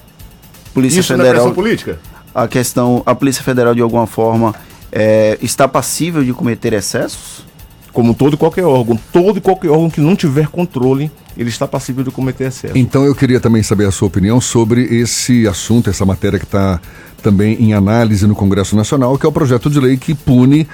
Polícia 0.73 0.99
Isso 0.99 1.15
Federal. 1.15 1.45
Não 1.45 1.51
é 1.51 1.55
política? 1.55 1.99
A 2.33 2.47
questão, 2.47 3.01
a 3.05 3.15
Polícia 3.15 3.43
Federal, 3.43 3.73
de 3.73 3.81
alguma 3.81 4.05
forma, 4.05 4.53
é, 4.91 5.37
está 5.41 5.67
passível 5.67 6.23
de 6.23 6.33
cometer 6.33 6.73
excessos? 6.73 7.45
Como 7.93 8.13
todo 8.13 8.33
e 8.33 8.37
qualquer 8.37 8.65
órgão. 8.65 8.99
Todo 9.11 9.37
e 9.37 9.41
qualquer 9.41 9.69
órgão 9.69 9.89
que 9.89 10.01
não 10.01 10.15
tiver 10.15 10.47
controle, 10.47 11.11
ele 11.37 11.49
está 11.49 11.67
passível 11.67 12.03
de 12.03 12.11
cometer 12.11 12.45
excesso. 12.45 12.77
Então 12.77 13.05
eu 13.05 13.15
queria 13.15 13.39
também 13.39 13.63
saber 13.63 13.87
a 13.87 13.91
sua 13.91 14.07
opinião 14.07 14.39
sobre 14.39 14.83
esse 14.83 15.47
assunto, 15.47 15.89
essa 15.89 16.05
matéria 16.05 16.39
que 16.39 16.45
está 16.45 16.79
também 17.21 17.61
em 17.61 17.73
análise 17.73 18.25
no 18.25 18.35
Congresso 18.35 18.75
Nacional, 18.75 19.17
que 19.17 19.25
é 19.25 19.29
o 19.29 19.31
projeto 19.31 19.69
de 19.69 19.79
lei 19.79 19.97
que 19.97 20.13
pune 20.13 20.67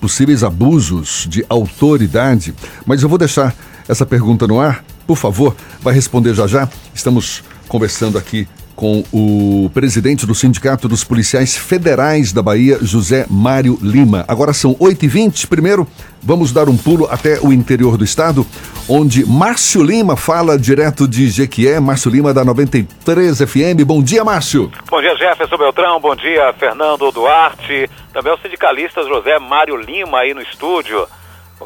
possíveis 0.00 0.42
abusos 0.42 1.26
de 1.28 1.44
autoridade. 1.48 2.54
Mas 2.86 3.02
eu 3.02 3.08
vou 3.08 3.18
deixar 3.18 3.54
essa 3.86 4.06
pergunta 4.06 4.46
no 4.46 4.60
ar. 4.60 4.84
Por 5.06 5.16
favor, 5.16 5.54
vai 5.82 5.92
responder 5.92 6.34
já 6.34 6.46
já. 6.46 6.68
Estamos 6.94 7.42
conversando 7.68 8.16
aqui 8.16 8.48
com 8.80 9.04
o 9.12 9.68
presidente 9.74 10.24
do 10.24 10.34
Sindicato 10.34 10.88
dos 10.88 11.04
Policiais 11.04 11.54
Federais 11.54 12.32
da 12.32 12.42
Bahia, 12.42 12.78
José 12.80 13.26
Mário 13.28 13.78
Lima. 13.82 14.24
Agora 14.26 14.54
são 14.54 14.74
8h20. 14.76 15.46
Primeiro, 15.48 15.86
vamos 16.22 16.50
dar 16.50 16.66
um 16.66 16.78
pulo 16.78 17.06
até 17.10 17.38
o 17.40 17.52
interior 17.52 17.98
do 17.98 18.04
estado, 18.04 18.46
onde 18.88 19.26
Márcio 19.26 19.82
Lima 19.82 20.16
fala 20.16 20.58
direto 20.58 21.06
de 21.06 21.28
Jequié. 21.28 21.78
Márcio 21.78 22.10
Lima 22.10 22.32
da 22.32 22.42
93 22.42 23.42
FM. 23.42 23.84
Bom 23.84 24.02
dia, 24.02 24.24
Márcio. 24.24 24.72
Bom 24.90 25.02
dia, 25.02 25.14
Jefferson 25.14 25.58
Beltrão. 25.58 26.00
Bom 26.00 26.16
dia, 26.16 26.50
Fernando 26.54 27.12
Duarte. 27.12 27.90
Também 28.14 28.32
o 28.32 28.38
sindicalista 28.38 29.02
José 29.02 29.38
Mário 29.38 29.76
Lima 29.76 30.20
aí 30.20 30.32
no 30.32 30.40
estúdio. 30.40 31.06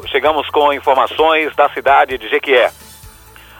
Chegamos 0.07 0.49
com 0.49 0.73
informações 0.73 1.55
da 1.55 1.69
cidade 1.69 2.17
de 2.17 2.27
Jequié. 2.27 2.71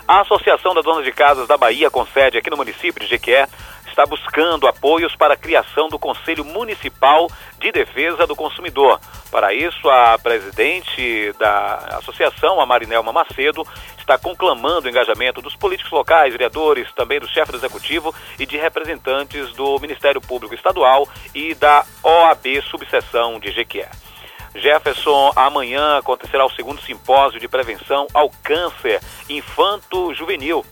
A 0.07 0.22
Associação 0.22 0.76
das 0.76 0.86
Donas 0.86 1.03
de 1.03 1.11
Casas 1.11 1.48
da 1.48 1.57
Bahia, 1.57 1.90
com 1.90 2.06
sede 2.06 2.38
aqui 2.38 2.48
no 2.52 2.57
município 2.57 3.02
de 3.02 3.07
Jequié, 3.07 3.48
está 3.88 4.06
buscando 4.06 4.68
apoios 4.68 5.15
para 5.15 5.34
a 5.34 5.38
criação 5.38 5.90
do 5.90 5.98
Conselho 5.98 6.45
Municipal 6.45 7.27
de 7.57 7.72
Defesa 7.72 8.27
do 8.27 8.36
Consumidor. 8.36 8.99
Para 9.32 9.52
isso, 9.52 9.90
a 9.90 10.19
presidente 10.19 11.34
da 11.40 11.98
associação, 11.98 12.61
a 12.61 12.68
Marinelma 12.68 13.11
Macedo, 13.11 13.64
está 13.98 14.15
conclamando 14.15 14.86
o 14.86 14.90
engajamento 14.91 15.41
dos 15.41 15.56
políticos 15.56 15.91
locais, 15.91 16.32
vereadores, 16.32 16.91
também 16.94 17.19
do 17.19 17.27
chefe 17.27 17.53
do 17.53 17.57
executivo 17.57 18.14
e 18.38 18.45
de 18.45 18.57
representantes 18.57 19.53
do 19.53 19.80
Ministério 19.80 20.22
Público 20.22 20.53
Estadual 20.53 21.10
e 21.34 21.56
da 21.56 21.84
OAB 22.03 22.61
Subseção 22.69 23.40
de 23.40 23.49
Jequié. 23.52 23.90
Jefferson, 24.56 25.32
amanhã 25.36 25.98
acontecerá 25.98 26.45
o 26.45 26.52
segundo 26.52 26.82
simpósio 26.82 27.40
de 27.40 27.48
prevenção 27.48 28.07
ao 28.14 28.30
câncer 28.41 29.02
infanto-juvenil, 29.30 30.65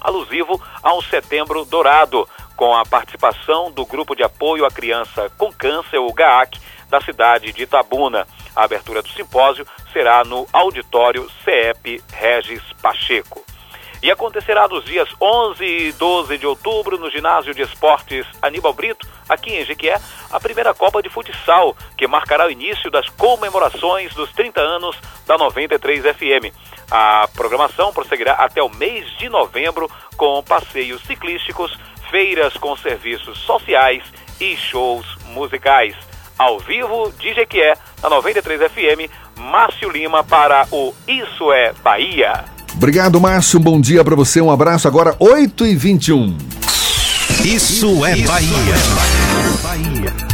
alusivo 0.00 0.60
ao 0.82 1.00
Setembro 1.02 1.64
Dourado, 1.64 2.28
com 2.56 2.74
a 2.74 2.84
participação 2.84 3.70
do 3.70 3.86
Grupo 3.86 4.14
de 4.14 4.22
Apoio 4.22 4.66
à 4.66 4.70
Criança 4.70 5.30
com 5.38 5.52
Câncer, 5.52 5.98
o 5.98 6.12
GAAC, 6.12 6.60
da 6.90 7.00
cidade 7.00 7.52
de 7.52 7.62
Itabuna. 7.62 8.26
A 8.54 8.64
abertura 8.64 9.00
do 9.00 9.08
simpósio 9.08 9.66
será 9.92 10.24
no 10.24 10.46
auditório 10.52 11.30
CEP 11.44 12.02
Regis 12.12 12.62
Pacheco 12.82 13.49
e 14.02 14.10
acontecerá 14.10 14.66
nos 14.66 14.84
dias 14.84 15.08
11 15.20 15.64
e 15.64 15.92
12 15.92 16.38
de 16.38 16.46
outubro 16.46 16.98
no 16.98 17.10
ginásio 17.10 17.54
de 17.54 17.62
esportes 17.62 18.26
Aníbal 18.40 18.72
Brito, 18.72 19.06
aqui 19.28 19.54
em 19.54 19.64
Jequié, 19.64 20.00
a 20.30 20.40
primeira 20.40 20.74
Copa 20.74 21.02
de 21.02 21.08
Futsal, 21.08 21.76
que 21.96 22.06
marcará 22.06 22.46
o 22.46 22.50
início 22.50 22.90
das 22.90 23.08
comemorações 23.10 24.14
dos 24.14 24.32
30 24.32 24.60
anos 24.60 24.96
da 25.26 25.36
93 25.36 26.02
FM. 26.02 26.54
A 26.90 27.28
programação 27.34 27.92
prosseguirá 27.92 28.32
até 28.34 28.62
o 28.62 28.68
mês 28.68 29.06
de 29.18 29.28
novembro 29.28 29.90
com 30.16 30.42
passeios 30.42 31.02
ciclísticos, 31.02 31.76
feiras 32.10 32.54
com 32.54 32.74
serviços 32.76 33.38
sociais 33.38 34.02
e 34.40 34.56
shows 34.56 35.06
musicais. 35.26 35.94
Ao 36.38 36.58
vivo 36.58 37.12
de 37.18 37.34
Jequié, 37.34 37.76
na 38.02 38.08
93 38.08 38.72
FM, 38.72 39.12
Márcio 39.36 39.90
Lima 39.90 40.24
para 40.24 40.66
o 40.72 40.94
Isso 41.06 41.52
é 41.52 41.72
Bahia. 41.74 42.59
Obrigado, 42.80 43.20
Márcio. 43.20 43.60
bom 43.60 43.78
dia 43.78 44.02
para 44.02 44.16
você. 44.16 44.40
Um 44.40 44.50
abraço. 44.50 44.88
Agora, 44.88 45.14
8 45.18 45.66
e 45.66 45.76
21 45.76 46.34
Isso 47.44 48.06
é 48.06 48.16
Bahia. 48.22 48.48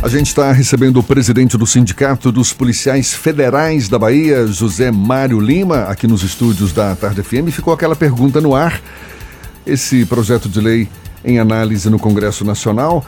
A 0.00 0.08
gente 0.08 0.28
está 0.28 0.52
recebendo 0.52 0.98
o 0.98 1.02
presidente 1.02 1.58
do 1.58 1.66
Sindicato 1.66 2.30
dos 2.30 2.52
Policiais 2.52 3.12
Federais 3.12 3.88
da 3.88 3.98
Bahia, 3.98 4.46
José 4.46 4.92
Mário 4.92 5.40
Lima, 5.40 5.86
aqui 5.88 6.06
nos 6.06 6.22
estúdios 6.22 6.72
da 6.72 6.94
Tarde 6.94 7.20
FM. 7.20 7.50
Ficou 7.50 7.74
aquela 7.74 7.96
pergunta 7.96 8.40
no 8.40 8.54
ar. 8.54 8.80
Esse 9.66 10.06
projeto 10.06 10.48
de 10.48 10.60
lei 10.60 10.88
em 11.24 11.40
análise 11.40 11.90
no 11.90 11.98
Congresso 11.98 12.44
Nacional 12.44 13.04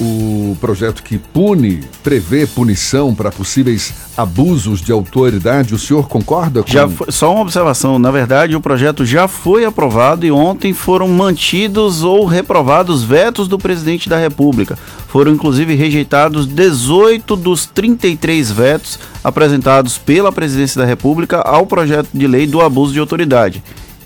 o 0.00 0.56
projeto 0.60 1.02
que 1.02 1.18
pune, 1.18 1.80
prevê 2.02 2.46
punição 2.46 3.14
para 3.14 3.30
possíveis 3.30 3.92
abusos 4.16 4.80
de 4.80 4.90
autoridade. 4.90 5.74
O 5.74 5.78
senhor 5.78 6.08
concorda 6.08 6.62
com 6.62 6.70
já 6.70 6.88
foi, 6.88 7.12
Só 7.12 7.32
uma 7.32 7.42
observação. 7.42 7.98
Na 7.98 8.10
verdade, 8.10 8.56
o 8.56 8.60
projeto 8.60 9.04
já 9.04 9.28
foi 9.28 9.64
aprovado 9.64 10.24
e 10.24 10.30
ontem 10.30 10.72
foram 10.72 11.06
mantidos 11.08 12.02
ou 12.02 12.24
reprovados 12.24 13.04
vetos 13.04 13.46
do 13.46 13.58
presidente 13.58 14.08
da 14.08 14.16
República. 14.16 14.78
Foram 15.08 15.32
inclusive 15.32 15.74
rejeitados 15.74 16.46
18 16.46 17.36
dos 17.36 17.66
33 17.66 18.50
vetos 18.50 18.98
apresentados 19.22 19.98
pela 19.98 20.32
presidência 20.32 20.80
da 20.80 20.86
República 20.86 21.40
ao 21.40 21.66
projeto 21.66 22.08
de 22.14 22.26
lei 22.26 22.46
do 22.46 22.60
abuso 22.60 22.92
de 22.92 22.98
autoridade. 22.98 23.62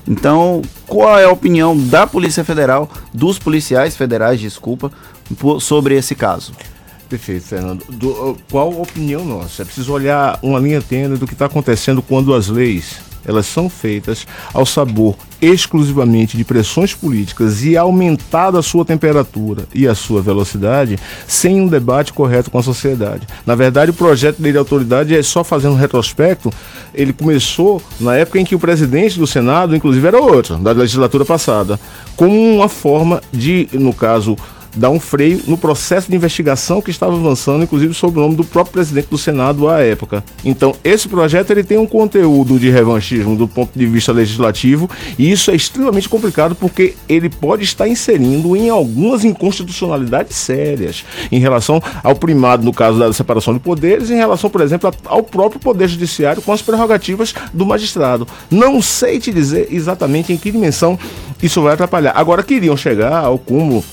Então, 0.07 0.61
qual 0.95 1.19
é 1.19 1.25
a 1.25 1.31
opinião 1.33 1.77
da 1.77 2.07
Polícia 2.07 2.45
Federal, 2.45 2.89
dos 3.13 3.37
policiais 3.37 3.97
federais, 3.97 4.39
desculpa, 4.39 4.93
sobre 5.59 5.97
esse 5.97 6.15
caso? 6.15 6.53
Perfeito, 7.09 7.47
Fernando. 7.47 7.85
Do, 7.89 8.39
qual 8.49 8.73
a 8.73 8.83
opinião 8.83 9.25
nossa? 9.25 9.63
É 9.63 9.65
preciso 9.65 9.93
olhar 9.93 10.39
uma 10.41 10.61
linha 10.61 10.81
tênue 10.81 11.19
do 11.19 11.27
que 11.27 11.33
está 11.33 11.47
acontecendo 11.47 12.01
quando 12.01 12.33
as 12.33 12.47
leis 12.47 13.01
elas 13.27 13.47
são 13.47 13.69
feitas 13.69 14.27
ao 14.53 14.67
sabor 14.67 15.17
exclusivamente 15.41 16.37
de 16.37 16.45
pressões 16.45 16.95
políticas 16.95 17.63
e 17.65 17.77
aumentada 17.77 18.59
a 18.59 18.63
sua 18.63 18.85
temperatura 18.85 19.67
e 19.75 19.87
a 19.87 19.95
sua 19.95 20.23
velocidade 20.23 20.99
sem 21.27 21.61
um 21.61 21.67
debate 21.67 22.13
correto 22.13 22.51
com 22.51 22.59
a 22.59 22.63
sociedade. 22.63 23.27
Na 23.45 23.55
verdade, 23.55 23.91
o 23.91 23.95
projeto 23.95 24.37
de 24.37 24.43
lei 24.43 24.53
de 24.53 24.59
autoridade 24.59 25.15
é 25.15 25.23
só 25.23 25.45
fazendo 25.45 25.75
um 25.75 25.79
retrospecto, 25.79 26.51
ele 26.95 27.13
começou 27.13 27.83
na 28.01 28.17
época 28.17 28.39
em 28.39 28.45
que 28.45 28.55
o 28.55 28.59
presidente 28.59 29.19
do 29.19 29.27
Senado, 29.27 29.77
inclusive, 29.77 30.07
era 30.07 30.19
outro, 30.19 30.57
da 30.57 30.73
legislatura 30.73 31.25
passada, 31.25 31.79
como 32.17 32.35
uma 32.35 32.69
forma 32.69 33.23
de, 33.33 33.69
no 33.73 33.93
caso, 33.93 34.37
dar 34.75 34.91
um 34.91 35.01
freio 35.01 35.41
no 35.47 35.57
processo 35.57 36.11
de 36.11 36.17
investigação 36.17 36.81
que 36.81 36.91
estava 36.91 37.15
avançando, 37.15 37.65
inclusive 37.65 37.95
sob 37.95 38.19
o 38.19 38.23
nome 38.23 38.37
do 38.37 38.45
próprio 38.45 38.73
presidente 38.73 39.09
do 39.09 39.19
Senado 39.19 39.69
à 39.69 39.81
época. 39.81 40.25
Então, 40.45 40.75
esse 40.83 41.09
projeto 41.09 41.51
ele 41.51 41.65
tem 41.65 41.79
um 41.79 41.87
conteúdo 41.87 42.59
de 42.59 42.71
revanchismo 42.71 43.37
do 43.37 43.47
ponto 43.47 43.79
de 43.79 43.87
vista 43.87 44.13
legislativo, 44.13 44.89
e 45.19 45.31
isso 45.31 45.51
é 45.51 45.55
extremamente 45.55 46.09
complicado 46.09 46.55
porque 46.55 46.95
ele 47.09 47.29
pode 47.29 47.65
estar 47.65 47.89
inserindo 47.89 48.57
em 48.57 48.69
algumas 48.69 49.25
inconstitucionalidades 49.25 50.37
sérias 50.37 51.05
em 51.31 51.39
relação 51.39 51.83
ao 52.03 52.15
primado, 52.15 52.65
no 52.65 52.73
caso 52.73 52.99
da 52.99 53.13
separação 53.13 53.55
de 53.55 53.61
poderes, 53.61 54.11
em 54.11 54.17
relação, 54.17 54.51
por 54.51 54.61
exemplo, 54.61 54.93
ao 55.05 55.23
próprio 55.23 55.61
poder 55.61 55.89
judiciário 55.89 56.43
com 56.43 56.53
as 56.53 56.63
prerrogativas 56.63 57.35
do 57.53 57.67
magistrado. 57.67 58.27
Não 58.51 58.81
sei 58.83 59.19
te 59.19 59.33
dizer 59.33 59.69
exatamente 59.71 60.33
em 60.33 60.37
que 60.37 60.51
dimensão 60.51 60.99
isso 61.43 61.63
vai 61.63 61.75
atrapalhar. 61.75 62.13
Agora 62.17 62.43
queriam 62.43 62.77
chegar 62.77 63.25
ao 63.25 63.39
cúmulo 63.39 63.85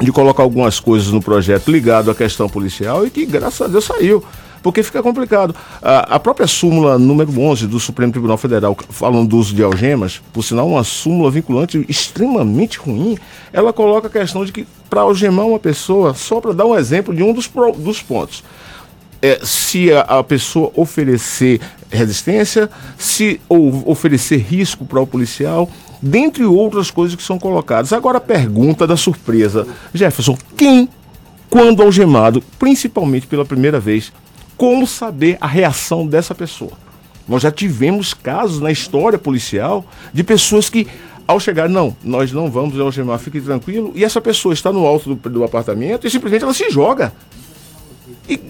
de 0.00 0.12
colocar 0.12 0.42
algumas 0.42 0.78
coisas 0.78 1.10
no 1.10 1.20
projeto 1.20 1.70
ligado 1.70 2.10
à 2.10 2.14
questão 2.14 2.48
policial 2.48 3.06
e 3.06 3.10
que, 3.10 3.26
graças 3.26 3.62
a 3.62 3.66
Deus, 3.66 3.84
saiu. 3.84 4.24
Porque 4.62 4.82
fica 4.82 5.02
complicado. 5.02 5.54
A, 5.80 6.16
a 6.16 6.20
própria 6.20 6.46
súmula 6.46 6.98
número 6.98 7.30
11 7.40 7.66
do 7.66 7.78
Supremo 7.78 8.12
Tribunal 8.12 8.36
Federal, 8.36 8.76
falando 8.90 9.28
do 9.28 9.36
uso 9.36 9.54
de 9.54 9.62
algemas, 9.62 10.20
por 10.32 10.42
sinal, 10.42 10.68
uma 10.68 10.84
súmula 10.84 11.30
vinculante 11.30 11.84
extremamente 11.88 12.78
ruim, 12.78 13.16
ela 13.52 13.72
coloca 13.72 14.08
a 14.08 14.10
questão 14.10 14.44
de 14.44 14.52
que 14.52 14.66
para 14.90 15.02
algemar 15.02 15.46
uma 15.46 15.58
pessoa, 15.58 16.14
só 16.14 16.40
para 16.40 16.52
dar 16.52 16.66
um 16.66 16.76
exemplo 16.76 17.14
de 17.14 17.22
um 17.22 17.32
dos, 17.32 17.48
dos 17.78 18.02
pontos, 18.02 18.42
é, 19.20 19.40
se 19.42 19.92
a, 19.92 20.00
a, 20.00 20.24
pessoa 20.24 20.70
oferecer 20.74 21.60
resistência, 21.90 22.70
se 22.96 23.40
ou, 23.48 23.82
oferecer 23.90 24.38
risco 24.38 24.84
para 24.84 25.00
o 25.00 25.06
policial, 25.06 25.68
dentre 26.00 26.44
outras 26.44 26.90
coisas 26.90 27.16
que 27.16 27.22
são 27.22 27.38
colocadas. 27.38 27.92
Agora 27.92 28.18
a 28.18 28.20
pergunta 28.20 28.86
da 28.86 28.96
surpresa. 28.96 29.66
Jefferson, 29.92 30.36
quem, 30.56 30.88
quando 31.50 31.82
algemado, 31.82 32.42
principalmente 32.58 33.26
pela 33.26 33.44
primeira 33.44 33.80
vez, 33.80 34.12
como 34.56 34.86
saber 34.86 35.38
a 35.40 35.46
reação 35.46 36.06
dessa 36.06 36.34
pessoa? 36.34 36.72
Nós 37.28 37.42
já 37.42 37.50
tivemos 37.50 38.14
casos 38.14 38.60
na 38.60 38.72
história 38.72 39.18
policial 39.18 39.84
de 40.12 40.24
pessoas 40.24 40.70
que, 40.70 40.86
ao 41.26 41.38
chegar, 41.38 41.68
não, 41.68 41.94
nós 42.02 42.32
não 42.32 42.50
vamos 42.50 42.78
algemar, 42.80 43.18
fique 43.18 43.40
tranquilo, 43.40 43.92
e 43.94 44.02
essa 44.02 44.20
pessoa 44.20 44.54
está 44.54 44.72
no 44.72 44.86
alto 44.86 45.14
do, 45.14 45.30
do 45.30 45.44
apartamento 45.44 46.06
e 46.06 46.10
simplesmente 46.10 46.42
ela 46.42 46.54
se 46.54 46.70
joga. 46.70 47.12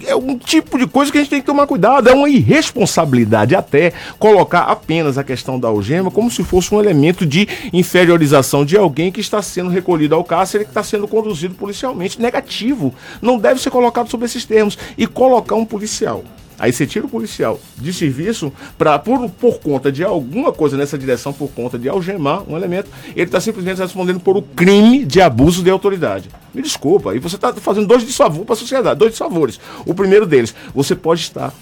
É 0.07 0.17
um 0.17 0.37
tipo 0.37 0.79
de 0.79 0.87
coisa 0.87 1.13
que 1.13 1.19
a 1.19 1.21
gente 1.21 1.31
tem 1.31 1.41
que 1.41 1.47
tomar 1.47 1.67
cuidado. 1.67 2.09
É 2.09 2.15
uma 2.15 2.29
irresponsabilidade 2.29 3.55
até 3.55 3.93
colocar 4.19 4.63
apenas 4.63 5.19
a 5.19 5.25
questão 5.25 5.59
da 5.59 5.69
algema 5.69 6.11
como 6.11 6.31
se 6.31 6.43
fosse 6.43 6.75
um 6.75 6.81
elemento 6.81 7.25
de 7.25 7.49
inferiorização 7.73 8.65
de 8.65 8.77
alguém 8.77 9.13
que 9.13 9.21
está 9.21 9.41
sendo 9.43 9.71
recolhido 9.71 10.15
ao 10.15 10.25
cárcere 10.25 10.65
que 10.65 10.71
está 10.71 10.83
sendo 10.83 11.07
conduzido 11.07 11.55
policialmente. 11.55 12.21
Negativo. 12.21 12.95
Não 13.23 13.39
deve 13.39 13.61
ser 13.61 13.71
colocado 13.71 14.11
sob 14.11 14.25
esses 14.25 14.45
termos. 14.45 14.79
E 14.97 15.07
colocar 15.07 15.55
um 15.55 15.65
policial 15.65 16.25
Aí 16.59 16.73
você 16.73 16.87
tira 16.87 17.07
o 17.07 17.09
policial 17.09 17.61
de 17.77 17.93
serviço 17.93 18.53
para 18.77 18.99
por, 18.99 19.31
por 19.31 19.61
conta 19.61 19.93
de 19.93 20.03
alguma 20.03 20.53
coisa 20.53 20.77
nessa 20.77 20.99
direção, 20.99 21.33
por 21.33 21.51
conta 21.51 21.79
de 21.79 21.89
algemar 21.89 22.43
um 22.51 22.57
elemento, 22.57 22.91
ele 23.15 23.27
está 23.27 23.41
simplesmente 23.41 23.79
respondendo 23.79 24.21
por 24.21 24.37
o 24.37 24.43
crime 24.43 25.05
de 25.05 25.21
abuso 25.21 25.63
de 25.63 25.71
autoridade. 25.71 26.29
Me 26.53 26.63
desculpa, 26.63 27.13
aí 27.13 27.19
você 27.19 27.37
está 27.37 27.53
fazendo 27.55 27.87
dois 27.87 28.03
desfavores 28.03 28.45
para 28.45 28.55
a 28.55 28.59
sociedade, 28.59 28.99
dois 28.99 29.13
desfavores. 29.13 29.61
O 29.87 29.95
primeiro 29.95 30.27
deles, 30.27 30.55
você 30.75 30.95
pode 30.95 31.21
estar 31.21 31.53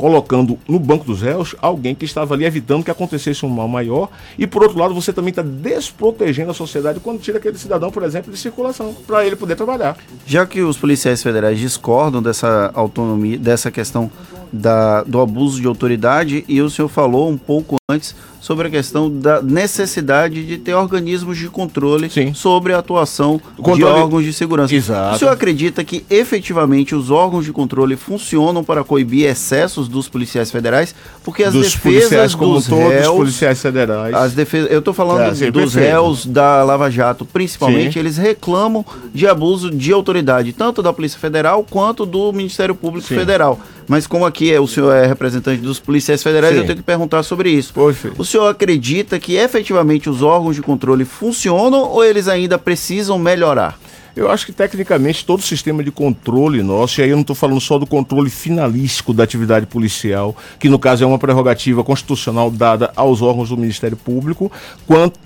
colocando 0.00 0.58
no 0.66 0.78
banco 0.78 1.04
dos 1.04 1.20
réus 1.20 1.54
alguém 1.60 1.94
que 1.94 2.06
estava 2.06 2.32
ali 2.32 2.46
evitando 2.46 2.82
que 2.82 2.90
acontecesse 2.90 3.44
um 3.44 3.50
mal 3.50 3.68
maior. 3.68 4.08
E 4.38 4.46
por 4.46 4.62
outro 4.62 4.78
lado, 4.78 4.94
você 4.94 5.12
também 5.12 5.28
está 5.28 5.42
desprotegendo 5.42 6.50
a 6.50 6.54
sociedade 6.54 6.98
quando 7.00 7.20
tira 7.20 7.36
aquele 7.36 7.58
cidadão, 7.58 7.90
por 7.90 8.02
exemplo, 8.02 8.32
de 8.32 8.38
circulação, 8.38 8.96
para 9.06 9.26
ele 9.26 9.36
poder 9.36 9.56
trabalhar. 9.56 9.98
Já 10.24 10.46
que 10.46 10.62
os 10.62 10.78
policiais 10.78 11.22
federais 11.22 11.58
discordam 11.58 12.22
dessa 12.22 12.70
autonomia, 12.74 13.36
dessa 13.36 13.70
questão 13.70 14.10
da, 14.52 15.02
do 15.02 15.20
abuso 15.20 15.60
de 15.60 15.66
autoridade, 15.66 16.44
e 16.48 16.60
o 16.60 16.70
senhor 16.70 16.88
falou 16.88 17.30
um 17.30 17.38
pouco 17.38 17.76
antes 17.90 18.14
sobre 18.40 18.68
a 18.68 18.70
questão 18.70 19.10
da 19.10 19.42
necessidade 19.42 20.46
de 20.46 20.56
ter 20.56 20.72
organismos 20.72 21.36
de 21.36 21.48
controle 21.48 22.08
Sim. 22.08 22.32
sobre 22.32 22.72
a 22.72 22.78
atuação 22.78 23.40
controle... 23.56 23.78
de 23.78 23.84
órgãos 23.84 24.24
de 24.24 24.32
segurança. 24.32 24.74
Exato. 24.74 25.16
O 25.16 25.18
senhor 25.18 25.30
acredita 25.30 25.84
que 25.84 26.04
efetivamente 26.08 26.94
os 26.94 27.10
órgãos 27.10 27.44
de 27.44 27.52
controle 27.52 27.96
funcionam 27.96 28.64
para 28.64 28.82
coibir 28.82 29.28
excessos 29.28 29.88
dos 29.88 30.08
policiais 30.08 30.50
federais? 30.50 30.94
Porque 31.22 31.44
as 31.44 31.52
dos 31.52 31.74
defesas 31.74 32.34
dos 32.34 32.66
réus, 32.66 33.14
policiais 33.14 33.60
federais. 33.60 34.14
As 34.14 34.32
defesas, 34.32 34.70
eu 34.70 34.78
estou 34.78 34.94
falando 34.94 35.20
é, 35.20 35.50
dos 35.50 35.74
réus 35.74 36.24
da 36.24 36.64
Lava 36.64 36.90
Jato, 36.90 37.26
principalmente, 37.26 37.94
sim. 37.94 37.98
eles 37.98 38.16
reclamam 38.16 38.84
de 39.12 39.26
abuso 39.26 39.70
de 39.70 39.92
autoridade, 39.92 40.54
tanto 40.54 40.82
da 40.82 40.92
Polícia 40.92 41.18
Federal 41.18 41.64
quanto 41.68 42.06
do 42.06 42.32
Ministério 42.32 42.74
Público 42.74 43.06
sim. 43.06 43.14
Federal. 43.14 43.60
Mas 43.86 44.06
como 44.06 44.24
aqui 44.24 44.39
é, 44.48 44.60
o 44.60 44.66
senhor 44.66 44.92
é 44.92 45.06
representante 45.06 45.60
dos 45.60 45.80
policiais 45.80 46.22
federais, 46.22 46.56
eu 46.56 46.64
tenho 46.64 46.76
que 46.76 46.84
perguntar 46.84 47.22
sobre 47.24 47.50
isso. 47.50 47.72
Poxa. 47.74 48.12
O 48.16 48.24
senhor 48.24 48.46
acredita 48.48 49.18
que 49.18 49.34
efetivamente 49.34 50.08
os 50.08 50.22
órgãos 50.22 50.54
de 50.54 50.62
controle 50.62 51.04
funcionam 51.04 51.80
ou 51.80 52.04
eles 52.04 52.28
ainda 52.28 52.56
precisam 52.56 53.18
melhorar? 53.18 53.78
Eu 54.14 54.30
acho 54.30 54.44
que 54.44 54.52
tecnicamente 54.52 55.24
todo 55.24 55.38
o 55.38 55.42
sistema 55.42 55.84
de 55.84 55.90
controle 55.90 56.62
nosso, 56.62 57.00
e 57.00 57.04
aí 57.04 57.10
eu 57.10 57.16
não 57.16 57.22
estou 57.22 57.36
falando 57.36 57.60
só 57.60 57.78
do 57.78 57.86
controle 57.86 58.28
finalístico 58.28 59.14
da 59.14 59.22
atividade 59.22 59.66
policial, 59.66 60.36
que 60.58 60.68
no 60.68 60.78
caso 60.78 61.04
é 61.04 61.06
uma 61.06 61.18
prerrogativa 61.18 61.84
constitucional 61.84 62.50
dada 62.50 62.92
aos 62.96 63.22
órgãos 63.22 63.50
do 63.50 63.56
Ministério 63.56 63.96
Público, 63.96 64.50
quanto, 64.86 65.18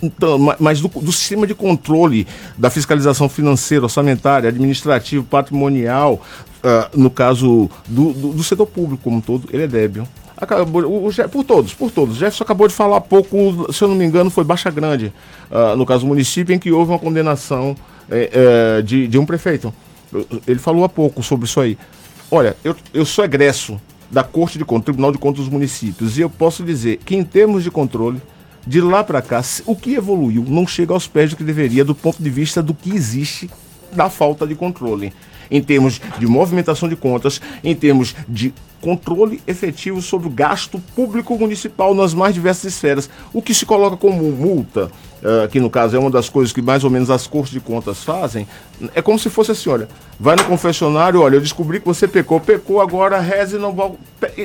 mas 0.58 0.80
do, 0.80 0.88
do 0.88 1.12
sistema 1.12 1.46
de 1.46 1.54
controle 1.54 2.26
da 2.58 2.68
fiscalização 2.68 3.28
financeira, 3.28 3.84
orçamentária, 3.84 4.48
administrativo, 4.48 5.24
patrimonial, 5.24 6.20
uh, 6.62 6.98
no 6.98 7.10
caso 7.10 7.70
do, 7.88 8.12
do, 8.12 8.32
do, 8.32 8.44
setor 8.44 8.66
público 8.66 9.02
como 9.02 9.16
um 9.16 9.20
todo, 9.20 9.48
ele 9.52 9.62
é 9.62 9.66
débil. 9.66 10.06
Acabou, 10.36 10.82
o, 10.82 11.08
o, 11.08 11.28
por 11.28 11.44
todos, 11.44 11.72
por 11.72 11.90
todos. 11.90 12.16
O 12.16 12.18
Jefferson 12.18 12.44
acabou 12.44 12.68
de 12.68 12.74
falar 12.74 12.98
há 12.98 13.00
pouco, 13.00 13.72
se 13.72 13.82
eu 13.82 13.88
não 13.88 13.94
me 13.94 14.04
engano, 14.04 14.30
foi 14.30 14.44
Baixa 14.44 14.70
Grande, 14.70 15.12
uh, 15.50 15.76
no 15.76 15.86
caso 15.86 16.00
do 16.00 16.08
município, 16.08 16.54
em 16.54 16.58
que 16.58 16.70
houve 16.70 16.90
uma 16.90 16.98
condenação 16.98 17.76
é, 18.10 18.78
é, 18.78 18.82
de, 18.82 19.06
de 19.08 19.18
um 19.18 19.26
prefeito. 19.26 19.72
Ele 20.46 20.58
falou 20.58 20.84
há 20.84 20.88
pouco 20.88 21.22
sobre 21.22 21.46
isso 21.46 21.60
aí. 21.60 21.76
Olha, 22.30 22.56
eu, 22.64 22.76
eu 22.92 23.04
sou 23.04 23.24
egresso 23.24 23.80
da 24.10 24.22
Corte 24.22 24.58
de 24.58 24.64
Contas, 24.64 24.84
Tribunal 24.84 25.12
de 25.12 25.18
Contas 25.18 25.44
dos 25.44 25.52
Municípios, 25.52 26.16
e 26.16 26.20
eu 26.20 26.30
posso 26.30 26.62
dizer 26.62 26.98
que, 27.04 27.16
em 27.16 27.24
termos 27.24 27.62
de 27.64 27.70
controle, 27.70 28.20
de 28.66 28.80
lá 28.80 29.04
para 29.04 29.20
cá, 29.20 29.42
o 29.66 29.76
que 29.76 29.94
evoluiu 29.94 30.44
não 30.46 30.66
chega 30.66 30.94
aos 30.94 31.06
pés 31.06 31.30
do 31.30 31.36
que 31.36 31.44
deveria, 31.44 31.84
do 31.84 31.94
ponto 31.94 32.22
de 32.22 32.30
vista 32.30 32.62
do 32.62 32.72
que 32.72 32.94
existe 32.94 33.50
da 33.92 34.08
falta 34.08 34.46
de 34.46 34.54
controle. 34.54 35.12
Em 35.50 35.62
termos 35.62 36.00
de 36.18 36.26
movimentação 36.26 36.88
de 36.88 36.96
contas, 36.96 37.40
em 37.62 37.74
termos 37.74 38.14
de 38.26 38.54
controle 38.80 39.40
efetivo 39.46 40.00
sobre 40.00 40.26
o 40.26 40.30
gasto 40.30 40.78
público 40.94 41.38
municipal 41.38 41.94
nas 41.94 42.14
mais 42.14 42.34
diversas 42.34 42.72
esferas. 42.72 43.10
O 43.32 43.42
que 43.42 43.54
se 43.54 43.66
coloca 43.66 43.96
como 43.96 44.30
multa, 44.32 44.90
uh, 45.24 45.48
que 45.48 45.58
no 45.58 45.70
caso 45.70 45.96
é 45.96 45.98
uma 45.98 46.10
das 46.10 46.28
coisas 46.28 46.52
que 46.52 46.60
mais 46.60 46.84
ou 46.84 46.90
menos 46.90 47.10
as 47.10 47.26
cortes 47.26 47.52
de 47.52 47.60
contas 47.60 48.04
fazem, 48.04 48.46
é 48.94 49.00
como 49.00 49.18
se 49.18 49.30
fosse 49.30 49.52
assim, 49.52 49.70
olha, 49.70 49.88
vai 50.20 50.36
no 50.36 50.44
confessionário, 50.44 51.20
olha, 51.20 51.36
eu 51.36 51.40
descobri 51.40 51.80
que 51.80 51.86
você 51.86 52.06
pecou, 52.06 52.38
pecou, 52.40 52.80
agora 52.80 53.18
reze, 53.18 53.56
não, 53.58 53.72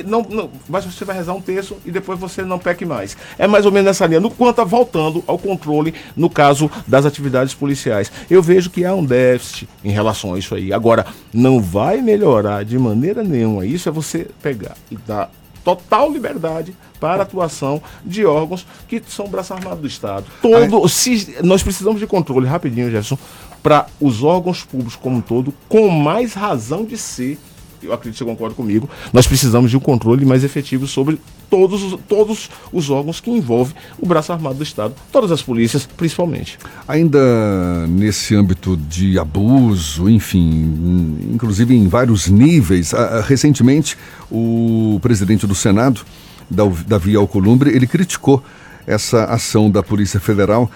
não, 0.04 0.22
não 0.28 0.50
mas 0.68 0.84
você 0.84 1.04
vai 1.04 1.16
rezar 1.16 1.34
um 1.34 1.40
terço 1.40 1.76
e 1.84 1.90
depois 1.90 2.18
você 2.18 2.42
não 2.42 2.58
peque 2.58 2.84
mais. 2.84 3.16
É 3.38 3.46
mais 3.46 3.66
ou 3.66 3.72
menos 3.72 3.86
nessa 3.86 4.06
linha, 4.06 4.20
no 4.20 4.30
quanto 4.30 4.64
voltando 4.64 5.22
ao 5.26 5.38
controle 5.38 5.94
no 6.16 6.30
caso 6.30 6.70
das 6.86 7.04
atividades 7.04 7.54
policiais. 7.54 8.10
Eu 8.30 8.42
vejo 8.42 8.70
que 8.70 8.84
há 8.84 8.94
um 8.94 9.04
déficit 9.04 9.68
em 9.84 9.90
relação 9.90 10.34
a 10.34 10.38
isso 10.38 10.54
aí. 10.54 10.72
Agora, 10.72 11.06
não 11.32 11.60
vai 11.60 12.00
melhorar 12.00 12.64
de 12.64 12.78
maneira 12.78 13.22
nenhuma. 13.22 13.66
Isso 13.66 13.88
é 13.88 13.92
você 13.92 14.28
pegar 14.42 14.76
e 14.90 14.96
dar 14.96 15.30
total 15.64 16.10
liberdade 16.10 16.74
para 17.00 17.22
a 17.22 17.22
atuação 17.22 17.82
de 18.04 18.24
órgãos 18.24 18.66
que 18.86 19.02
são 19.08 19.26
o 19.26 19.28
braço 19.28 19.54
armado 19.54 19.80
do 19.80 19.86
Estado. 19.86 20.26
Todo, 20.42 20.88
se, 20.88 21.36
nós 21.42 21.62
precisamos 21.62 21.98
de 21.98 22.06
controle, 22.06 22.46
rapidinho, 22.46 22.86
Jefferson, 22.90 23.18
para 23.62 23.86
os 24.00 24.22
órgãos 24.22 24.62
públicos 24.62 24.96
como 24.96 25.16
um 25.16 25.20
todo, 25.20 25.52
com 25.68 25.88
mais 25.88 26.34
razão 26.34 26.84
de 26.84 26.96
ser 26.96 27.38
eu 27.82 27.92
acredito 27.92 28.18
que 28.18 28.24
você 28.24 28.30
concorda 28.30 28.54
comigo, 28.54 28.88
nós 29.12 29.26
precisamos 29.26 29.70
de 29.70 29.76
um 29.76 29.80
controle 29.80 30.24
mais 30.24 30.44
efetivo 30.44 30.86
sobre 30.86 31.18
todos, 31.48 31.82
os, 31.82 31.98
todos 32.08 32.50
os 32.72 32.90
órgãos 32.90 33.20
que 33.20 33.30
envolvem 33.30 33.74
o 33.98 34.06
braço 34.06 34.32
armado 34.32 34.56
do 34.56 34.62
Estado, 34.62 34.94
todas 35.10 35.32
as 35.32 35.42
polícias, 35.42 35.88
principalmente. 35.96 36.58
Ainda 36.86 37.86
nesse 37.88 38.34
âmbito 38.34 38.76
de 38.76 39.18
abuso, 39.18 40.08
enfim, 40.08 41.18
inclusive 41.32 41.74
em 41.74 41.88
vários 41.88 42.28
níveis, 42.28 42.92
recentemente 43.24 43.96
o 44.30 44.98
presidente 45.02 45.46
do 45.46 45.54
Senado, 45.54 46.02
Davi 46.50 47.14
Alcolumbre, 47.14 47.70
ele 47.70 47.86
criticou 47.86 48.42
essa 48.86 49.24
ação 49.24 49.70
da 49.70 49.82
Polícia 49.82 50.18
Federal 50.18 50.70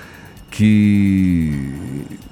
que 0.50 1.72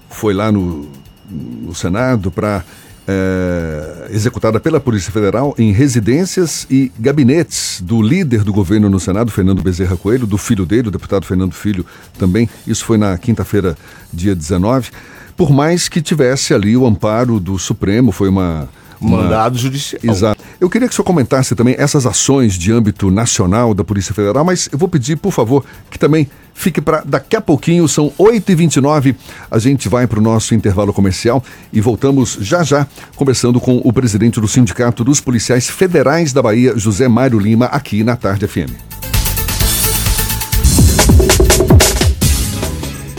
foi 0.09 0.32
lá 0.32 0.52
no, 0.52 0.89
no 1.28 1.74
Senado 1.74 2.31
para 2.31 2.64
é, 3.06 4.09
executada 4.10 4.60
pela 4.60 4.78
Polícia 4.78 5.10
Federal 5.10 5.55
em 5.59 5.73
residências 5.73 6.66
e 6.70 6.93
gabinetes 6.98 7.81
do 7.81 8.01
líder 8.01 8.44
do 8.44 8.52
governo 8.52 8.89
no 8.89 9.01
Senado, 9.01 9.32
Fernando 9.32 9.62
Bezerra 9.62 9.97
Coelho, 9.97 10.27
do 10.27 10.39
filho 10.39 10.64
dele, 10.64 10.89
o 10.89 10.90
deputado 10.90 11.27
Fernando 11.27 11.52
Filho 11.52 11.85
também. 12.16 12.48
Isso 12.66 12.85
foi 12.85 12.97
na 12.97 13.19
quinta-feira, 13.19 13.77
dia 14.12 14.35
19. 14.35 14.90
Por 15.36 15.51
mais 15.51 15.89
que 15.89 16.01
tivesse 16.01 16.55
ali 16.55 16.77
o 16.77 16.86
amparo 16.86 17.40
do 17.40 17.59
Supremo, 17.59 18.12
foi 18.12 18.28
uma 18.28 18.69
Mandado 19.02 19.58
judicial. 19.58 20.00
Exato. 20.02 20.42
Eu 20.60 20.70
queria 20.70 20.86
que 20.86 20.92
o 20.92 20.96
senhor 20.96 21.04
comentasse 21.04 21.54
também 21.54 21.74
essas 21.78 22.06
ações 22.06 22.54
de 22.54 22.72
âmbito 22.72 23.10
nacional 23.10 23.74
da 23.74 23.82
Polícia 23.82 24.14
Federal, 24.14 24.44
mas 24.44 24.68
eu 24.70 24.78
vou 24.78 24.88
pedir, 24.88 25.16
por 25.16 25.32
favor, 25.32 25.64
que 25.90 25.98
também 25.98 26.28
fique 26.54 26.80
para 26.80 27.02
daqui 27.04 27.34
a 27.34 27.40
pouquinho, 27.40 27.88
são 27.88 28.12
8h29. 28.18 29.16
A 29.50 29.58
gente 29.58 29.88
vai 29.88 30.06
para 30.06 30.18
o 30.18 30.22
nosso 30.22 30.54
intervalo 30.54 30.92
comercial 30.92 31.42
e 31.72 31.80
voltamos 31.80 32.38
já 32.40 32.62
já, 32.62 32.86
conversando 33.16 33.60
com 33.60 33.80
o 33.84 33.92
presidente 33.92 34.40
do 34.40 34.46
Sindicato 34.46 35.02
dos 35.02 35.20
Policiais 35.20 35.68
Federais 35.68 36.32
da 36.32 36.42
Bahia, 36.42 36.78
José 36.78 37.08
Mário 37.08 37.38
Lima, 37.38 37.66
aqui 37.66 38.04
na 38.04 38.16
Tarde 38.16 38.46
FM. 38.46 38.92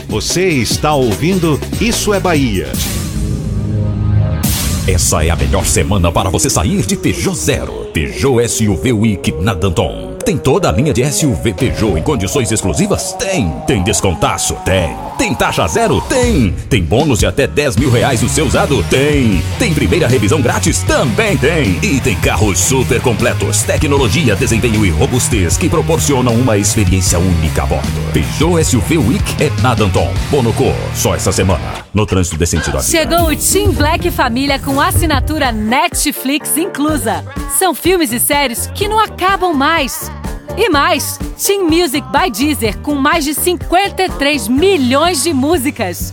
Você 0.08 0.48
está 0.48 0.94
ouvindo 0.94 1.60
Isso 1.80 2.14
é 2.14 2.20
Bahia. 2.20 2.72
Essa 4.86 5.24
é 5.24 5.30
a 5.30 5.36
melhor 5.36 5.64
semana 5.64 6.12
para 6.12 6.28
você 6.28 6.50
sair 6.50 6.82
de 6.82 6.94
Peugeot 6.94 7.34
Zero. 7.34 7.86
Peugeot 7.94 8.46
SUV 8.46 8.92
Week 8.92 9.32
na 9.40 9.54
Danton. 9.54 10.13
Tem 10.24 10.38
toda 10.38 10.70
a 10.70 10.72
linha 10.72 10.90
de 10.94 11.04
SUV 11.04 11.52
Peugeot 11.52 11.98
em 11.98 12.02
condições 12.02 12.50
exclusivas? 12.50 13.12
Tem. 13.12 13.50
Tem 13.66 13.82
descontaço? 13.82 14.54
Tem. 14.64 14.96
Tem 15.18 15.34
taxa 15.34 15.68
zero? 15.68 16.00
Tem. 16.00 16.50
Tem 16.70 16.82
bônus 16.82 17.18
de 17.18 17.26
até 17.26 17.46
10 17.46 17.76
mil 17.76 17.90
reais 17.90 18.22
no 18.22 18.28
seu 18.30 18.46
usado? 18.46 18.82
Tem. 18.84 19.42
Tem 19.58 19.74
primeira 19.74 20.08
revisão 20.08 20.40
grátis? 20.40 20.82
Também 20.84 21.36
tem. 21.36 21.78
E 21.82 22.00
tem 22.00 22.16
carros 22.16 22.58
super 22.58 23.02
completos, 23.02 23.64
tecnologia, 23.64 24.34
desempenho 24.34 24.86
e 24.86 24.88
robustez 24.88 25.58
que 25.58 25.68
proporcionam 25.68 26.34
uma 26.34 26.56
experiência 26.56 27.18
única 27.18 27.62
a 27.62 27.66
bordo. 27.66 28.12
Peugeot 28.14 28.64
SUV 28.64 28.96
Week 28.96 29.42
é 29.42 29.50
na 29.60 29.74
Danton. 29.74 30.10
Bonocô, 30.30 30.72
só 30.94 31.14
essa 31.14 31.32
semana. 31.32 31.60
No 31.92 32.06
trânsito 32.06 32.44
sentido 32.46 32.78
à 32.78 32.80
vida. 32.80 32.90
Chegou 32.98 33.28
o 33.28 33.36
Team 33.36 33.72
Black 33.72 34.10
Família 34.10 34.58
com 34.58 34.80
assinatura 34.80 35.52
Netflix 35.52 36.56
inclusa. 36.56 37.22
São 37.58 37.74
filmes 37.74 38.10
e 38.10 38.18
séries 38.18 38.70
que 38.74 38.88
não 38.88 38.98
acabam 38.98 39.52
mais. 39.52 40.10
E 40.56 40.68
mais, 40.68 41.18
Team 41.44 41.64
Music 41.64 42.06
by 42.10 42.30
Deezer 42.30 42.78
com 42.78 42.94
mais 42.94 43.24
de 43.24 43.34
53 43.34 44.48
milhões 44.48 45.22
de 45.22 45.32
músicas. 45.32 46.12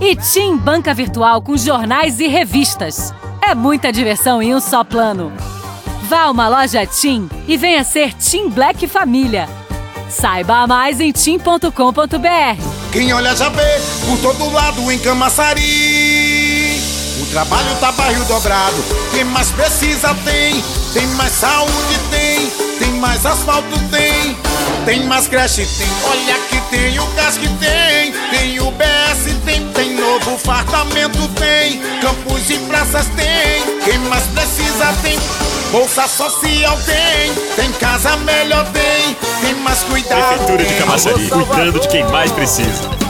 E 0.00 0.16
Team 0.16 0.56
Banca 0.56 0.94
Virtual 0.94 1.40
com 1.42 1.56
jornais 1.56 2.20
e 2.20 2.26
revistas. 2.26 3.12
É 3.42 3.54
muita 3.54 3.92
diversão 3.92 4.42
em 4.42 4.54
um 4.54 4.60
só 4.60 4.82
plano. 4.82 5.32
Vá 6.08 6.22
a 6.22 6.30
uma 6.30 6.48
loja 6.48 6.86
Team 6.86 7.28
e 7.46 7.56
venha 7.56 7.84
ser 7.84 8.14
Team 8.14 8.50
Black 8.50 8.86
Família. 8.88 9.48
Saiba 10.10 10.66
mais 10.66 11.00
em 11.00 11.12
team.com.br. 11.12 11.70
Quem 12.90 13.12
olha 13.12 13.36
já 13.36 13.48
vê 13.48 13.80
por 14.04 14.18
todo 14.18 14.52
lado 14.52 14.90
em 14.90 14.98
Camaçari. 14.98 16.80
O 17.22 17.26
trabalho 17.26 17.76
tá 17.78 17.92
barril 17.92 18.24
dobrado. 18.24 18.76
Quem 19.12 19.24
mais 19.24 19.50
precisa 19.50 20.12
tem. 20.24 20.60
Tem 20.92 21.06
mais 21.08 21.32
saúde 21.32 21.98
tem. 22.10 22.39
Mais 23.00 23.24
asfalto 23.24 23.78
tem. 23.90 24.36
Tem 24.84 25.04
mais 25.06 25.26
creche 25.26 25.66
tem. 25.78 25.88
Olha 26.04 26.34
que 26.50 26.60
tem 26.70 26.98
o 27.00 27.06
gás 27.14 27.38
que 27.38 27.48
tem. 27.48 28.12
Tem 28.30 28.60
o 28.60 28.70
BS 28.72 29.34
tem. 29.46 29.66
Tem 29.72 29.94
novo 29.94 30.36
fartamento 30.36 31.26
tem. 31.28 31.80
Campos 32.02 32.50
e 32.50 32.58
praças 32.58 33.06
tem. 33.16 33.80
Quem 33.84 33.98
mais 34.00 34.24
precisa 34.24 34.92
tem. 35.02 35.18
Bolsa 35.72 36.06
social 36.06 36.78
tem. 36.84 37.34
Tem 37.56 37.72
casa 37.72 38.16
melhor 38.18 38.66
tem. 38.66 39.16
Tem 39.40 39.54
mais 39.62 39.82
cuidado. 39.84 40.36
Prefeitura 40.36 40.64
de. 40.64 40.74
Camaçari, 40.74 41.28
cuidando 41.28 41.80
de 41.80 41.88
quem 41.88 42.04
mais 42.04 42.30
precisa. 42.32 43.09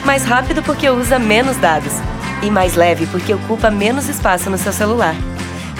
Mais 0.06 0.24
rápido 0.24 0.64
porque 0.64 0.90
usa 0.90 1.20
menos 1.20 1.58
dados 1.58 1.94
e 2.42 2.50
mais 2.50 2.76
leve 2.76 3.06
porque 3.08 3.34
ocupa 3.34 3.70
menos 3.70 4.08
espaço 4.08 4.50
no 4.50 4.58
seu 4.58 4.74
celular. 4.74 5.16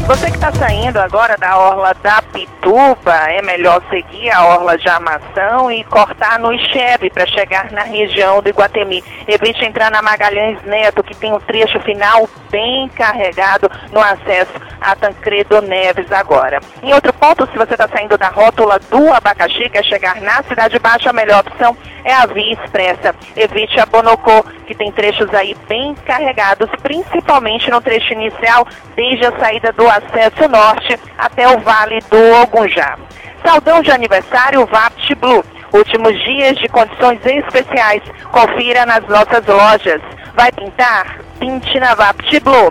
Você 0.07 0.27
que 0.31 0.37
está 0.37 0.53
saindo 0.53 0.99
agora 0.99 1.37
da 1.39 1.57
orla 1.57 1.95
da 2.03 2.21
Pituba, 2.21 3.15
é 3.31 3.41
melhor 3.41 3.81
seguir 3.89 4.31
a 4.31 4.45
orla 4.45 4.77
de 4.77 4.89
Armação 4.89 5.71
e 5.71 5.85
cortar 5.85 6.39
no 6.39 6.53
Ixebe 6.53 7.09
para 7.09 7.27
chegar 7.27 7.71
na 7.71 7.83
região 7.83 8.43
do 8.43 8.49
Iguatemi. 8.49 9.03
Evite 9.27 9.65
entrar 9.65 9.91
na 9.91 10.03
Magalhães 10.03 10.61
Neto, 10.65 11.05
que 11.05 11.15
tem 11.15 11.33
um 11.33 11.41
trecho 11.41 11.79
final 11.81 12.29
bem 12.51 12.89
carregado 12.89 13.71
no 13.93 14.01
acesso 14.01 14.72
a 14.83 14.97
Tancredo 14.97 15.61
Neves 15.63 16.11
agora. 16.13 16.61
Em 16.83 16.93
outro 16.93 17.13
ponto, 17.13 17.47
se 17.51 17.57
você 17.57 17.75
está 17.75 17.89
saindo 17.89 18.19
da 18.19 18.29
rótula 18.29 18.79
do 18.79 19.13
abacaxi, 19.13 19.69
quer 19.71 19.85
chegar 19.85 20.21
na 20.21 20.43
Cidade 20.43 20.79
Baixa, 20.79 21.11
a 21.11 21.13
melhor 21.13 21.45
opção 21.47 21.77
é 22.05 22.13
a 22.13 22.27
Via 22.27 22.53
Expressa. 22.55 23.15
Evite 23.37 23.79
a 23.81 23.87
Bonocô, 23.87 24.43
que 24.67 24.75
tem 24.75 24.91
trechos 24.93 25.33
aí 25.35 25.57
bem 25.69 25.95
carregados, 26.07 26.69
principalmente 26.83 27.71
no 27.71 27.81
trecho 27.81 28.13
inicial, 28.13 28.67
desde 28.97 29.27
a 29.27 29.39
saída 29.39 29.73
do 29.73 29.89
acesso 29.89 30.49
norte 30.49 30.99
até 31.17 31.49
o 31.49 31.61
Vale 31.61 32.01
do 32.11 32.43
Ogunjá. 32.43 32.99
Saudão 33.45 33.83
de 33.83 33.91
aniversário 33.91 34.67
Vapt 34.67 35.15
Blue. 35.17 35.45
Últimos 35.73 36.13
dias 36.23 36.57
de 36.59 36.69
condições 36.69 37.25
especiais. 37.25 38.03
Confira 38.31 38.85
nas 38.87 39.07
nossas 39.09 39.45
lojas. 39.47 40.01
Vai 40.35 40.53
pintar? 40.53 41.19
Pinte 41.39 41.81
na 41.81 41.95
Vapt 41.95 42.41
Blue. 42.41 42.71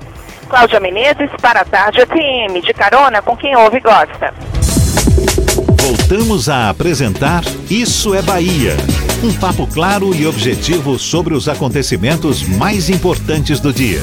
Cláudia 0.52 0.82
Menezes 0.82 1.30
para 1.42 1.62
a 1.62 1.66
Tarde 1.66 2.06
FM, 2.06 2.62
de 2.62 2.74
carona 2.74 3.22
com 3.22 3.38
quem 3.38 3.56
ouve 3.56 3.78
e 3.78 3.80
gosta. 3.80 4.34
Voltamos 5.82 6.50
a 6.50 6.70
apresentar 6.70 7.42
Isso 7.70 8.14
é 8.14 8.22
Bahia. 8.22 8.76
Um 9.24 9.32
papo 9.32 9.66
claro 9.66 10.14
e 10.14 10.28
objetivo 10.28 11.00
sobre 11.00 11.34
os 11.34 11.48
acontecimentos 11.48 12.46
mais 12.46 12.90
importantes 12.90 13.62
do 13.62 13.72
dia. 13.72 14.02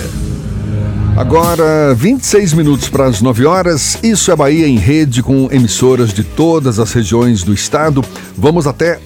Agora, 1.18 1.94
26 1.94 2.54
minutos 2.54 2.88
para 2.88 3.04
as 3.04 3.20
9 3.20 3.44
horas. 3.44 4.02
Isso 4.02 4.32
é 4.32 4.36
Bahia 4.36 4.66
em 4.66 4.78
rede 4.78 5.22
com 5.22 5.50
emissoras 5.52 6.14
de 6.14 6.24
todas 6.24 6.78
as 6.78 6.90
regiões 6.94 7.42
do 7.42 7.52
estado. 7.52 8.02
Vamos 8.34 8.66
até 8.66 8.98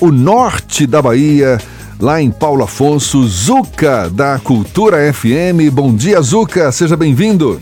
o 0.00 0.12
norte 0.12 0.86
da 0.86 1.02
Bahia, 1.02 1.58
lá 2.00 2.20
em 2.20 2.30
Paulo 2.30 2.62
Afonso, 2.62 3.22
Zuca, 3.24 4.08
da 4.10 4.38
Cultura 4.38 5.12
FM. 5.12 5.72
Bom 5.72 5.94
dia, 5.94 6.20
Zuca, 6.20 6.70
seja 6.70 6.96
bem-vindo. 6.96 7.60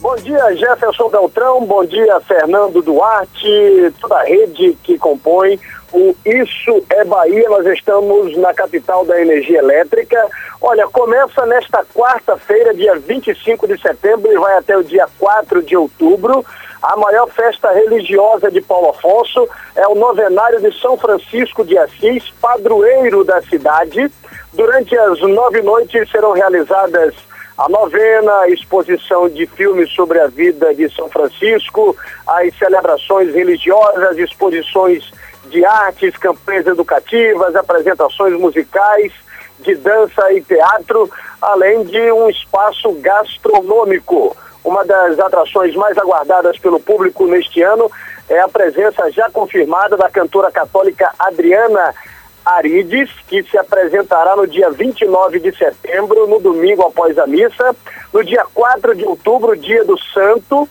Bom 0.00 0.16
dia, 0.16 0.56
Jefferson 0.56 1.08
Beltrão. 1.08 1.64
Bom 1.64 1.84
dia, 1.84 2.20
Fernando 2.20 2.82
Duarte, 2.82 3.92
toda 4.00 4.16
a 4.16 4.24
rede 4.24 4.76
que 4.82 4.98
compõe 4.98 5.58
o 5.92 6.16
Isso 6.24 6.84
é 6.90 7.04
Bahia. 7.04 7.48
Nós 7.48 7.66
estamos 7.66 8.36
na 8.38 8.52
capital 8.52 9.04
da 9.04 9.20
energia 9.20 9.58
elétrica. 9.58 10.18
Olha, 10.60 10.88
começa 10.88 11.46
nesta 11.46 11.84
quarta-feira, 11.94 12.74
dia 12.74 12.96
25 12.96 13.68
de 13.68 13.80
setembro, 13.80 14.32
e 14.32 14.38
vai 14.38 14.56
até 14.56 14.76
o 14.76 14.82
dia 14.82 15.06
4 15.18 15.62
de 15.62 15.76
outubro. 15.76 16.44
A 16.82 16.96
maior 16.96 17.28
festa 17.28 17.70
religiosa 17.70 18.50
de 18.50 18.60
Paulo 18.60 18.90
Afonso 18.90 19.48
é 19.76 19.86
o 19.86 19.94
novenário 19.94 20.60
de 20.60 20.76
São 20.80 20.96
Francisco 20.98 21.64
de 21.64 21.78
Assis, 21.78 22.28
padroeiro 22.40 23.22
da 23.22 23.40
cidade. 23.42 24.10
Durante 24.52 24.98
as 24.98 25.20
nove 25.20 25.62
noites 25.62 26.10
serão 26.10 26.32
realizadas 26.32 27.14
a 27.56 27.68
novena, 27.68 28.40
a 28.40 28.48
exposição 28.48 29.28
de 29.28 29.46
filmes 29.46 29.92
sobre 29.92 30.18
a 30.18 30.26
vida 30.26 30.74
de 30.74 30.92
São 30.92 31.08
Francisco, 31.08 31.96
as 32.26 32.52
celebrações 32.58 33.32
religiosas, 33.32 34.18
exposições 34.18 35.08
de 35.44 35.64
artes, 35.64 36.16
campanhas 36.16 36.66
educativas, 36.66 37.54
apresentações 37.54 38.32
musicais, 38.40 39.12
de 39.60 39.76
dança 39.76 40.32
e 40.32 40.40
teatro, 40.40 41.08
além 41.40 41.84
de 41.84 42.10
um 42.10 42.28
espaço 42.28 42.92
gastronômico. 42.94 44.36
Uma 44.64 44.84
das 44.84 45.18
atrações 45.18 45.74
mais 45.74 45.98
aguardadas 45.98 46.58
pelo 46.58 46.78
público 46.78 47.26
neste 47.26 47.62
ano 47.62 47.90
é 48.28 48.40
a 48.40 48.48
presença 48.48 49.10
já 49.10 49.28
confirmada 49.30 49.96
da 49.96 50.08
cantora 50.08 50.50
católica 50.50 51.12
Adriana 51.18 51.94
Arides, 52.44 53.10
que 53.28 53.42
se 53.44 53.56
apresentará 53.56 54.36
no 54.36 54.46
dia 54.46 54.70
29 54.70 55.40
de 55.40 55.56
setembro, 55.56 56.26
no 56.26 56.40
domingo 56.40 56.82
após 56.82 57.18
a 57.18 57.26
missa. 57.26 57.74
No 58.12 58.24
dia 58.24 58.44
4 58.52 58.94
de 58.94 59.04
outubro, 59.04 59.56
dia 59.56 59.84
do 59.84 59.98
Santo, 59.98 60.68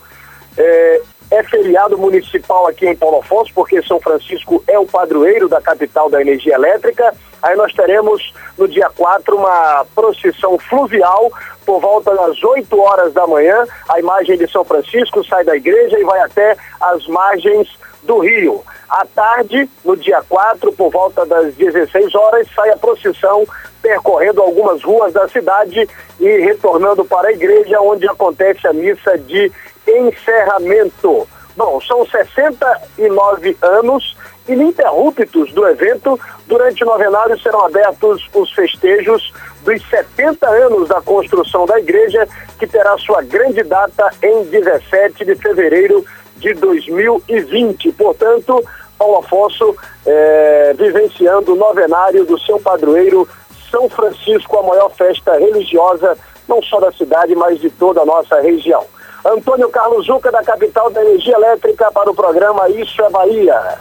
é, 0.58 1.02
é 1.32 1.42
feriado 1.44 1.98
municipal 1.98 2.68
aqui 2.68 2.86
em 2.86 2.96
Paulo 2.96 3.20
Afonso, 3.20 3.54
porque 3.56 3.82
São 3.84 4.00
Francisco 4.02 4.62
é 4.68 4.78
o 4.78 4.86
padroeiro 4.86 5.48
da 5.48 5.62
capital 5.62 6.10
da 6.10 6.20
energia 6.22 6.56
elétrica. 6.56 7.14
Aí 7.42 7.56
nós 7.56 7.74
teremos 7.74 8.34
no 8.58 8.68
dia 8.68 8.90
4 8.96 9.36
uma 9.36 9.86
procissão 9.96 10.60
fluvial 10.60 11.32
por 11.66 11.80
volta 11.80 12.14
das 12.14 12.44
8 12.44 12.78
horas 12.78 13.14
da 13.14 13.26
manhã. 13.26 13.66
A 13.90 14.00
imagem 14.00 14.38
de 14.38 14.52
São 14.52 14.66
Francisco 14.66 15.24
sai 15.24 15.46
da 15.46 15.56
igreja 15.56 15.98
e 15.98 16.04
vai 16.04 16.20
até 16.20 16.58
as 16.82 17.08
margens 17.08 17.70
do 18.04 18.20
rio. 18.20 18.62
À 18.90 19.06
tarde, 19.06 19.70
no 19.86 19.96
dia 19.96 20.22
4, 20.28 20.74
por 20.74 20.92
volta 20.92 21.26
das 21.26 21.56
16 21.56 22.14
horas, 22.14 22.46
sai 22.54 22.72
a 22.72 22.78
procissão 22.78 23.48
percorrendo 23.82 24.42
algumas 24.42 24.84
ruas 24.84 25.14
da 25.14 25.28
cidade 25.30 25.88
e 26.20 26.38
retornando 26.40 27.06
para 27.06 27.30
a 27.30 27.32
igreja, 27.32 27.82
onde 27.82 28.08
acontece 28.08 28.68
a 28.68 28.74
missa 28.74 29.18
de 29.18 29.50
encerramento. 29.88 31.28
Bom, 31.56 31.82
são 31.82 32.06
69 32.06 33.58
anos 33.62 34.16
ininterruptos 34.48 35.52
do 35.54 35.68
evento. 35.68 36.20
Durante 36.48 36.84
o 36.84 36.88
novenário 36.88 37.40
serão 37.40 37.66
abertos 37.66 38.28
os 38.34 38.52
festejos 38.52 39.34
dos 39.64 39.82
70 39.90 40.50
anos 40.50 40.90
da 40.90 41.02
construção 41.02 41.66
da 41.66 41.80
igreja, 41.80 42.28
que 42.58 42.68
terá 42.68 42.98
sua 42.98 43.22
grande 43.22 43.64
data 43.64 44.10
em 44.22 44.44
17 44.46 45.26
de 45.26 45.36
fevereiro 45.36 46.06
de 46.38 46.54
2020. 46.54 47.92
Portanto, 47.94 48.64
Paulo 48.98 49.20
Afonso 49.20 49.76
é, 50.06 50.74
vivenciando 50.78 51.54
o 51.54 51.56
novenário 51.56 52.26
do 52.26 52.40
seu 52.40 52.60
padroeiro 52.60 53.28
São 53.70 53.88
Francisco, 53.90 54.58
a 54.60 54.64
maior 54.64 54.90
festa 54.90 55.38
religiosa, 55.38 56.18
não 56.48 56.62
só 56.62 56.80
da 56.80 56.92
cidade, 56.92 57.36
mas 57.36 57.60
de 57.60 57.70
toda 57.70 58.02
a 58.02 58.06
nossa 58.06 58.42
região. 58.42 58.86
Antônio 59.26 59.70
Carlos 59.70 60.08
Zuca, 60.08 60.32
da 60.32 60.44
capital 60.44 60.90
da 60.90 61.02
energia 61.02 61.36
elétrica, 61.36 61.92
para 61.92 62.10
o 62.10 62.16
programa 62.16 62.70
Isso 62.70 63.02
é 63.02 63.10
Bahia. 63.10 63.80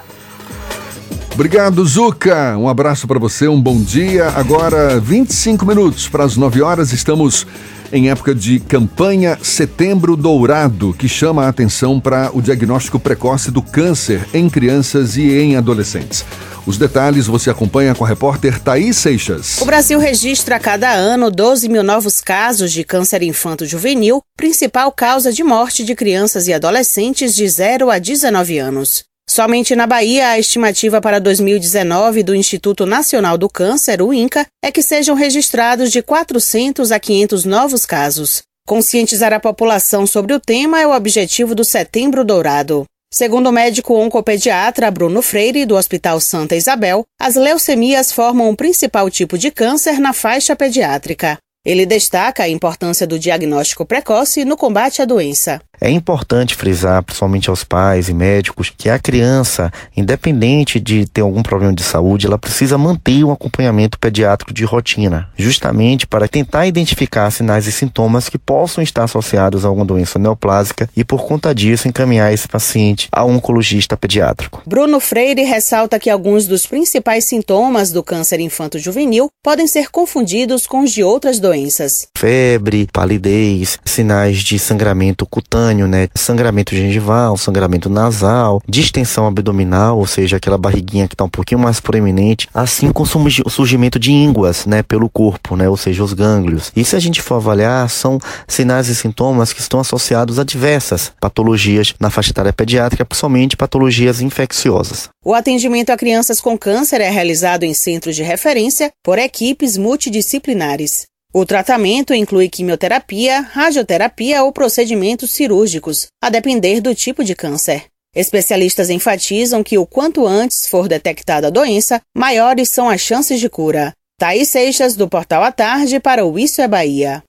Obrigado, 1.33 1.85
Zuca. 1.87 2.57
Um 2.59 2.69
abraço 2.69 3.09
para 3.09 3.19
você, 3.19 3.49
um 3.49 3.61
bom 3.61 3.81
dia. 3.81 4.29
Agora, 4.37 5.01
25 5.01 5.65
minutos 5.65 6.09
para 6.09 6.25
as 6.25 6.37
9 6.37 6.61
horas, 6.61 6.93
estamos 6.93 7.47
em 7.93 8.11
época 8.11 8.35
de 8.35 8.61
campanha 8.61 9.39
Setembro 9.43 10.17
Dourado, 10.17 10.95
que 10.95 11.09
chama 11.09 11.45
a 11.45 11.49
atenção 11.49 12.01
para 12.01 12.31
o 12.33 12.41
diagnóstico 12.41 12.99
precoce 12.99 13.51
do 13.51 13.63
câncer 13.63 14.27
em 14.33 14.49
crianças 14.49 15.17
e 15.17 15.31
em 15.31 15.57
adolescentes. 15.57 16.25
Os 16.67 16.77
detalhes 16.77 17.27
você 17.27 17.51
acompanha 17.51 17.95
com 17.95 18.05
a 18.05 18.09
repórter 18.09 18.61
Thaís 18.61 18.97
Seixas. 18.97 19.61
O 19.61 19.65
Brasil 19.65 19.99
registra 19.99 20.57
a 20.57 20.61
cada 20.61 20.93
ano 20.93 21.31
12 21.31 21.69
mil 21.69 21.83
novos 21.83 22.21
casos 22.21 22.71
de 22.73 22.85
câncer 22.85 23.23
infanto-juvenil, 23.23 24.23
principal 24.37 24.93
causa 24.93 25.33
de 25.33 25.43
morte 25.43 25.85
de 25.85 25.95
crianças 25.95 26.47
e 26.49 26.53
adolescentes 26.53 27.35
de 27.35 27.49
0 27.49 27.91
a 27.91 27.99
19 27.99 28.59
anos. 28.59 29.10
Somente 29.33 29.77
na 29.77 29.87
Bahia, 29.87 30.31
a 30.31 30.41
estimativa 30.41 31.01
para 31.01 31.21
2019 31.21 32.25
do 32.25 32.35
Instituto 32.35 32.85
Nacional 32.85 33.39
do 33.39 33.49
Câncer, 33.49 34.03
o 34.03 34.13
INCA, 34.13 34.45
é 34.61 34.73
que 34.73 34.83
sejam 34.83 35.15
registrados 35.15 35.93
de 35.93 36.03
400 36.03 36.91
a 36.91 36.99
500 36.99 37.45
novos 37.45 37.87
casos. 37.87 38.43
Conscientizar 38.67 39.33
a 39.33 39.39
população 39.39 40.05
sobre 40.05 40.35
o 40.35 40.41
tema 40.41 40.81
é 40.81 40.87
o 40.89 40.93
objetivo 40.93 41.55
do 41.55 41.65
Setembro 41.65 42.25
Dourado. 42.25 42.85
Segundo 43.15 43.51
o 43.51 43.53
médico 43.53 43.95
oncopediatra 43.95 44.91
Bruno 44.91 45.23
Freire, 45.23 45.65
do 45.65 45.77
Hospital 45.77 46.21
Santa 46.21 46.57
Isabel, 46.57 47.05
as 47.17 47.37
leucemias 47.37 48.11
formam 48.11 48.51
o 48.51 48.57
principal 48.57 49.09
tipo 49.09 49.39
de 49.39 49.53
câncer 49.53 50.01
na 50.01 50.13
faixa 50.13 50.57
pediátrica. 50.57 51.39
Ele 51.65 51.87
destaca 51.87 52.43
a 52.43 52.49
importância 52.49 53.07
do 53.07 53.17
diagnóstico 53.17 53.87
precoce 53.87 54.45
no 54.45 54.57
combate 54.57 55.01
à 55.01 55.05
doença. 55.05 55.61
É 55.81 55.89
importante 55.89 56.55
frisar, 56.55 57.03
principalmente 57.03 57.49
aos 57.49 57.65
pais 57.65 58.11
e 58.11 58.15
médicos, 58.15 58.71
que 58.77 58.91
a 58.91 58.99
criança, 58.99 59.73
independente 59.97 60.79
de 60.79 61.07
ter 61.07 61.23
algum 61.23 61.43
problema 61.43 61.73
de 61.73 61.83
saúde, 61.83 62.27
ela 62.27 62.37
precisa 62.37 62.77
manter 62.77 63.25
um 63.25 63.33
acompanhamento 63.33 63.99
pediátrico 63.99 64.53
de 64.53 64.63
rotina, 64.63 65.31
justamente 65.39 66.07
para 66.07 66.29
tentar 66.29 66.67
identificar 66.67 67.31
sinais 67.31 67.67
e 67.67 67.73
sintomas 67.73 68.29
que 68.29 68.37
possam 68.37 68.85
estar 68.85 69.05
associados 69.05 69.65
a 69.65 69.69
alguma 69.69 69.87
doença 69.87 70.19
neoplásica 70.19 70.87
e, 70.95 71.03
por 71.03 71.25
conta 71.25 71.55
disso, 71.55 71.89
encaminhar 71.89 72.31
esse 72.31 72.47
paciente 72.47 73.09
a 73.11 73.25
um 73.25 73.37
oncologista 73.37 73.97
pediátrico. 73.97 74.63
Bruno 74.67 75.01
Freire 75.01 75.45
ressalta 75.45 75.99
que 75.99 76.11
alguns 76.11 76.47
dos 76.47 76.67
principais 76.67 77.27
sintomas 77.27 77.91
do 77.91 78.03
câncer 78.03 78.39
infanto-juvenil 78.39 79.29
podem 79.43 79.67
ser 79.67 79.91
confundidos 79.91 80.67
com 80.67 80.83
os 80.83 80.91
de 80.91 81.03
outras 81.03 81.41
doenças. 81.41 82.07
Febre, 82.19 82.87
palidez, 82.93 83.79
sinais 83.83 84.41
de 84.41 84.59
sangramento 84.59 85.25
cutâneo 85.25 85.70
né? 85.75 86.09
Sangramento 86.15 86.75
gengival, 86.75 87.37
sangramento 87.37 87.89
nasal, 87.89 88.63
distensão 88.69 89.27
abdominal, 89.27 89.99
ou 89.99 90.07
seja, 90.07 90.37
aquela 90.37 90.59
barriguinha 90.59 91.09
que 91.09 91.15
está 91.15 91.25
um 91.25 91.29
pouquinho 91.29 91.61
mais 91.61 91.81
proeminente, 91.81 92.49
assim 92.53 92.93
como 92.93 93.09
o 93.45 93.51
surgimento 93.51 93.99
de 93.99 94.13
ínguas, 94.13 94.67
né? 94.67 94.83
Pelo 94.83 95.09
corpo, 95.09 95.57
né? 95.57 95.69
Ou 95.69 95.77
seja, 95.77 96.03
os 96.03 96.13
gânglios. 96.13 96.73
E 96.75 96.85
se 96.85 96.97
a 96.97 97.01
gente 97.01 97.23
for 97.23 97.37
avaliar, 97.37 97.89
são 97.89 98.19
sinais 98.47 98.89
e 98.89 98.95
sintomas 98.95 99.53
que 99.53 99.61
estão 99.61 99.81
associados 99.81 100.39
a 100.39 100.45
diversas 100.45 101.13
patologias 101.21 101.95
na 101.99 102.11
faixa 102.11 102.31
etária 102.31 102.53
pediátrica, 102.53 103.05
principalmente 103.05 103.57
patologias 103.57 104.21
infecciosas. 104.21 105.09
O 105.25 105.35
atendimento 105.35 105.91
a 105.91 105.97
crianças 105.97 106.41
com 106.41 106.57
câncer 106.57 107.01
é 107.01 107.11
realizado 107.11 107.65
em 107.65 107.75
centros 107.75 108.17
de 108.17 108.23
referência 108.23 108.91
por 109.03 109.19
equipes 109.19 109.77
multidisciplinares. 109.77 111.07
O 111.33 111.47
tratamento 111.47 112.13
inclui 112.13 112.49
quimioterapia, 112.49 113.41
radioterapia 113.53 114.43
ou 114.43 114.51
procedimentos 114.51 115.31
cirúrgicos, 115.31 116.09
a 116.21 116.29
depender 116.29 116.81
do 116.81 116.93
tipo 116.93 117.23
de 117.23 117.37
câncer. 117.37 117.85
Especialistas 118.13 118.91
enfatizam 118.91 119.63
que 119.63 119.79
o 119.79 119.87
quanto 119.87 120.27
antes 120.27 120.69
for 120.69 120.89
detectada 120.89 121.47
a 121.47 121.51
doença, 121.51 122.01
maiores 122.17 122.71
são 122.73 122.89
as 122.89 123.01
chances 123.01 123.39
de 123.39 123.49
cura. 123.49 123.93
Thaís 124.19 124.49
Seixas, 124.49 124.97
do 124.97 125.09
Portal 125.09 125.45
à 125.45 125.53
Tarde, 125.53 126.01
para 126.01 126.27
o 126.27 126.37
Isso 126.37 126.61
é 126.61 126.67
Bahia. 126.67 127.23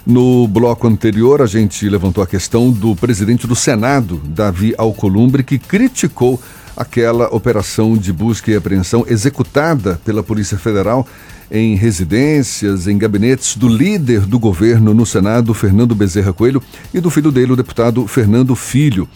No 0.06 0.46
bloco 0.46 0.86
anterior, 0.86 1.40
a 1.40 1.46
gente 1.46 1.88
levantou 1.88 2.22
a 2.22 2.26
questão 2.26 2.70
do 2.70 2.94
presidente 2.94 3.46
do 3.46 3.56
Senado, 3.56 4.20
Davi 4.26 4.74
Alcolumbre, 4.76 5.42
que 5.42 5.58
criticou 5.58 6.38
aquela 6.76 7.34
operação 7.34 7.96
de 7.96 8.12
busca 8.12 8.50
e 8.50 8.56
apreensão 8.56 9.06
executada 9.08 9.98
pela 10.04 10.22
Polícia 10.22 10.58
Federal 10.58 11.06
em 11.50 11.74
residências, 11.74 12.86
em 12.86 12.98
gabinetes 12.98 13.56
do 13.56 13.66
líder 13.66 14.20
do 14.26 14.38
governo 14.38 14.92
no 14.92 15.06
Senado, 15.06 15.54
Fernando 15.54 15.94
Bezerra 15.94 16.34
Coelho, 16.34 16.62
e 16.92 17.00
do 17.00 17.08
filho 17.08 17.32
dele, 17.32 17.52
o 17.52 17.56
deputado 17.56 18.06
Fernando 18.06 18.54
Filho. 18.54 19.08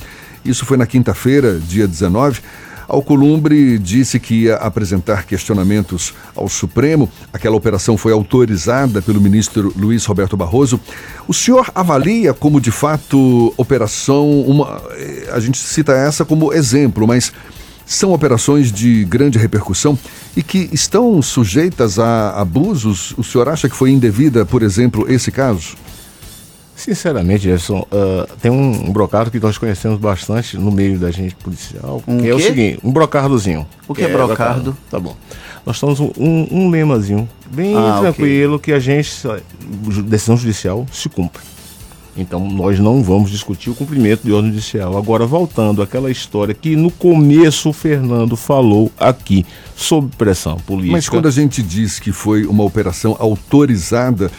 Isso 0.43 0.65
foi 0.65 0.79
na 0.79 0.87
quinta-feira, 0.87 1.59
dia 1.59 1.87
19. 1.87 2.41
Alcolumbre 2.89 3.79
disse 3.79 4.19
que 4.19 4.45
ia 4.45 4.57
apresentar 4.57 5.27
questionamentos 5.27 6.15
ao 6.35 6.49
Supremo. 6.49 7.11
Aquela 7.31 7.55
operação 7.55 7.99
foi 7.99 8.13
autorizada 8.13 9.03
pelo 9.03 9.21
ministro 9.21 9.73
Luiz 9.77 10.07
Roberto 10.07 10.39
Barroso. 10.39 10.81
O 11.29 11.35
senhor 11.35 11.71
avalia 11.75 12.33
como, 12.33 12.61
de 12.61 12.71
fato, 12.71 13.53
operação. 13.59 14.41
Uma, 14.41 14.81
eh, 14.93 15.29
a 15.33 15.39
gente 15.39 15.59
cita 15.59 15.93
essa 15.93 16.25
como 16.25 16.53
exemplo, 16.55 17.07
mas 17.07 17.31
são 17.85 18.13
operações 18.13 18.73
de 18.73 19.05
grande 19.05 19.39
repercussão 19.39 19.99
e 20.37 20.43
que 20.43 20.69
estão 20.73 21.21
sujeitas 21.21 21.99
a 21.99 22.41
abusos? 22.41 23.15
O 23.19 23.25
senhor 23.25 23.49
acha 23.49 23.69
que 23.69 23.77
foi 23.77 23.91
indevida, 23.91 24.47
por 24.47 24.63
exemplo, 24.63 25.11
esse 25.11 25.31
caso? 25.31 25.77
Sinceramente, 26.79 27.43
Jefferson, 27.43 27.81
uh, 27.91 28.37
tem 28.41 28.53
um, 28.53 28.87
um, 28.87 28.93
brocado 28.93 29.33
que 29.33 29.41
nós 29.41 29.59
conhecemos 29.59 29.99
bastante 29.99 30.57
no 30.57 30.71
meio 30.71 30.97
da 30.97 31.11
gente 31.11 31.35
policial, 31.35 32.01
um 32.07 32.19
que 32.19 32.23
quê? 32.23 32.29
é 32.29 32.35
o 32.37 32.39
seguinte, 32.39 32.79
um 32.85 32.93
brocardozinho. 32.93 33.67
O 33.89 33.93
que 33.93 34.03
é, 34.03 34.05
é 34.05 34.13
brocardo? 34.13 34.77
Tá 34.89 35.01
bom. 35.01 35.17
Nós 35.67 35.81
temos 35.81 35.99
um, 35.99 36.13
um, 36.17 36.47
um 36.53 36.71
lemazinho 36.71 37.29
bem 37.51 37.75
ah, 37.77 37.99
tranquilo 38.01 38.55
okay. 38.55 38.73
que 38.73 38.77
a 38.77 38.79
gente, 38.79 39.11
decisão 40.05 40.37
judicial, 40.37 40.87
se 40.93 41.09
cumpre. 41.09 41.43
Então 42.17 42.49
nós 42.49 42.79
não 42.79 43.03
vamos 43.03 43.33
discutir 43.33 43.71
o 43.71 43.75
cumprimento 43.75 44.23
de 44.23 44.33
ordem 44.33 44.53
judicial. 44.53 44.97
Agora, 44.97 45.27
voltando 45.27 45.83
àquela 45.83 46.13
história 46.13 46.55
que 46.55 46.77
no 46.77 46.93
começo 46.93 47.71
o 47.71 47.73
Fernando 47.73 48.37
falou 48.37 48.91
aqui 48.99 49.45
sobre 49.75 50.15
pressão 50.17 50.57
política. 50.59 50.93
Mas 50.93 51.09
quando 51.09 51.27
a 51.27 51.31
gente 51.33 51.61
diz 51.61 51.99
que 51.99 52.13
foi 52.13 52.47
uma 52.47 52.63
operação 52.63 53.17
autorizada 53.19 54.31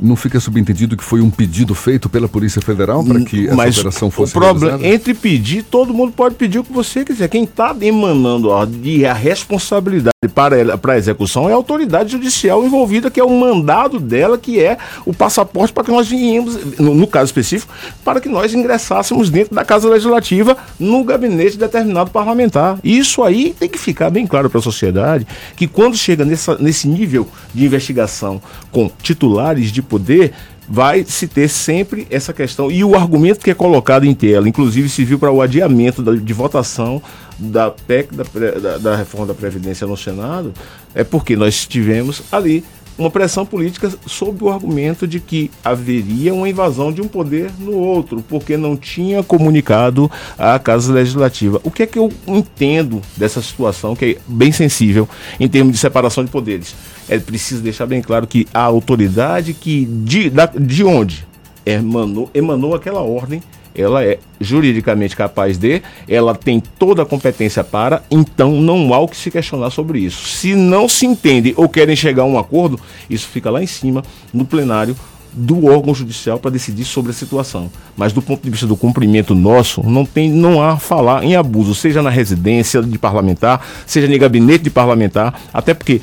não 0.00 0.16
fica 0.16 0.38
subentendido 0.40 0.96
que 0.96 1.04
foi 1.04 1.20
um 1.20 1.30
pedido 1.30 1.74
feito 1.74 2.08
pela 2.08 2.28
Polícia 2.28 2.60
Federal 2.60 3.04
para 3.04 3.20
que 3.20 3.46
essa 3.46 3.56
Mas 3.56 3.78
operação 3.78 4.10
fosse 4.10 4.36
o 4.36 4.40
problema 4.40 4.76
realizada? 4.76 4.94
entre 4.94 5.14
pedir, 5.14 5.62
todo 5.62 5.94
mundo 5.94 6.12
pode 6.12 6.34
pedir 6.34 6.58
o 6.58 6.64
que 6.64 6.72
você 6.72 7.04
quiser. 7.04 7.28
Quem 7.28 7.44
está 7.44 7.74
emanando 7.80 8.52
a, 8.52 8.62
a 8.62 9.12
responsabilidade 9.12 10.12
para, 10.34 10.76
para 10.78 10.94
a 10.94 10.98
execução 10.98 11.48
é 11.48 11.52
a 11.52 11.56
autoridade 11.56 12.12
judicial 12.12 12.64
envolvida, 12.64 13.10
que 13.10 13.20
é 13.20 13.24
o 13.24 13.30
mandado 13.30 13.98
dela, 13.98 14.36
que 14.38 14.62
é 14.62 14.76
o 15.04 15.14
passaporte 15.14 15.72
para 15.72 15.84
que 15.84 15.90
nós 15.90 16.08
viemos, 16.08 16.78
no, 16.78 16.94
no 16.94 17.06
caso 17.06 17.26
específico, 17.26 17.72
para 18.04 18.20
que 18.20 18.28
nós 18.28 18.52
ingressássemos 18.54 19.30
dentro 19.30 19.54
da 19.54 19.64
Casa 19.64 19.88
Legislativa 19.88 20.56
no 20.78 21.04
gabinete 21.04 21.52
de 21.52 21.58
determinado 21.58 22.10
parlamentar. 22.10 22.78
Isso 22.82 23.22
aí 23.22 23.54
tem 23.58 23.68
que 23.68 23.78
ficar 23.78 24.10
bem 24.10 24.26
claro 24.26 24.50
para 24.50 24.58
a 24.58 24.62
sociedade 24.62 25.26
que 25.56 25.66
quando 25.66 25.96
chega 25.96 26.24
nessa, 26.24 26.56
nesse 26.58 26.88
nível 26.88 27.28
de 27.54 27.64
investigação 27.64 28.40
com 28.70 28.90
titulares 29.02 29.70
de 29.72 29.82
poder, 29.86 30.32
vai 30.68 31.04
se 31.04 31.26
ter 31.26 31.48
sempre 31.48 32.06
essa 32.10 32.32
questão. 32.32 32.70
E 32.70 32.82
o 32.82 32.94
argumento 32.94 33.40
que 33.40 33.50
é 33.50 33.54
colocado 33.54 34.04
em 34.04 34.14
tela, 34.14 34.48
inclusive 34.48 34.88
se 34.88 35.04
viu 35.04 35.18
para 35.18 35.30
o 35.30 35.40
adiamento 35.40 36.02
da, 36.02 36.12
de 36.12 36.32
votação 36.32 37.00
da 37.38 37.70
PEC, 37.70 38.14
da, 38.14 38.24
da, 38.60 38.78
da, 38.78 38.96
reforma 38.96 39.26
da 39.26 39.34
Previdência 39.34 39.86
no 39.86 39.96
Senado, 39.96 40.52
é 40.94 41.04
porque 41.04 41.36
nós 41.36 41.66
tivemos 41.66 42.22
ali 42.32 42.64
uma 42.98 43.10
pressão 43.10 43.44
política 43.44 43.92
sob 44.06 44.44
o 44.44 44.48
argumento 44.48 45.06
de 45.06 45.20
que 45.20 45.50
haveria 45.64 46.32
uma 46.32 46.48
invasão 46.48 46.92
de 46.92 47.00
um 47.02 47.08
poder 47.08 47.50
no 47.58 47.72
outro, 47.72 48.24
porque 48.28 48.56
não 48.56 48.76
tinha 48.76 49.22
comunicado 49.22 50.10
à 50.38 50.58
Casa 50.58 50.92
Legislativa. 50.92 51.60
O 51.62 51.70
que 51.70 51.82
é 51.82 51.86
que 51.86 51.98
eu 51.98 52.10
entendo 52.26 53.02
dessa 53.16 53.42
situação, 53.42 53.94
que 53.94 54.04
é 54.04 54.16
bem 54.26 54.52
sensível 54.52 55.08
em 55.38 55.48
termos 55.48 55.72
de 55.72 55.78
separação 55.78 56.24
de 56.24 56.30
poderes? 56.30 56.74
É 57.08 57.18
preciso 57.18 57.62
deixar 57.62 57.86
bem 57.86 58.02
claro 58.02 58.26
que 58.26 58.46
a 58.52 58.62
autoridade 58.62 59.52
que 59.52 59.84
de, 59.84 60.30
da, 60.30 60.46
de 60.46 60.82
onde 60.82 61.26
emanou, 61.64 62.30
emanou 62.34 62.74
aquela 62.74 63.02
ordem 63.02 63.42
ela 63.76 64.04
é 64.04 64.18
juridicamente 64.40 65.14
capaz 65.14 65.58
de, 65.58 65.82
ela 66.08 66.34
tem 66.34 66.60
toda 66.60 67.02
a 67.02 67.06
competência 67.06 67.62
para, 67.62 68.02
então 68.10 68.52
não 68.52 68.92
há 68.92 68.98
o 68.98 69.08
que 69.08 69.16
se 69.16 69.30
questionar 69.30 69.70
sobre 69.70 70.00
isso. 70.00 70.26
Se 70.26 70.54
não 70.54 70.88
se 70.88 71.06
entende 71.06 71.54
ou 71.56 71.68
querem 71.68 71.94
chegar 71.94 72.22
a 72.22 72.26
um 72.26 72.38
acordo, 72.38 72.78
isso 73.08 73.28
fica 73.28 73.50
lá 73.50 73.62
em 73.62 73.66
cima, 73.66 74.02
no 74.32 74.44
plenário 74.44 74.96
do 75.36 75.66
órgão 75.66 75.94
judicial 75.94 76.38
para 76.38 76.50
decidir 76.50 76.84
sobre 76.84 77.10
a 77.10 77.14
situação. 77.14 77.70
Mas 77.94 78.12
do 78.12 78.22
ponto 78.22 78.42
de 78.42 78.48
vista 78.48 78.66
do 78.66 78.76
cumprimento 78.76 79.34
nosso, 79.34 79.82
não 79.82 80.06
tem, 80.06 80.30
não 80.30 80.62
há 80.62 80.78
falar 80.78 81.22
em 81.22 81.36
abuso, 81.36 81.74
seja 81.74 82.02
na 82.02 82.08
residência 82.08 82.82
de 82.82 82.98
parlamentar, 82.98 83.64
seja 83.86 84.08
no 84.08 84.18
gabinete 84.18 84.64
de 84.64 84.70
parlamentar, 84.70 85.38
até 85.52 85.74
porque, 85.74 86.00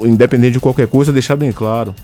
independente 0.00 0.54
de 0.54 0.60
qualquer 0.60 0.88
coisa, 0.88 1.12
deixar 1.12 1.36
bem 1.36 1.52
claro, 1.52 1.94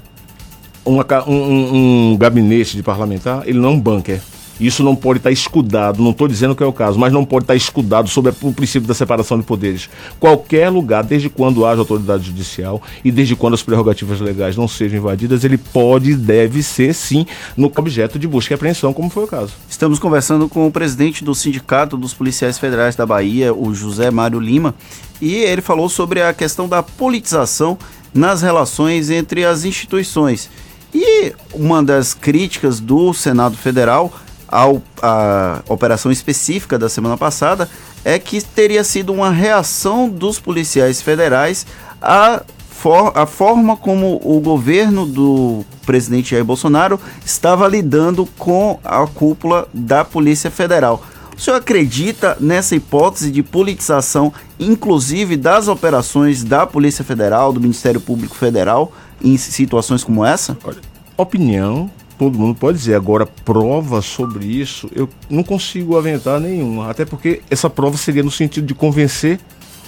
uma, 0.85 1.05
um, 1.27 2.13
um, 2.13 2.17
gabinete 2.17 2.77
de 2.77 2.83
parlamentar, 2.83 3.43
ele 3.45 3.59
não 3.59 3.71
é 3.71 3.73
um 3.73 3.81
bunker. 3.81 4.21
Isso 4.61 4.83
não 4.83 4.97
pode 4.97 5.19
estar 5.19 5.31
escudado, 5.31 6.03
não 6.03 6.11
estou 6.11 6.27
dizendo 6.27 6.55
que 6.55 6.62
é 6.62 6.66
o 6.66 6.73
caso, 6.73 6.99
mas 6.99 7.12
não 7.12 7.24
pode 7.24 7.45
estar 7.45 7.55
escudado 7.55 8.09
sobre 8.09 8.33
o 8.43 8.53
princípio 8.53 8.89
da 8.89 8.95
separação 8.95 9.39
de 9.39 9.45
poderes. 9.45 9.89
Qualquer 10.19 10.70
lugar, 10.70 11.05
desde 11.05 11.28
quando 11.28 11.66
haja 11.66 11.81
autoridade 11.81 12.24
judicial 12.24 12.83
e 13.05 13.11
desde 13.11 13.37
quando 13.37 13.55
as 13.55 13.62
prerrogativas 13.62 14.20
legais 14.20 14.57
não 14.57 14.66
sejam 14.66 14.99
invadidas, 14.99 15.45
ele 15.45 15.59
pode 15.59 16.12
e 16.12 16.15
deve 16.15 16.62
ser, 16.62 16.95
sim, 16.95 17.27
no 17.57 17.70
objeto 17.77 18.19
de 18.19 18.27
busca 18.27 18.55
e 18.55 18.57
apreensão, 18.57 18.93
como 18.93 19.11
foi 19.11 19.24
o 19.24 19.28
caso. 19.28 19.53
Estamos 19.69 19.99
conversando 19.99 20.49
com 20.49 20.66
o 20.66 20.73
presidente 20.73 21.23
do 21.23 21.35
Sindicato 21.35 21.97
dos 21.97 22.15
Policiais 22.15 22.59
Federais 22.59 22.97
da 22.97 23.05
Bahia, 23.05 23.53
o 23.53 23.74
José 23.74 24.11
Mário 24.11 24.41
Lima, 24.41 24.74
e 25.20 25.35
ele 25.35 25.61
falou 25.61 25.89
sobre 25.89 26.23
a 26.23 26.33
questão 26.33 26.69
da 26.69 26.83
politização 26.83 27.78
nas 28.12 28.43
relações 28.43 29.11
entre 29.11 29.45
as 29.45 29.65
instituições. 29.65 30.49
E 30.95 31.35
uma 31.53 31.83
das 31.83 32.15
críticas 32.15 32.81
do 32.81 33.12
Senado 33.12 33.57
Federal 33.57 34.12
ao, 34.48 34.82
a 35.02 35.62
operação 35.68 36.10
específica 36.10 36.78
da 36.78 36.89
semana 36.89 37.16
passada 37.16 37.68
é 38.05 38.18
que 38.18 38.40
teria 38.40 38.85
sido 38.85 39.12
uma 39.12 39.31
reação 39.31 40.09
dos 40.09 40.39
policiais 40.39 41.02
federais 41.02 41.66
à 42.01 42.43
for, 42.77 43.12
forma 43.27 43.77
como 43.77 44.20
o 44.23 44.39
governo 44.39 45.06
do 45.06 45.64
presidente 45.85 46.31
Jair 46.31 46.44
Bolsonaro 46.44 47.01
estava 47.24 47.66
lidando 47.66 48.27
com 48.39 48.78
a 48.85 49.06
cúpula 49.06 49.66
da 49.73 50.05
Polícia 50.05 50.51
Federal. 50.51 51.02
O 51.36 51.40
senhor 51.40 51.56
acredita 51.56 52.36
nessa 52.40 52.77
hipótese 52.77 53.31
de 53.31 53.43
politização, 53.43 54.32
inclusive 54.59 55.36
das 55.36 55.68
operações 55.68 56.44
da 56.44 56.66
Polícia 56.66 57.05
Federal, 57.05 57.52
do 57.52 57.60
Ministério 57.60 58.01
Público 58.01 58.35
Federal, 58.35 58.93
em 59.23 59.36
situações 59.36 60.05
como 60.05 60.24
essa? 60.24 60.56
Olha, 60.64 60.81
opinião 61.16 61.90
todo 62.18 62.38
mundo 62.38 62.56
pode 62.59 62.78
dizer. 62.78 62.94
Agora, 62.94 63.26
prova 63.26 64.02
sobre 64.02 64.47
isso, 64.47 64.88
eu 64.94 65.09
não 65.28 65.43
consigo 65.43 65.97
aventar 65.97 66.40
nenhuma. 66.40 66.90
Até 66.90 67.05
porque 67.05 67.43
essa 67.51 67.68
prova 67.68 67.97
seria 67.97 68.22
no 68.22 68.30
sentido 68.30 68.66
de 68.66 68.74
convencer 68.74 69.38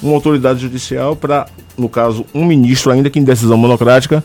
uma 0.03 0.15
autoridade 0.15 0.61
judicial 0.61 1.17
para, 1.17 1.47
no 1.77 1.89
caso, 1.89 2.25
um 2.35 2.45
ministro, 2.45 2.93
ainda 2.93 3.11
que 3.11 3.19
em 3.19 3.25
decisão 3.25 3.57
monocrática, 3.57 4.23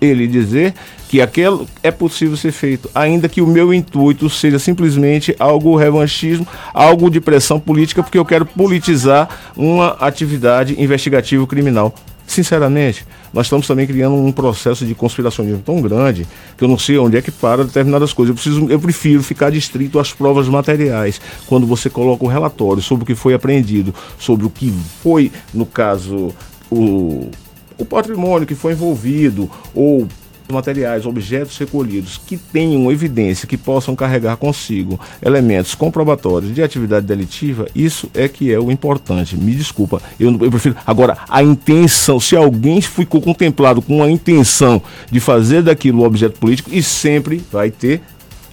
ele 0.00 0.26
dizer 0.26 0.74
que 1.08 1.20
aquilo 1.20 1.66
é 1.82 1.90
possível 1.90 2.36
ser 2.36 2.50
feito, 2.52 2.90
ainda 2.94 3.28
que 3.28 3.40
o 3.40 3.46
meu 3.46 3.72
intuito 3.72 4.28
seja 4.28 4.58
simplesmente 4.58 5.36
algo 5.38 5.76
revanchismo, 5.76 6.46
algo 6.74 7.10
de 7.10 7.20
pressão 7.20 7.60
política, 7.60 8.02
porque 8.02 8.18
eu 8.18 8.24
quero 8.24 8.44
politizar 8.46 9.28
uma 9.56 9.90
atividade 10.00 10.74
investigativa 10.82 11.46
criminal. 11.46 11.94
Sinceramente, 12.26 13.04
nós 13.32 13.46
estamos 13.46 13.66
também 13.66 13.86
criando 13.86 14.14
um 14.14 14.32
processo 14.32 14.86
de 14.86 14.94
conspiracionismo 14.94 15.62
tão 15.64 15.80
grande 15.80 16.26
que 16.56 16.64
eu 16.64 16.68
não 16.68 16.78
sei 16.78 16.98
onde 16.98 17.16
é 17.16 17.22
que 17.22 17.30
para 17.30 17.64
determinadas 17.64 18.12
coisas. 18.12 18.30
Eu, 18.30 18.34
preciso, 18.34 18.70
eu 18.70 18.80
prefiro 18.80 19.22
ficar 19.22 19.50
distrito 19.50 19.98
às 19.98 20.12
provas 20.12 20.48
materiais. 20.48 21.20
Quando 21.46 21.66
você 21.66 21.90
coloca 21.90 22.24
o 22.24 22.28
relatório 22.28 22.82
sobre 22.82 23.04
o 23.04 23.06
que 23.06 23.14
foi 23.14 23.34
apreendido, 23.34 23.94
sobre 24.18 24.46
o 24.46 24.50
que 24.50 24.72
foi, 25.02 25.30
no 25.52 25.66
caso, 25.66 26.34
o, 26.70 27.30
o 27.76 27.84
patrimônio 27.84 28.46
que 28.46 28.54
foi 28.54 28.72
envolvido, 28.72 29.50
ou 29.74 30.06
materiais, 30.52 31.06
objetos 31.06 31.56
recolhidos 31.58 32.18
que 32.18 32.36
tenham 32.36 32.90
evidência, 32.90 33.48
que 33.48 33.56
possam 33.56 33.96
carregar 33.96 34.36
consigo 34.36 35.00
elementos 35.24 35.74
comprobatórios 35.74 36.54
de 36.54 36.62
atividade 36.62 37.06
delitiva, 37.06 37.66
isso 37.74 38.10
é 38.14 38.28
que 38.28 38.52
é 38.52 38.58
o 38.58 38.70
importante. 38.70 39.36
Me 39.36 39.54
desculpa, 39.54 40.00
eu, 40.18 40.30
eu 40.30 40.50
prefiro. 40.50 40.76
Agora, 40.86 41.18
a 41.28 41.42
intenção, 41.42 42.20
se 42.20 42.36
alguém 42.36 42.80
ficou 42.80 43.20
contemplado 43.20 43.82
com 43.82 44.02
a 44.02 44.10
intenção 44.10 44.80
de 45.10 45.20
fazer 45.20 45.62
daquilo 45.62 46.04
objeto 46.04 46.38
político, 46.38 46.70
e 46.72 46.82
sempre 46.82 47.42
vai 47.50 47.70
ter, 47.70 48.00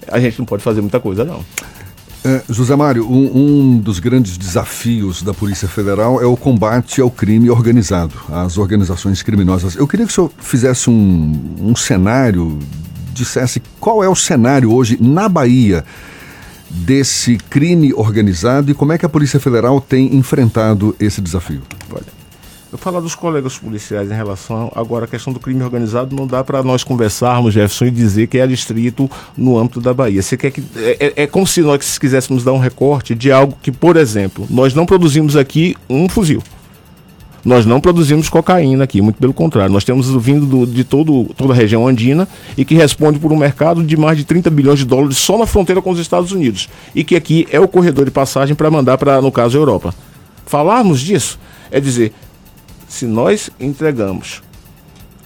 a 0.07 0.19
gente 0.19 0.39
não 0.39 0.45
pode 0.45 0.63
fazer 0.63 0.81
muita 0.81 0.99
coisa, 0.99 1.23
não. 1.23 1.43
É, 2.24 2.41
José 2.50 2.76
Mário, 2.76 3.10
um, 3.10 3.38
um, 3.38 3.78
dos 3.78 4.00
grandes 4.00 4.38
desafios 4.38 5.22
da 5.22 5.34
Polícia 5.34 5.70
Federal 5.70 6.22
é 6.22 6.26
o 6.26 6.36
combate 6.36 7.00
ao 7.00 7.10
crime 7.10 7.50
organizado, 7.50 8.14
às 8.30 8.58
organizações 8.58 9.22
criminosas. 9.22 9.76
Eu 9.76 9.88
queria 9.88 10.06
que 10.06 10.12
o 10.12 10.16
senhor 10.16 10.32
fizesse 10.38 10.90
um, 10.90 11.56
um 11.62 11.76
cenário, 11.76 12.60
dissesse 13.14 13.62
qual 13.80 14.04
é 14.04 14.10
o 14.10 14.16
cenário 14.16 14.74
hoje 14.74 14.98
na 15.02 15.30
Bahia 15.30 15.86
desse 16.70 17.38
crime 17.50 17.94
organizado 17.94 18.70
e 18.70 18.74
como 18.74 18.91
é 18.91 18.98
que 18.98 19.06
a 19.06 19.10
Polícia 19.10 19.40
Federal 19.40 19.80
tem 19.80 20.16
enfrentado 20.16 20.94
esse 21.00 21.22
desafio. 21.22 21.62
Olha, 21.90 22.19
eu 22.72 22.78
falar 22.78 23.00
dos 23.00 23.16
colegas 23.16 23.58
policiais 23.58 24.12
em 24.12 24.14
relação 24.14 24.72
agora 24.76 25.06
à 25.06 25.08
questão 25.08 25.34
do 25.34 25.40
crime 25.40 25.64
organizado, 25.64 26.16
não 26.16 26.28
dá 26.28 26.44
para 26.44 26.62
nós 26.62 26.84
conversarmos, 26.84 27.54
Jefferson, 27.54 27.86
e 27.86 27.91
dizer 27.91 28.28
que 28.28 28.38
é 28.38 28.46
distrito 28.46 29.10
no 29.36 29.58
âmbito 29.58 29.82
da 29.82 29.94
Bahia. 29.94 30.22
Você 30.22 30.38
quer 30.38 30.52
que 30.52 30.64
é, 30.76 31.14
é, 31.18 31.24
é 31.24 31.28
como 31.28 31.48
se 31.48 31.62
nós 31.62 31.98
quiséssemos 31.98 32.44
dar 32.44 32.54
um 32.54 32.60
recorte 32.60 33.16
de 33.16 33.32
algo 33.32 33.58
que, 33.62 33.72
por 33.72 33.98
exemplo, 33.98 34.46
nós 34.50 34.74
não 34.76 34.86
produzimos 34.86 35.36
aqui 35.36 35.76
um 35.90 36.08
fuzil. 36.08 36.44
Nós 37.44 37.66
não 37.66 37.80
produzimos 37.80 38.30
cocaína 38.30 38.84
aqui, 38.84 39.02
muito 39.02 39.18
pelo 39.18 39.34
contrário. 39.34 39.72
Nós 39.72 39.84
temos 39.84 40.10
vindo 40.22 40.46
do, 40.46 40.68
de 40.68 40.84
todo, 40.84 41.34
toda 41.36 41.54
a 41.54 41.56
região 41.56 41.88
andina 41.88 42.28
e 42.58 42.66
que 42.66 42.76
responde 42.76 43.18
por 43.18 43.32
um 43.32 43.38
mercado 43.38 43.82
de 43.82 43.98
mais 43.98 44.18
de 44.18 44.26
30 44.26 44.50
bilhões 44.50 44.80
de 44.80 44.86
dólares 44.86 45.18
só 45.18 45.38
na 45.38 45.48
fronteira 45.48 45.82
com 45.82 45.90
os 45.90 46.00
Estados 46.00 46.32
Unidos. 46.32 46.70
E 46.94 47.04
que 47.04 47.16
aqui 47.16 47.48
é 47.50 47.60
o 47.60 47.68
corredor 47.68 48.06
de 48.06 48.12
passagem 48.12 48.56
para 48.56 48.70
mandar 48.70 48.98
para, 48.98 49.22
no 49.22 49.32
caso, 49.32 49.58
a 49.58 49.62
Europa. 49.62 49.96
Falarmos 50.46 51.00
disso 51.00 51.40
é 51.72 51.80
dizer, 51.80 52.14
se 52.90 53.06
nós 53.06 53.49
entregamos 53.60 54.41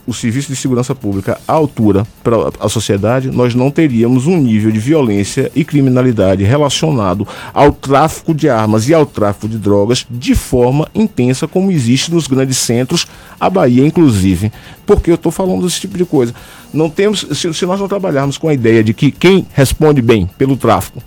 o 0.06 0.14
serviço 0.14 0.50
de 0.50 0.56
segurança 0.58 0.94
pública 0.94 1.40
à 1.48 1.54
altura 1.54 2.06
para 2.22 2.36
a 2.60 2.68
sociedade, 2.68 3.32
nós 3.32 3.56
não 3.56 3.72
teríamos 3.72 4.28
um 4.28 4.38
nível 4.38 4.70
de 4.70 4.80
violência 4.80 5.50
e 5.56 5.64
criminalidade 5.64 6.44
relacionado 6.44 7.26
ao 7.54 7.72
tráfico 7.72 8.34
de 8.34 8.50
armas 8.50 8.90
e 8.90 8.94
ao 8.94 9.06
tráfico 9.06 9.48
de 9.48 9.58
drogas 9.58 10.06
de 10.10 10.36
forma 10.36 10.90
intensa 10.94 11.48
como 11.48 11.72
existe 11.72 12.12
nos 12.12 12.28
grandes 12.28 12.58
centros, 12.58 13.08
a 13.40 13.50
Bahia 13.50 13.86
inclusive. 13.86 14.52
Porque 14.86 15.10
eu 15.10 15.16
estou 15.16 15.32
falando 15.32 15.64
desse 15.64 15.80
tipo 15.80 15.98
de 15.98 16.04
coisa. 16.04 16.36
Não 16.74 16.90
temos, 16.90 17.26
se, 17.32 17.54
se 17.54 17.66
nós 17.66 17.80
não 17.80 17.88
trabalharmos 17.88 18.38
com 18.38 18.50
a 18.50 18.54
ideia 18.54 18.84
de 18.84 18.94
que 18.94 19.10
quem 19.10 19.48
responde 19.54 20.02
bem 20.02 20.30
pelo 20.38 20.58
tráfico 20.58 21.02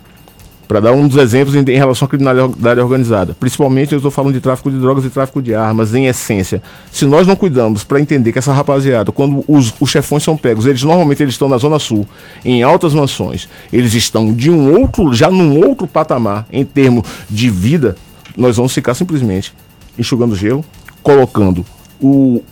para 0.67 0.79
dar 0.79 0.91
um 0.91 1.07
dos 1.07 1.17
exemplos 1.17 1.55
em, 1.55 1.59
em, 1.59 1.77
relação 1.77 2.05
à 2.05 2.09
criminalidade 2.09 2.79
organizada. 2.79 3.35
Principalmente 3.39 3.93
eu 3.93 3.97
estou 3.97 4.11
falando 4.11 4.33
de 4.33 4.41
tráfico 4.41 4.69
de 4.69 4.77
drogas 4.77 5.05
e 5.05 5.09
tráfico 5.09 5.41
de 5.41 5.55
armas, 5.55 5.93
em 5.93 6.07
essência. 6.07 6.61
Se 6.91 7.05
nós 7.05 7.25
não 7.25 7.35
cuidamos 7.35 7.83
para 7.83 7.99
entender 7.99 8.31
que 8.31 8.39
essa 8.39 8.51
rapaziada, 8.51 9.11
quando 9.11 9.43
os, 9.47 9.73
os 9.79 9.89
chefões 9.89 10.23
são 10.23 10.35
pegos, 10.35 10.65
eles 10.65 10.83
normalmente 10.83 11.23
eles 11.23 11.33
estão 11.33 11.47
na 11.47 11.57
Zona 11.57 11.79
Sul, 11.79 12.05
em 12.43 12.63
altas 12.63 12.93
mansões, 12.93 13.47
eles 13.71 13.93
estão 13.93 14.33
de 14.33 14.49
um 14.49 14.79
outro, 14.79 15.13
já 15.13 15.29
num 15.29 15.65
outro 15.65 15.87
patamar 15.87 16.45
em 16.51 16.65
termos 16.65 17.07
de 17.29 17.49
vida, 17.49 17.95
nós 18.35 18.57
vamos 18.57 18.73
ficar 18.73 18.93
simplesmente 18.93 19.53
enxugando 19.97 20.35
gelo, 20.35 20.63
colocando 21.01 21.65
o, 21.99 22.43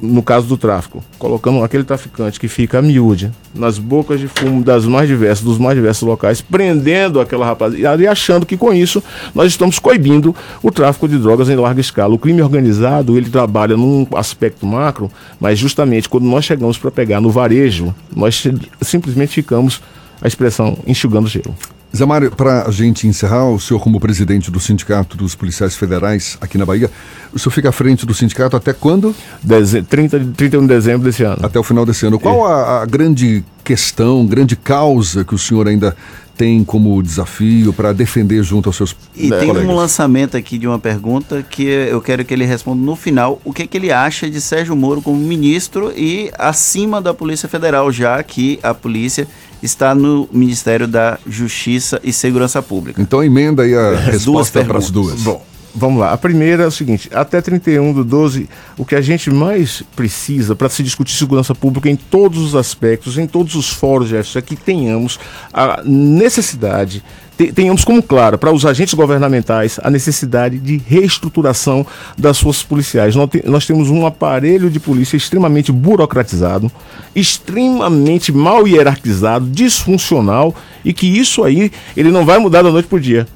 no 0.00 0.22
caso 0.22 0.46
do 0.46 0.56
tráfico, 0.56 1.02
colocando 1.18 1.62
aquele 1.62 1.84
traficante 1.84 2.38
que 2.38 2.48
fica 2.48 2.78
a 2.78 2.82
miúde 2.82 3.30
nas 3.54 3.78
bocas 3.78 4.20
de 4.20 4.28
fumo 4.28 4.62
das 4.62 4.84
mais 4.84 5.08
diversas, 5.08 5.44
dos 5.44 5.58
mais 5.58 5.76
diversos 5.76 6.02
locais, 6.02 6.40
prendendo 6.40 7.20
aquela 7.20 7.44
rapaziada 7.44 8.02
e 8.02 8.06
achando 8.06 8.46
que 8.46 8.56
com 8.56 8.72
isso 8.72 9.02
nós 9.34 9.48
estamos 9.48 9.78
coibindo 9.78 10.34
o 10.62 10.70
tráfico 10.70 11.08
de 11.08 11.18
drogas 11.18 11.48
em 11.48 11.56
larga 11.56 11.80
escala. 11.80 12.14
O 12.14 12.18
crime 12.18 12.42
organizado, 12.42 13.16
ele 13.16 13.30
trabalha 13.30 13.76
num 13.76 14.06
aspecto 14.14 14.66
macro, 14.66 15.10
mas 15.40 15.58
justamente 15.58 16.08
quando 16.08 16.24
nós 16.24 16.44
chegamos 16.44 16.78
para 16.78 16.90
pegar 16.90 17.20
no 17.20 17.30
varejo, 17.30 17.94
nós 18.14 18.42
simplesmente 18.82 19.32
ficamos 19.32 19.80
a 20.20 20.26
expressão 20.26 20.78
enxugando 20.86 21.28
gelo. 21.28 21.54
Zé 21.96 22.04
Mário, 22.04 22.30
para 22.30 22.68
a 22.68 22.70
gente 22.70 23.06
encerrar, 23.06 23.48
o 23.48 23.58
senhor 23.58 23.80
como 23.80 23.98
presidente 23.98 24.50
do 24.50 24.60
Sindicato 24.60 25.16
dos 25.16 25.34
Policiais 25.34 25.74
Federais 25.74 26.36
aqui 26.40 26.58
na 26.58 26.66
Bahia, 26.66 26.90
o 27.32 27.38
senhor 27.38 27.52
fica 27.52 27.70
à 27.70 27.72
frente 27.72 28.04
do 28.04 28.12
sindicato 28.12 28.56
até 28.56 28.72
quando? 28.72 29.14
Deze 29.42 29.82
30, 29.82 30.32
31 30.36 30.62
de 30.62 30.68
dezembro 30.68 31.06
desse 31.06 31.22
ano. 31.22 31.38
Até 31.42 31.58
o 31.58 31.62
final 31.62 31.86
desse 31.86 32.06
ano. 32.06 32.18
Qual 32.18 32.46
a, 32.46 32.82
a 32.82 32.86
grande 32.86 33.44
questão, 33.64 34.26
grande 34.26 34.54
causa 34.54 35.24
que 35.24 35.34
o 35.34 35.38
senhor 35.38 35.66
ainda 35.66 35.96
tem 36.36 36.62
como 36.62 37.02
desafio 37.02 37.72
para 37.72 37.92
defender 37.92 38.44
junto 38.44 38.68
aos 38.68 38.76
seus 38.76 38.96
e 39.16 39.28
colegas? 39.28 39.56
tem 39.56 39.66
um 39.66 39.74
lançamento 39.74 40.36
aqui 40.36 40.56
de 40.56 40.68
uma 40.68 40.78
pergunta 40.78 41.42
que 41.42 41.64
eu 41.64 42.00
quero 42.00 42.24
que 42.24 42.32
ele 42.32 42.44
responda 42.44 42.80
no 42.80 42.94
final 42.94 43.40
o 43.44 43.52
que, 43.52 43.66
que 43.66 43.76
ele 43.76 43.90
acha 43.90 44.30
de 44.30 44.40
Sérgio 44.40 44.76
Moro 44.76 45.02
como 45.02 45.18
ministro 45.18 45.92
e 45.96 46.30
acima 46.38 47.02
da 47.02 47.12
Polícia 47.12 47.48
Federal, 47.48 47.90
já 47.90 48.22
que 48.22 48.60
a 48.62 48.72
polícia 48.72 49.26
está 49.62 49.94
no 49.94 50.28
Ministério 50.32 50.86
da 50.86 51.18
Justiça 51.26 52.00
e 52.02 52.12
Segurança 52.12 52.62
Pública. 52.62 53.00
Então 53.00 53.22
emenda 53.22 53.62
aí 53.62 53.74
a 53.74 53.96
resposta 53.96 54.64
para 54.64 54.78
as 54.78 54.90
duas. 54.90 55.20
Bom, 55.22 55.44
vamos 55.74 56.00
lá. 56.00 56.12
A 56.12 56.18
primeira 56.18 56.64
é 56.64 56.66
o 56.66 56.70
seguinte: 56.70 57.08
até 57.12 57.40
31 57.40 57.92
do 57.92 58.04
12, 58.04 58.48
o 58.76 58.84
que 58.84 58.94
a 58.94 59.00
gente 59.00 59.30
mais 59.30 59.82
precisa 59.96 60.54
para 60.54 60.68
se 60.68 60.82
discutir 60.82 61.14
segurança 61.14 61.54
pública 61.54 61.88
em 61.88 61.96
todos 61.96 62.40
os 62.40 62.54
aspectos, 62.54 63.18
em 63.18 63.26
todos 63.26 63.54
os 63.54 63.68
fóruns, 63.68 64.08
Jefferson, 64.08 64.38
é 64.38 64.42
que 64.42 64.56
tenhamos 64.56 65.18
a 65.52 65.82
necessidade 65.84 67.02
tenhamos 67.46 67.84
como 67.84 68.02
claro 68.02 68.36
para 68.36 68.52
os 68.52 68.66
agentes 68.66 68.94
governamentais 68.94 69.78
a 69.82 69.90
necessidade 69.90 70.58
de 70.58 70.76
reestruturação 70.76 71.86
das 72.16 72.40
forças 72.40 72.64
policiais. 72.64 73.14
Nós, 73.14 73.30
te, 73.30 73.42
nós, 73.46 73.66
temos 73.66 73.88
um 73.88 74.04
aparelho 74.04 74.68
de 74.68 74.80
polícia 74.80 75.16
extremamente 75.16 75.70
burocratizado, 75.70 76.70
extremamente 77.14 78.32
mal 78.32 78.66
hierarquizado, 78.66 79.46
disfuncional 79.46 80.54
e 80.84 80.92
que 80.92 81.06
isso 81.06 81.44
aí 81.44 81.70
ele 81.96 82.10
não 82.10 82.24
vai 82.24 82.38
mudar 82.38 82.62
da 82.62 82.70
noite 82.70 82.88
para 82.88 82.96
o 82.96 83.00
dia. 83.00 83.26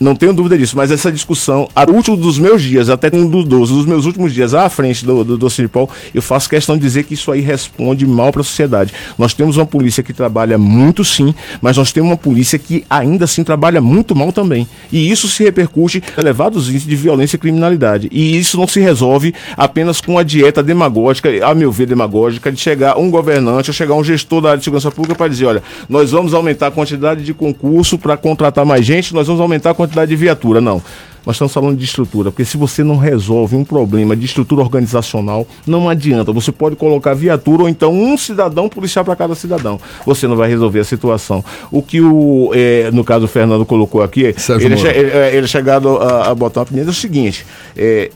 Não 0.00 0.16
tenho 0.16 0.32
dúvida 0.32 0.56
disso, 0.56 0.78
mas 0.78 0.90
essa 0.90 1.12
discussão, 1.12 1.68
a 1.76 1.84
último 1.84 2.16
dos 2.16 2.38
meus 2.38 2.62
dias, 2.62 2.88
até 2.88 3.10
um 3.12 3.28
dos 3.28 3.44
12, 3.44 3.70
dos 3.74 3.84
meus 3.84 4.06
últimos 4.06 4.32
dias 4.32 4.54
à 4.54 4.66
frente 4.70 5.04
do, 5.04 5.22
do, 5.22 5.36
do 5.36 5.50
Cinepol, 5.50 5.90
eu 6.14 6.22
faço 6.22 6.48
questão 6.48 6.74
de 6.74 6.80
dizer 6.80 7.04
que 7.04 7.12
isso 7.12 7.30
aí 7.30 7.42
responde 7.42 8.06
mal 8.06 8.32
para 8.32 8.40
a 8.40 8.44
sociedade. 8.44 8.94
Nós 9.18 9.34
temos 9.34 9.58
uma 9.58 9.66
polícia 9.66 10.02
que 10.02 10.14
trabalha 10.14 10.56
muito 10.56 11.04
sim, 11.04 11.34
mas 11.60 11.76
nós 11.76 11.92
temos 11.92 12.08
uma 12.08 12.16
polícia 12.16 12.58
que 12.58 12.82
ainda 12.88 13.26
assim 13.26 13.44
trabalha 13.44 13.78
muito 13.82 14.16
mal 14.16 14.32
também. 14.32 14.66
E 14.90 15.10
isso 15.10 15.28
se 15.28 15.44
repercute 15.44 15.98
em 15.98 16.20
elevados 16.20 16.70
índices 16.70 16.88
de 16.88 16.96
violência 16.96 17.36
e 17.36 17.38
criminalidade. 17.38 18.08
E 18.10 18.38
isso 18.38 18.56
não 18.56 18.66
se 18.66 18.80
resolve 18.80 19.34
apenas 19.54 20.00
com 20.00 20.16
a 20.16 20.22
dieta 20.22 20.62
demagógica, 20.62 21.28
a 21.46 21.54
meu 21.54 21.70
ver, 21.70 21.84
demagógica, 21.84 22.50
de 22.50 22.58
chegar 22.58 22.96
um 22.96 23.10
governante 23.10 23.68
ou 23.68 23.74
chegar 23.74 23.96
um 23.96 24.02
gestor 24.02 24.40
da 24.40 24.48
área 24.48 24.58
de 24.58 24.64
segurança 24.64 24.90
pública 24.90 25.14
para 25.14 25.28
dizer, 25.28 25.44
olha, 25.44 25.62
nós 25.90 26.10
vamos 26.10 26.32
aumentar 26.32 26.68
a 26.68 26.70
quantidade 26.70 27.22
de 27.22 27.34
concurso 27.34 27.98
para 27.98 28.16
contratar 28.16 28.64
mais 28.64 28.86
gente, 28.86 29.12
nós 29.12 29.26
vamos 29.26 29.42
aumentar 29.42 29.70
a 29.70 29.74
quantidade 29.74 29.89
quantidade 29.90 30.08
de 30.08 30.16
viatura, 30.16 30.60
não. 30.60 30.80
Nós 31.26 31.36
estamos 31.36 31.52
falando 31.52 31.76
de 31.76 31.84
estrutura, 31.84 32.30
porque 32.30 32.46
se 32.46 32.56
você 32.56 32.82
não 32.82 32.96
resolve 32.96 33.54
um 33.54 33.62
problema 33.62 34.16
de 34.16 34.24
estrutura 34.24 34.62
organizacional, 34.62 35.46
não 35.66 35.86
adianta. 35.86 36.32
Você 36.32 36.50
pode 36.50 36.76
colocar 36.76 37.12
viatura 37.12 37.64
ou 37.64 37.68
então 37.68 37.92
um 37.92 38.16
cidadão 38.16 38.70
policial 38.70 39.04
para 39.04 39.14
cada 39.14 39.34
cidadão. 39.34 39.78
Você 40.06 40.26
não 40.26 40.34
vai 40.34 40.48
resolver 40.48 40.80
a 40.80 40.84
situação. 40.84 41.44
O 41.70 41.82
que 41.82 42.00
o, 42.00 42.50
é, 42.54 42.90
no 42.90 43.04
caso 43.04 43.26
o 43.26 43.28
Fernando 43.28 43.66
colocou 43.66 44.02
aqui, 44.02 44.22
ele, 44.22 44.34
ele, 44.60 44.88
é, 44.88 45.36
ele, 45.36 45.44
é 45.44 45.46
chegado 45.46 45.98
a, 45.98 46.30
a 46.30 46.34
botar 46.34 46.60
uma 46.60 46.64
opinião, 46.64 46.86
é 46.86 46.90
o 46.90 46.94
seguinte. 46.94 47.44
É, 47.76 48.10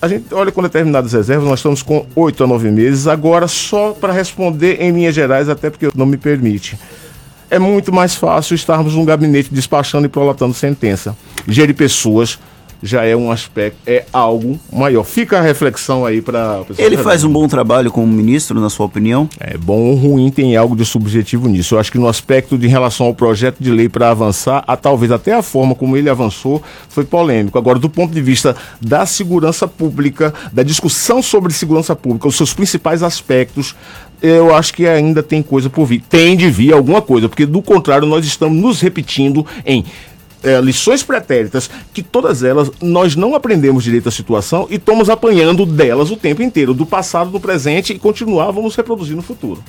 a 0.00 0.06
gente 0.06 0.32
olha 0.32 0.52
com 0.52 0.62
determinadas 0.62 1.12
reservas, 1.12 1.48
nós 1.48 1.58
estamos 1.58 1.82
com 1.82 2.06
oito 2.14 2.44
a 2.44 2.46
nove 2.46 2.70
meses, 2.70 3.08
agora 3.08 3.48
só 3.48 3.92
para 3.92 4.12
responder 4.12 4.80
em 4.80 4.92
linhas 4.92 5.14
gerais, 5.14 5.48
até 5.48 5.70
porque 5.70 5.88
não 5.92 6.06
me 6.06 6.16
permite 6.16 6.78
é 7.54 7.58
muito 7.58 7.92
mais 7.92 8.16
fácil 8.16 8.54
estarmos 8.54 8.94
num 8.94 9.04
gabinete 9.04 9.48
despachando 9.52 10.06
e 10.06 10.08
prolatando 10.08 10.52
sentença. 10.52 11.16
Gerir 11.46 11.74
pessoas, 11.74 12.38
já 12.84 13.02
é 13.04 13.16
um 13.16 13.30
aspecto, 13.30 13.78
é 13.86 14.04
algo 14.12 14.60
maior. 14.70 15.04
Fica 15.04 15.38
a 15.38 15.40
reflexão 15.40 16.04
aí 16.04 16.20
para 16.20 16.62
Ele 16.76 16.98
faz 16.98 17.24
um 17.24 17.32
bom 17.32 17.48
trabalho 17.48 17.90
como 17.90 18.06
ministro, 18.06 18.60
na 18.60 18.68
sua 18.68 18.84
opinião? 18.84 19.28
É 19.40 19.56
bom 19.56 19.80
ou 19.80 19.94
ruim, 19.94 20.30
tem 20.30 20.54
algo 20.54 20.76
de 20.76 20.84
subjetivo 20.84 21.48
nisso. 21.48 21.74
Eu 21.74 21.78
acho 21.78 21.90
que 21.90 21.98
no 21.98 22.06
aspecto 22.06 22.58
de 22.58 22.66
relação 22.66 23.06
ao 23.06 23.14
projeto 23.14 23.56
de 23.58 23.70
lei 23.70 23.88
para 23.88 24.10
avançar, 24.10 24.62
a, 24.66 24.76
talvez 24.76 25.10
até 25.10 25.32
a 25.32 25.42
forma 25.42 25.74
como 25.74 25.96
ele 25.96 26.10
avançou 26.10 26.62
foi 26.88 27.04
polêmico. 27.04 27.56
Agora, 27.56 27.78
do 27.78 27.88
ponto 27.88 28.12
de 28.12 28.20
vista 28.20 28.54
da 28.80 29.06
segurança 29.06 29.66
pública, 29.66 30.34
da 30.52 30.62
discussão 30.62 31.22
sobre 31.22 31.54
segurança 31.54 31.96
pública, 31.96 32.28
os 32.28 32.36
seus 32.36 32.52
principais 32.52 33.02
aspectos, 33.02 33.74
eu 34.22 34.54
acho 34.54 34.72
que 34.74 34.86
ainda 34.86 35.22
tem 35.22 35.42
coisa 35.42 35.68
por 35.68 35.86
vir. 35.86 36.02
Tem 36.08 36.36
de 36.36 36.50
vir 36.50 36.72
alguma 36.72 37.02
coisa, 37.02 37.28
porque 37.28 37.46
do 37.46 37.62
contrário, 37.62 38.06
nós 38.06 38.24
estamos 38.24 38.60
nos 38.60 38.80
repetindo 38.80 39.46
em 39.64 39.84
é, 40.42 40.60
lições 40.60 41.02
pretéritas, 41.02 41.70
que 41.92 42.02
todas 42.02 42.42
elas 42.42 42.70
nós 42.80 43.16
não 43.16 43.34
aprendemos 43.34 43.82
direito 43.82 44.08
a 44.08 44.12
situação 44.12 44.66
e 44.70 44.76
estamos 44.76 45.08
apanhando 45.08 45.64
delas 45.64 46.10
o 46.10 46.16
tempo 46.16 46.42
inteiro, 46.42 46.74
do 46.74 46.84
passado, 46.84 47.30
do 47.30 47.40
presente 47.40 47.94
e 47.94 47.98
continuar 47.98 48.50
vamos 48.50 48.76
reproduzir 48.76 49.16
no 49.16 49.22
futuro. 49.22 49.64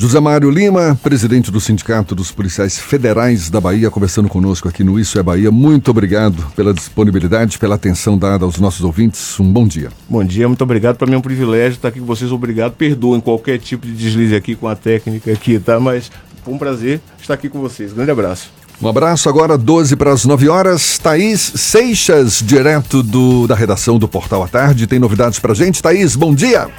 José 0.00 0.18
Mário 0.18 0.48
Lima, 0.48 0.98
presidente 1.02 1.50
do 1.50 1.60
Sindicato 1.60 2.14
dos 2.14 2.32
Policiais 2.32 2.78
Federais 2.78 3.50
da 3.50 3.60
Bahia, 3.60 3.90
conversando 3.90 4.30
conosco 4.30 4.66
aqui 4.66 4.82
no 4.82 4.98
Isso 4.98 5.18
é 5.18 5.22
Bahia. 5.22 5.50
Muito 5.50 5.90
obrigado 5.90 6.42
pela 6.56 6.72
disponibilidade, 6.72 7.58
pela 7.58 7.74
atenção 7.74 8.16
dada 8.16 8.46
aos 8.46 8.58
nossos 8.58 8.82
ouvintes. 8.82 9.38
Um 9.38 9.52
bom 9.52 9.68
dia. 9.68 9.90
Bom 10.08 10.24
dia, 10.24 10.48
muito 10.48 10.64
obrigado. 10.64 10.96
Para 10.96 11.06
mim 11.06 11.16
é 11.16 11.18
um 11.18 11.20
privilégio 11.20 11.76
estar 11.76 11.88
aqui 11.88 12.00
com 12.00 12.06
vocês. 12.06 12.32
Obrigado. 12.32 12.72
Perdoem 12.72 13.20
qualquer 13.20 13.58
tipo 13.58 13.86
de 13.86 13.92
deslize 13.92 14.34
aqui 14.34 14.54
com 14.54 14.66
a 14.66 14.74
técnica 14.74 15.30
aqui, 15.30 15.58
tá? 15.58 15.78
Mas 15.78 16.10
foi 16.42 16.54
um 16.54 16.58
prazer 16.58 16.98
estar 17.20 17.34
aqui 17.34 17.50
com 17.50 17.60
vocês. 17.60 17.92
Grande 17.92 18.10
abraço. 18.10 18.50
Um 18.80 18.88
abraço 18.88 19.28
agora, 19.28 19.58
12 19.58 19.96
para 19.96 20.14
as 20.14 20.24
9 20.24 20.48
horas. 20.48 20.96
Thaís 20.96 21.52
Seixas, 21.56 22.42
direto 22.42 23.02
do, 23.02 23.46
da 23.46 23.54
redação 23.54 23.98
do 23.98 24.08
Portal 24.08 24.42
à 24.42 24.48
Tarde, 24.48 24.86
tem 24.86 24.98
novidades 24.98 25.38
para 25.38 25.52
gente. 25.52 25.82
Thaís, 25.82 26.16
bom 26.16 26.34
dia. 26.34 26.70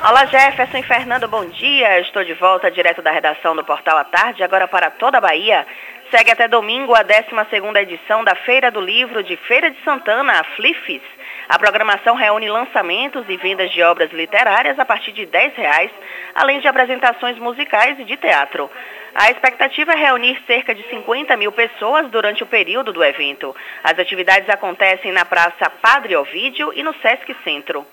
Olá 0.00 0.26
Jefferson 0.26 0.78
e 0.78 0.82
Fernando, 0.84 1.26
bom 1.26 1.44
dia. 1.46 1.98
Estou 1.98 2.22
de 2.22 2.32
volta 2.34 2.70
direto 2.70 3.02
da 3.02 3.10
redação 3.10 3.56
do 3.56 3.64
Portal 3.64 3.98
à 3.98 4.04
Tarde, 4.04 4.44
agora 4.44 4.68
para 4.68 4.92
toda 4.92 5.18
a 5.18 5.20
Bahia. 5.20 5.66
Segue 6.08 6.30
até 6.30 6.46
domingo 6.46 6.94
a 6.94 7.04
12ª 7.04 7.82
edição 7.82 8.22
da 8.22 8.36
Feira 8.36 8.70
do 8.70 8.80
Livro 8.80 9.24
de 9.24 9.36
Feira 9.36 9.68
de 9.72 9.82
Santana, 9.82 10.34
a 10.34 10.44
Flifes. 10.54 11.02
A 11.48 11.58
programação 11.58 12.14
reúne 12.14 12.48
lançamentos 12.48 13.24
e 13.28 13.36
vendas 13.38 13.72
de 13.72 13.82
obras 13.82 14.12
literárias 14.12 14.78
a 14.78 14.84
partir 14.84 15.10
de 15.10 15.24
R$ 15.24 15.52
reais, 15.56 15.90
além 16.32 16.60
de 16.60 16.68
apresentações 16.68 17.36
musicais 17.36 17.98
e 17.98 18.04
de 18.04 18.16
teatro. 18.16 18.70
A 19.16 19.32
expectativa 19.32 19.94
é 19.94 19.96
reunir 19.96 20.40
cerca 20.46 20.76
de 20.76 20.88
50 20.90 21.36
mil 21.36 21.50
pessoas 21.50 22.08
durante 22.08 22.44
o 22.44 22.46
período 22.46 22.92
do 22.92 23.02
evento. 23.02 23.54
As 23.82 23.98
atividades 23.98 24.48
acontecem 24.48 25.10
na 25.10 25.24
Praça 25.24 25.68
Padre 25.82 26.14
Ovídio 26.14 26.72
e 26.72 26.84
no 26.84 26.94
Sesc 27.02 27.34
Centro. 27.42 27.84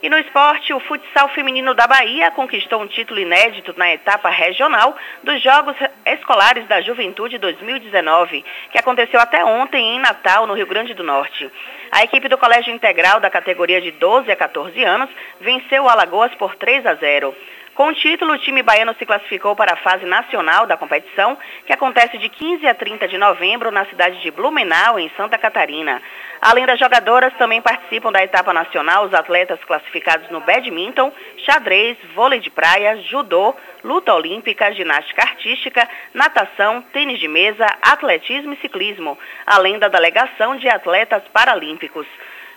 E 0.00 0.08
no 0.08 0.16
esporte, 0.16 0.72
o 0.72 0.78
futsal 0.78 1.28
feminino 1.30 1.74
da 1.74 1.84
Bahia 1.88 2.30
conquistou 2.30 2.80
um 2.80 2.86
título 2.86 3.18
inédito 3.18 3.74
na 3.76 3.92
etapa 3.92 4.28
regional 4.28 4.96
dos 5.24 5.42
Jogos 5.42 5.74
Escolares 6.06 6.68
da 6.68 6.80
Juventude 6.80 7.36
2019, 7.36 8.44
que 8.70 8.78
aconteceu 8.78 9.18
até 9.18 9.44
ontem 9.44 9.96
em 9.96 9.98
Natal, 9.98 10.46
no 10.46 10.54
Rio 10.54 10.68
Grande 10.68 10.94
do 10.94 11.02
Norte. 11.02 11.50
A 11.90 12.04
equipe 12.04 12.28
do 12.28 12.38
Colégio 12.38 12.72
Integral 12.72 13.18
da 13.18 13.28
categoria 13.28 13.80
de 13.80 13.90
12 13.90 14.30
a 14.30 14.36
14 14.36 14.84
anos 14.84 15.10
venceu 15.40 15.82
o 15.82 15.88
Alagoas 15.88 16.32
por 16.36 16.54
3 16.54 16.86
a 16.86 16.94
0. 16.94 17.34
Com 17.74 17.88
o 17.88 17.94
título, 17.94 18.32
o 18.32 18.38
time 18.38 18.60
baiano 18.60 18.92
se 18.98 19.06
classificou 19.06 19.54
para 19.54 19.74
a 19.74 19.76
fase 19.76 20.04
nacional 20.04 20.66
da 20.66 20.76
competição, 20.76 21.38
que 21.64 21.72
acontece 21.72 22.18
de 22.18 22.28
15 22.28 22.66
a 22.66 22.74
30 22.74 23.06
de 23.06 23.16
novembro 23.16 23.70
na 23.70 23.84
cidade 23.86 24.20
de 24.20 24.32
Blumenau, 24.32 24.98
em 24.98 25.08
Santa 25.16 25.38
Catarina. 25.38 26.02
Além 26.40 26.66
das 26.66 26.78
jogadoras, 26.78 27.32
também 27.36 27.60
participam 27.60 28.12
da 28.12 28.22
etapa 28.22 28.52
nacional 28.52 29.06
os 29.06 29.14
atletas 29.14 29.58
classificados 29.64 30.30
no 30.30 30.40
badminton, 30.40 31.12
xadrez, 31.44 31.96
vôlei 32.14 32.38
de 32.38 32.50
praia, 32.50 32.96
judô, 33.10 33.54
luta 33.82 34.14
olímpica, 34.14 34.72
ginástica 34.72 35.22
artística, 35.22 35.88
natação, 36.14 36.82
tênis 36.92 37.18
de 37.18 37.26
mesa, 37.26 37.66
atletismo 37.82 38.52
e 38.52 38.56
ciclismo, 38.58 39.18
além 39.46 39.78
da 39.78 39.88
delegação 39.88 40.56
de 40.56 40.68
atletas 40.68 41.22
paralímpicos. 41.32 42.06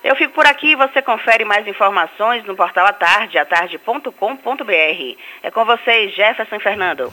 Eu 0.03 0.15
fico 0.15 0.33
por 0.33 0.45
aqui 0.45 0.71
e 0.71 0.75
você 0.75 1.01
confere 1.01 1.45
mais 1.45 1.67
informações 1.67 2.43
no 2.45 2.55
portal 2.55 2.87
Atarde, 2.87 3.37
atarde.com.br. 3.37 5.17
É 5.43 5.51
com 5.51 5.65
vocês, 5.65 6.15
Jefferson 6.15 6.59
Fernando. 6.59 7.11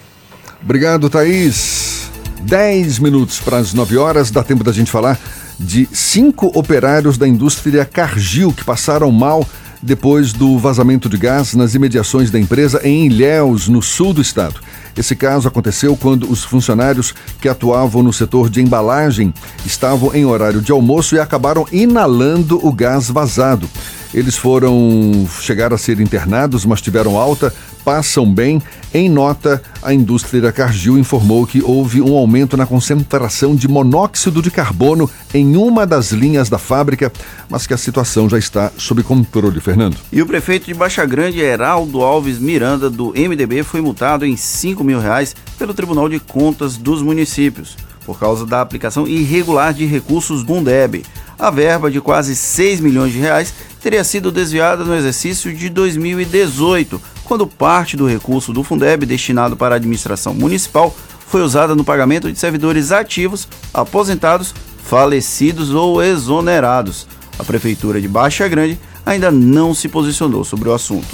Obrigado, 0.63 1.11
Thaís. 1.11 2.11
10 2.41 2.99
minutos 2.99 3.41
para 3.41 3.59
as 3.59 3.75
9 3.75 3.99
horas, 3.99 4.31
dá 4.31 4.43
tempo 4.43 4.65
da 4.65 4.73
gente 4.73 4.91
falar 4.91 5.19
de 5.59 5.89
cinco 5.93 6.47
operários 6.59 7.19
da 7.19 7.27
indústria 7.27 7.85
Cargill 7.85 8.53
que 8.53 8.65
passaram 8.65 9.11
mal 9.11 9.47
depois 9.83 10.33
do 10.33 10.59
vazamento 10.59 11.09
de 11.09 11.17
gás 11.17 11.55
nas 11.55 11.75
imediações 11.75 12.31
da 12.31 12.39
empresa 12.39 12.81
em 12.85 13.07
Ilhéus, 13.07 13.69
no 13.69 13.81
sul 13.81 14.13
do 14.13 14.21
estado. 14.21 14.61
Esse 14.97 15.15
caso 15.15 15.47
aconteceu 15.47 15.97
quando 15.97 16.29
os 16.29 16.43
funcionários 16.43 17.15
que 17.41 17.49
atuavam 17.49 18.03
no 18.03 18.13
setor 18.13 18.51
de 18.51 18.61
embalagem 18.61 19.33
estavam 19.65 20.13
em 20.15 20.25
horário 20.25 20.61
de 20.61 20.73
almoço 20.73 21.15
e 21.15 21.21
acabaram 21.21 21.67
inalando 21.71 22.59
o 22.67 22.73
gás 22.73 23.09
vazado. 23.09 23.69
Eles 24.13 24.37
foram 24.37 25.29
chegar 25.41 25.73
a 25.73 25.79
ser 25.79 26.01
internados, 26.01 26.65
mas 26.65 26.81
tiveram 26.81 27.17
alta, 27.17 27.55
passam 27.85 28.33
bem. 28.33 28.61
Em 28.93 29.07
nota, 29.07 29.63
a 29.83 29.93
indústria 29.93 30.51
Cargill 30.51 30.99
informou 30.99 31.47
que 31.47 31.63
houve 31.63 32.01
um 32.01 32.17
aumento 32.17 32.57
na 32.57 32.65
concentração 32.65 33.55
de 33.55 33.69
monóxido 33.69 34.41
de 34.41 34.51
carbono 34.51 35.11
em 35.35 35.59
uma 35.59 35.87
das 35.87 36.11
linhas 36.11 36.49
da 36.49 36.57
fábrica, 36.57 37.13
mas 37.51 37.67
que 37.67 37.75
a 37.75 37.77
situação 37.77 38.31
já 38.31 38.39
está 38.39 38.73
sob 38.79 39.03
controle, 39.03 39.61
Fernando. 39.61 39.99
E 40.11 40.23
o 40.23 40.27
prefeito 40.27 40.65
de 40.65 40.73
Baixa 40.73 41.05
Grande, 41.05 41.39
Heraldo 41.39 42.01
Alves 42.01 42.39
Miranda, 42.39 42.89
do 42.89 43.13
MDB, 43.13 43.63
foi 43.63 43.83
multado 43.83 44.25
em 44.25 44.39
5 44.39 44.83
mil 44.83 44.99
reais 44.99 45.37
pelo 45.59 45.75
Tribunal 45.75 46.09
de 46.09 46.19
Contas 46.19 46.79
dos 46.79 47.03
Municípios, 47.03 47.77
por 48.07 48.19
causa 48.19 48.47
da 48.47 48.63
aplicação 48.63 49.07
irregular 49.07 49.75
de 49.75 49.85
recursos 49.85 50.43
Bundeb. 50.43 51.05
A 51.39 51.51
verba 51.51 51.91
de 51.91 52.01
quase 52.01 52.35
6 52.35 52.81
milhões 52.81 53.13
de 53.13 53.19
reais 53.19 53.53
teria 53.83 54.03
sido 54.03 54.33
desviada 54.33 54.83
no 54.83 54.95
exercício 54.95 55.55
de 55.55 55.69
2018, 55.69 57.01
quando 57.29 57.47
parte 57.47 57.95
do 57.95 58.07
recurso 58.07 58.55
do 58.55 58.65
Fundeb 58.65 59.05
destinado 59.05 59.55
para 59.55 59.75
a 59.75 59.77
administração 59.77 60.33
municipal 60.33 60.97
foi 61.27 61.43
usada 61.43 61.75
no 61.75 61.85
pagamento 61.85 62.33
de 62.33 62.39
servidores 62.39 62.91
ativos, 62.91 63.47
aposentados, 63.73 64.55
falecidos 64.83 65.71
ou 65.71 66.03
exonerados. 66.03 67.07
A 67.39 67.45
Prefeitura 67.45 68.01
de 68.01 68.09
Baixa 68.09 68.49
Grande 68.49 68.81
ainda 69.05 69.31
não 69.31 69.75
se 69.75 69.89
posicionou 69.89 70.43
sobre 70.43 70.71
o 70.71 70.73
assunto. 70.73 71.07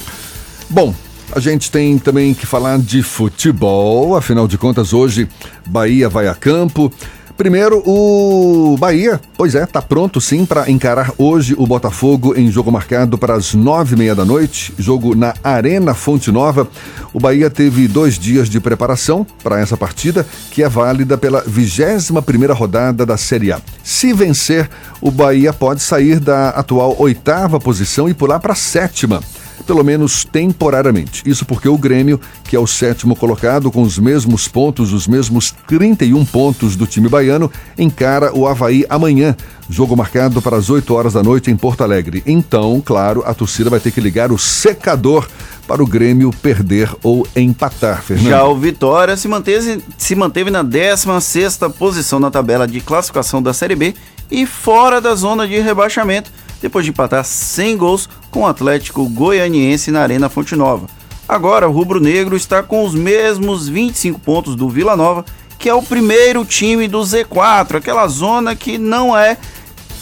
Bom, 0.71 0.95
a 1.33 1.41
gente 1.41 1.69
tem 1.69 1.99
também 1.99 2.33
que 2.33 2.47
falar 2.47 2.79
de 2.79 3.03
futebol, 3.03 4.17
afinal 4.17 4.47
de 4.47 4.57
contas, 4.57 4.93
hoje 4.93 5.29
Bahia 5.67 6.09
vai 6.09 6.29
a 6.29 6.35
campo. 6.35 6.93
Primeiro, 7.37 7.83
o 7.85 8.77
Bahia, 8.79 9.21
pois 9.37 9.57
é, 9.57 9.67
tá 9.67 9.83
pronto 9.83 10.21
sim 10.21 10.47
para 10.47 10.71
encarar 10.71 11.13
hoje 11.19 11.53
o 11.59 11.67
Botafogo 11.67 12.33
em 12.37 12.49
jogo 12.49 12.71
marcado 12.71 13.19
para 13.19 13.35
as 13.35 13.55
nove 13.55 13.97
e 13.97 13.99
meia 13.99 14.15
da 14.15 14.25
noite, 14.25 14.73
jogo 14.79 15.17
na 15.17 15.35
Arena 15.43 15.95
Fonte 15.95 16.31
Nova. 16.31 16.69
O 17.13 17.19
Bahia 17.19 17.51
teve 17.51 17.89
dois 17.89 18.21
dias 18.21 18.49
de 18.49 18.61
preparação 18.61 19.27
para 19.43 19.59
essa 19.59 19.77
partida, 19.77 20.25
que 20.53 20.63
é 20.63 20.69
válida 20.69 21.19
pela 21.19 21.43
vigésima 21.45 22.23
primeira 22.23 22.55
rodada 22.55 23.05
da 23.05 23.17
Série 23.17 23.51
A. 23.51 23.61
Se 23.83 24.13
vencer, 24.13 24.71
o 25.01 25.11
Bahia 25.11 25.53
pode 25.53 25.83
sair 25.83 26.21
da 26.21 26.51
atual 26.51 26.95
oitava 27.01 27.59
posição 27.59 28.09
e 28.09 28.15
pular 28.15 28.39
para 28.39 28.53
a 28.53 28.57
sétima 28.57 29.21
pelo 29.67 29.85
menos 29.85 30.25
temporariamente. 30.25 31.23
Isso 31.27 31.45
porque 31.45 31.69
o 31.69 31.79
Grêmio, 31.79 32.21
que 32.45 32.57
é 32.57 32.59
o 32.59 32.67
sétimo 32.67 33.17
colocado 33.17 33.71
com 33.71 33.83
os 33.83 33.99
mesmos 33.99 34.47
pontos, 34.49 34.93
os 34.93 35.07
mesmos 35.07 35.53
31 35.67 36.25
pontos 36.25 36.77
do 36.77 36.87
time 36.87 37.09
baiano, 37.09 37.51
encara 37.79 38.33
o 38.35 38.47
Havaí 38.47 38.85
amanhã. 38.89 39.37
Jogo 39.69 39.97
marcado 39.97 40.43
para 40.43 40.57
as 40.57 40.69
8 40.69 40.93
horas 40.95 41.15
da 41.15 41.23
noite 41.23 41.51
em 41.51 41.57
Porto 41.57 41.83
Alegre. 41.83 42.23
Então, 42.27 42.83
claro, 42.85 43.23
a 43.27 43.33
torcida 43.33 43.71
vai 43.71 43.81
ter 43.81 43.91
que 43.91 44.01
ligar 44.01 44.31
o 44.31 44.39
secador 44.39 45.27
para 45.67 45.83
o 45.83 45.87
Grêmio 45.87 46.31
perder 46.43 46.91
ou 47.03 47.27
empatar, 47.35 48.03
Fernando. 48.03 48.29
Já 48.29 48.45
o 48.45 48.57
Vitória 48.57 49.17
se 49.17 49.27
manteve, 49.27 49.83
se 49.97 50.15
manteve 50.15 50.51
na 50.51 50.63
16 50.63 51.59
posição 51.79 52.21
na 52.21 52.31
tabela 52.31 52.67
de 52.69 52.81
classificação 52.81 53.43
da 53.43 53.55
Série 53.55 53.75
B 53.75 53.95
e 54.31 54.47
fora 54.47 55.01
da 55.01 55.15
zona 55.15 55.49
de 55.49 55.59
rebaixamento 55.61 56.31
depois 56.65 56.83
de 56.83 56.93
empatar 56.93 57.23
100 57.23 57.77
gols 57.77 58.09
com 58.31 58.41
o 58.41 58.47
Atlético 58.47 59.07
Goianiense 59.07 59.91
na 59.91 60.01
Arena 60.01 60.31
Fonte 60.31 60.57
Nova. 60.57 60.87
Agora, 61.29 61.69
o 61.69 61.73
Rubro 61.73 62.01
Negro 62.01 62.35
está 62.35 62.63
com 62.63 62.87
os 62.87 62.95
mesmos 62.95 63.69
25 63.69 64.19
pontos 64.19 64.57
do 64.57 64.67
Vila 64.67 64.97
Nova, 64.97 65.27
que 65.59 65.69
é 65.69 65.75
o 65.75 65.83
primeiro 65.83 66.43
time 66.43 66.89
do 66.89 67.01
Z4, 67.01 67.77
aquela 67.77 68.09
zona 68.09 68.57
que 68.57 68.79
não 68.79 69.15
é 69.15 69.37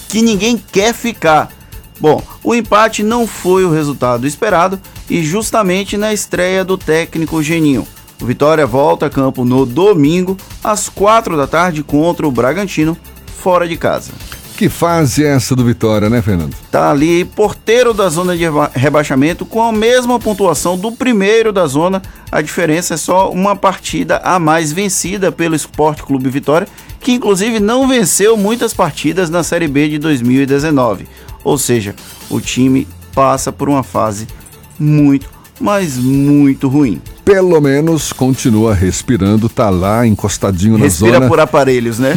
que 0.08 0.22
ninguém 0.22 0.56
quer 0.56 0.94
ficar. 0.94 1.50
Bom, 1.98 2.22
o 2.44 2.54
empate 2.54 3.02
não 3.02 3.26
foi 3.26 3.64
o 3.64 3.72
resultado 3.72 4.24
esperado 4.24 4.80
e 5.10 5.20
justamente 5.20 5.96
na 5.96 6.12
estreia 6.12 6.64
do 6.64 6.78
técnico 6.78 7.42
Geninho. 7.42 7.84
O 8.20 8.24
Vitória 8.24 8.64
volta 8.68 9.06
a 9.06 9.10
campo 9.10 9.44
no 9.44 9.66
domingo 9.66 10.36
às 10.62 10.88
4 10.88 11.36
da 11.36 11.48
tarde 11.48 11.82
contra 11.82 12.24
o 12.24 12.30
Bragantino, 12.30 12.96
fora 13.40 13.66
de 13.66 13.76
casa. 13.76 14.12
Que 14.62 14.68
fase 14.68 15.24
é 15.24 15.34
essa 15.34 15.56
do 15.56 15.64
Vitória, 15.64 16.08
né, 16.08 16.22
Fernando? 16.22 16.54
Tá 16.70 16.88
ali 16.92 17.24
porteiro 17.24 17.92
da 17.92 18.08
zona 18.08 18.36
de 18.36 18.44
reba- 18.44 18.70
rebaixamento 18.72 19.44
com 19.44 19.60
a 19.60 19.72
mesma 19.72 20.20
pontuação 20.20 20.78
do 20.78 20.92
primeiro 20.92 21.52
da 21.52 21.66
zona. 21.66 22.00
A 22.30 22.40
diferença 22.40 22.94
é 22.94 22.96
só 22.96 23.28
uma 23.32 23.56
partida 23.56 24.18
a 24.18 24.38
mais 24.38 24.72
vencida 24.72 25.32
pelo 25.32 25.56
Esporte 25.56 26.04
Clube 26.04 26.30
Vitória, 26.30 26.68
que 27.00 27.10
inclusive 27.10 27.58
não 27.58 27.88
venceu 27.88 28.36
muitas 28.36 28.72
partidas 28.72 29.28
na 29.28 29.42
Série 29.42 29.66
B 29.66 29.88
de 29.88 29.98
2019. 29.98 31.08
Ou 31.42 31.58
seja, 31.58 31.96
o 32.30 32.40
time 32.40 32.86
passa 33.12 33.50
por 33.50 33.68
uma 33.68 33.82
fase 33.82 34.28
muito, 34.78 35.28
mas 35.58 35.98
muito 35.98 36.68
ruim. 36.68 37.02
Pelo 37.24 37.60
menos 37.60 38.12
continua 38.12 38.74
respirando, 38.74 39.48
tá 39.48 39.70
lá 39.70 40.04
encostadinho 40.04 40.76
na 40.76 40.82
Respira 40.84 41.14
zona. 41.14 41.28
por 41.28 41.38
aparelhos, 41.38 42.00
né? 42.00 42.14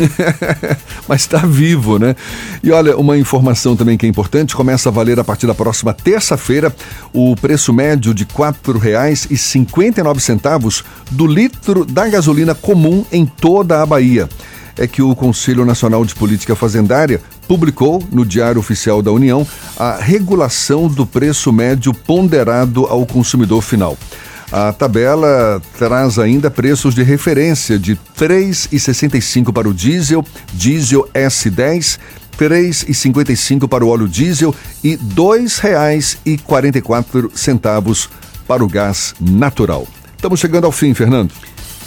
Mas 1.07 1.22
está 1.22 1.38
vivo, 1.38 1.99
né? 1.99 2.15
E 2.64 2.72
olha, 2.72 2.98
uma 2.98 3.15
informação 3.15 3.76
também 3.76 3.98
que 3.98 4.07
é 4.07 4.10
importante, 4.10 4.56
começa 4.56 4.90
a 4.90 4.91
valer 4.91 5.19
a 5.19 5.23
partir 5.23 5.45
da 5.45 5.53
próxima 5.53 5.94
terça-feira 5.94 6.76
o 7.14 7.36
preço 7.36 7.72
médio 7.72 8.15
de 8.15 8.23
R$ 8.23 8.30
4,59 8.36 10.84
do 11.11 11.27
litro 11.27 11.86
da 11.86 12.07
gasolina 12.07 12.56
comum 12.56 13.06
em 13.11 13.27
toda 13.27 13.84
a 13.84 13.86
Bahia. 13.86 14.27
É 14.76 14.88
que 14.88 15.03
o 15.03 15.15
Conselho 15.15 15.65
Nacional 15.65 16.03
de 16.03 16.15
Política 16.15 16.56
Fazendária 16.56 17.22
publicou 17.48 18.03
no 18.11 18.26
Diário 18.26 18.60
Oficial 18.60 19.03
da 19.03 19.11
União 19.11 19.45
a 19.77 19.98
regulação 19.98 20.88
do 20.88 21.06
preço 21.06 21.53
médio 21.53 21.94
ponderado 21.94 22.88
ao 22.88 23.06
consumidor 23.06 23.61
final. 23.61 23.95
A 24.57 24.72
tabela 24.72 25.61
traz 25.77 26.18
ainda 26.18 26.49
preços 26.49 26.95
de 26.95 27.03
referência 27.03 27.77
de 27.77 27.91
R$ 27.91 27.99
3,65 28.18 29.52
para 29.52 29.68
o 29.68 29.73
diesel, 29.73 30.23
diesel 30.53 31.06
S10, 31.14 31.99
R$ 32.40 32.48
3,55 32.48 33.68
para 33.68 33.84
o 33.84 33.90
óleo 33.90 34.07
diesel 34.07 34.56
e 34.82 34.91
R$ 34.91 34.99
2,44 35.14 38.07
para 38.48 38.64
o 38.64 38.68
gás 38.69 39.14
natural. 39.19 39.86
Estamos 40.15 40.40
chegando 40.40 40.64
ao 40.64 40.72
fim, 40.72 40.94
Fernando. 40.94 41.34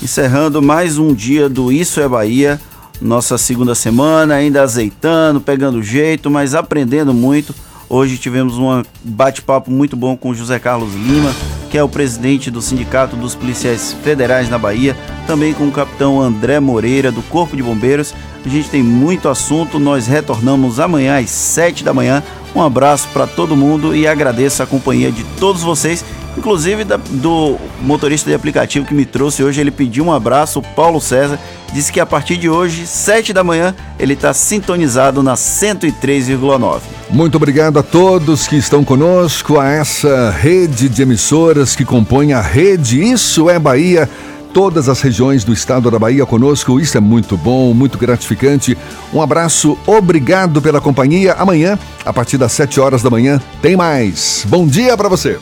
Encerrando 0.02 0.60
mais 0.60 0.98
um 0.98 1.14
dia 1.14 1.48
do 1.48 1.72
Isso 1.72 2.02
é 2.02 2.06
Bahia, 2.06 2.60
nossa 3.00 3.38
segunda 3.38 3.74
semana, 3.74 4.34
ainda 4.34 4.60
azeitando, 4.60 5.40
pegando 5.40 5.82
jeito, 5.82 6.30
mas 6.30 6.54
aprendendo 6.54 7.14
muito. 7.14 7.54
Hoje 7.90 8.18
tivemos 8.18 8.58
um 8.58 8.82
bate-papo 9.02 9.70
muito 9.70 9.96
bom 9.96 10.14
com 10.14 10.34
José 10.34 10.58
Carlos 10.58 10.92
Lima, 10.92 11.34
que 11.70 11.78
é 11.78 11.82
o 11.82 11.88
presidente 11.88 12.50
do 12.50 12.60
Sindicato 12.60 13.16
dos 13.16 13.34
Policiais 13.34 13.96
Federais 14.04 14.50
na 14.50 14.58
Bahia, 14.58 14.94
também 15.26 15.54
com 15.54 15.66
o 15.66 15.72
capitão 15.72 16.20
André 16.20 16.60
Moreira, 16.60 17.10
do 17.10 17.22
Corpo 17.22 17.56
de 17.56 17.62
Bombeiros. 17.62 18.14
A 18.44 18.48
gente 18.48 18.68
tem 18.68 18.82
muito 18.82 19.26
assunto, 19.26 19.78
nós 19.78 20.06
retornamos 20.06 20.78
amanhã 20.78 21.18
às 21.18 21.30
7 21.30 21.82
da 21.82 21.94
manhã. 21.94 22.22
Um 22.54 22.60
abraço 22.60 23.08
para 23.08 23.26
todo 23.26 23.56
mundo 23.56 23.96
e 23.96 24.06
agradeço 24.06 24.62
a 24.62 24.66
companhia 24.66 25.10
de 25.10 25.24
todos 25.38 25.62
vocês, 25.62 26.04
inclusive 26.38 26.84
da- 26.84 26.96
do 27.10 27.56
motorista 27.82 28.30
de 28.30 28.34
aplicativo 28.36 28.86
que 28.86 28.94
me 28.94 29.04
trouxe 29.04 29.42
hoje. 29.42 29.60
Ele 29.60 29.70
pediu 29.70 30.04
um 30.04 30.12
abraço, 30.12 30.62
Paulo 30.74 31.00
César, 31.00 31.38
disse 31.74 31.92
que 31.92 32.00
a 32.00 32.06
partir 32.06 32.36
de 32.36 32.48
hoje, 32.48 32.86
7 32.86 33.32
da 33.32 33.44
manhã, 33.44 33.74
ele 33.98 34.14
está 34.14 34.32
sintonizado 34.32 35.22
na 35.22 35.36
103,9. 35.36 36.80
Muito 37.10 37.36
obrigado 37.36 37.78
a 37.78 37.82
todos 37.82 38.46
que 38.46 38.56
estão 38.56 38.84
conosco, 38.84 39.58
a 39.58 39.68
essa 39.68 40.30
rede 40.30 40.88
de 40.88 41.02
emissoras 41.02 41.74
que 41.76 41.84
compõe 41.84 42.32
a 42.32 42.40
rede 42.40 43.02
Isso 43.02 43.50
é 43.50 43.58
Bahia. 43.58 44.08
Todas 44.54 44.88
as 44.88 45.00
regiões 45.02 45.44
do 45.44 45.52
estado 45.52 45.90
da 45.90 45.98
Bahia 45.98 46.24
conosco, 46.24 46.80
isso 46.80 46.96
é 46.96 47.00
muito 47.00 47.36
bom, 47.36 47.74
muito 47.74 47.98
gratificante. 47.98 48.76
Um 49.12 49.20
abraço, 49.20 49.76
obrigado 49.86 50.62
pela 50.62 50.80
companhia. 50.80 51.34
Amanhã, 51.34 51.78
a 52.04 52.12
partir 52.12 52.38
das 52.38 52.52
7 52.52 52.80
horas 52.80 53.02
da 53.02 53.10
manhã, 53.10 53.40
tem 53.60 53.76
mais. 53.76 54.44
Bom 54.48 54.66
dia 54.66 54.96
para 54.96 55.08
você. 55.08 55.38